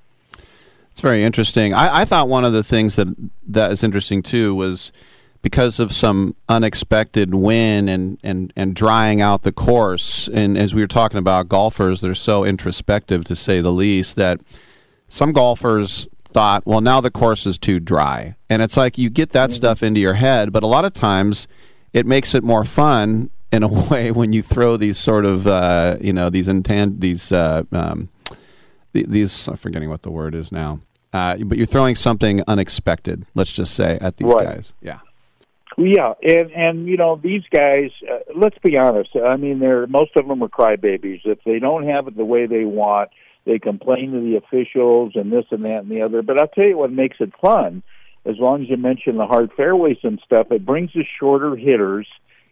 It's 0.92 1.02
very 1.02 1.24
interesting. 1.24 1.74
I, 1.74 2.02
I 2.02 2.06
thought 2.06 2.30
one 2.30 2.46
of 2.46 2.54
the 2.54 2.64
things 2.64 2.98
that 2.98 3.08
that 3.48 3.72
is 3.72 3.84
interesting 3.84 4.22
too 4.22 4.54
was 4.54 4.92
because 5.42 5.80
of 5.80 5.92
some 5.92 6.36
unexpected 6.48 7.34
wind 7.34 7.90
and, 7.90 8.20
and, 8.24 8.54
and 8.56 8.76
drying 8.76 9.22
out 9.22 9.42
the 9.42 9.52
course. 9.52 10.30
And 10.32 10.58
as 10.58 10.74
we 10.74 10.82
were 10.82 10.88
talking 10.88 11.18
about 11.18 11.50
golfers, 11.50 12.00
they're 12.00 12.16
so 12.16 12.46
introspective 12.46 13.26
to 13.26 13.36
say 13.36 13.60
the 13.60 13.72
least 13.72 14.16
that 14.18 14.40
some 15.10 15.34
golfers 15.34 16.08
thought, 16.34 16.66
well, 16.66 16.82
now 16.82 17.02
the 17.02 17.12
course 17.12 17.46
is 17.46 17.58
too 17.58 17.80
dry. 17.80 18.36
And 18.50 18.62
it's 18.62 18.78
like 18.78 18.98
you 18.98 19.10
get 19.10 19.32
that 19.32 19.50
mm-hmm. 19.50 19.56
stuff 19.56 19.84
into 19.84 20.00
your 20.00 20.16
head, 20.16 20.52
but 20.52 20.64
a 20.64 20.68
lot 20.68 20.86
of 20.86 20.94
times 20.94 21.48
it 21.94 22.06
makes 22.06 22.34
it 22.34 22.44
more 22.44 22.64
fun 22.64 23.30
in 23.52 23.64
a 23.64 23.68
way 23.90 24.12
when 24.12 24.34
you 24.34 24.42
throw 24.42 24.78
these 24.78 24.98
sort 24.98 25.26
of, 25.26 25.48
uh, 25.48 25.98
you 26.02 26.14
know, 26.14 26.30
these 26.30 26.48
intan- 26.48 27.00
these, 27.00 27.32
uh, 27.32 27.64
um, 27.72 28.10
these, 28.94 29.48
I'm 29.48 29.58
forgetting 29.58 29.90
what 29.90 30.04
the 30.04 30.12
word 30.12 30.36
is 30.36 30.52
now. 30.52 30.82
Uh, 31.14 31.38
but 31.38 31.58
you're 31.58 31.68
throwing 31.68 31.96
something 31.96 32.44
unexpected, 32.48 33.26
let's 33.36 33.52
just 33.52 33.74
say, 33.76 34.00
at 34.02 34.18
these 34.18 34.34
right. 34.34 34.46
guys. 34.46 34.74
Yeah. 34.82 35.00
Yeah, 35.78 36.14
and 36.22 36.52
and 36.52 36.88
you 36.88 36.98
know 36.98 37.20
these 37.22 37.42
guys. 37.52 37.90
Uh, 38.08 38.20
let's 38.36 38.58
be 38.60 38.78
honest. 38.78 39.10
I 39.16 39.38
mean, 39.38 39.60
they're 39.60 39.88
most 39.88 40.12
of 40.16 40.28
them 40.28 40.44
are 40.44 40.48
crybabies. 40.48 41.22
If 41.26 41.40
they 41.46 41.58
don't 41.58 41.88
have 41.88 42.08
it 42.08 42.16
the 42.16 42.26
way 42.26 42.46
they 42.46 42.64
want, 42.64 43.10
they 43.46 43.60
complain 43.60 44.12
to 44.12 44.20
the 44.20 44.38
officials 44.38 45.14
and 45.16 45.32
this 45.32 45.46
and 45.52 45.66
that 45.66 45.80
and 45.80 45.92
the 45.92 46.02
other. 46.02 46.22
But 46.22 46.40
I'll 46.40 46.48
tell 46.48 46.66
you 46.66 46.78
what 46.78 46.92
makes 46.92 47.18
it 47.20 47.34
fun. 47.42 47.84
As 48.26 48.36
long 48.38 48.64
as 48.64 48.70
you 48.70 48.78
mention 48.78 49.18
the 49.18 49.26
hard 49.26 49.52
fairways 49.58 49.98
and 50.04 50.22
stuff, 50.26 50.48
it 50.52 50.66
brings 50.66 50.94
the 50.94 51.04
shorter 51.20 51.56
hitters 51.56 52.08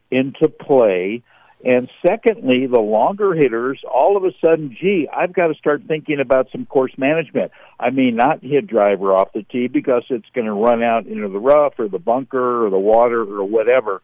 into 0.10 0.50
play 0.50 1.24
and 1.64 1.90
secondly, 2.06 2.66
the 2.66 2.80
longer 2.80 3.34
hitters, 3.36 3.82
all 3.90 4.18
of 4.18 4.24
a 4.24 4.32
sudden, 4.44 4.76
gee, 4.80 5.08
I've 5.14 5.34
got 5.34 5.48
to 5.48 5.54
start 5.56 5.84
thinking 5.88 6.20
about 6.20 6.48
some 6.52 6.66
course 6.66 6.94
management. 6.98 7.52
I 7.80 7.92
mean, 7.92 8.16
not 8.16 8.42
hit 8.42 8.66
driver 8.66 9.14
off 9.14 9.34
the 9.34 9.44
tee 9.44 9.68
because 9.68 10.04
it's 10.10 10.30
going 10.34 10.48
to 10.48 10.54
run 10.54 10.82
out 10.82 11.06
into 11.06 11.28
the 11.28 11.40
rough 11.40 11.74
or 11.78 11.88
the 11.88 12.00
bunker 12.00 12.66
or 12.66 12.70
the 12.72 12.80
water 12.80 13.22
or 13.22 13.44
whatever. 13.44 14.02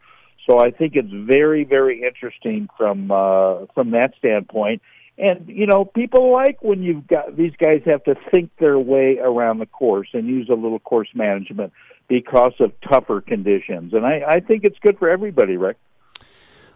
So 0.47 0.59
I 0.59 0.69
think 0.69 0.95
it's 0.95 1.11
very, 1.11 1.64
very 1.64 2.03
interesting 2.03 2.69
from 2.77 3.11
uh, 3.11 3.65
from 3.73 3.91
that 3.91 4.14
standpoint. 4.19 4.81
And 5.18 5.48
you 5.48 5.65
know, 5.65 5.85
people 5.85 6.31
like 6.31 6.61
when 6.61 6.84
you've 6.84 7.07
got 7.07 7.35
these 7.35 7.53
guys 7.64 7.81
have 7.85 8.03
to 8.03 8.15
think 8.31 8.52
their 8.60 8.77
way 8.77 9.18
around 9.18 9.60
the 9.60 9.65
course 9.65 10.10
and 10.14 10.27
use 10.27 10.48
a 10.49 10.53
little 10.53 10.80
course 10.80 11.10
management 11.15 11.73
because 12.07 12.53
of 12.60 12.72
tougher 12.81 13.22
conditions. 13.22 13.94
And 13.94 14.06
I, 14.06 14.22
I 14.27 14.39
think 14.39 14.64
it's 14.64 14.77
good 14.80 14.98
for 14.99 15.10
everybody, 15.10 15.57
Rick. 15.57 15.77
I 16.22 16.26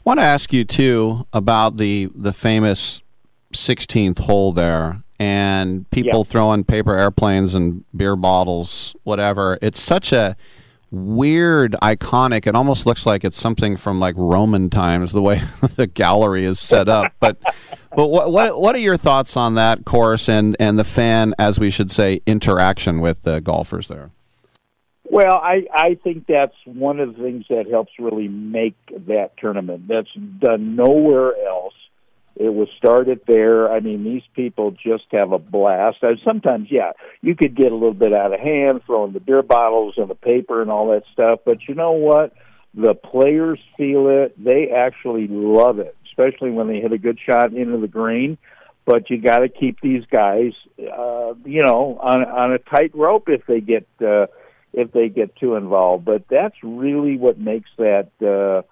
want 0.03 0.19
to 0.19 0.25
ask 0.25 0.51
you 0.51 0.63
too 0.63 1.27
about 1.31 1.77
the 1.77 2.09
the 2.15 2.33
famous 2.33 3.01
16th 3.53 4.19
hole 4.19 4.51
there 4.51 5.03
and 5.19 5.87
people 5.91 6.23
throwing 6.23 6.63
paper 6.63 6.97
airplanes 6.97 7.53
and 7.53 7.83
beer 7.95 8.15
bottles, 8.15 8.95
whatever. 9.03 9.59
It's 9.61 9.79
such 9.79 10.11
a 10.11 10.35
weird, 10.91 11.75
iconic. 11.81 12.45
It 12.45 12.55
almost 12.55 12.85
looks 12.85 13.05
like 13.05 13.23
it's 13.23 13.39
something 13.39 13.77
from 13.77 13.99
like 13.99 14.15
Roman 14.17 14.69
times, 14.69 15.11
the 15.11 15.21
way 15.21 15.41
the 15.75 15.87
gallery 15.87 16.45
is 16.45 16.59
set 16.59 16.87
up. 16.89 17.13
But 17.19 17.37
but 17.95 18.07
what 18.07 18.31
what 18.31 18.59
what 18.59 18.75
are 18.75 18.79
your 18.79 18.97
thoughts 18.97 19.35
on 19.35 19.55
that 19.55 19.85
course 19.85 20.29
and 20.29 20.55
and 20.59 20.77
the 20.77 20.83
fan, 20.83 21.33
as 21.39 21.59
we 21.59 21.69
should 21.69 21.91
say, 21.91 22.21
interaction 22.25 22.99
with 22.99 23.23
the 23.23 23.41
golfers 23.41 23.87
there? 23.87 24.11
Well, 25.03 25.37
I 25.37 25.65
I 25.73 25.97
think 26.03 26.27
that's 26.27 26.55
one 26.65 26.99
of 26.99 27.15
the 27.15 27.23
things 27.23 27.45
that 27.49 27.67
helps 27.69 27.93
really 27.99 28.27
make 28.27 28.75
that 29.07 29.31
tournament. 29.37 29.87
That's 29.87 30.13
done 30.39 30.75
nowhere 30.75 31.33
else. 31.47 31.73
It 32.35 32.53
was 32.53 32.69
started 32.77 33.21
there. 33.27 33.71
I 33.71 33.79
mean, 33.81 34.03
these 34.03 34.23
people 34.35 34.71
just 34.71 35.05
have 35.11 35.31
a 35.31 35.37
blast. 35.37 35.97
And 36.01 36.19
sometimes, 36.25 36.69
yeah, 36.71 36.93
you 37.21 37.35
could 37.35 37.55
get 37.55 37.71
a 37.71 37.75
little 37.75 37.93
bit 37.93 38.13
out 38.13 38.33
of 38.33 38.39
hand, 38.39 38.81
throwing 38.85 39.13
the 39.13 39.19
beer 39.19 39.43
bottles 39.43 39.95
and 39.97 40.09
the 40.09 40.15
paper 40.15 40.61
and 40.61 40.71
all 40.71 40.91
that 40.91 41.03
stuff. 41.11 41.39
But 41.45 41.67
you 41.67 41.75
know 41.75 41.91
what? 41.91 42.33
The 42.73 42.93
players 42.93 43.59
feel 43.77 44.07
it. 44.07 44.33
They 44.41 44.69
actually 44.69 45.27
love 45.29 45.79
it, 45.79 45.95
especially 46.05 46.51
when 46.51 46.67
they 46.67 46.79
hit 46.79 46.93
a 46.93 46.97
good 46.97 47.19
shot 47.25 47.53
into 47.53 47.77
the 47.77 47.87
green. 47.87 48.37
But 48.85 49.09
you 49.09 49.21
got 49.21 49.39
to 49.39 49.49
keep 49.49 49.79
these 49.81 50.03
guys, 50.11 50.53
uh, 50.79 51.33
you 51.45 51.61
know, 51.61 51.99
on 52.01 52.23
on 52.23 52.53
a 52.53 52.57
tight 52.57 52.95
rope 52.95 53.27
if 53.27 53.45
they 53.45 53.59
get. 53.59 53.87
Uh, 54.03 54.27
if 54.73 54.91
they 54.91 55.09
get 55.09 55.35
too 55.35 55.55
involved. 55.55 56.05
But 56.05 56.23
that's 56.29 56.55
really 56.63 57.17
what 57.17 57.37
makes 57.37 57.69
that 57.77 58.09
uh, 58.21 58.63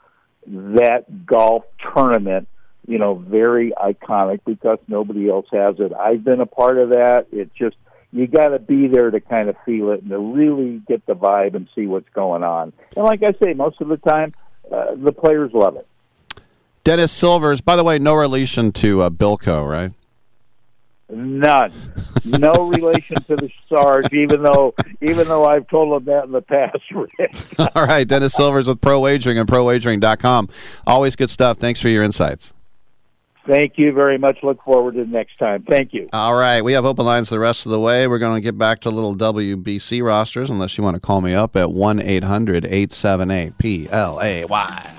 that 0.47 1.25
golf 1.25 1.63
tournament, 1.93 2.47
you 2.89 2.97
know, 2.97 3.13
very 3.13 3.71
iconic 3.77 4.39
because 4.45 4.79
nobody 4.87 5.29
else 5.29 5.45
has 5.51 5.75
it. 5.77 5.93
I've 5.93 6.23
been 6.23 6.41
a 6.41 6.47
part 6.47 6.79
of 6.79 6.89
that. 6.89 7.27
It 7.31 7.53
just 7.53 7.77
you 8.11 8.25
got 8.25 8.49
to 8.49 8.57
be 8.57 8.87
there 8.87 9.11
to 9.11 9.19
kind 9.19 9.47
of 9.47 9.55
feel 9.63 9.91
it 9.91 10.01
and 10.01 10.09
to 10.09 10.17
really 10.17 10.81
get 10.87 11.05
the 11.05 11.13
vibe 11.13 11.53
and 11.53 11.69
see 11.75 11.85
what's 11.85 12.09
going 12.15 12.43
on. 12.43 12.73
And 12.95 13.05
like 13.05 13.21
I 13.21 13.33
say, 13.43 13.53
most 13.53 13.79
of 13.79 13.89
the 13.89 13.97
time, 13.97 14.33
uh, 14.73 14.95
the 14.95 15.11
players 15.11 15.51
love 15.53 15.75
it. 15.75 15.87
Dennis 16.83 17.11
Silvers, 17.11 17.61
by 17.61 17.75
the 17.75 17.83
way, 17.83 17.99
no 17.99 18.15
relation 18.15 18.71
to 18.71 19.03
uh, 19.03 19.09
Bilko, 19.11 19.69
right? 19.69 19.91
None. 21.11 21.93
No 22.25 22.53
relation 22.69 23.17
to 23.17 23.35
the 23.35 23.51
Sarge, 23.67 24.11
even 24.13 24.41
though 24.41 24.73
even 25.01 25.27
though 25.27 25.45
I've 25.45 25.67
told 25.67 25.93
them 25.93 26.05
that 26.05 26.25
in 26.25 26.31
the 26.31 26.41
past. 26.41 26.81
All 27.75 27.85
right, 27.85 28.07
Dennis 28.07 28.33
Silvers 28.33 28.65
with 28.65 28.81
Pro 28.81 28.99
Wagering 28.99 29.37
and 29.37 29.47
ProWagering.com. 29.47 30.49
Always 30.87 31.15
good 31.15 31.29
stuff. 31.29 31.59
Thanks 31.59 31.79
for 31.79 31.89
your 31.89 32.01
insights. 32.01 32.51
Thank 33.49 33.79
you 33.79 33.93
very 33.93 34.19
much. 34.19 34.37
Look 34.43 34.63
forward 34.63 34.93
to 34.93 35.05
the 35.05 35.09
next 35.09 35.39
time. 35.39 35.63
Thank 35.67 35.91
you. 35.91 36.07
All 36.13 36.35
right. 36.35 36.61
We 36.63 36.73
have 36.73 36.85
open 36.85 37.03
lines 37.05 37.29
the 37.29 37.39
rest 37.39 37.65
of 37.65 37.71
the 37.71 37.79
way. 37.79 38.07
We're 38.07 38.19
going 38.19 38.35
to 38.35 38.41
get 38.41 38.59
back 38.59 38.81
to 38.81 38.91
little 38.91 39.15
WBC 39.15 40.03
rosters, 40.03 40.51
unless 40.51 40.77
you 40.77 40.83
want 40.83 40.95
to 40.95 40.99
call 40.99 41.19
me 41.19 41.33
up 41.33 41.55
at 41.55 41.71
1 41.71 41.99
800 41.99 42.65
878 42.65 43.57
PLAY. 43.57 44.98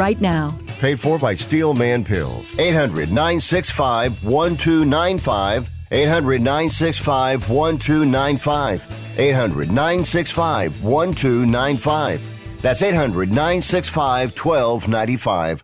right 0.01 0.19
now. 0.19 0.57
Paid 0.79 0.99
for 0.99 1.19
by 1.19 1.35
Steelman 1.35 2.03
Pills. 2.03 2.57
800 2.57 3.09
965 3.09 4.23
1295. 4.25 5.69
800 5.91 6.41
965 6.41 7.49
1295. 7.49 9.19
800 9.19 9.67
965 9.71 10.83
1295. 10.83 12.61
That's 12.61 12.81
800 12.81 13.29
965 13.29 14.35
1295. 14.35 15.63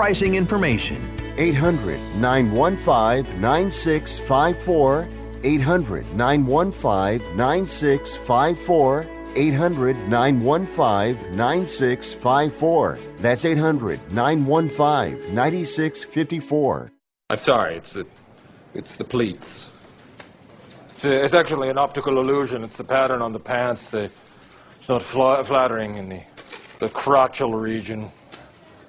pricing 0.00 0.34
information. 0.34 0.98
800 1.36 2.00
915 2.16 3.38
9654. 3.38 5.06
800 5.44 6.16
915 6.16 7.36
9654. 7.36 9.06
800 9.36 10.08
915 10.08 11.36
9654. 11.36 12.98
That's 13.18 13.44
800 13.44 14.00
915 14.10 15.34
9654. 15.34 16.92
I'm 17.28 17.36
sorry, 17.36 17.74
it's 17.74 17.92
the, 17.92 18.06
it's 18.72 18.96
the 18.96 19.04
pleats. 19.04 19.68
It's, 20.88 21.04
uh, 21.04 21.10
it's 21.10 21.34
actually 21.34 21.68
an 21.68 21.76
optical 21.76 22.18
illusion. 22.18 22.64
It's 22.64 22.78
the 22.78 22.84
pattern 22.84 23.20
on 23.20 23.34
the 23.34 23.38
pants. 23.38 23.90
The, 23.90 24.10
it's 24.78 24.88
not 24.88 25.02
fla- 25.02 25.44
flattering 25.44 25.96
in 25.96 26.08
the, 26.08 26.22
the 26.78 26.88
crotchal 26.88 27.60
region. 27.60 28.10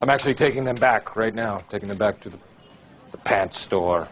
I'm 0.02 0.10
actually 0.10 0.34
taking 0.34 0.64
them 0.64 0.78
back 0.78 1.16
right 1.16 1.34
now, 1.34 1.62
taking 1.70 1.88
them 1.88 1.98
back 1.98 2.20
to 2.22 2.30
the, 2.30 2.40
the 3.12 3.18
pants 3.20 3.60
store. 3.60 4.08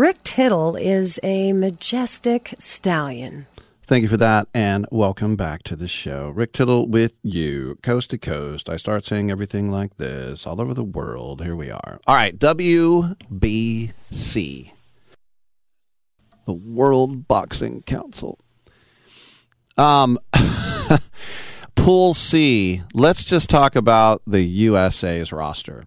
Rick 0.00 0.24
Tittle 0.24 0.76
is 0.76 1.20
a 1.22 1.52
majestic 1.52 2.54
stallion. 2.56 3.46
Thank 3.82 4.00
you 4.00 4.08
for 4.08 4.16
that, 4.16 4.48
and 4.54 4.86
welcome 4.90 5.36
back 5.36 5.62
to 5.64 5.76
the 5.76 5.88
show. 5.88 6.30
Rick 6.30 6.54
Tittle 6.54 6.88
with 6.88 7.12
you, 7.22 7.78
coast 7.82 8.08
to 8.08 8.16
coast. 8.16 8.70
I 8.70 8.78
start 8.78 9.04
saying 9.04 9.30
everything 9.30 9.70
like 9.70 9.98
this 9.98 10.46
all 10.46 10.58
over 10.58 10.72
the 10.72 10.82
world. 10.82 11.42
Here 11.42 11.54
we 11.54 11.70
are. 11.70 12.00
All 12.06 12.14
right, 12.14 12.34
WBC, 12.38 13.12
the 16.46 16.52
World 16.54 17.28
Boxing 17.28 17.82
Council. 17.82 18.38
Um, 19.76 20.18
Pool 21.74 22.14
C. 22.14 22.82
Let's 22.94 23.22
just 23.22 23.50
talk 23.50 23.76
about 23.76 24.22
the 24.26 24.40
USA's 24.40 25.30
roster. 25.30 25.84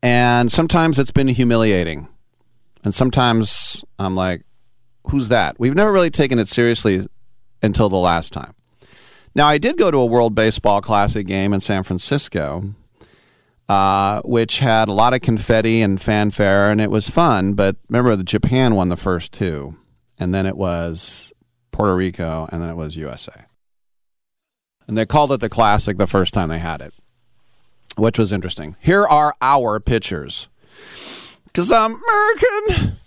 And 0.00 0.52
sometimes 0.52 1.00
it's 1.00 1.10
been 1.10 1.26
humiliating. 1.26 2.06
And 2.84 2.94
sometimes 2.94 3.84
I'm 3.98 4.14
like, 4.14 4.44
who's 5.10 5.28
that? 5.28 5.58
We've 5.58 5.74
never 5.74 5.92
really 5.92 6.10
taken 6.10 6.38
it 6.38 6.48
seriously 6.48 7.06
until 7.62 7.88
the 7.88 7.96
last 7.96 8.32
time. 8.32 8.54
Now, 9.34 9.46
I 9.46 9.58
did 9.58 9.76
go 9.76 9.90
to 9.90 9.98
a 9.98 10.06
World 10.06 10.34
Baseball 10.34 10.80
Classic 10.80 11.26
game 11.26 11.52
in 11.52 11.60
San 11.60 11.82
Francisco, 11.82 12.74
uh, 13.68 14.22
which 14.24 14.60
had 14.60 14.88
a 14.88 14.92
lot 14.92 15.12
of 15.12 15.20
confetti 15.20 15.82
and 15.82 16.00
fanfare, 16.00 16.70
and 16.70 16.80
it 16.80 16.90
was 16.90 17.10
fun. 17.10 17.52
But 17.52 17.76
remember, 17.88 18.22
Japan 18.22 18.74
won 18.74 18.88
the 18.88 18.96
first 18.96 19.32
two, 19.32 19.76
and 20.18 20.34
then 20.34 20.46
it 20.46 20.56
was 20.56 21.32
Puerto 21.70 21.94
Rico, 21.94 22.48
and 22.50 22.62
then 22.62 22.70
it 22.70 22.76
was 22.76 22.96
USA. 22.96 23.44
And 24.88 24.96
they 24.96 25.04
called 25.04 25.32
it 25.32 25.40
the 25.40 25.48
Classic 25.48 25.98
the 25.98 26.06
first 26.06 26.32
time 26.32 26.48
they 26.48 26.60
had 26.60 26.80
it, 26.80 26.94
which 27.96 28.18
was 28.18 28.32
interesting. 28.32 28.76
Here 28.80 29.04
are 29.04 29.34
our 29.42 29.80
pitchers 29.80 30.48
because 31.56 31.72
I'm 31.72 31.94
American. 31.94 32.98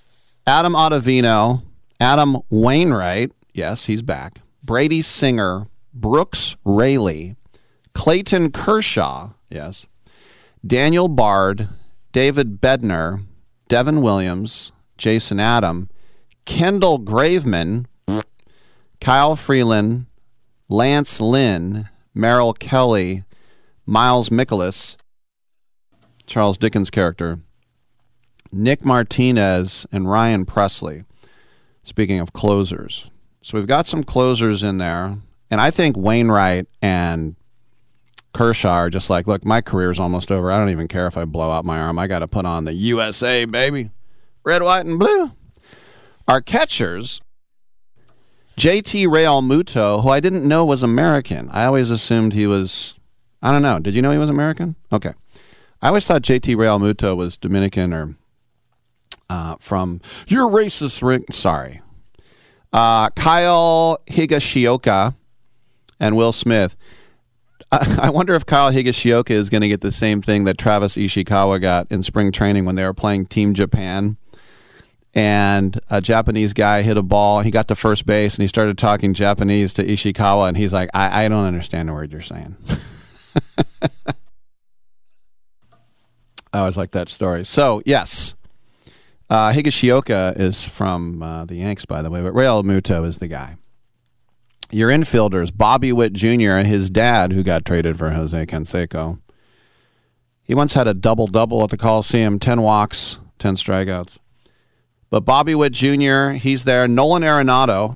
Adam 0.47 0.73
Ottavino, 0.73 1.61
Adam 1.99 2.37
Wainwright, 2.49 3.31
yes, 3.53 3.85
he's 3.85 4.01
back. 4.01 4.39
Brady 4.63 5.03
Singer, 5.03 5.67
Brooks 5.93 6.55
Raley, 6.65 7.35
Clayton 7.93 8.51
Kershaw, 8.51 9.33
yes. 9.51 9.85
Daniel 10.65 11.07
Bard, 11.07 11.69
David 12.11 12.59
Bednar, 12.59 13.23
Devin 13.67 14.01
Williams, 14.01 14.71
Jason 14.97 15.39
Adam, 15.39 15.87
Kendall 16.45 16.99
Graveman, 16.99 17.85
Kyle 18.99 19.35
Freeland, 19.35 20.07
Lance 20.67 21.21
Lynn, 21.21 21.87
Merrill 22.15 22.53
Kelly, 22.53 23.25
Miles 23.85 24.29
Mikolas, 24.29 24.95
Charles 26.25 26.57
Dickens' 26.57 26.89
character, 26.89 27.41
Nick 28.51 28.83
Martinez, 28.83 29.85
and 29.91 30.09
Ryan 30.09 30.45
Pressly. 30.45 31.05
Speaking 31.83 32.19
of 32.19 32.33
closers. 32.33 33.09
So 33.41 33.57
we've 33.57 33.67
got 33.67 33.87
some 33.87 34.03
closers 34.03 34.63
in 34.63 34.77
there. 34.77 35.17
And 35.49 35.59
I 35.59 35.71
think 35.71 35.97
Wainwright 35.97 36.67
and 36.81 37.35
Kershaw 38.33 38.73
are 38.73 38.89
just 38.89 39.09
like, 39.09 39.27
look, 39.27 39.43
my 39.43 39.61
career's 39.61 39.99
almost 39.99 40.31
over. 40.31 40.51
I 40.51 40.57
don't 40.57 40.69
even 40.69 40.87
care 40.87 41.07
if 41.07 41.17
I 41.17 41.25
blow 41.25 41.51
out 41.51 41.65
my 41.65 41.79
arm. 41.79 41.97
I 41.97 42.07
got 42.07 42.19
to 42.19 42.27
put 42.27 42.45
on 42.45 42.65
the 42.65 42.73
USA, 42.73 43.45
baby. 43.45 43.89
Red, 44.43 44.61
white, 44.61 44.85
and 44.85 44.99
blue. 44.99 45.31
Our 46.27 46.41
catchers, 46.41 47.21
JT 48.55 49.07
Realmuto, 49.07 50.03
who 50.03 50.09
I 50.09 50.19
didn't 50.19 50.47
know 50.47 50.63
was 50.63 50.83
American. 50.83 51.49
I 51.51 51.65
always 51.65 51.89
assumed 51.89 52.33
he 52.33 52.45
was, 52.45 52.93
I 53.41 53.51
don't 53.51 53.63
know. 53.63 53.79
Did 53.79 53.95
you 53.95 54.01
know 54.01 54.11
he 54.11 54.17
was 54.19 54.29
American? 54.29 54.75
Okay. 54.91 55.13
I 55.81 55.87
always 55.87 56.05
thought 56.05 56.21
JT 56.21 56.55
Realmuto 56.55 57.17
was 57.17 57.35
Dominican 57.37 57.93
or 57.93 58.15
uh, 59.29 59.55
from 59.59 60.01
your 60.27 60.49
racist 60.49 61.01
ring. 61.01 61.25
Sorry. 61.31 61.81
Uh, 62.71 63.09
Kyle 63.11 63.99
Higashioka 64.07 65.15
and 65.99 66.15
Will 66.15 66.31
Smith. 66.31 66.75
I, 67.71 68.09
wonder 68.09 68.33
if 68.33 68.45
Kyle 68.45 68.71
Higashioka 68.71 69.31
is 69.31 69.49
going 69.49 69.61
to 69.61 69.67
get 69.67 69.81
the 69.81 69.91
same 69.91 70.21
thing 70.21 70.45
that 70.45 70.57
Travis 70.57 70.95
Ishikawa 70.95 71.61
got 71.61 71.87
in 71.91 72.01
spring 72.01 72.31
training 72.31 72.65
when 72.65 72.75
they 72.75 72.83
were 72.83 72.93
playing 72.93 73.27
Team 73.27 73.53
Japan 73.53 74.17
and 75.13 75.79
a 75.89 76.01
Japanese 76.01 76.53
guy 76.53 76.81
hit 76.81 76.97
a 76.97 77.03
ball. 77.03 77.41
He 77.41 77.51
got 77.51 77.67
to 77.67 77.75
first 77.75 78.05
base 78.05 78.35
and 78.35 78.41
he 78.41 78.47
started 78.47 78.77
talking 78.77 79.13
Japanese 79.13 79.73
to 79.75 79.83
Ishikawa, 79.85 80.47
and 80.47 80.57
he's 80.57 80.73
like, 80.73 80.89
I, 80.93 81.25
I 81.25 81.27
don't 81.27 81.45
understand 81.45 81.89
a 81.89 81.93
word 81.93 82.11
you're 82.11 82.21
saying. 82.21 82.55
I 86.51 86.59
always 86.59 86.77
like 86.77 86.91
that 86.91 87.09
story. 87.09 87.45
So, 87.45 87.83
yes, 87.85 88.33
uh, 89.29 89.51
Higashioka 89.51 90.39
is 90.39 90.63
from 90.63 91.21
uh, 91.21 91.45
the 91.45 91.55
Yanks, 91.55 91.85
by 91.85 92.01
the 92.01 92.09
way, 92.09 92.21
but 92.21 92.33
Realmuto 92.33 93.05
is 93.05 93.17
the 93.17 93.27
guy. 93.27 93.55
Your 94.71 94.89
infielders, 94.89 95.55
Bobby 95.55 95.91
Witt 95.91 96.13
Jr., 96.13 96.51
and 96.51 96.67
his 96.67 96.89
dad, 96.89 97.33
who 97.33 97.43
got 97.43 97.65
traded 97.65 97.97
for 97.97 98.11
Jose 98.11 98.45
Canseco. 98.45 99.19
He 100.43 100.53
once 100.55 100.73
had 100.73 100.87
a 100.87 100.93
double 100.93 101.27
double 101.27 101.63
at 101.63 101.69
the 101.69 101.77
Coliseum 101.77 102.39
10 102.39 102.61
walks, 102.61 103.19
10 103.39 103.55
strikeouts. 103.55 104.17
But 105.09 105.21
Bobby 105.21 105.55
Witt 105.55 105.73
Jr., 105.73 106.31
he's 106.31 106.63
there. 106.63 106.87
Nolan 106.87 107.23
Arenado, 107.23 107.95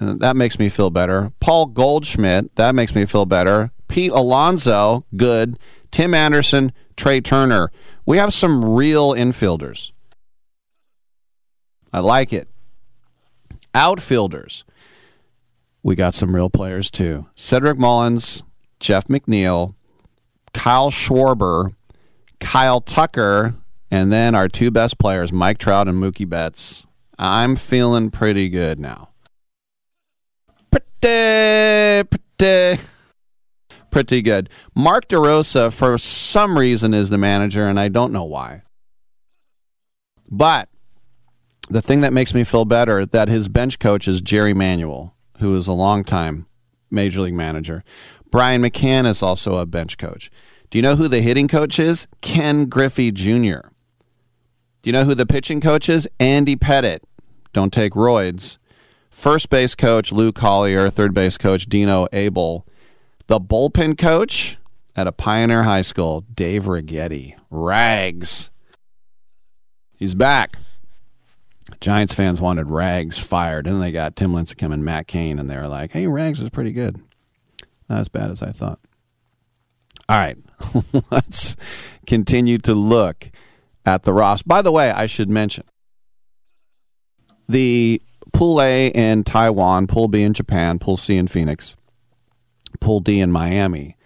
that 0.00 0.36
makes 0.36 0.58
me 0.58 0.68
feel 0.68 0.90
better. 0.90 1.32
Paul 1.40 1.66
Goldschmidt, 1.66 2.54
that 2.56 2.74
makes 2.74 2.94
me 2.94 3.04
feel 3.04 3.26
better. 3.26 3.70
Pete 3.86 4.12
Alonso, 4.12 5.04
good. 5.16 5.58
Tim 5.90 6.14
Anderson, 6.14 6.72
Trea 6.96 7.20
Turner. 7.20 7.70
We 8.08 8.16
have 8.16 8.32
some 8.32 8.64
real 8.64 9.12
infielders. 9.12 9.92
I 11.92 11.98
like 11.98 12.32
it. 12.32 12.48
Outfielders. 13.74 14.64
We 15.82 15.94
got 15.94 16.14
some 16.14 16.34
real 16.34 16.48
players 16.48 16.90
too. 16.90 17.26
Cedric 17.34 17.76
Mullins, 17.76 18.42
Jeff 18.80 19.08
McNeil, 19.08 19.74
Kyle 20.54 20.90
Schwarber, 20.90 21.74
Kyle 22.40 22.80
Tucker, 22.80 23.54
and 23.90 24.10
then 24.10 24.34
our 24.34 24.48
two 24.48 24.70
best 24.70 24.98
players, 24.98 25.30
Mike 25.30 25.58
Trout 25.58 25.86
and 25.86 26.02
Mookie 26.02 26.26
Betts. 26.26 26.86
I'm 27.18 27.56
feeling 27.56 28.10
pretty 28.10 28.48
good 28.48 28.80
now. 28.80 29.10
Pretty, 30.70 32.08
pretty, 32.08 32.82
pretty 33.90 34.22
good. 34.22 34.48
Mark 34.74 35.08
DeRosa, 35.08 35.72
for 35.72 35.98
some 35.98 36.58
reason, 36.58 36.94
is 36.94 37.10
the 37.10 37.18
manager, 37.18 37.66
and 37.66 37.78
I 37.78 37.88
don't 37.88 38.12
know 38.12 38.24
why. 38.24 38.62
But 40.30 40.68
the 41.70 41.82
thing 41.82 42.00
that 42.02 42.12
makes 42.12 42.34
me 42.34 42.44
feel 42.44 42.64
better 42.64 43.06
that 43.06 43.28
his 43.28 43.48
bench 43.48 43.78
coach 43.78 44.08
is 44.08 44.20
Jerry 44.20 44.54
Manuel, 44.54 45.14
who 45.38 45.54
is 45.56 45.66
a 45.66 45.72
longtime 45.72 46.46
major 46.90 47.20
league 47.20 47.34
manager. 47.34 47.84
Brian 48.30 48.62
McCann 48.62 49.06
is 49.06 49.22
also 49.22 49.58
a 49.58 49.66
bench 49.66 49.98
coach. 49.98 50.30
Do 50.70 50.78
you 50.78 50.82
know 50.82 50.96
who 50.96 51.08
the 51.08 51.22
hitting 51.22 51.48
coach 51.48 51.78
is? 51.78 52.06
Ken 52.20 52.66
Griffey 52.66 53.10
Jr. 53.10 53.68
Do 54.82 54.84
you 54.84 54.92
know 54.92 55.04
who 55.04 55.14
the 55.14 55.26
pitching 55.26 55.60
coach 55.60 55.88
is? 55.88 56.08
Andy 56.20 56.56
Pettitte. 56.56 57.00
Don't 57.52 57.72
take 57.72 57.94
roids. 57.94 58.58
First 59.10 59.50
base 59.50 59.74
coach 59.74 60.12
Lou 60.12 60.30
Collier, 60.30 60.90
third 60.90 61.14
base 61.14 61.38
coach 61.38 61.66
Dino 61.66 62.06
Ebel. 62.12 62.66
The 63.28 63.38
bullpen 63.38 63.98
coach 63.98 64.56
at 64.96 65.06
a 65.06 65.12
Pioneer 65.12 65.62
High 65.62 65.82
School, 65.82 66.24
Dave 66.34 66.64
Righetti. 66.64 67.34
Rags. 67.50 68.50
He's 69.96 70.14
back. 70.14 70.56
Giants 71.80 72.14
fans 72.14 72.40
wanted 72.40 72.70
Rags 72.70 73.18
fired, 73.18 73.66
and 73.66 73.82
they 73.82 73.92
got 73.92 74.16
Tim 74.16 74.32
Lincecum 74.32 74.72
and 74.72 74.82
Matt 74.82 75.06
Cain, 75.06 75.38
and 75.38 75.50
they 75.50 75.56
were 75.56 75.68
like, 75.68 75.92
"Hey, 75.92 76.06
Rags 76.06 76.40
is 76.40 76.48
pretty 76.48 76.72
good. 76.72 77.00
Not 77.88 78.00
as 78.00 78.08
bad 78.08 78.30
as 78.30 78.42
I 78.42 78.50
thought." 78.50 78.80
All 80.08 80.18
right, 80.18 80.38
let's 81.10 81.54
continue 82.06 82.56
to 82.58 82.74
look 82.74 83.30
at 83.84 84.04
the 84.04 84.14
Ross. 84.14 84.40
By 84.40 84.62
the 84.62 84.72
way, 84.72 84.90
I 84.90 85.04
should 85.04 85.28
mention 85.28 85.64
the 87.46 88.00
Pool 88.32 88.62
A 88.62 88.88
in 88.88 89.24
Taiwan, 89.24 89.86
Pool 89.86 90.08
B 90.08 90.22
in 90.22 90.32
Japan, 90.32 90.78
Pool 90.78 90.96
C 90.96 91.16
in 91.16 91.26
Phoenix, 91.26 91.76
Pool 92.80 93.00
D 93.00 93.20
in 93.20 93.30
Miami. 93.30 93.96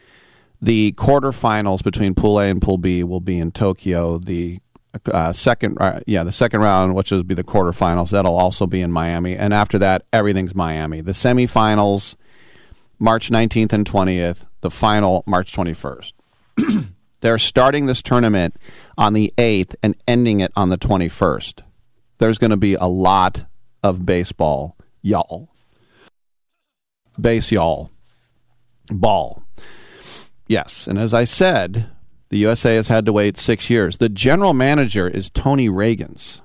The 0.60 0.92
quarterfinals 0.92 1.82
between 1.82 2.14
Pool 2.14 2.38
A 2.38 2.46
and 2.46 2.62
Pool 2.62 2.78
B 2.78 3.02
will 3.02 3.20
be 3.20 3.38
in 3.38 3.50
Tokyo. 3.50 4.18
The 4.18 4.60
uh, 5.10 5.32
second, 5.32 5.78
uh, 5.80 6.00
yeah, 6.06 6.22
the 6.22 6.32
second 6.32 6.60
round, 6.60 6.94
which 6.94 7.10
will 7.10 7.22
be 7.22 7.34
the 7.34 7.44
quarterfinals, 7.44 8.10
that'll 8.10 8.36
also 8.36 8.66
be 8.66 8.80
in 8.80 8.92
Miami. 8.92 9.36
And 9.36 9.52
after 9.52 9.78
that, 9.78 10.04
everything's 10.12 10.54
Miami. 10.54 11.00
The 11.00 11.12
semifinals, 11.12 12.14
March 12.98 13.30
19th 13.30 13.72
and 13.72 13.84
20th. 13.84 14.46
The 14.60 14.70
final, 14.70 15.24
March 15.26 15.52
21st. 15.52 16.12
They're 17.20 17.38
starting 17.38 17.86
this 17.86 18.02
tournament 18.02 18.56
on 18.98 19.12
the 19.12 19.32
8th 19.38 19.74
and 19.82 19.96
ending 20.06 20.40
it 20.40 20.52
on 20.54 20.68
the 20.68 20.78
21st. 20.78 21.62
There's 22.18 22.38
going 22.38 22.50
to 22.50 22.56
be 22.56 22.74
a 22.74 22.86
lot 22.86 23.46
of 23.82 24.04
baseball, 24.04 24.76
y'all. 25.02 25.48
Base, 27.20 27.52
y'all. 27.52 27.91
Ball. 28.88 29.42
Yes, 30.46 30.86
and 30.86 30.98
as 30.98 31.14
I 31.14 31.24
said, 31.24 31.90
the 32.28 32.38
USA 32.38 32.74
has 32.76 32.88
had 32.88 33.06
to 33.06 33.12
wait 33.12 33.36
six 33.36 33.70
years. 33.70 33.98
The 33.98 34.08
general 34.08 34.54
manager 34.54 35.08
is 35.08 35.30
Tony 35.30 35.68
Reagins. 35.68 36.40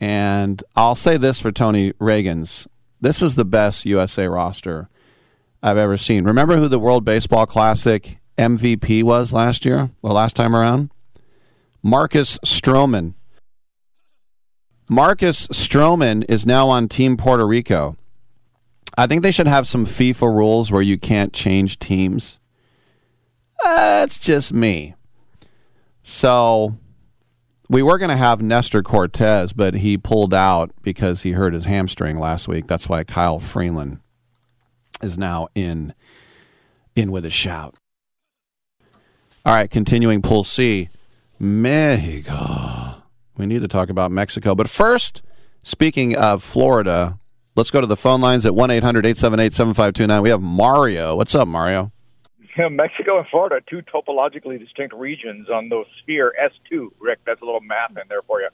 And 0.00 0.62
I'll 0.74 0.96
say 0.96 1.16
this 1.16 1.38
for 1.38 1.52
Tony 1.52 1.92
Reagins 1.94 2.66
this 3.02 3.20
is 3.20 3.34
the 3.34 3.44
best 3.44 3.84
USA 3.84 4.28
roster 4.28 4.88
I've 5.60 5.76
ever 5.76 5.96
seen. 5.96 6.24
Remember 6.24 6.56
who 6.56 6.68
the 6.68 6.78
World 6.78 7.04
Baseball 7.04 7.46
Classic 7.46 8.20
MVP 8.38 9.02
was 9.02 9.32
last 9.32 9.64
year, 9.64 9.90
or 10.02 10.12
last 10.12 10.36
time 10.36 10.54
around? 10.54 10.90
Marcus 11.82 12.38
Stroman. 12.44 13.14
Marcus 14.88 15.48
Stroman 15.48 16.24
is 16.28 16.46
now 16.46 16.68
on 16.68 16.88
Team 16.88 17.16
Puerto 17.16 17.44
Rico. 17.44 17.96
I 18.96 19.06
think 19.06 19.22
they 19.22 19.30
should 19.30 19.46
have 19.46 19.66
some 19.66 19.86
FIFA 19.86 20.34
rules 20.34 20.70
where 20.70 20.82
you 20.82 20.98
can't 20.98 21.32
change 21.32 21.78
teams. 21.78 22.38
That's 23.64 24.18
just 24.18 24.52
me. 24.52 24.94
So 26.02 26.76
we 27.68 27.82
were 27.82 27.96
going 27.96 28.10
to 28.10 28.16
have 28.16 28.42
Nestor 28.42 28.82
Cortes, 28.82 29.52
but 29.54 29.74
he 29.74 29.96
pulled 29.96 30.34
out 30.34 30.72
because 30.82 31.22
he 31.22 31.32
hurt 31.32 31.54
his 31.54 31.64
hamstring 31.64 32.18
last 32.18 32.48
week. 32.48 32.66
That's 32.66 32.88
why 32.88 33.04
Kyle 33.04 33.38
Freeland 33.38 34.00
is 35.00 35.16
now 35.16 35.48
in 35.54 35.94
in 36.94 37.10
with 37.10 37.24
a 37.24 37.30
shout. 37.30 37.74
All 39.44 39.54
right, 39.54 39.70
continuing 39.70 40.22
Pool 40.22 40.44
C, 40.44 40.88
Mexico. 41.38 43.02
We 43.36 43.46
need 43.46 43.62
to 43.62 43.68
talk 43.68 43.88
about 43.88 44.12
Mexico. 44.12 44.54
But 44.54 44.68
first, 44.68 45.22
speaking 45.62 46.14
of 46.14 46.42
Florida, 46.42 47.18
let's 47.54 47.70
go 47.70 47.80
to 47.80 47.86
the 47.86 47.96
phone 47.96 48.20
lines 48.20 48.46
at 48.46 48.54
1 48.54 48.70
800 48.70 49.06
878 49.06 49.52
7529. 49.52 50.22
We 50.22 50.30
have 50.30 50.42
Mario. 50.42 51.16
What's 51.16 51.34
up, 51.34 51.48
Mario? 51.48 51.92
Yeah, 52.56 52.68
Mexico 52.68 53.18
and 53.18 53.26
Florida, 53.28 53.56
are 53.56 53.60
two 53.60 53.80
topologically 53.82 54.58
distinct 54.58 54.94
regions 54.94 55.50
on 55.50 55.68
the 55.70 55.84
sphere 56.00 56.34
S2. 56.38 56.90
Rick, 57.00 57.20
that's 57.24 57.40
a 57.40 57.44
little 57.44 57.62
math 57.62 57.90
in 57.92 58.02
there 58.08 58.22
for 58.22 58.40
you. 58.40 58.48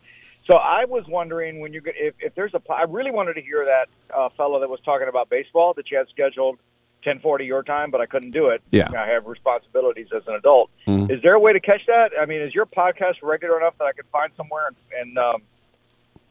So 0.50 0.56
I 0.56 0.84
was 0.84 1.04
wondering 1.08 1.60
when 1.60 1.72
you 1.72 1.82
if, 1.84 2.14
if 2.20 2.34
there's 2.34 2.54
a, 2.54 2.62
I 2.72 2.84
really 2.84 3.10
wanted 3.10 3.34
to 3.34 3.42
hear 3.42 3.64
that 3.66 3.88
uh, 4.16 4.28
fellow 4.36 4.60
that 4.60 4.70
was 4.70 4.80
talking 4.84 5.08
about 5.08 5.28
baseball 5.28 5.74
that 5.74 5.90
you 5.90 5.98
had 5.98 6.06
scheduled 6.08 6.58
1040 7.04 7.44
your 7.44 7.62
time, 7.62 7.90
but 7.90 8.00
I 8.00 8.06
couldn't 8.06 8.30
do 8.30 8.48
it. 8.48 8.62
Yeah. 8.70 8.88
I 8.96 9.08
have 9.08 9.26
responsibilities 9.26 10.06
as 10.14 10.22
an 10.26 10.34
adult. 10.34 10.70
Mhm. 10.86 11.10
Is 11.10 11.20
there 11.22 11.34
a 11.34 11.40
way 11.40 11.52
to 11.52 11.60
catch 11.60 11.84
that? 11.86 12.12
I 12.18 12.24
mean, 12.24 12.40
is 12.40 12.54
your 12.54 12.66
podcast 12.66 13.16
regular 13.22 13.58
enough 13.58 13.74
that 13.78 13.84
I 13.84 13.92
could 13.92 14.06
find 14.12 14.32
somewhere 14.36 14.68
and, 14.68 14.76
and 15.00 15.18
um, 15.18 15.42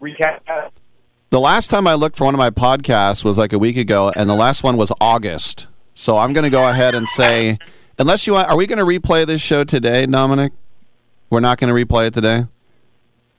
recap 0.02 0.40
that? 0.48 0.72
The 1.30 1.42
last 1.42 1.70
time 1.70 1.88
I 1.88 1.94
looked 1.94 2.16
for 2.16 2.24
one 2.24 2.34
of 2.34 2.38
my 2.38 2.50
podcasts 2.50 3.26
was 3.26 3.38
like 3.38 3.52
a 3.52 3.60
week 3.60 3.76
ago, 3.76 4.14
and 4.16 4.30
the 4.30 4.34
last 4.34 4.64
one 4.64 4.78
was 4.78 4.94
August. 5.02 5.68
So 5.94 6.18
I'm 6.18 6.32
going 6.32 6.46
to 6.46 6.50
go 6.50 6.66
ahead 6.70 6.96
and 6.96 7.06
say, 7.06 7.60
unless 8.00 8.26
you 8.26 8.34
want, 8.34 8.48
are 8.48 8.56
we 8.56 8.66
going 8.66 8.80
to 8.80 8.86
replay 8.86 9.28
this 9.28 9.42
show 9.42 9.66
today, 9.66 10.06
Dominic? 10.06 10.54
We're 11.30 11.42
not 11.42 11.58
going 11.58 11.76
to 11.76 11.86
replay 11.86 12.08
it 12.08 12.14
today. 12.14 12.46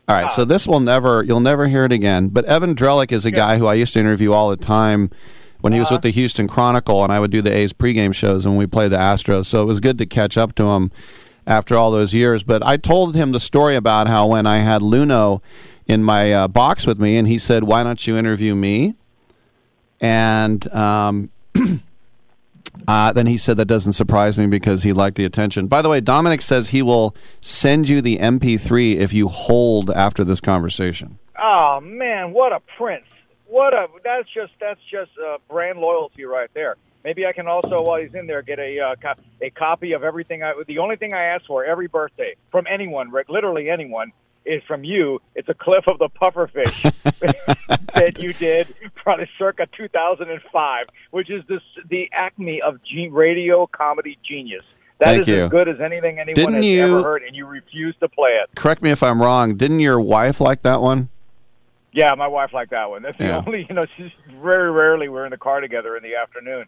All 0.07 0.17
right, 0.17 0.31
so 0.31 0.45
this 0.45 0.67
will 0.67 0.81
never, 0.81 1.23
you'll 1.23 1.41
never 1.41 1.67
hear 1.67 1.87
it 1.87 1.93
again. 1.93 2.29
But 2.29 2.45
Evan 2.45 2.75
Drellich 2.75 3.11
is 3.11 3.25
a 3.25 3.31
guy 3.31 3.57
who 3.57 3.65
I 3.65 3.73
used 3.73 3.95
to 3.95 4.01
interview 4.01 4.35
all 4.35 4.51
the 4.51 4.57
time 4.59 5.11
when 5.63 5.73
he 5.73 5.81
was 5.81 5.91
with 5.91 6.03
the 6.03 6.11
Houston 6.11 6.47
Chronicle, 6.47 7.03
and 7.03 7.11
I 7.11 7.21
would 7.21 7.31
do 7.31 7.41
the 7.41 7.55
A's 7.55 7.73
pregame 7.73 8.15
shows 8.15 8.47
when 8.47 8.57
we 8.57 8.67
played 8.67 8.93
the 8.93 8.99
Astros. 8.99 9.47
So 9.47 9.63
it 9.63 9.67
was 9.67 9.81
good 9.81 9.97
to 9.97 10.05
catch 10.05 10.37
up 10.37 10.55
to 10.57 10.65
him 10.65 10.93
after 11.47 11.75
all 11.75 11.91
those 11.91 12.13
years. 12.13 12.43
But 12.43 12.63
I 12.67 12.77
told 12.77 13.15
him 13.15 13.33
the 13.33 13.41
story 13.41 13.77
about 13.77 14.09
how 14.09 14.27
when 14.27 14.47
I 14.47 14.59
had 14.59 14.83
Luhnow 14.83 15.41
in 15.89 16.05
my 16.05 16.33
uh, 16.33 16.49
box 16.49 16.87
with 16.87 17.01
me, 17.01 17.17
and 17.17 17.27
he 17.27 17.39
said, 17.39 17.65
"Why 17.65 17.83
don't 17.83 18.07
you 18.07 18.17
interview 18.17 18.55
me?" 18.55 18.95
And 20.01 20.73
um, 20.73 21.31
uh, 22.89 23.13
then 23.13 23.27
he 23.27 23.37
said 23.37 23.57
that 23.57 23.65
doesn't 23.65 23.95
surprise 23.95 24.39
me 24.39 24.47
because 24.47 24.83
he 24.83 24.93
liked 24.93 25.17
the 25.17 25.25
attention. 25.25 25.67
By 25.67 25.83
the 25.83 25.89
way, 25.89 26.01
Dominic 26.01 26.43
says 26.43 26.69
he 26.69 26.83
will 26.83 27.17
send 27.41 27.89
you 27.89 28.01
the 28.01 28.19
MP3 28.19 28.97
if 28.97 29.13
you 29.13 29.29
hold 29.29 29.91
after 29.91 30.23
this 30.23 30.41
conversation. 30.41 31.19
Oh 31.43 31.81
man, 31.81 32.33
what 32.33 32.53
a 32.53 32.61
prince! 32.77 33.07
What 33.47 33.73
a 33.73 33.89
that's 34.05 34.29
just 34.33 34.53
that's 34.61 34.81
just 34.91 35.11
uh, 35.19 35.39
brand 35.49 35.79
loyalty 35.79 36.25
right 36.25 36.51
there. 36.55 36.77
Maybe 37.05 37.25
I 37.25 37.33
can 37.33 37.47
also, 37.47 37.81
while 37.81 38.03
he's 38.03 38.13
in 38.13 38.27
there, 38.27 38.43
get 38.43 38.59
a 38.59 38.81
uh, 38.81 38.97
co- 38.97 39.23
a 39.41 39.51
copy 39.51 39.93
of 39.93 40.03
everything. 40.05 40.43
I 40.43 40.53
the 40.67 40.79
only 40.79 40.97
thing 40.97 41.15
I 41.15 41.25
ask 41.27 41.47
for 41.47 41.65
every 41.65 41.87
birthday 41.87 42.35
from 42.51 42.67
anyone, 42.69 43.11
literally 43.29 43.71
anyone, 43.71 44.13
is 44.49 44.63
from 44.67 44.85
you. 44.85 45.21
It's 45.35 45.49
a 45.49 45.55
clip 45.55 45.85
of 45.89 45.99
the 45.99 46.09
pufferfish 46.09 46.83
that 47.95 48.19
you 48.19 48.33
did 48.33 48.75
probably 48.95 49.29
circa 49.39 49.67
2005, 49.77 50.87
which 51.11 51.31
is 51.31 51.45
this, 51.49 51.61
the 51.89 52.09
acme 52.13 52.61
of 52.63 52.81
ge- 52.83 53.11
radio 53.11 53.67
comedy 53.67 54.19
genius. 54.27 54.65
That 54.99 55.11
is 55.11 55.27
Thank 55.27 55.29
you. 55.29 55.45
as 55.45 55.51
good 55.51 55.69
as 55.69 55.81
anything 55.81 56.19
anyone 56.19 56.35
Didn't 56.35 56.55
has 56.55 56.65
you- 56.65 56.83
ever 56.83 57.03
heard, 57.03 57.23
and 57.23 57.37
you 57.37 57.47
refuse 57.47 57.95
to 58.01 58.09
play 58.09 58.31
it. 58.31 58.51
Correct 58.57 58.83
me 58.83 58.91
if 58.91 59.03
I'm 59.03 59.21
wrong. 59.21 59.57
Didn't 59.57 59.81
your 59.81 60.01
wife 60.01 60.41
like 60.41 60.63
that 60.63 60.81
one? 60.81 61.09
Yeah, 61.93 62.15
my 62.17 62.27
wife 62.27 62.53
liked 62.53 62.71
that 62.73 62.91
one. 62.91 63.03
That's 63.03 63.17
the 63.19 63.25
Yeah. 63.27 63.43
only, 63.47 63.65
you 63.69 63.75
know, 63.75 63.87
she's 63.97 64.11
very 64.43 64.71
rarely 64.71 65.09
we're 65.09 65.25
in 65.25 65.31
the 65.31 65.39
car 65.39 65.61
together 65.61 65.97
in 65.97 66.03
the 66.03 66.17
afternoon. 66.17 66.67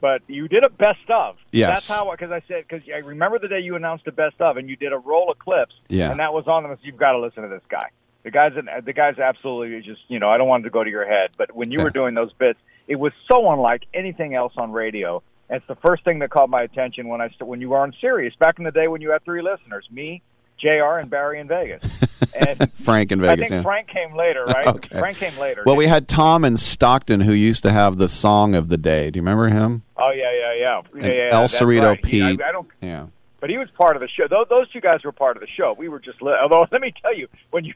But 0.00 0.22
you 0.28 0.48
did 0.48 0.64
a 0.64 0.70
best 0.70 1.10
of. 1.10 1.36
Yes. 1.52 1.68
That's 1.68 1.88
how, 1.88 2.10
because 2.10 2.30
I 2.30 2.42
said, 2.48 2.64
because 2.68 2.88
I 2.92 2.98
remember 2.98 3.38
the 3.38 3.48
day 3.48 3.60
you 3.60 3.76
announced 3.76 4.04
the 4.04 4.12
best 4.12 4.40
of, 4.40 4.56
and 4.56 4.68
you 4.68 4.76
did 4.76 4.92
a 4.92 4.98
roll 4.98 5.30
of 5.30 5.38
clips. 5.38 5.74
Yeah. 5.88 6.10
And 6.10 6.20
that 6.20 6.32
was 6.32 6.46
on 6.46 6.62
them. 6.62 6.76
You've 6.82 6.96
got 6.96 7.12
to 7.12 7.18
listen 7.18 7.42
to 7.42 7.48
this 7.48 7.62
guy. 7.68 7.90
The 8.22 8.30
guy's, 8.30 8.52
an, 8.56 8.68
the 8.84 8.92
guy's 8.92 9.18
absolutely 9.18 9.80
just, 9.82 10.02
you 10.08 10.18
know, 10.18 10.28
I 10.28 10.38
don't 10.38 10.48
want 10.48 10.64
it 10.64 10.68
to 10.68 10.70
go 10.70 10.84
to 10.84 10.90
your 10.90 11.06
head, 11.06 11.30
but 11.38 11.54
when 11.54 11.70
you 11.70 11.80
were 11.80 11.90
doing 11.90 12.14
those 12.14 12.32
bits, 12.34 12.58
it 12.86 12.96
was 12.96 13.12
so 13.30 13.50
unlike 13.50 13.84
anything 13.94 14.34
else 14.34 14.52
on 14.56 14.72
radio. 14.72 15.22
And 15.48 15.56
it's 15.56 15.66
the 15.66 15.76
first 15.76 16.04
thing 16.04 16.18
that 16.18 16.30
caught 16.30 16.50
my 16.50 16.62
attention 16.62 17.08
when 17.08 17.20
I 17.20 17.28
st- 17.28 17.46
when 17.46 17.60
you 17.60 17.70
were 17.70 17.78
on 17.78 17.94
Sirius 18.00 18.34
back 18.38 18.58
in 18.58 18.64
the 18.64 18.70
day 18.70 18.88
when 18.88 19.00
you 19.00 19.10
had 19.10 19.24
three 19.24 19.42
listeners, 19.42 19.86
me, 19.90 20.22
Jr. 20.60 20.98
and 20.98 21.10
Barry 21.10 21.40
in 21.40 21.48
Vegas. 21.48 21.82
And 22.32 22.70
Frank 22.74 23.10
in 23.12 23.20
Vegas. 23.20 23.32
I 23.32 23.36
think 23.36 23.50
yeah. 23.50 23.62
Frank 23.62 23.88
came 23.88 24.14
later, 24.14 24.44
right? 24.44 24.66
Okay. 24.66 24.98
Frank 24.98 25.16
came 25.16 25.36
later. 25.38 25.62
Well, 25.66 25.74
we 25.74 25.86
had 25.86 26.06
Tom 26.06 26.44
in 26.44 26.56
Stockton 26.56 27.22
who 27.22 27.32
used 27.32 27.62
to 27.64 27.72
have 27.72 27.96
the 27.96 28.08
song 28.08 28.54
of 28.54 28.68
the 28.68 28.76
day. 28.76 29.10
Do 29.10 29.18
you 29.18 29.22
remember 29.22 29.48
him? 29.48 29.82
Oh 29.96 30.12
yeah, 30.14 30.30
yeah, 30.32 30.54
yeah. 30.54 30.82
And 30.94 31.02
yeah, 31.02 31.28
yeah 31.28 31.28
El 31.32 31.48
Cerrito 31.48 31.88
right. 31.88 32.06
He- 32.06 32.22
I- 32.22 32.30
Pete. 32.32 32.42
I, 32.42 32.52
don't. 32.52 32.68
Yeah. 32.80 33.06
But 33.40 33.50
he 33.50 33.58
was 33.58 33.68
part 33.70 33.96
of 33.96 34.00
the 34.00 34.08
show. 34.08 34.28
Those, 34.28 34.46
those 34.48 34.70
two 34.70 34.80
guys 34.80 35.02
were 35.02 35.12
part 35.12 35.36
of 35.36 35.40
the 35.40 35.48
show. 35.48 35.74
We 35.76 35.88
were 35.88 35.98
just. 35.98 36.22
Li- 36.22 36.36
although, 36.40 36.66
let 36.72 36.80
me 36.80 36.92
tell 37.02 37.16
you, 37.16 37.26
when 37.50 37.64
you 37.64 37.74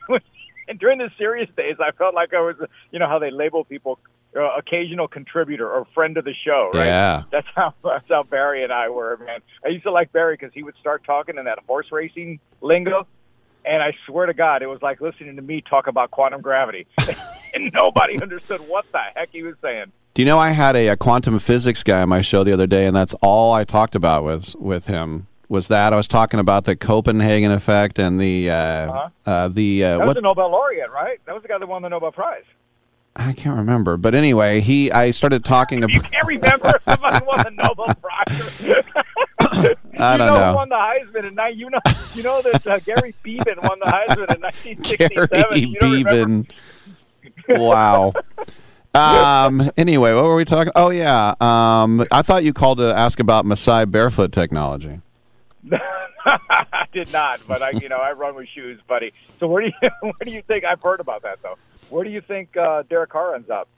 and 0.69 0.79
during 0.79 0.99
the 0.99 1.11
Sirius 1.19 1.49
days, 1.57 1.77
I 1.81 1.91
felt 1.93 2.15
like 2.15 2.33
I 2.35 2.41
was. 2.41 2.57
You 2.93 2.99
know 2.99 3.09
how 3.09 3.19
they 3.19 3.31
label 3.31 3.65
people. 3.65 3.99
Uh, 4.37 4.49
occasional 4.59 5.07
contributor 5.07 5.71
or 5.71 5.85
friend 5.95 6.17
of 6.17 6.25
the 6.25 6.35
show, 6.45 6.71
right? 6.75 6.87
Yeah. 6.87 7.23
That's 7.31 7.47
how 7.55 7.73
that's 7.85 8.09
how 8.09 8.25
Barry 8.25 8.65
and 8.65 8.73
I 8.73 8.89
were, 8.89 9.17
man. 9.25 9.39
I 9.65 9.69
used 9.69 9.85
to 9.85 9.93
like 9.93 10.13
Barry 10.13 10.35
because 10.35 10.53
he 10.53 10.65
would 10.65 10.75
start 10.81 11.05
talking 11.05 11.39
in 11.39 11.45
that 11.45 11.61
horse 11.69 11.87
racing 11.93 12.41
lingo, 12.61 13.07
and 13.65 13.81
I 13.81 13.93
swear 14.07 14.27
to 14.27 14.35
God, 14.35 14.63
it 14.63 14.67
was 14.67 14.83
like 14.83 15.01
listening 15.01 15.37
to 15.37 15.43
me 15.43 15.61
talk 15.61 15.87
about 15.87 16.11
quantum 16.11 16.41
gravity, 16.41 16.89
and 17.55 17.71
nobody 17.73 18.21
understood 18.21 18.61
what 18.69 18.87
the 18.91 18.99
heck 19.15 19.29
he 19.31 19.43
was 19.45 19.55
saying. 19.63 19.93
Do 20.15 20.23
you 20.23 20.27
know 20.27 20.39
I 20.39 20.51
had 20.51 20.75
a, 20.75 20.89
a 20.89 20.97
quantum 20.97 21.39
physics 21.39 21.83
guy 21.85 22.03
on 22.03 22.09
my 22.09 22.21
show 22.21 22.43
the 22.43 22.53
other 22.53 22.67
day, 22.67 22.87
and 22.87 22.97
that's 22.97 23.15
all 23.23 23.53
I 23.53 23.63
talked 23.65 23.95
about 23.95 24.25
was 24.25 24.57
with 24.59 24.87
him 24.87 25.29
was 25.49 25.69
that 25.69 25.93
I 25.93 25.97
was 25.97 26.09
talking 26.09 26.41
about 26.41 26.65
the 26.65 26.75
Copenhagen 26.75 27.53
effect 27.53 27.99
and 28.01 28.21
the 28.21 28.51
uh, 28.51 28.55
Uh-huh. 28.57 29.09
uh, 29.27 29.49
the 29.49 29.85
uh, 29.85 29.89
That 29.91 29.99
was 30.01 30.07
what 30.09 30.15
the 30.17 30.21
Nobel 30.23 30.51
laureate, 30.51 30.91
right? 30.91 31.21
That 31.27 31.35
was 31.35 31.43
the 31.43 31.49
guy 31.49 31.59
that 31.59 31.69
won 31.69 31.83
the 31.83 31.89
Nobel 31.89 32.11
Prize. 32.11 32.43
I 33.17 33.33
can't 33.33 33.57
remember, 33.57 33.97
but 33.97 34.15
anyway, 34.15 34.61
he 34.61 34.91
I 34.91 35.11
started 35.13 35.45
talking 35.45 35.85
about 35.85 35.95
You 35.95 36.01
can't 36.01 36.27
remember 36.27 36.69
if 36.75 36.83
somebody 36.83 37.25
won 37.25 37.45
the 37.45 37.51
Nobel 37.51 37.95
Prize. 38.03 38.85
I 39.97 40.13
you 40.13 40.19
don't 40.19 40.19
know, 40.19 40.35
know. 40.35 40.51
who 40.51 40.57
won 40.57 40.69
the 40.69 40.75
Heisman 40.75 41.29
in 41.29 41.35
ni- 41.37 41.53
you 41.55 41.71
know 41.71 41.79
you 42.15 42.23
know 42.25 42.43
that 42.43 42.67
uh, 42.67 42.79
Gary 42.81 43.15
Beban 43.25 43.63
won 43.69 43.79
the 43.79 43.87
Heisman 43.87 44.35
in 44.35 44.41
1967. 44.43 45.29
Gary 45.29 45.61
you? 45.61 45.79
Beban. 46.05 46.51
wow. 47.51 48.13
Um. 48.95 49.71
Anyway, 49.77 50.13
what 50.13 50.25
were 50.25 50.35
we 50.37 50.45
talking? 50.45 50.73
Oh 50.75 50.91
yeah. 50.91 51.35
Um. 51.41 52.05
I 52.11 52.23
thought 52.23 52.43
you 52.45 52.53
called 52.53 52.79
to 52.79 52.93
ask 52.95 53.21
about 53.21 53.47
Masai 53.47 53.85
barefoot 53.87 54.33
technology. 54.33 55.01
I 56.27 56.87
did 56.93 57.13
not, 57.13 57.41
but 57.47 57.63
I 57.63 57.71
you 57.71 57.89
know 57.89 57.99
I 57.99 58.13
run 58.13 58.35
with 58.35 58.49
shoes, 58.49 58.81
buddy. 58.89 59.13
So 59.39 59.47
where 59.47 59.63
do 59.63 59.69
you 59.69 59.89
where 60.01 60.13
do 60.25 60.31
you 60.31 60.43
think 60.43 60.65
I've 60.65 60.81
heard 60.81 61.01
about 61.01 61.23
that 61.23 61.39
though? 61.43 61.59
Where 61.95 62.03
do 62.03 62.11
you 62.11 62.23
think 62.23 62.57
uh, 62.57 62.83
Derek 62.91 63.11
Carr 63.11 63.37
ends 63.37 63.49
up? 63.49 63.69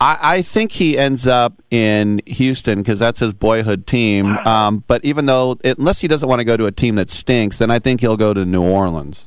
I, 0.00 0.18
I 0.22 0.42
think 0.42 0.70
he 0.70 0.96
ends 0.96 1.26
up 1.26 1.60
in 1.68 2.22
Houston 2.24 2.78
because 2.78 3.00
that's 3.00 3.18
his 3.18 3.34
boyhood 3.34 3.88
team. 3.88 4.38
Um, 4.46 4.84
but 4.86 5.04
even 5.04 5.26
though, 5.26 5.58
unless 5.64 6.00
he 6.00 6.06
doesn't 6.06 6.28
want 6.28 6.38
to 6.38 6.44
go 6.44 6.56
to 6.56 6.66
a 6.66 6.70
team 6.70 6.94
that 6.94 7.10
stinks, 7.10 7.58
then 7.58 7.68
I 7.68 7.80
think 7.80 8.00
he'll 8.00 8.16
go 8.16 8.32
to 8.32 8.44
New 8.44 8.62
Orleans. 8.62 9.26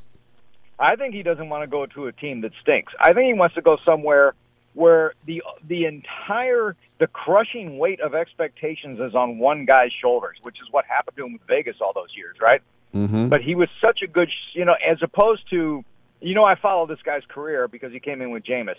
I 0.80 0.95
think 0.95 1.14
he 1.14 1.22
doesn't 1.22 1.50
want 1.50 1.64
to 1.64 1.68
go 1.68 1.85
to 1.88 2.08
a 2.08 2.14
team 2.14 2.40
that 2.42 2.53
stinks. 2.61 2.93
I 2.98 3.11
think 3.11 3.27
he 3.27 3.34
wants 3.34 3.56
to 3.56 3.61
go 3.61 3.77
somewhere 3.84 4.34
where 4.74 5.14
the 5.26 5.43
the 5.68 5.84
entire 5.84 6.77
the 7.00 7.08
crushing 7.08 7.77
weight 7.77 8.00
of 8.00 8.16
expectations 8.16 9.01
is 9.01 9.14
on 9.16 9.38
one 9.40 9.66
guy's 9.66 9.92
shoulders, 10.01 10.38
which 10.43 10.61
is 10.61 10.72
what 10.72 10.85
happened 10.85 11.18
to 11.18 11.26
him 11.26 11.34
with 11.34 11.42
Vegas 11.45 11.76
all 11.82 11.92
those 11.93 12.16
years, 12.16 12.38
right? 12.42 12.61
Mm-hmm. 12.95 13.27
But 13.27 13.42
he 13.42 13.56
was 13.56 13.68
such 13.84 14.01
a 14.01 14.08
good, 14.08 14.30
you 14.53 14.64
know, 14.64 14.76
as 14.90 15.00
opposed 15.01 15.50
to, 15.50 15.84
you 16.22 16.36
know, 16.36 16.44
I 16.44 16.56
follow 16.56 16.86
this 16.86 17.02
guy's 17.04 17.24
career 17.28 17.68
because 17.68 17.92
he 17.92 18.00
came 18.00 18.22
in 18.22 18.32
with 18.32 18.44
Jameis. 18.44 18.76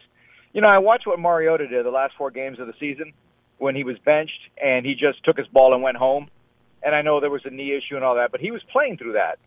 You 0.52 0.60
know, 0.60 0.68
I 0.68 0.78
watched 0.78 1.06
what 1.06 1.18
Mariota 1.18 1.68
did 1.68 1.84
the 1.84 1.90
last 1.90 2.14
four 2.18 2.30
games 2.30 2.58
of 2.58 2.66
the 2.66 2.74
season 2.80 3.12
when 3.58 3.76
he 3.76 3.84
was 3.84 3.96
benched 4.04 4.40
and 4.62 4.84
he 4.84 4.94
just 4.94 5.22
took 5.24 5.36
his 5.36 5.46
ball 5.48 5.74
and 5.74 5.82
went 5.82 5.96
home. 5.96 6.28
And 6.82 6.94
I 6.94 7.02
know 7.02 7.20
there 7.20 7.30
was 7.30 7.42
a 7.44 7.50
knee 7.50 7.76
issue 7.76 7.96
and 7.96 8.04
all 8.04 8.16
that, 8.16 8.32
but 8.32 8.40
he 8.40 8.50
was 8.50 8.62
playing 8.72 8.96
through 8.96 9.12
that. 9.12 9.38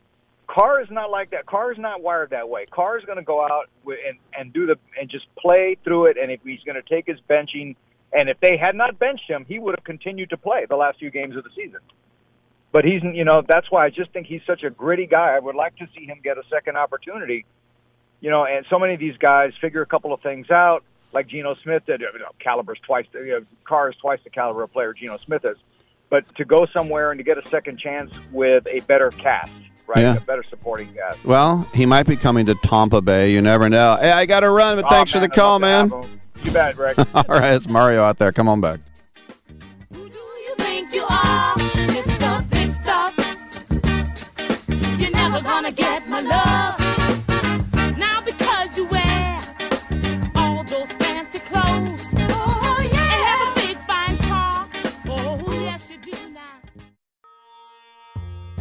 Carr 0.47 0.81
is 0.81 0.89
not 0.91 1.09
like 1.09 1.31
that. 1.31 1.45
Carr 1.45 1.71
is 1.71 1.79
not 1.79 2.01
wired 2.01 2.31
that 2.31 2.49
way. 2.49 2.65
Carr 2.69 2.99
is 2.99 3.05
going 3.05 3.17
to 3.17 3.23
go 3.23 3.41
out 3.43 3.69
and 3.85 4.17
and 4.37 4.53
do 4.53 4.65
the 4.65 4.75
and 4.99 5.09
just 5.09 5.25
play 5.35 5.77
through 5.83 6.07
it. 6.07 6.17
And 6.21 6.31
if 6.31 6.41
he's 6.43 6.59
going 6.65 6.75
to 6.75 6.87
take 6.87 7.07
his 7.07 7.17
benching, 7.29 7.75
and 8.11 8.29
if 8.29 8.39
they 8.41 8.57
had 8.57 8.75
not 8.75 8.99
benched 8.99 9.27
him, 9.27 9.45
he 9.47 9.57
would 9.57 9.75
have 9.77 9.83
continued 9.83 10.29
to 10.31 10.37
play 10.37 10.65
the 10.69 10.75
last 10.75 10.99
few 10.99 11.09
games 11.09 11.35
of 11.35 11.43
the 11.43 11.49
season. 11.55 11.79
But 12.71 12.85
he's, 12.85 13.01
you 13.03 13.23
know, 13.23 13.43
that's 13.47 13.69
why 13.71 13.85
I 13.85 13.89
just 13.89 14.11
think 14.11 14.27
he's 14.27 14.41
such 14.45 14.63
a 14.63 14.69
gritty 14.69 15.05
guy. 15.05 15.35
I 15.35 15.39
would 15.39 15.55
like 15.55 15.75
to 15.77 15.87
see 15.95 16.05
him 16.05 16.19
get 16.23 16.37
a 16.37 16.43
second 16.51 16.75
opportunity. 16.75 17.45
You 18.23 18.29
know, 18.29 18.45
and 18.45 18.65
so 18.69 18.79
many 18.79 18.93
of 18.93 18.99
these 19.01 19.17
guys 19.17 19.51
figure 19.59 19.81
a 19.81 19.85
couple 19.85 20.13
of 20.13 20.21
things 20.21 20.49
out, 20.49 20.83
like 21.11 21.27
Geno 21.27 21.55
Smith 21.61 21.83
did. 21.85 21.99
You 21.99 22.07
know, 22.19 22.29
caliber's 22.39 22.79
twice, 22.85 23.05
the, 23.11 23.19
you 23.19 23.31
know, 23.39 23.45
Carr 23.65 23.89
is 23.89 23.95
twice 23.97 24.19
the 24.23 24.29
caliber 24.29 24.63
of 24.63 24.71
player 24.71 24.93
Geno 24.93 25.17
Smith 25.17 25.43
is. 25.43 25.57
But 26.09 26.33
to 26.35 26.45
go 26.45 26.65
somewhere 26.73 27.11
and 27.11 27.19
to 27.19 27.23
get 27.23 27.37
a 27.37 27.45
second 27.49 27.79
chance 27.79 28.13
with 28.31 28.65
a 28.67 28.79
better 28.81 29.11
cast, 29.11 29.51
right? 29.87 29.99
Yeah. 29.99 30.15
A 30.15 30.21
better 30.21 30.43
supporting 30.43 30.93
cast. 30.93 31.23
Well, 31.25 31.67
he 31.73 31.85
might 31.85 32.07
be 32.07 32.15
coming 32.15 32.45
to 32.45 32.55
Tampa 32.55 33.01
Bay. 33.01 33.33
You 33.33 33.41
never 33.41 33.67
know. 33.67 33.97
Hey, 33.99 34.11
I 34.11 34.25
got 34.25 34.39
to 34.39 34.49
run, 34.49 34.77
but 34.77 34.85
Oh, 34.85 34.89
thanks 34.89 35.11
for 35.11 35.19
the 35.19 35.27
call, 35.27 35.55
I'd 35.57 35.61
man. 35.61 35.89
love 35.89 36.03
to 36.03 36.07
have 36.07 36.15
him. 36.15 36.19
You 36.45 36.51
bet, 36.53 36.77
Rick. 36.77 36.97
All 37.13 37.23
right, 37.27 37.53
it's 37.55 37.67
Mario 37.67 38.03
out 38.03 38.19
there. 38.19 38.31
Come 38.31 38.47
on 38.47 38.61
back. 38.61 38.79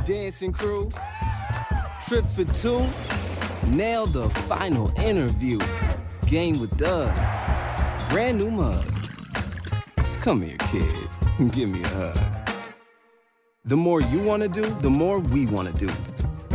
Dancing 0.05 0.53
crew, 0.53 0.91
trip 2.05 2.25
for 2.25 2.45
two, 2.47 2.85
nailed 3.69 4.13
the 4.13 4.29
final 4.49 4.93
interview. 4.99 5.61
Game 6.27 6.59
with 6.59 6.77
Doug, 6.77 7.15
brand 8.11 8.39
new 8.39 8.51
mug. 8.51 8.85
Come 10.21 10.43
here, 10.43 10.57
kid, 10.71 10.93
give 11.53 11.69
me 11.69 11.85
a 11.85 11.89
hug. 11.89 12.51
The 13.65 13.77
more 13.77 14.01
you 14.01 14.19
want 14.21 14.43
to 14.43 14.49
do, 14.49 14.65
the 14.81 14.91
more 14.91 15.21
we 15.21 15.47
want 15.47 15.73
to 15.73 15.87
do. 15.87 15.93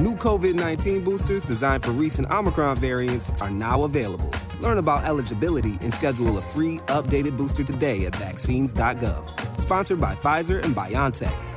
New 0.02 0.18
COVID 0.18 0.54
19 0.54 1.06
boosters 1.06 1.44
designed 1.44 1.86
for 1.86 1.92
recent 1.92 2.30
Omicron 2.30 2.76
variants 2.78 3.30
are 3.42 3.50
now 3.50 3.84
available. 3.84 4.32
Learn 4.60 4.78
about 4.78 5.06
eligibility 5.06 5.78
and 5.82 5.94
schedule 5.94 6.38
a 6.38 6.42
free 6.42 6.80
updated 6.88 7.38
booster 7.38 7.64
today 7.64 8.06
at 8.08 8.16
vaccines.gov. 8.18 9.58
Sponsored 9.58 10.02
by 10.02 10.16
Pfizer 10.16 10.62
and 10.64 10.76
BioNTech. 10.76 11.57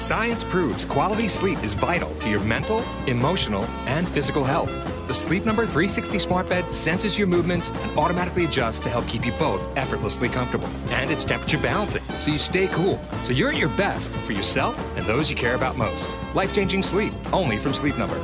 Science 0.00 0.44
proves 0.44 0.86
quality 0.86 1.28
sleep 1.28 1.62
is 1.62 1.74
vital 1.74 2.08
to 2.20 2.30
your 2.30 2.40
mental, 2.40 2.82
emotional, 3.06 3.64
and 3.84 4.08
physical 4.08 4.42
health. 4.42 4.70
The 5.06 5.12
Sleep 5.12 5.44
Number 5.44 5.64
360 5.64 6.18
smart 6.18 6.48
bed 6.48 6.72
senses 6.72 7.18
your 7.18 7.26
movements 7.26 7.68
and 7.70 7.98
automatically 7.98 8.46
adjusts 8.46 8.80
to 8.80 8.88
help 8.88 9.06
keep 9.06 9.26
you 9.26 9.32
both 9.32 9.60
effortlessly 9.76 10.30
comfortable. 10.30 10.68
And 10.88 11.10
it's 11.10 11.26
temperature 11.26 11.58
balancing, 11.58 12.02
so 12.18 12.30
you 12.30 12.38
stay 12.38 12.66
cool. 12.68 12.98
So 13.24 13.34
you're 13.34 13.50
at 13.50 13.58
your 13.58 13.68
best 13.76 14.10
for 14.10 14.32
yourself 14.32 14.74
and 14.96 15.04
those 15.04 15.28
you 15.28 15.36
care 15.36 15.54
about 15.54 15.76
most. 15.76 16.08
Life 16.32 16.54
changing 16.54 16.82
sleep, 16.82 17.12
only 17.34 17.58
from 17.58 17.74
Sleep 17.74 17.98
Number. 17.98 18.16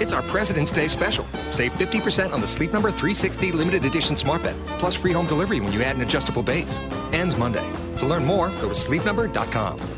It's 0.00 0.12
our 0.12 0.22
President's 0.22 0.72
Day 0.72 0.88
special. 0.88 1.24
Save 1.52 1.72
50% 1.74 2.32
on 2.32 2.40
the 2.40 2.48
Sleep 2.48 2.72
Number 2.72 2.90
360 2.90 3.52
limited 3.52 3.84
edition 3.84 4.16
smart 4.16 4.42
bed, 4.42 4.56
plus 4.80 4.96
free 4.96 5.12
home 5.12 5.28
delivery 5.28 5.60
when 5.60 5.72
you 5.72 5.80
add 5.80 5.94
an 5.94 6.02
adjustable 6.02 6.42
base. 6.42 6.80
Ends 7.12 7.36
Monday. 7.36 7.66
To 7.98 8.06
learn 8.06 8.24
more, 8.24 8.48
go 8.48 8.68
to 8.68 8.74
sleepnumber.com. 8.74 9.97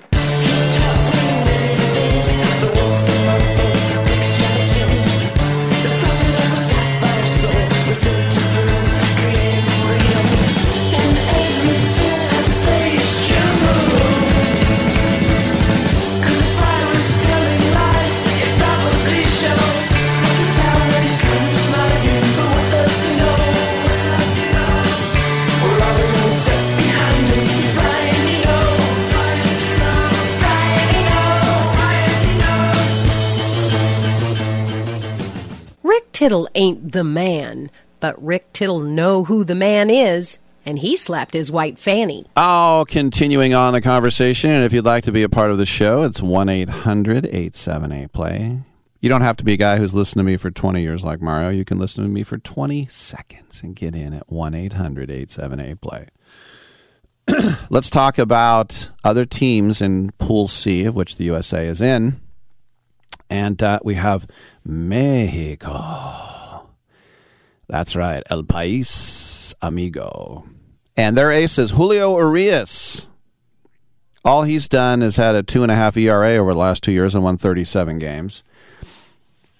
Tittle 36.21 36.47
ain't 36.53 36.91
the 36.91 37.03
man, 37.03 37.71
but 37.99 38.23
Rick 38.23 38.53
Tittle 38.53 38.79
know 38.79 39.23
who 39.23 39.43
the 39.43 39.55
man 39.55 39.89
is, 39.89 40.37
and 40.67 40.77
he 40.77 40.95
slapped 40.95 41.33
his 41.33 41.51
white 41.51 41.79
fanny. 41.79 42.27
Oh, 42.37 42.85
continuing 42.87 43.55
on 43.55 43.73
the 43.73 43.81
conversation, 43.81 44.51
and 44.51 44.63
if 44.63 44.71
you'd 44.71 44.85
like 44.85 45.03
to 45.05 45.11
be 45.11 45.23
a 45.23 45.29
part 45.29 45.49
of 45.49 45.57
the 45.57 45.65
show, 45.65 46.03
it's 46.03 46.21
1 46.21 46.47
800 46.47 47.25
878 47.25 48.11
play. 48.13 48.59
You 48.99 49.09
don't 49.09 49.23
have 49.23 49.35
to 49.37 49.43
be 49.43 49.53
a 49.53 49.57
guy 49.57 49.77
who's 49.77 49.95
listened 49.95 50.19
to 50.19 50.23
me 50.23 50.37
for 50.37 50.51
20 50.51 50.79
years 50.79 51.03
like 51.03 51.23
Mario. 51.23 51.49
You 51.49 51.65
can 51.65 51.79
listen 51.79 52.03
to 52.03 52.07
me 52.07 52.21
for 52.21 52.37
20 52.37 52.85
seconds 52.85 53.63
and 53.63 53.75
get 53.75 53.95
in 53.95 54.13
at 54.13 54.31
1 54.31 54.53
800 54.53 55.09
878 55.09 55.81
play. 55.81 56.07
Let's 57.71 57.89
talk 57.89 58.19
about 58.19 58.91
other 59.03 59.25
teams 59.25 59.81
in 59.81 60.11
Pool 60.19 60.47
C, 60.47 60.85
of 60.85 60.95
which 60.95 61.15
the 61.15 61.23
USA 61.23 61.65
is 61.65 61.81
in. 61.81 62.21
And 63.27 63.63
uh, 63.63 63.79
we 63.83 63.95
have 63.95 64.27
Mexico. 64.63 66.21
That's 67.67 67.95
right, 67.95 68.23
El 68.29 68.43
País 68.43 69.53
Amigo. 69.61 70.45
And 70.97 71.17
their 71.17 71.31
ace 71.31 71.57
is 71.57 71.71
Julio 71.71 72.17
Urias. 72.17 73.07
All 74.23 74.43
he's 74.43 74.67
done 74.67 75.01
is 75.01 75.15
had 75.15 75.35
a 75.35 75.43
two 75.43 75.63
and 75.63 75.71
a 75.71 75.75
half 75.75 75.97
ERA 75.97 76.35
over 76.35 76.53
the 76.53 76.59
last 76.59 76.83
two 76.83 76.91
years 76.91 77.15
and 77.15 77.23
won 77.23 77.37
37 77.37 77.97
games. 77.97 78.43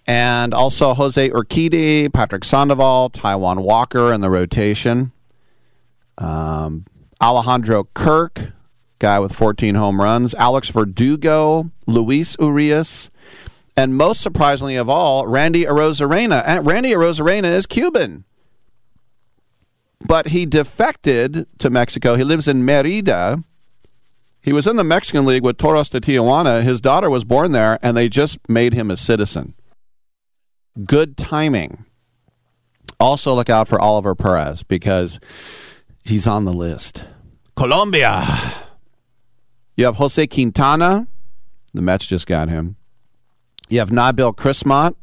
And 0.05 0.53
also 0.53 0.93
Jose 0.93 1.29
Urquidy, 1.29 2.11
Patrick 2.11 2.43
Sandoval, 2.43 3.11
Taijuan 3.11 3.63
Walker 3.63 4.11
in 4.11 4.21
the 4.21 4.29
rotation. 4.29 5.11
Um, 6.17 6.85
Alejandro 7.21 7.85
Kirk, 7.93 8.51
guy 8.99 9.19
with 9.19 9.31
14 9.31 9.75
home 9.75 10.01
runs. 10.01 10.33
Alex 10.35 10.69
Verdugo, 10.69 11.71
Luis 11.87 12.35
Urias, 12.39 13.10
and 13.77 13.95
most 13.95 14.21
surprisingly 14.21 14.75
of 14.75 14.89
all, 14.89 15.25
Randy 15.27 15.65
Arozarena. 15.65 16.65
Randy 16.65 16.91
Arozarena 16.91 17.45
is 17.45 17.65
Cuban. 17.65 18.25
But 20.05 20.29
he 20.29 20.45
defected 20.45 21.45
to 21.59 21.69
Mexico. 21.69 22.15
He 22.15 22.23
lives 22.23 22.47
in 22.47 22.65
Merida. 22.65 23.43
He 24.41 24.51
was 24.51 24.65
in 24.65 24.75
the 24.75 24.83
Mexican 24.83 25.25
League 25.25 25.43
with 25.43 25.57
Toros 25.57 25.89
de 25.89 26.01
Tijuana. 26.01 26.63
His 26.63 26.81
daughter 26.81 27.09
was 27.09 27.23
born 27.23 27.51
there, 27.51 27.77
and 27.83 27.95
they 27.95 28.09
just 28.09 28.39
made 28.49 28.73
him 28.73 28.89
a 28.89 28.97
citizen. 28.97 29.53
Good 30.85 31.17
timing. 31.17 31.85
Also, 32.99 33.33
look 33.35 33.49
out 33.49 33.67
for 33.67 33.79
Oliver 33.79 34.15
Perez 34.15 34.63
because 34.63 35.19
he's 36.03 36.27
on 36.27 36.45
the 36.45 36.53
list. 36.53 37.03
Colombia. 37.55 38.25
You 39.75 39.85
have 39.85 39.95
Jose 39.95 40.25
Quintana. 40.27 41.07
The 41.73 41.81
Mets 41.81 42.05
just 42.05 42.27
got 42.27 42.49
him. 42.49 42.75
You 43.71 43.79
have 43.79 43.89
Nabil 43.89 44.35
Crismatt, 44.35 44.95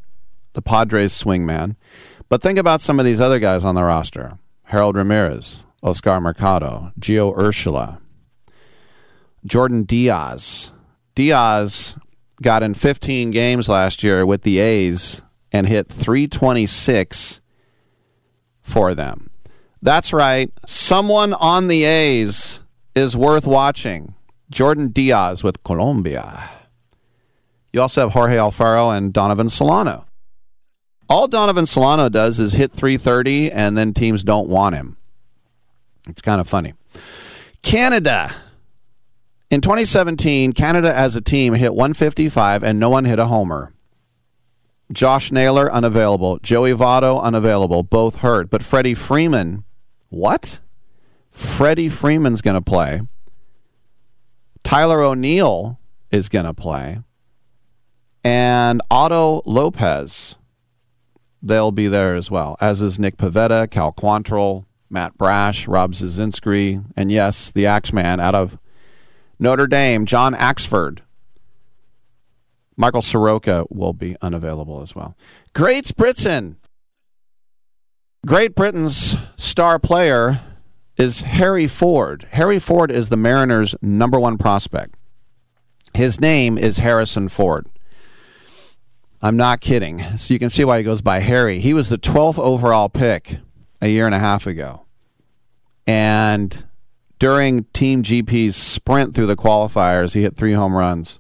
the 0.53 0.61
Padres 0.61 1.15
swingman. 1.15 1.77
But 2.29 2.43
think 2.43 2.59
about 2.59 2.83
some 2.83 3.01
of 3.01 3.07
these 3.07 3.19
other 3.19 3.39
guys 3.39 3.65
on 3.65 3.75
the 3.75 3.83
roster 3.83 4.39
Harold 4.65 4.95
Ramirez, 4.95 5.63
Oscar 5.83 6.21
Mercado, 6.21 6.93
Gio 7.01 7.35
Urshela, 7.35 7.99
Jordan 9.47 9.85
Diaz. 9.85 10.71
Diaz 11.15 11.97
got 12.43 12.63
in 12.63 12.75
15 12.75 13.31
games 13.31 13.71
last 13.71 14.05
year 14.05 14.27
with 14.27 14.43
the 14.43 14.59
A's 14.59 15.23
and 15.51 15.67
hit 15.67 15.89
326 15.89 17.41
for 18.61 18.95
them. 18.95 19.31
That's 19.81 20.13
right. 20.13 20.53
Someone 20.67 21.33
on 21.33 21.69
the 21.69 21.85
A's 21.85 22.61
is 22.95 23.17
worth 23.17 23.47
watching. 23.47 24.15
Jordan 24.51 24.89
Diaz 24.89 25.43
with 25.43 25.65
Colombia. 25.65 26.51
You 27.79 27.83
also 27.83 28.01
have 28.01 28.11
Jorge 28.11 28.35
Alfaro 28.35 28.91
and 28.91 29.13
Donovan 29.13 29.49
Solano. 29.49 30.05
All 31.09 31.29
Donovan 31.29 31.65
Solano 31.65 32.09
does 32.09 32.41
is 32.41 32.55
hit 32.55 32.73
330, 32.73 33.53
and 33.53 33.79
then 33.79 33.95
teams 33.95 34.25
don't 34.25 34.49
want 34.49 34.75
him. 34.75 34.97
It's 36.09 36.21
kind 36.21 36.41
of 36.41 36.49
funny. 36.49 36.75
Canada. 37.63 38.35
In 39.49 39.61
2017, 39.61 40.55
Canada 40.55 40.93
as 40.93 41.15
a 41.15 41.21
team 41.21 41.53
hit 41.53 41.73
155, 41.73 42.65
and 42.65 42.81
no 42.81 42.91
one 42.91 43.05
hit 43.05 43.21
a 43.21 43.27
homer. 43.27 43.73
Josh 44.91 45.31
Naylor, 45.31 45.71
unavailable. 45.71 46.41
Joey 46.41 46.73
Votto, 46.73 47.23
unavailable. 47.23 47.85
Both 47.85 48.17
hurt. 48.17 48.51
But 48.51 48.65
Freddie 48.65 48.95
Freeman, 48.95 49.63
what? 50.09 50.59
Freddie 51.31 51.89
Freeman's 51.89 52.43
going 52.43 52.57
to 52.57 52.61
play. 52.61 53.03
Tyler 54.65 55.01
O'Neill 55.01 55.79
is 56.11 56.29
going 56.29 56.45
to 56.45 56.53
play. 56.53 57.03
And 58.25 58.83
Otto 58.91 59.43
Lopez, 59.47 60.35
they'll 61.43 61.73
be 61.73 61.89
there 61.89 62.15
as 62.15 62.31
well, 62.31 62.57
as 62.61 62.83
is 62.83 62.99
Nick 62.99 63.17
Pivetta, 63.17 63.71
Cal 63.71 63.93
Quantrill, 63.93 64.65
Matt 64.91 65.17
Brash, 65.17 65.69
Rob 65.69 65.93
Zazinski, 65.93 66.85
and 66.97 67.11
yes, 67.11 67.51
the 67.51 67.67
Axeman 67.67 68.21
out 68.21 68.35
of 68.35 68.59
Notre 69.39 69.67
Dame, 69.67 70.07
John 70.07 70.35
Axford. 70.35 71.01
Michael 72.77 73.03
Soroka 73.03 73.65
will 73.71 73.93
be 73.93 74.17
unavailable 74.23 74.83
as 74.83 74.95
well. 74.95 75.17
Great 75.53 75.95
Britain. 75.97 76.57
Great 78.27 78.55
Britain's 78.55 79.17
star 79.37 79.79
player 79.79 80.41
is 80.97 81.23
Harry 81.23 81.67
Ford. 81.67 82.27
Harry 82.33 82.59
Ford 82.59 82.91
is 82.91 83.09
the 83.09 83.17
Mariners' 83.17 83.75
number 83.81 84.19
one 84.19 84.39
prospect. 84.39 84.95
His 85.95 86.21
name 86.21 86.59
is 86.59 86.79
Harrison 86.79 87.29
Ford. 87.29 87.67
I'm 89.21 89.37
not 89.37 89.61
kidding. 89.61 90.17
So 90.17 90.33
you 90.33 90.39
can 90.39 90.51
see 90.51 90.65
why 90.65 90.79
he 90.79 90.85
goes 90.85 91.03
by 91.03 91.21
Harry. 91.21 91.61
He 91.61 91.75
was 91.75 91.89
the 91.89 91.99
12th 91.99 92.39
overall 92.39 92.89
pick 92.89 93.39
a 93.81 93.89
year 93.89 94.07
and 94.07 94.15
a 94.15 94.19
half 94.19 94.47
ago. 94.47 94.87
And 95.87 96.65
during 97.19 97.65
Team 97.73 98.03
GB's 98.03 98.55
sprint 98.55 99.15
through 99.15 99.27
the 99.27 99.37
qualifiers, 99.37 100.13
he 100.13 100.23
hit 100.23 100.37
three 100.37 100.53
home 100.53 100.75
runs. 100.75 101.19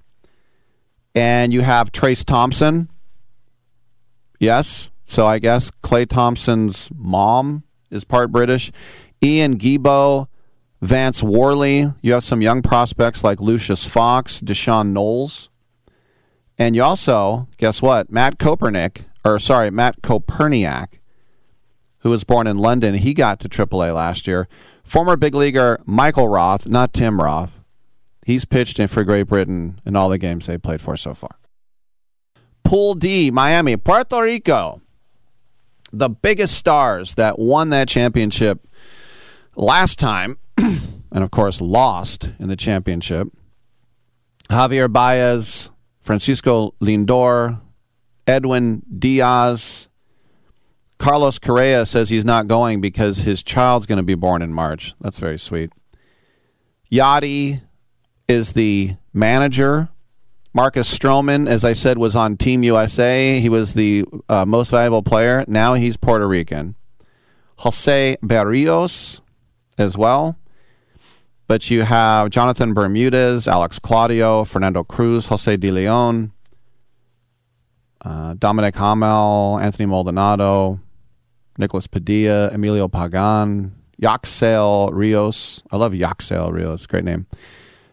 And 1.15 1.52
you 1.52 1.62
have 1.62 1.91
Trayce 1.91 2.25
Thompson. 2.25 2.89
Yes. 4.39 4.93
So 5.05 5.27
I 5.27 5.39
guess 5.39 5.70
Klay 5.83 6.09
Thompson's 6.09 6.89
mom 6.94 7.65
is 7.91 8.05
part 8.05 8.31
British. 8.31 8.70
Ian 9.23 9.59
Gibaut, 9.59 10.28
Vance 10.81 11.23
Worley. 11.23 11.93
You 12.02 12.12
have 12.12 12.23
some 12.23 12.43
young 12.43 12.62
prospects 12.62 13.25
like 13.25 13.41
Lucius 13.41 13.85
Fox, 13.85 14.41
D'Shawn 14.41 14.93
Knowles. 14.93 15.49
And 16.59 16.75
you 16.75 16.83
also, 16.83 17.49
guess 17.57 17.81
what? 17.81 18.11
Matt 18.11 18.39
Kopernick, 18.39 19.05
or 19.25 19.39
sorry, 19.39 19.70
Matt 19.70 20.03
Koperniak, 20.03 20.99
who 22.01 22.11
was 22.11 22.25
born 22.25 22.47
in 22.47 22.59
London, 22.59 22.95
he 22.95 23.15
got 23.15 23.39
to 23.41 23.49
AAA 23.49 23.95
last 23.95 24.27
year. 24.27 24.49
Former 24.83 25.17
big 25.17 25.35
leaguer 25.35 25.81
Michael 25.85 26.28
Roth, 26.28 26.69
not 26.69 26.93
Tim 26.93 27.20
Roth, 27.20 27.61
he's 28.25 28.45
pitched 28.45 28.81
in 28.81 28.89
for 28.89 29.05
Great 29.05 29.25
Britain 29.25 29.81
in 29.87 29.95
all 29.95 30.09
the 30.09 30.19
games 30.19 30.47
they 30.47 30.59
played 30.59 30.81
for 30.81 30.97
so 30.97 31.15
far. 31.15 31.37
Pool 32.65 32.95
D, 32.95 33.31
Miami, 33.31 33.77
Puerto 33.77 34.20
Rico. 34.20 34.83
The 35.93 36.11
biggest 36.11 36.55
stars 36.55 37.15
that 37.15 37.39
won 37.39 37.70
that 37.70 37.89
championship 37.89 38.67
last 39.57 39.99
time, 39.99 40.39
and 40.59 41.25
of 41.25 41.31
course 41.31 41.61
lost 41.61 42.31
in 42.39 42.49
the 42.49 42.57
championship. 42.57 43.28
Javier 44.51 44.93
Baez, 44.93 45.70
Francisco 46.09 46.73
Lindor, 46.81 47.61
Edwin 48.27 48.83
Diaz. 48.99 49.89
Carlos 50.97 51.39
Correa 51.39 51.85
says 51.85 52.09
he's 52.09 52.25
not 52.25 52.49
going 52.49 52.81
because 52.81 53.19
his 53.19 53.43
child's 53.43 53.85
going 53.85 53.99
to 53.99 54.03
be 54.03 54.15
born 54.15 54.41
in 54.41 54.55
March. 54.55 54.95
That's 55.03 55.19
very 55.19 55.39
sweet. 55.39 55.70
Yadi 56.91 57.61
is 58.27 58.55
the 58.55 58.97
manager. 59.12 59.91
Marcus 60.55 60.91
Stroman, 60.91 61.47
as 61.47 61.62
I 61.62 61.75
said, 61.75 61.99
was 61.99 62.17
on 62.17 62.39
Team 62.39 62.62
USA. 62.62 63.39
He 63.39 63.51
was 63.51 63.75
the 63.75 64.07
uh, 64.31 64.47
most 64.47 64.70
valuable 64.70 65.03
player. 65.03 65.45
Now 65.47 65.75
he's 65.75 65.99
Puerto 65.99 66.27
Rican. 66.27 66.75
Jose 67.59 68.17
Barrios 68.23 69.20
as 69.77 69.95
well. 69.95 70.39
But 71.49 71.70
you 71.70 71.83
have 71.83 72.28
Jonathan 72.28 72.75
Bermudez, 72.75 73.49
Alex 73.49 73.78
Claudio, 73.78 74.44
Fernando 74.44 74.85
Cruz, 74.85 75.27
Jose 75.27 75.57
De 75.57 75.70
Leon, 75.70 76.31
uh, 78.02 78.35
Dominic 78.35 78.77
Hamel, 78.77 79.59
Anthony 79.59 79.86
Maldonado, 79.86 80.78
Nicholas 81.57 81.86
Padilla, 81.86 82.51
Emilio 82.51 82.86
Pagan, 82.86 83.75
Yacksel 84.01 84.91
Rios. 84.93 85.62
I 85.70 85.78
love 85.78 85.93
Yacksel 85.93 86.52
Rios. 86.52 86.86
Great 86.86 87.05
name. 87.05 87.27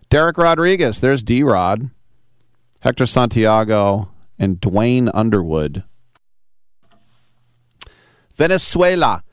Derek 0.09 0.37
Rodriguez. 0.37 0.99
There's 0.99 1.23
D 1.23 1.41
Rod. 1.41 1.89
Hector 2.81 3.05
Santiago 3.05 4.09
and 4.37 4.59
Duane 4.59 5.09
Underwood. 5.13 5.83
Venezuela, 8.35 9.23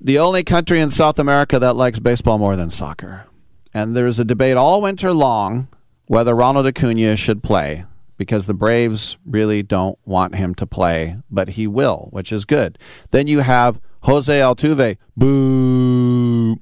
the 0.00 0.18
only 0.18 0.44
country 0.44 0.80
in 0.80 0.90
South 0.90 1.18
America 1.18 1.58
that 1.58 1.76
likes 1.76 1.98
baseball 1.98 2.36
more 2.36 2.54
than 2.54 2.68
soccer. 2.68 3.27
And 3.72 3.96
there's 3.96 4.18
a 4.18 4.24
debate 4.24 4.56
all 4.56 4.80
winter 4.80 5.12
long 5.12 5.68
whether 6.06 6.34
Ronald 6.34 6.66
Acuna 6.66 7.16
should 7.16 7.42
play 7.42 7.84
because 8.16 8.46
the 8.46 8.54
Braves 8.54 9.16
really 9.24 9.62
don't 9.62 9.98
want 10.04 10.34
him 10.34 10.54
to 10.56 10.66
play, 10.66 11.18
but 11.30 11.50
he 11.50 11.66
will, 11.66 12.08
which 12.10 12.32
is 12.32 12.44
good. 12.44 12.78
Then 13.10 13.26
you 13.26 13.40
have 13.40 13.80
Jose 14.02 14.32
Altuve, 14.40 14.96
boo. 15.16 16.56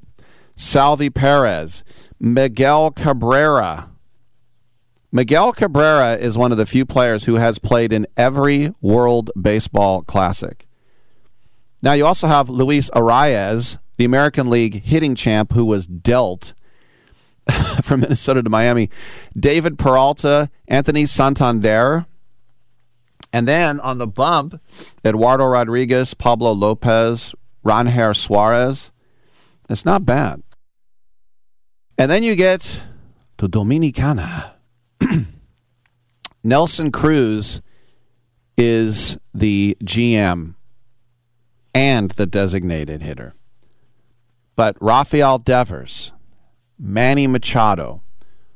Salvy 0.57 1.11
Perez, 1.11 1.85
Miguel 2.19 2.91
Cabrera. 2.91 3.91
Miguel 5.13 5.53
Cabrera 5.53 6.17
is 6.17 6.37
one 6.37 6.51
of 6.51 6.59
the 6.59 6.67
few 6.67 6.85
players 6.85 7.25
who 7.25 7.35
has 7.35 7.59
played 7.59 7.93
in 7.93 8.07
every 8.17 8.73
World 8.81 9.31
Baseball 9.41 10.03
Classic. 10.03 10.67
Now 11.83 11.93
you 11.93 12.05
also 12.05 12.27
have 12.27 12.51
Luis 12.51 12.91
Arraez, 12.91 13.79
the 13.97 14.05
American 14.05 14.51
League 14.51 14.85
hitting 14.85 15.15
champ 15.15 15.53
who 15.53 15.65
was 15.65 15.87
dealt 15.87 16.55
from 17.83 18.01
Minnesota 18.01 18.43
to 18.43 18.51
Miami. 18.51 18.91
David 19.39 19.79
Peralta, 19.79 20.51
Anthony 20.69 21.07
Santander. 21.07 22.07
And 23.33 23.47
then 23.47 23.81
on 23.81 23.99
the 23.99 24.07
bump, 24.07 24.61
Eduardo 25.05 25.45
Rodriguez, 25.45 26.15
Pablo 26.15 26.53
Lopez, 26.53 27.35
Ranger 27.63 28.15
Suarez. 28.15 28.91
It's 29.69 29.85
not 29.85 30.07
bad. 30.07 30.43
And 31.99 32.11
then 32.11 32.23
you 32.23 32.35
get 32.37 32.83
to 33.39 33.49
Dominicana. 33.49 34.53
Nelson 36.45 36.93
Cruz 36.93 37.61
is 38.57 39.19
the 39.35 39.77
GM 39.83 40.55
and 41.75 42.11
the 42.13 42.27
designated 42.27 43.03
hitter. 43.03 43.35
But 44.55 44.77
Rafael 44.81 45.39
Devers, 45.39 46.13
Manny 46.79 47.27
Machado, 47.27 48.03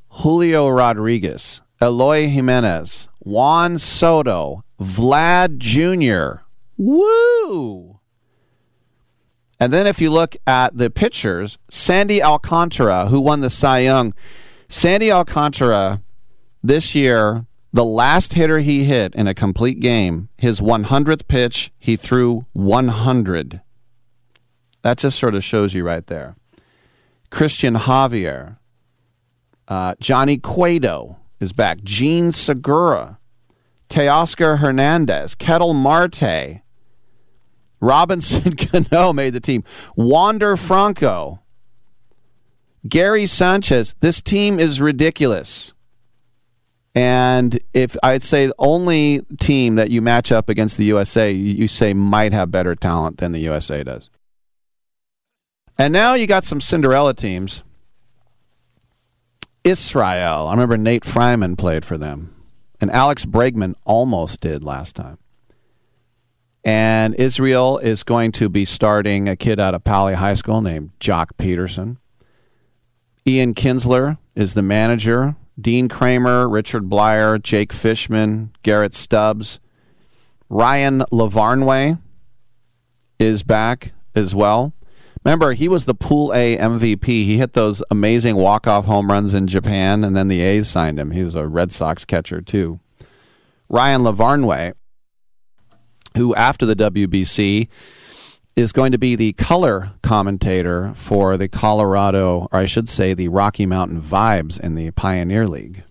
Julio 0.09 0.69
Rodriguez, 0.69 1.61
Eloy 1.81 2.29
Jimenez, 2.29 3.09
Juan 3.21 3.79
Soto, 3.79 4.65
Vlad 4.81 5.59
Jr. 5.59 6.43
Woo! 6.77 8.01
And 9.59 9.73
then 9.73 9.87
if 9.87 10.01
you 10.01 10.11
look 10.11 10.37
at 10.47 10.77
the 10.77 10.89
pitchers, 10.91 11.59
Sandy 11.69 12.23
Alcantara, 12.23 13.07
who 13.07 13.21
won 13.21 13.41
the 13.41 13.51
Cy 13.51 13.81
Young, 13.81 14.15
Sandy 14.69 15.13
Alcantara 15.13 16.01
this 16.63 16.95
year, 16.95 17.45
the 17.73 17.85
last 17.85 18.33
hitter 18.33 18.59
he 18.59 18.85
hit 18.85 19.15
in 19.15 19.27
a 19.27 19.35
complete 19.35 19.79
game, 19.81 20.29
his 20.39 20.61
100th 20.61 21.29
pitch, 21.29 21.73
he 21.79 21.97
threw 21.97 22.47
100. 22.53 23.61
That 24.83 24.99
just 24.99 25.19
sort 25.19 25.35
of 25.35 25.45
shows 25.45 25.75
you 25.75 25.85
right 25.85 26.07
there. 26.07 26.37
Cristian 27.31 27.79
Javier, 27.79 28.59
uh, 29.69 29.95
Johnny 30.01 30.37
Cueto 30.37 31.17
is 31.39 31.53
back, 31.53 31.83
Jean 31.83 32.33
Segura, 32.33 33.19
Teoscar 33.89 34.59
Hernandez, 34.59 35.35
Ketel 35.35 35.75
Marte, 35.75 36.63
Robinson 37.81 38.55
Cano 38.57 39.13
made 39.13 39.33
the 39.33 39.41
team. 39.41 39.65
Wander 39.97 40.57
Franco. 40.57 41.41
Gary 42.89 43.27
Sanchez. 43.27 43.95
This 44.01 44.23
team 44.23 44.59
is 44.59 44.81
ridiculous. 44.81 45.75
And 46.95 47.61
if 47.73 47.97
I'd 48.03 48.23
say 48.23 48.47
the 48.47 48.55
only 48.59 49.21
team 49.39 49.77
that 49.77 49.91
you 49.91 50.03
match 50.03 50.33
up 50.33 50.49
against 50.49 50.77
the 50.77 50.85
USA, 50.87 51.31
you 51.31 51.69
say 51.69 51.95
might 51.95 52.33
have 52.33 52.51
better 52.51 52.75
talent 52.75 53.19
than 53.19 53.33
the 53.33 53.41
USA 53.41 53.85
does. 53.85 54.11
And 55.81 55.95
now 55.95 56.13
you 56.13 56.27
got 56.27 56.45
some 56.45 56.61
Cinderella 56.61 57.15
teams. 57.15 57.63
Israel. 59.65 60.47
I 60.47 60.51
remember 60.51 60.77
Nate 60.77 61.07
Freiman 61.07 61.57
played 61.57 61.87
for 61.87 61.97
them. 61.97 62.35
And 62.83 62.91
Alex 62.91 63.25
Bregman 63.25 63.73
almost 63.87 64.43
did 64.43 64.63
last 64.63 64.95
time. 64.95 65.17
And 66.63 67.15
Israel 67.15 67.79
is 67.79 68.03
going 68.03 68.31
to 68.33 68.51
be 68.51 68.67
starting 68.67 69.27
a 69.27 69.37
kid 69.37 69.59
out 69.59 69.75
of 69.75 69.83
Pali 69.83 70.13
High 70.13 70.35
School 70.35 70.61
named 70.61 70.91
Joc 71.01 71.29
Pederson. 71.39 71.97
Ian 73.27 73.55
Kinsler 73.55 74.19
is 74.35 74.53
the 74.53 74.63
manager. 74.63 75.35
Dean 75.59 75.89
Kremer, 75.89 76.47
Richard 76.47 76.91
Bleier, 76.91 77.43
Jake 77.43 77.73
Fishman, 77.73 78.53
Garrett 78.63 78.95
Stubbs. 78.95 79.61
Ryan 80.51 81.05
Lavarnway 81.11 81.99
is 83.19 83.43
back 83.43 83.93
as 84.15 84.35
well. 84.35 84.75
Remember, 85.25 85.53
he 85.53 85.69
was 85.69 85.85
the 85.85 85.95
Pool 85.95 86.33
A 86.33 86.57
MVP. 86.57 87.05
He 87.05 87.39
hit 87.39 87.53
those 87.53 87.83
amazing 87.91 88.37
walk-off 88.37 88.87
home 88.87 89.11
runs 89.11 89.35
in 89.35 89.47
Japan, 89.47 90.03
and 90.03 90.17
then 90.17 90.29
the 90.29 90.41
A's 90.41 90.69
signed 90.69 90.99
him. 90.99 91.11
He 91.11 91.23
was 91.23 91.35
a 91.35 91.47
Red 91.47 91.73
Sox 91.73 92.05
catcher 92.05 92.41
too. 92.41 92.81
Ryan 93.69 94.03
Lavarnway, 94.03 94.73
who 96.17 96.35
after 96.35 96.65
the 96.65 96.75
WBC 96.75 97.69
is 98.57 98.73
going 98.73 98.93
to 98.93 98.99
be 98.99 99.15
the 99.15 99.33
color 99.35 99.93
commentator 100.03 100.93
for 100.95 101.37
the 101.37 101.49
Colorado, 101.49 102.49
or 102.51 102.59
I 102.59 102.67
should 102.67 102.89
say, 102.89 103.15
the 103.15 103.29
Rocky 103.29 103.67
Mountain 103.67 104.01
Vibes 104.01 104.59
in 104.59 104.75
the 104.75 104.91
Pioneer 104.91 105.47
League. 105.47 105.85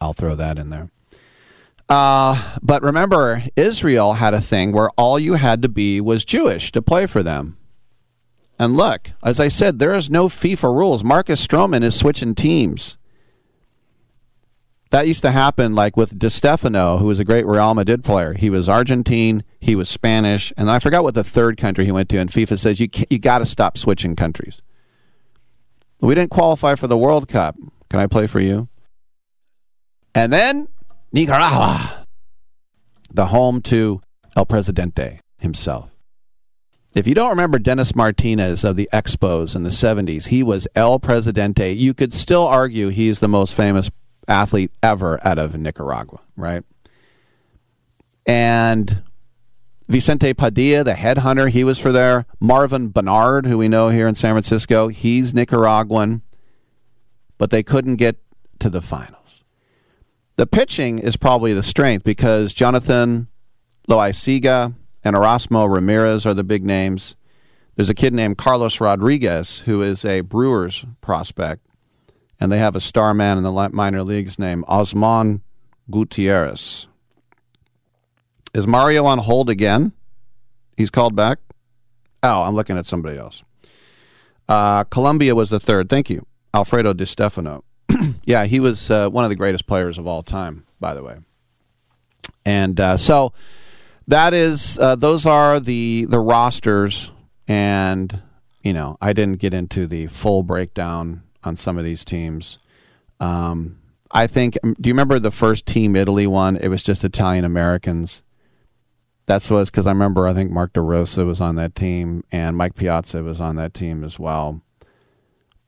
I'll 0.00 0.12
throw 0.12 0.34
that 0.34 0.58
in 0.58 0.70
there. 0.70 0.90
Uh, 1.88 2.56
but 2.62 2.82
remember, 2.82 3.42
Israel 3.56 4.14
had 4.14 4.32
a 4.32 4.40
thing 4.40 4.72
where 4.72 4.90
all 4.90 5.18
you 5.18 5.34
had 5.34 5.62
to 5.62 5.68
be 5.68 6.00
was 6.00 6.24
Jewish 6.24 6.72
to 6.72 6.80
play 6.80 7.06
for 7.06 7.22
them. 7.22 7.56
And 8.60 8.76
look, 8.76 9.12
as 9.22 9.40
I 9.40 9.48
said, 9.48 9.78
there 9.78 9.94
is 9.94 10.10
no 10.10 10.28
FIFA 10.28 10.76
rules. 10.76 11.02
Marcus 11.02 11.44
Stroman 11.44 11.82
is 11.82 11.98
switching 11.98 12.34
teams. 12.34 12.98
That 14.90 15.08
used 15.08 15.22
to 15.22 15.30
happen 15.30 15.74
like 15.74 15.96
with 15.96 16.18
Di 16.18 16.28
Stefano, 16.28 16.98
who 16.98 17.06
was 17.06 17.18
a 17.18 17.24
great 17.24 17.46
Real 17.46 17.72
Madrid 17.72 18.04
player. 18.04 18.34
He 18.34 18.50
was 18.50 18.68
Argentine, 18.68 19.44
he 19.60 19.74
was 19.74 19.88
Spanish, 19.88 20.52
and 20.58 20.70
I 20.70 20.78
forgot 20.78 21.02
what 21.02 21.14
the 21.14 21.24
third 21.24 21.56
country 21.56 21.86
he 21.86 21.92
went 21.92 22.10
to. 22.10 22.18
And 22.18 22.28
FIFA 22.28 22.58
says 22.58 22.80
you 22.80 22.88
you 23.08 23.18
got 23.18 23.38
to 23.38 23.46
stop 23.46 23.78
switching 23.78 24.14
countries. 24.14 24.60
We 26.02 26.14
didn't 26.14 26.30
qualify 26.30 26.74
for 26.74 26.86
the 26.86 26.98
World 26.98 27.28
Cup. 27.28 27.56
Can 27.88 27.98
I 27.98 28.08
play 28.08 28.26
for 28.26 28.40
you? 28.40 28.68
And 30.14 30.30
then 30.30 30.68
Nicaragua, 31.12 32.06
the 33.10 33.26
home 33.26 33.62
to 33.62 34.02
El 34.36 34.44
Presidente 34.44 35.20
himself. 35.38 35.96
If 36.92 37.06
you 37.06 37.14
don't 37.14 37.30
remember 37.30 37.58
Dennis 37.58 37.94
Martinez 37.94 38.64
of 38.64 38.74
the 38.74 38.88
Expos 38.92 39.54
in 39.54 39.62
the 39.62 39.70
70s, 39.70 40.28
he 40.28 40.42
was 40.42 40.66
El 40.74 40.98
Presidente. 40.98 41.72
You 41.72 41.94
could 41.94 42.12
still 42.12 42.46
argue 42.46 42.88
he's 42.88 43.20
the 43.20 43.28
most 43.28 43.54
famous 43.54 43.90
athlete 44.26 44.72
ever 44.82 45.24
out 45.24 45.38
of 45.38 45.56
Nicaragua, 45.56 46.20
right? 46.36 46.64
And 48.26 49.04
Vicente 49.88 50.34
Padilla, 50.34 50.82
the 50.82 50.94
headhunter, 50.94 51.48
he 51.48 51.62
was 51.62 51.78
for 51.78 51.92
there. 51.92 52.26
Marvin 52.40 52.90
Bernard, 52.90 53.46
who 53.46 53.58
we 53.58 53.68
know 53.68 53.88
here 53.88 54.08
in 54.08 54.14
San 54.16 54.34
Francisco, 54.34 54.88
he's 54.88 55.32
Nicaraguan, 55.32 56.22
but 57.38 57.50
they 57.50 57.62
couldn't 57.62 57.96
get 57.96 58.16
to 58.58 58.68
the 58.68 58.80
finals. 58.80 59.44
The 60.36 60.46
pitching 60.46 60.98
is 60.98 61.16
probably 61.16 61.52
the 61.52 61.62
strength 61.62 62.04
because 62.04 62.52
Jonathan 62.52 63.28
Loaisiga 63.88 64.74
and 65.04 65.16
Erasmo 65.16 65.72
Ramirez 65.72 66.26
are 66.26 66.34
the 66.34 66.44
big 66.44 66.64
names. 66.64 67.14
There's 67.76 67.88
a 67.88 67.94
kid 67.94 68.12
named 68.12 68.38
Carlos 68.38 68.80
Rodriguez 68.80 69.60
who 69.60 69.82
is 69.82 70.04
a 70.04 70.20
Brewers 70.20 70.84
prospect, 71.00 71.66
and 72.38 72.50
they 72.52 72.58
have 72.58 72.76
a 72.76 72.80
star 72.80 73.14
man 73.14 73.38
in 73.38 73.44
the 73.44 73.70
minor 73.72 74.02
leagues 74.02 74.38
named 74.38 74.64
Osman 74.68 75.42
Gutierrez. 75.90 76.88
Is 78.52 78.66
Mario 78.66 79.04
on 79.06 79.18
hold 79.18 79.48
again? 79.48 79.92
He's 80.76 80.90
called 80.90 81.14
back. 81.14 81.38
Oh, 82.22 82.42
I'm 82.42 82.54
looking 82.54 82.76
at 82.76 82.86
somebody 82.86 83.16
else. 83.16 83.42
Uh, 84.48 84.84
Colombia 84.84 85.34
was 85.34 85.50
the 85.50 85.60
third. 85.60 85.88
Thank 85.88 86.10
you, 86.10 86.26
Alfredo 86.52 86.92
Di 86.92 87.04
Stefano. 87.04 87.64
yeah, 88.24 88.46
he 88.46 88.60
was 88.60 88.90
uh, 88.90 89.08
one 89.08 89.24
of 89.24 89.30
the 89.30 89.36
greatest 89.36 89.66
players 89.66 89.96
of 89.96 90.06
all 90.06 90.22
time, 90.22 90.66
by 90.80 90.92
the 90.92 91.02
way. 91.02 91.18
And 92.44 92.78
uh, 92.80 92.96
so 92.96 93.32
that 94.10 94.34
is 94.34 94.78
uh, 94.78 94.96
those 94.96 95.24
are 95.24 95.60
the 95.60 96.06
the 96.08 96.20
rosters, 96.20 97.10
and 97.46 98.20
you 98.62 98.72
know 98.72 98.98
I 99.00 99.12
didn't 99.12 99.38
get 99.38 99.54
into 99.54 99.86
the 99.86 100.08
full 100.08 100.42
breakdown 100.42 101.22
on 101.44 101.56
some 101.56 101.78
of 101.78 101.84
these 101.84 102.04
teams. 102.04 102.58
Um, 103.20 103.78
I 104.10 104.26
think. 104.26 104.58
Do 104.62 104.88
you 104.88 104.92
remember 104.92 105.18
the 105.18 105.30
first 105.30 105.66
Team 105.66 105.94
Italy 105.94 106.26
one? 106.26 106.56
It 106.56 106.68
was 106.68 106.82
just 106.82 107.04
Italian 107.04 107.44
Americans. 107.44 108.22
That's 109.26 109.48
was 109.48 109.70
because 109.70 109.86
I 109.86 109.92
remember. 109.92 110.26
I 110.26 110.34
think 110.34 110.50
Mark 110.50 110.72
DeRosa 110.72 111.24
was 111.24 111.40
on 111.40 111.54
that 111.56 111.76
team, 111.76 112.24
and 112.32 112.56
Mike 112.56 112.74
Piazza 112.74 113.22
was 113.22 113.40
on 113.40 113.56
that 113.56 113.74
team 113.74 114.02
as 114.02 114.18
well. 114.18 114.60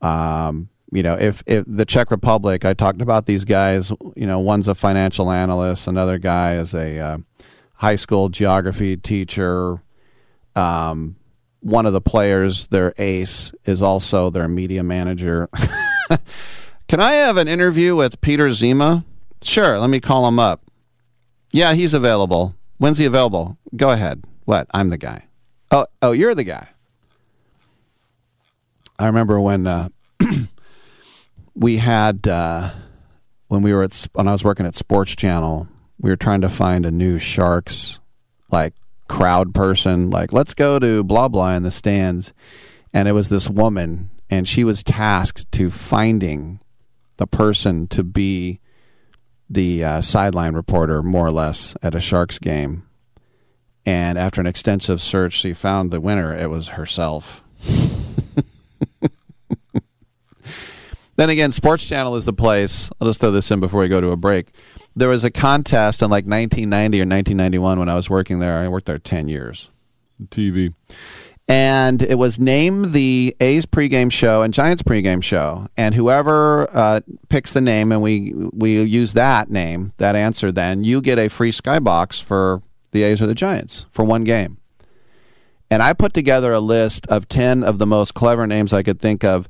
Um, 0.01 0.69
you 0.91 1.01
know, 1.01 1.13
if 1.13 1.43
if 1.45 1.63
the 1.65 1.85
Czech 1.85 2.11
Republic, 2.11 2.65
I 2.65 2.73
talked 2.73 3.01
about 3.01 3.25
these 3.25 3.45
guys. 3.45 3.89
You 4.17 4.27
know, 4.27 4.39
one's 4.39 4.67
a 4.67 4.75
financial 4.75 5.31
analyst, 5.31 5.87
another 5.87 6.17
guy 6.17 6.55
is 6.55 6.73
a 6.73 6.99
uh, 6.99 7.17
high 7.73 7.95
school 7.95 8.29
geography 8.29 8.97
teacher. 8.97 9.81
Um, 10.55 11.15
one 11.61 11.85
of 11.85 11.93
the 11.93 12.01
players, 12.01 12.67
their 12.67 12.93
ace, 12.97 13.51
is 13.65 13.81
also 13.81 14.29
their 14.29 14.47
media 14.47 14.83
manager. 14.83 15.49
Can 16.87 16.99
I 16.99 17.13
have 17.13 17.37
an 17.37 17.47
interview 17.47 17.95
with 17.95 18.19
Peter 18.21 18.51
Zima? 18.51 19.05
Sure, 19.41 19.79
let 19.79 19.89
me 19.89 19.99
call 19.99 20.27
him 20.27 20.39
up. 20.39 20.61
Yeah, 21.51 21.73
he's 21.73 21.93
available. 21.93 22.55
When's 22.77 22.97
he 22.97 23.05
available? 23.05 23.57
Go 23.75 23.91
ahead. 23.91 24.23
What? 24.45 24.67
I'm 24.73 24.89
the 24.89 24.97
guy. 24.97 25.25
Oh, 25.71 25.87
oh, 26.01 26.11
you're 26.11 26.35
the 26.35 26.43
guy. 26.43 26.67
I 28.99 29.07
remember 29.07 29.39
when 29.39 29.65
uh, 29.65 29.89
we 31.55 31.77
had 31.77 32.27
uh, 32.27 32.71
when 33.47 33.61
we 33.61 33.73
were 33.73 33.83
at 33.83 34.07
when 34.13 34.27
I 34.27 34.31
was 34.31 34.43
working 34.43 34.65
at 34.65 34.75
Sports 34.75 35.15
Channel, 35.15 35.67
we 36.03 36.11
were 36.11 36.17
trying 36.17 36.41
to 36.41 36.49
find 36.49 36.85
a 36.85 36.91
new 36.91 37.17
Sharks 37.17 37.99
like 38.51 38.75
crowd 39.07 39.55
person. 39.55 40.11
Like, 40.11 40.33
let's 40.33 40.53
go 40.53 40.77
to 40.77 41.03
blah 41.03 41.29
blah 41.29 41.53
in 41.53 41.63
the 41.63 41.71
stands, 41.71 42.33
and 42.93 43.07
it 43.07 43.13
was 43.13 43.29
this 43.29 43.49
woman, 43.49 44.11
and 44.29 44.47
she 44.47 44.63
was 44.63 44.83
tasked 44.83 45.51
to 45.53 45.71
finding 45.71 46.59
the 47.17 47.25
person 47.25 47.87
to 47.87 48.03
be 48.03 48.59
the 49.49 49.83
uh, 49.83 50.01
sideline 50.01 50.53
reporter, 50.55 51.01
more 51.01 51.27
or 51.27 51.31
less, 51.31 51.73
at 51.81 51.95
a 51.95 51.99
Sharks 51.99 52.37
game. 52.37 52.83
And 53.85 54.17
after 54.17 54.41
an 54.41 54.47
extensive 54.47 55.01
search, 55.01 55.33
she 55.33 55.53
found 55.53 55.91
the 55.91 56.01
winner. 56.01 56.35
It 56.35 56.49
was 56.49 56.69
herself. 56.69 57.43
then 61.15 61.29
again, 61.29 61.51
Sports 61.51 61.87
Channel 61.87 62.15
is 62.15 62.25
the 62.25 62.33
place. 62.33 62.89
I'll 62.99 63.07
just 63.07 63.19
throw 63.21 63.31
this 63.31 63.51
in 63.51 63.59
before 63.59 63.81
we 63.81 63.87
go 63.89 64.01
to 64.01 64.09
a 64.09 64.17
break. 64.17 64.53
There 64.95 65.09
was 65.09 65.23
a 65.23 65.31
contest 65.31 66.01
in 66.01 66.09
like 66.09 66.25
1990 66.25 66.99
or 66.99 67.05
1991 67.05 67.79
when 67.79 67.89
I 67.89 67.95
was 67.95 68.09
working 68.09 68.39
there. 68.39 68.59
I 68.59 68.67
worked 68.67 68.85
there 68.85 68.99
10 68.99 69.27
years. 69.27 69.69
TV 70.25 70.73
and 71.47 72.01
it 72.01 72.17
was 72.17 72.39
name 72.39 72.93
the 72.93 73.35
A's 73.39 73.65
pregame 73.65 74.11
show 74.11 74.41
and 74.41 74.53
Giants 74.53 74.81
pregame 74.81 75.21
show, 75.21 75.67
and 75.75 75.93
whoever 75.93 76.69
uh, 76.75 77.01
picks 77.29 77.51
the 77.51 77.61
name 77.61 77.91
and 77.91 78.01
we 78.01 78.33
we 78.33 78.81
use 78.81 79.13
that 79.13 79.49
name, 79.49 79.93
that 79.97 80.15
answer, 80.15 80.51
then 80.51 80.83
you 80.83 81.01
get 81.01 81.19
a 81.19 81.27
free 81.27 81.51
skybox 81.51 82.21
for 82.21 82.61
the 82.91 83.03
A's 83.03 83.21
or 83.21 83.27
the 83.27 83.35
Giants 83.35 83.85
for 83.91 84.05
one 84.05 84.23
game. 84.23 84.57
And 85.69 85.81
I 85.81 85.93
put 85.93 86.13
together 86.13 86.53
a 86.53 86.59
list 86.59 87.07
of 87.07 87.27
ten 87.27 87.63
of 87.63 87.77
the 87.77 87.87
most 87.87 88.13
clever 88.13 88.47
names 88.47 88.71
I 88.71 88.83
could 88.83 89.01
think 89.01 89.23
of. 89.23 89.49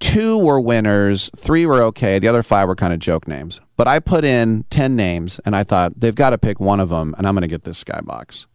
Two 0.00 0.38
were 0.38 0.60
winners, 0.60 1.30
three 1.36 1.66
were 1.66 1.82
okay, 1.82 2.18
the 2.18 2.28
other 2.28 2.42
five 2.42 2.68
were 2.68 2.76
kind 2.76 2.92
of 2.92 3.00
joke 3.00 3.26
names. 3.26 3.60
But 3.76 3.88
I 3.88 3.98
put 3.98 4.24
in 4.24 4.64
ten 4.70 4.94
names, 4.94 5.40
and 5.44 5.56
I 5.56 5.64
thought 5.64 5.98
they've 5.98 6.14
got 6.14 6.30
to 6.30 6.38
pick 6.38 6.60
one 6.60 6.78
of 6.78 6.88
them, 6.88 7.14
and 7.18 7.26
I'm 7.26 7.34
going 7.34 7.42
to 7.42 7.48
get 7.48 7.64
this 7.64 7.82
skybox. 7.82 8.46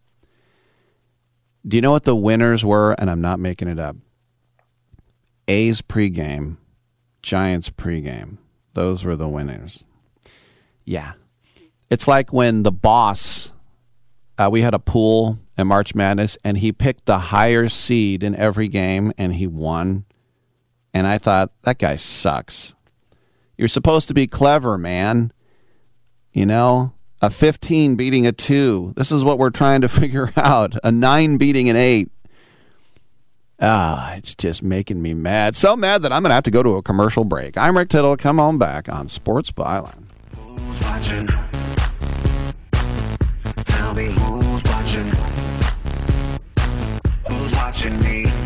Do 1.66 1.76
you 1.76 1.80
know 1.80 1.92
what 1.92 2.04
the 2.04 2.16
winners 2.16 2.64
were? 2.64 2.92
And 2.98 3.10
I'm 3.10 3.20
not 3.20 3.38
making 3.40 3.68
it 3.68 3.78
up. 3.78 3.96
A's 5.48 5.82
pregame, 5.82 6.56
Giants 7.22 7.70
pregame. 7.70 8.38
Those 8.74 9.04
were 9.04 9.16
the 9.16 9.28
winners. 9.28 9.84
Yeah. 10.84 11.12
It's 11.90 12.08
like 12.08 12.32
when 12.32 12.62
the 12.64 12.72
boss, 12.72 13.50
uh, 14.38 14.48
we 14.50 14.62
had 14.62 14.74
a 14.74 14.78
pool 14.78 15.38
in 15.56 15.66
March 15.66 15.94
Madness, 15.94 16.36
and 16.44 16.58
he 16.58 16.72
picked 16.72 17.06
the 17.06 17.18
higher 17.18 17.68
seed 17.68 18.22
in 18.22 18.34
every 18.34 18.68
game, 18.68 19.12
and 19.16 19.34
he 19.34 19.46
won. 19.46 20.04
And 20.94 21.06
I 21.06 21.18
thought, 21.18 21.50
that 21.64 21.78
guy 21.78 21.96
sucks. 21.96 22.72
You're 23.58 23.68
supposed 23.68 24.08
to 24.08 24.14
be 24.14 24.26
clever, 24.26 24.78
man. 24.78 25.30
You 26.32 26.46
know? 26.46 26.94
a 27.24 27.30
15 27.30 27.96
beating 27.96 28.26
a 28.26 28.32
2. 28.32 28.92
This 28.96 29.10
is 29.10 29.24
what 29.24 29.38
we're 29.38 29.50
trying 29.50 29.80
to 29.80 29.88
figure 30.00 30.32
out. 30.36 30.76
A 30.84 30.92
9 30.92 31.38
beating 31.38 31.68
an 31.68 31.76
8. 31.76 32.10
Ah, 33.60 34.14
it's 34.14 34.34
just 34.34 34.62
making 34.62 35.00
me 35.00 35.14
mad. 35.14 35.56
So 35.56 35.76
mad 35.76 36.02
that 36.02 36.12
I'm 36.12 36.22
going 36.22 36.30
to 36.30 36.34
have 36.34 36.44
to 36.44 36.50
go 36.50 36.62
to 36.62 36.76
a 36.76 36.82
commercial 36.82 37.24
break. 37.24 37.56
I'm 37.56 37.76
Rick 37.76 37.88
Tittle. 37.88 38.16
Come 38.16 38.38
on 38.38 38.58
back 38.58 38.88
on 38.88 39.08
Sports 39.08 39.52
Byline. 39.52 40.04
Who's 40.36 40.82
watching? 40.82 41.28
Tell 43.64 43.94
me 43.94 44.06
who's 44.06 44.62
watching? 44.64 45.12
Who's 47.28 47.52
watching 47.52 48.00
me? 48.00 48.43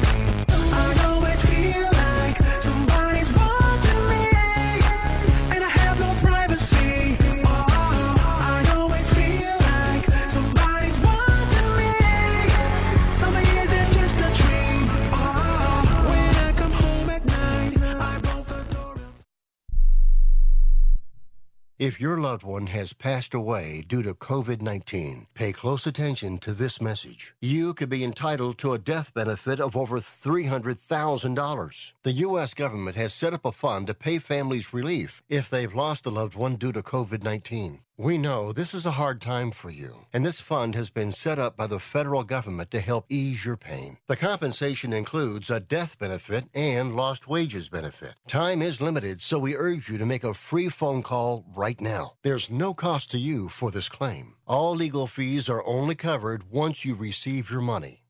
If 21.78 22.00
your 22.00 22.18
loved 22.18 22.42
one 22.42 22.66
has 22.66 22.92
passed 22.92 23.34
away 23.34 23.84
due 23.86 24.02
to 24.02 24.12
COVID 24.12 24.60
19, 24.60 25.28
pay 25.34 25.52
close 25.52 25.86
attention 25.86 26.38
to 26.38 26.52
this 26.52 26.80
message. 26.80 27.36
You 27.40 27.72
could 27.72 27.88
be 27.88 28.02
entitled 28.02 28.58
to 28.58 28.72
a 28.72 28.80
death 28.80 29.14
benefit 29.14 29.60
of 29.60 29.76
over 29.76 30.00
$300,000. 30.00 31.92
The 32.08 32.24
U.S. 32.24 32.54
government 32.54 32.96
has 32.96 33.12
set 33.12 33.34
up 33.34 33.44
a 33.44 33.52
fund 33.52 33.86
to 33.86 33.92
pay 33.92 34.18
families 34.18 34.72
relief 34.72 35.22
if 35.28 35.50
they've 35.50 35.74
lost 35.74 36.06
a 36.06 36.10
loved 36.10 36.36
one 36.36 36.56
due 36.56 36.72
to 36.72 36.80
COVID 36.80 37.22
19. 37.22 37.80
We 37.98 38.16
know 38.16 38.50
this 38.50 38.72
is 38.72 38.86
a 38.86 38.92
hard 38.92 39.20
time 39.20 39.50
for 39.50 39.68
you, 39.68 40.06
and 40.10 40.24
this 40.24 40.40
fund 40.40 40.74
has 40.74 40.88
been 40.88 41.12
set 41.12 41.38
up 41.38 41.54
by 41.54 41.66
the 41.66 41.78
federal 41.78 42.24
government 42.24 42.70
to 42.70 42.80
help 42.80 43.04
ease 43.10 43.44
your 43.44 43.58
pain. 43.58 43.98
The 44.06 44.16
compensation 44.16 44.94
includes 44.94 45.50
a 45.50 45.60
death 45.60 45.98
benefit 45.98 46.44
and 46.54 46.94
lost 46.96 47.28
wages 47.28 47.68
benefit. 47.68 48.14
Time 48.26 48.62
is 48.62 48.80
limited, 48.80 49.20
so 49.20 49.38
we 49.38 49.54
urge 49.54 49.90
you 49.90 49.98
to 49.98 50.06
make 50.06 50.24
a 50.24 50.32
free 50.32 50.70
phone 50.70 51.02
call 51.02 51.44
right 51.54 51.78
now. 51.78 52.14
There's 52.22 52.50
no 52.50 52.72
cost 52.72 53.10
to 53.10 53.18
you 53.18 53.50
for 53.50 53.70
this 53.70 53.90
claim. 53.90 54.36
All 54.46 54.74
legal 54.74 55.06
fees 55.06 55.50
are 55.50 55.66
only 55.66 55.94
covered 55.94 56.50
once 56.50 56.86
you 56.86 56.94
receive 56.94 57.50
your 57.50 57.60
money. 57.60 58.04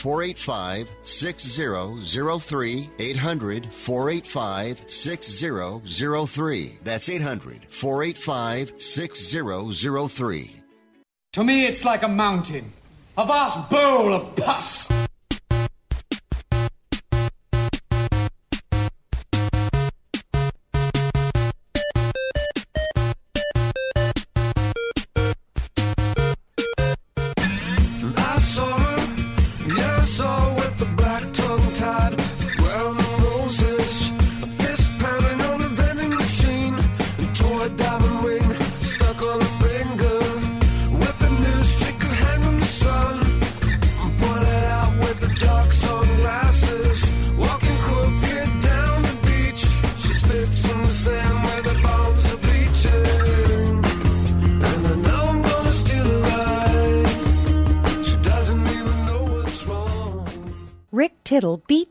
485 0.00 0.90
6003. 1.04 2.90
800 2.98 3.72
485 3.72 4.82
6003. 4.86 6.78
That's 6.82 7.08
800 7.08 7.66
485 7.68 8.72
6003. 8.78 10.56
To 11.34 11.44
me, 11.44 11.66
it's 11.66 11.84
like 11.84 12.02
a 12.02 12.08
mountain, 12.08 12.72
a 13.16 13.24
vast 13.24 13.70
bowl 13.70 14.12
of 14.12 14.34
pus. 14.34 14.88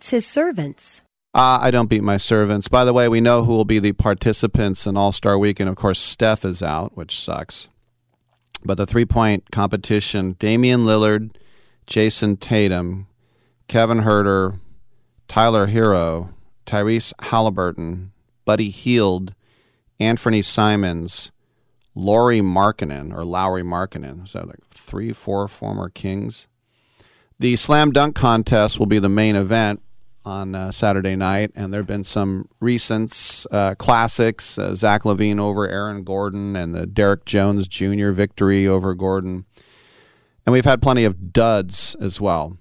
Beats 0.10 0.26
his 0.26 0.32
servants. 0.32 1.04
Uh, 1.36 1.60
I 1.62 1.70
don't 1.70 1.88
beat 1.88 2.02
my 2.02 2.18
servants. 2.18 2.68
By 2.68 2.84
the 2.84 2.94
way, 2.94 3.08
we 3.08 3.22
know 3.22 3.44
who 3.44 3.54
will 3.54 3.64
be 3.64 3.78
the 3.78 3.92
participants 3.92 4.88
in 4.88 4.98
All 4.98 5.12
Star 5.12 5.38
Weekend. 5.38 5.70
Of 5.70 5.76
course, 5.76 6.00
Steph 6.00 6.44
is 6.44 6.64
out, 6.64 6.98
which 6.98 7.20
sucks. 7.20 7.68
But 8.66 8.80
the 8.80 8.88
three 8.88 9.06
point 9.06 9.52
competition 9.52 10.36
Damian 10.40 10.82
Lillard, 10.82 11.36
Jayson 11.86 12.38
Tatum, 12.38 13.06
Kevin 13.68 14.00
Huerter, 14.00 14.60
Tyler 15.28 15.68
Herro, 15.68 16.34
Tyrese 16.66 17.14
Halliburton, 17.22 18.12
Buddy 18.46 18.72
Hield, 18.72 19.36
Anthony 20.00 20.42
Simons, 20.42 21.32
Laurie 21.94 22.42
Markkanen, 22.42 23.14
or 23.14 23.24
Lowry 23.24 23.64
Markkanen. 23.64 24.26
Is 24.26 24.34
that 24.34 24.48
like 24.48 24.66
three, 24.68 25.14
four 25.14 25.48
former 25.48 25.88
Kings? 25.88 26.48
The 27.38 27.56
slam 27.58 27.92
dunk 27.92 28.16
contest 28.16 28.80
will 28.80 28.88
be 28.88 28.98
the 28.98 29.08
main 29.08 29.36
event 29.36 29.84
on 30.26 30.56
uh, 30.56 30.72
Saturday 30.72 31.16
night, 31.16 31.52
and 31.56 31.74
there 31.74 31.80
have 31.80 31.88
been 31.88 32.04
some 32.04 32.48
recent 32.60 33.46
uh, 33.52 33.76
classics: 33.76 34.58
uh, 34.58 34.76
Zach 34.76 35.04
LaVine 35.04 35.40
over 35.40 35.68
Aaron 35.68 36.04
Gordon, 36.04 36.56
and 36.56 36.76
the 36.76 36.86
Derrick 36.86 37.26
Jones 37.26 37.68
Jr. 37.68 38.12
victory 38.12 38.68
over 38.68 38.94
Gordon. 38.94 39.46
And 40.46 40.54
we've 40.54 40.66
had 40.66 40.82
plenty 40.82 41.04
of 41.04 41.32
duds 41.32 41.96
as 42.02 42.20
well. 42.20 42.58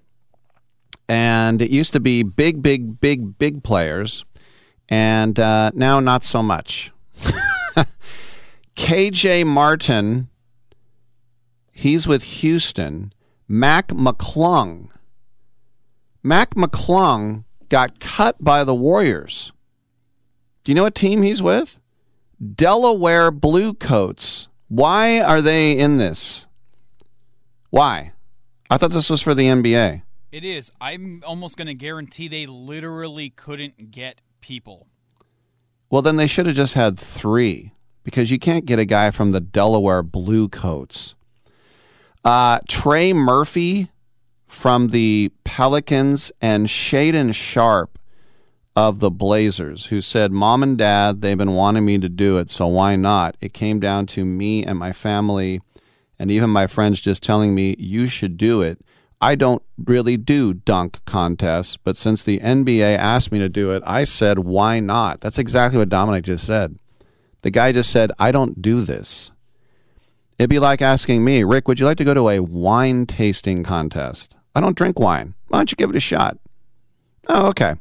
And 1.09 1.63
it 1.63 1.71
used 1.71 1.93
to 1.95 2.01
be 2.01 2.23
big, 2.23 2.63
big, 2.63 3.01
big, 3.01 3.39
big 3.39 3.63
players, 3.63 4.25
and 4.89 5.39
uh, 5.39 5.71
now 5.75 6.01
not 6.01 6.25
so 6.25 6.43
much. 6.43 6.93
KJ 8.77 9.47
Martin, 9.47 10.29
he's 11.73 12.07
with 12.07 12.23
Houston. 12.23 13.13
Mac 13.49 13.89
McClung. 13.89 14.91
Mac 16.23 16.55
McClung 16.55 17.45
got 17.69 18.01
cut 18.01 18.43
by 18.43 18.65
the 18.65 18.75
Warriors. 18.75 19.53
Do 20.65 20.71
you 20.71 20.75
know 20.75 20.83
what 20.83 20.95
team 20.95 21.23
he's 21.23 21.43
with? 21.43 21.79
Delaware 22.55 23.31
Blue 23.31 23.75
Coats. 23.75 24.49
Why 24.69 25.21
are 25.21 25.41
they 25.41 25.79
in 25.79 25.99
this? 25.99 26.47
Why? 27.71 28.13
I 28.71 28.77
thought 28.77 28.91
this 28.91 29.11
was 29.11 29.23
for 29.23 29.35
the 29.35 29.47
NBA. 29.47 30.03
It 30.31 30.45
is. 30.45 30.71
I'm 30.81 31.23
almost 31.27 31.57
going 31.57 31.69
to 31.69 31.75
guarantee 31.75 32.29
they 32.29 32.47
literally 32.47 33.31
couldn't 33.31 33.91
get 33.91 34.21
people. 34.41 34.87
Well, 35.91 36.03
then 36.03 36.17
they 36.17 36.27
should 36.27 36.47
have 36.47 36.57
just 36.57 36.75
had 36.75 36.99
three 36.99 37.73
because 38.05 38.31
you 38.31 38.39
can't 38.39 38.67
get 38.67 38.79
a 38.79 38.85
guy 38.85 39.11
from 39.11 39.33
the 39.33 39.41
Delaware 39.41 40.03
Blue 40.03 40.49
Coats. 40.49 41.15
Uh, 42.25 42.59
Trey 42.69 43.15
Murphy 43.15 43.91
from 44.49 44.89
the 44.89 45.31
Pelicans 45.45 46.33
and 46.41 46.67
Shaedon 46.67 47.35
Sharpe 47.35 47.99
of 48.75 48.99
the 48.99 49.11
Blazers, 49.11 49.87
who 49.87 50.01
said, 50.01 50.33
Mom 50.33 50.63
and 50.63 50.77
Dad, 50.77 51.21
they've 51.21 51.39
been 51.39 51.55
wanting 51.55 51.85
me 51.85 51.99
to 51.99 52.09
do 52.09 52.39
it, 52.39 52.51
so 52.51 52.67
why 52.67 52.97
not? 52.97 53.37
It 53.41 53.53
came 53.53 53.79
down 53.79 54.07
to 54.07 54.25
me 54.25 54.65
and 54.65 54.79
my 54.79 54.93
family 54.93 55.61
and 56.19 56.31
even 56.31 56.51
my 56.51 56.67
friends 56.67 57.01
just 57.01 57.23
telling 57.23 57.55
me, 57.55 57.77
you 57.79 58.07
should 58.07 58.37
do 58.37 58.61
it. 58.61 58.81
I 59.21 59.35
don't 59.35 59.63
really 59.77 60.17
do 60.17 60.55
dunk 60.55 60.99
contests, 61.05 61.77
but 61.77 61.97
since 61.97 62.23
the 62.23 62.39
NBA 62.39 62.97
asked 62.97 63.33
me 63.33 63.39
to 63.39 63.49
do 63.49 63.73
it, 63.73 63.83
I 63.87 64.05
said, 64.05 64.41
why 64.41 64.81
not? 64.81 65.21
That's 65.21 65.39
exactly 65.39 65.79
what 65.79 65.89
Dominic 65.89 66.25
just 66.25 66.47
said. 66.47 66.79
The 67.43 67.51
guy 67.51 67.73
just 67.73 67.91
said, 67.91 68.13
I 68.19 68.33
don't 68.33 68.63
do 68.63 68.83
this. 68.83 69.31
It'd 70.39 70.51
be 70.51 70.61
like 70.61 70.83
asking 70.83 71.25
me, 71.25 71.43
Rick, 71.43 71.67
would 71.67 71.81
you 71.81 71.87
like 71.87 71.99
to 71.99 72.05
go 72.05 72.15
to 72.15 72.29
a 72.29 72.41
wine 72.41 73.07
tasting 73.07 73.65
contest? 73.65 74.37
I 74.59 74.61
don't 74.61 74.77
drink 74.77 74.99
wine. 74.99 75.35
Why 75.47 75.61
don't 75.61 75.71
you 75.71 75.77
give 75.77 75.89
it 75.89 75.95
a 75.95 76.01
shot? 76.01 76.37
Oh, 77.29 77.47
okay. 77.51 77.77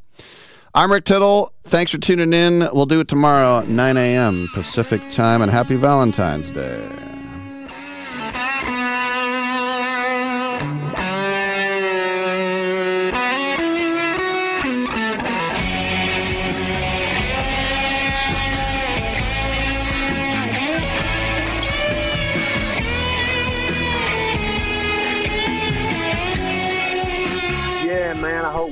I'm 0.75 0.91
Rick 0.91 1.05
Tittle. 1.05 1.51
Thanks 1.63 1.89
for 1.91 1.97
tuning 1.97 2.33
in. 2.33 2.69
We'll 2.71 2.85
do 2.85 2.99
it 2.99 3.07
tomorrow, 3.07 3.65
9 3.65 3.97
a.m. 3.97 4.47
Pacific 4.53 5.01
time, 5.09 5.41
and 5.41 5.49
happy 5.49 5.75
Valentine's 5.75 6.51
Day. 6.51 7.16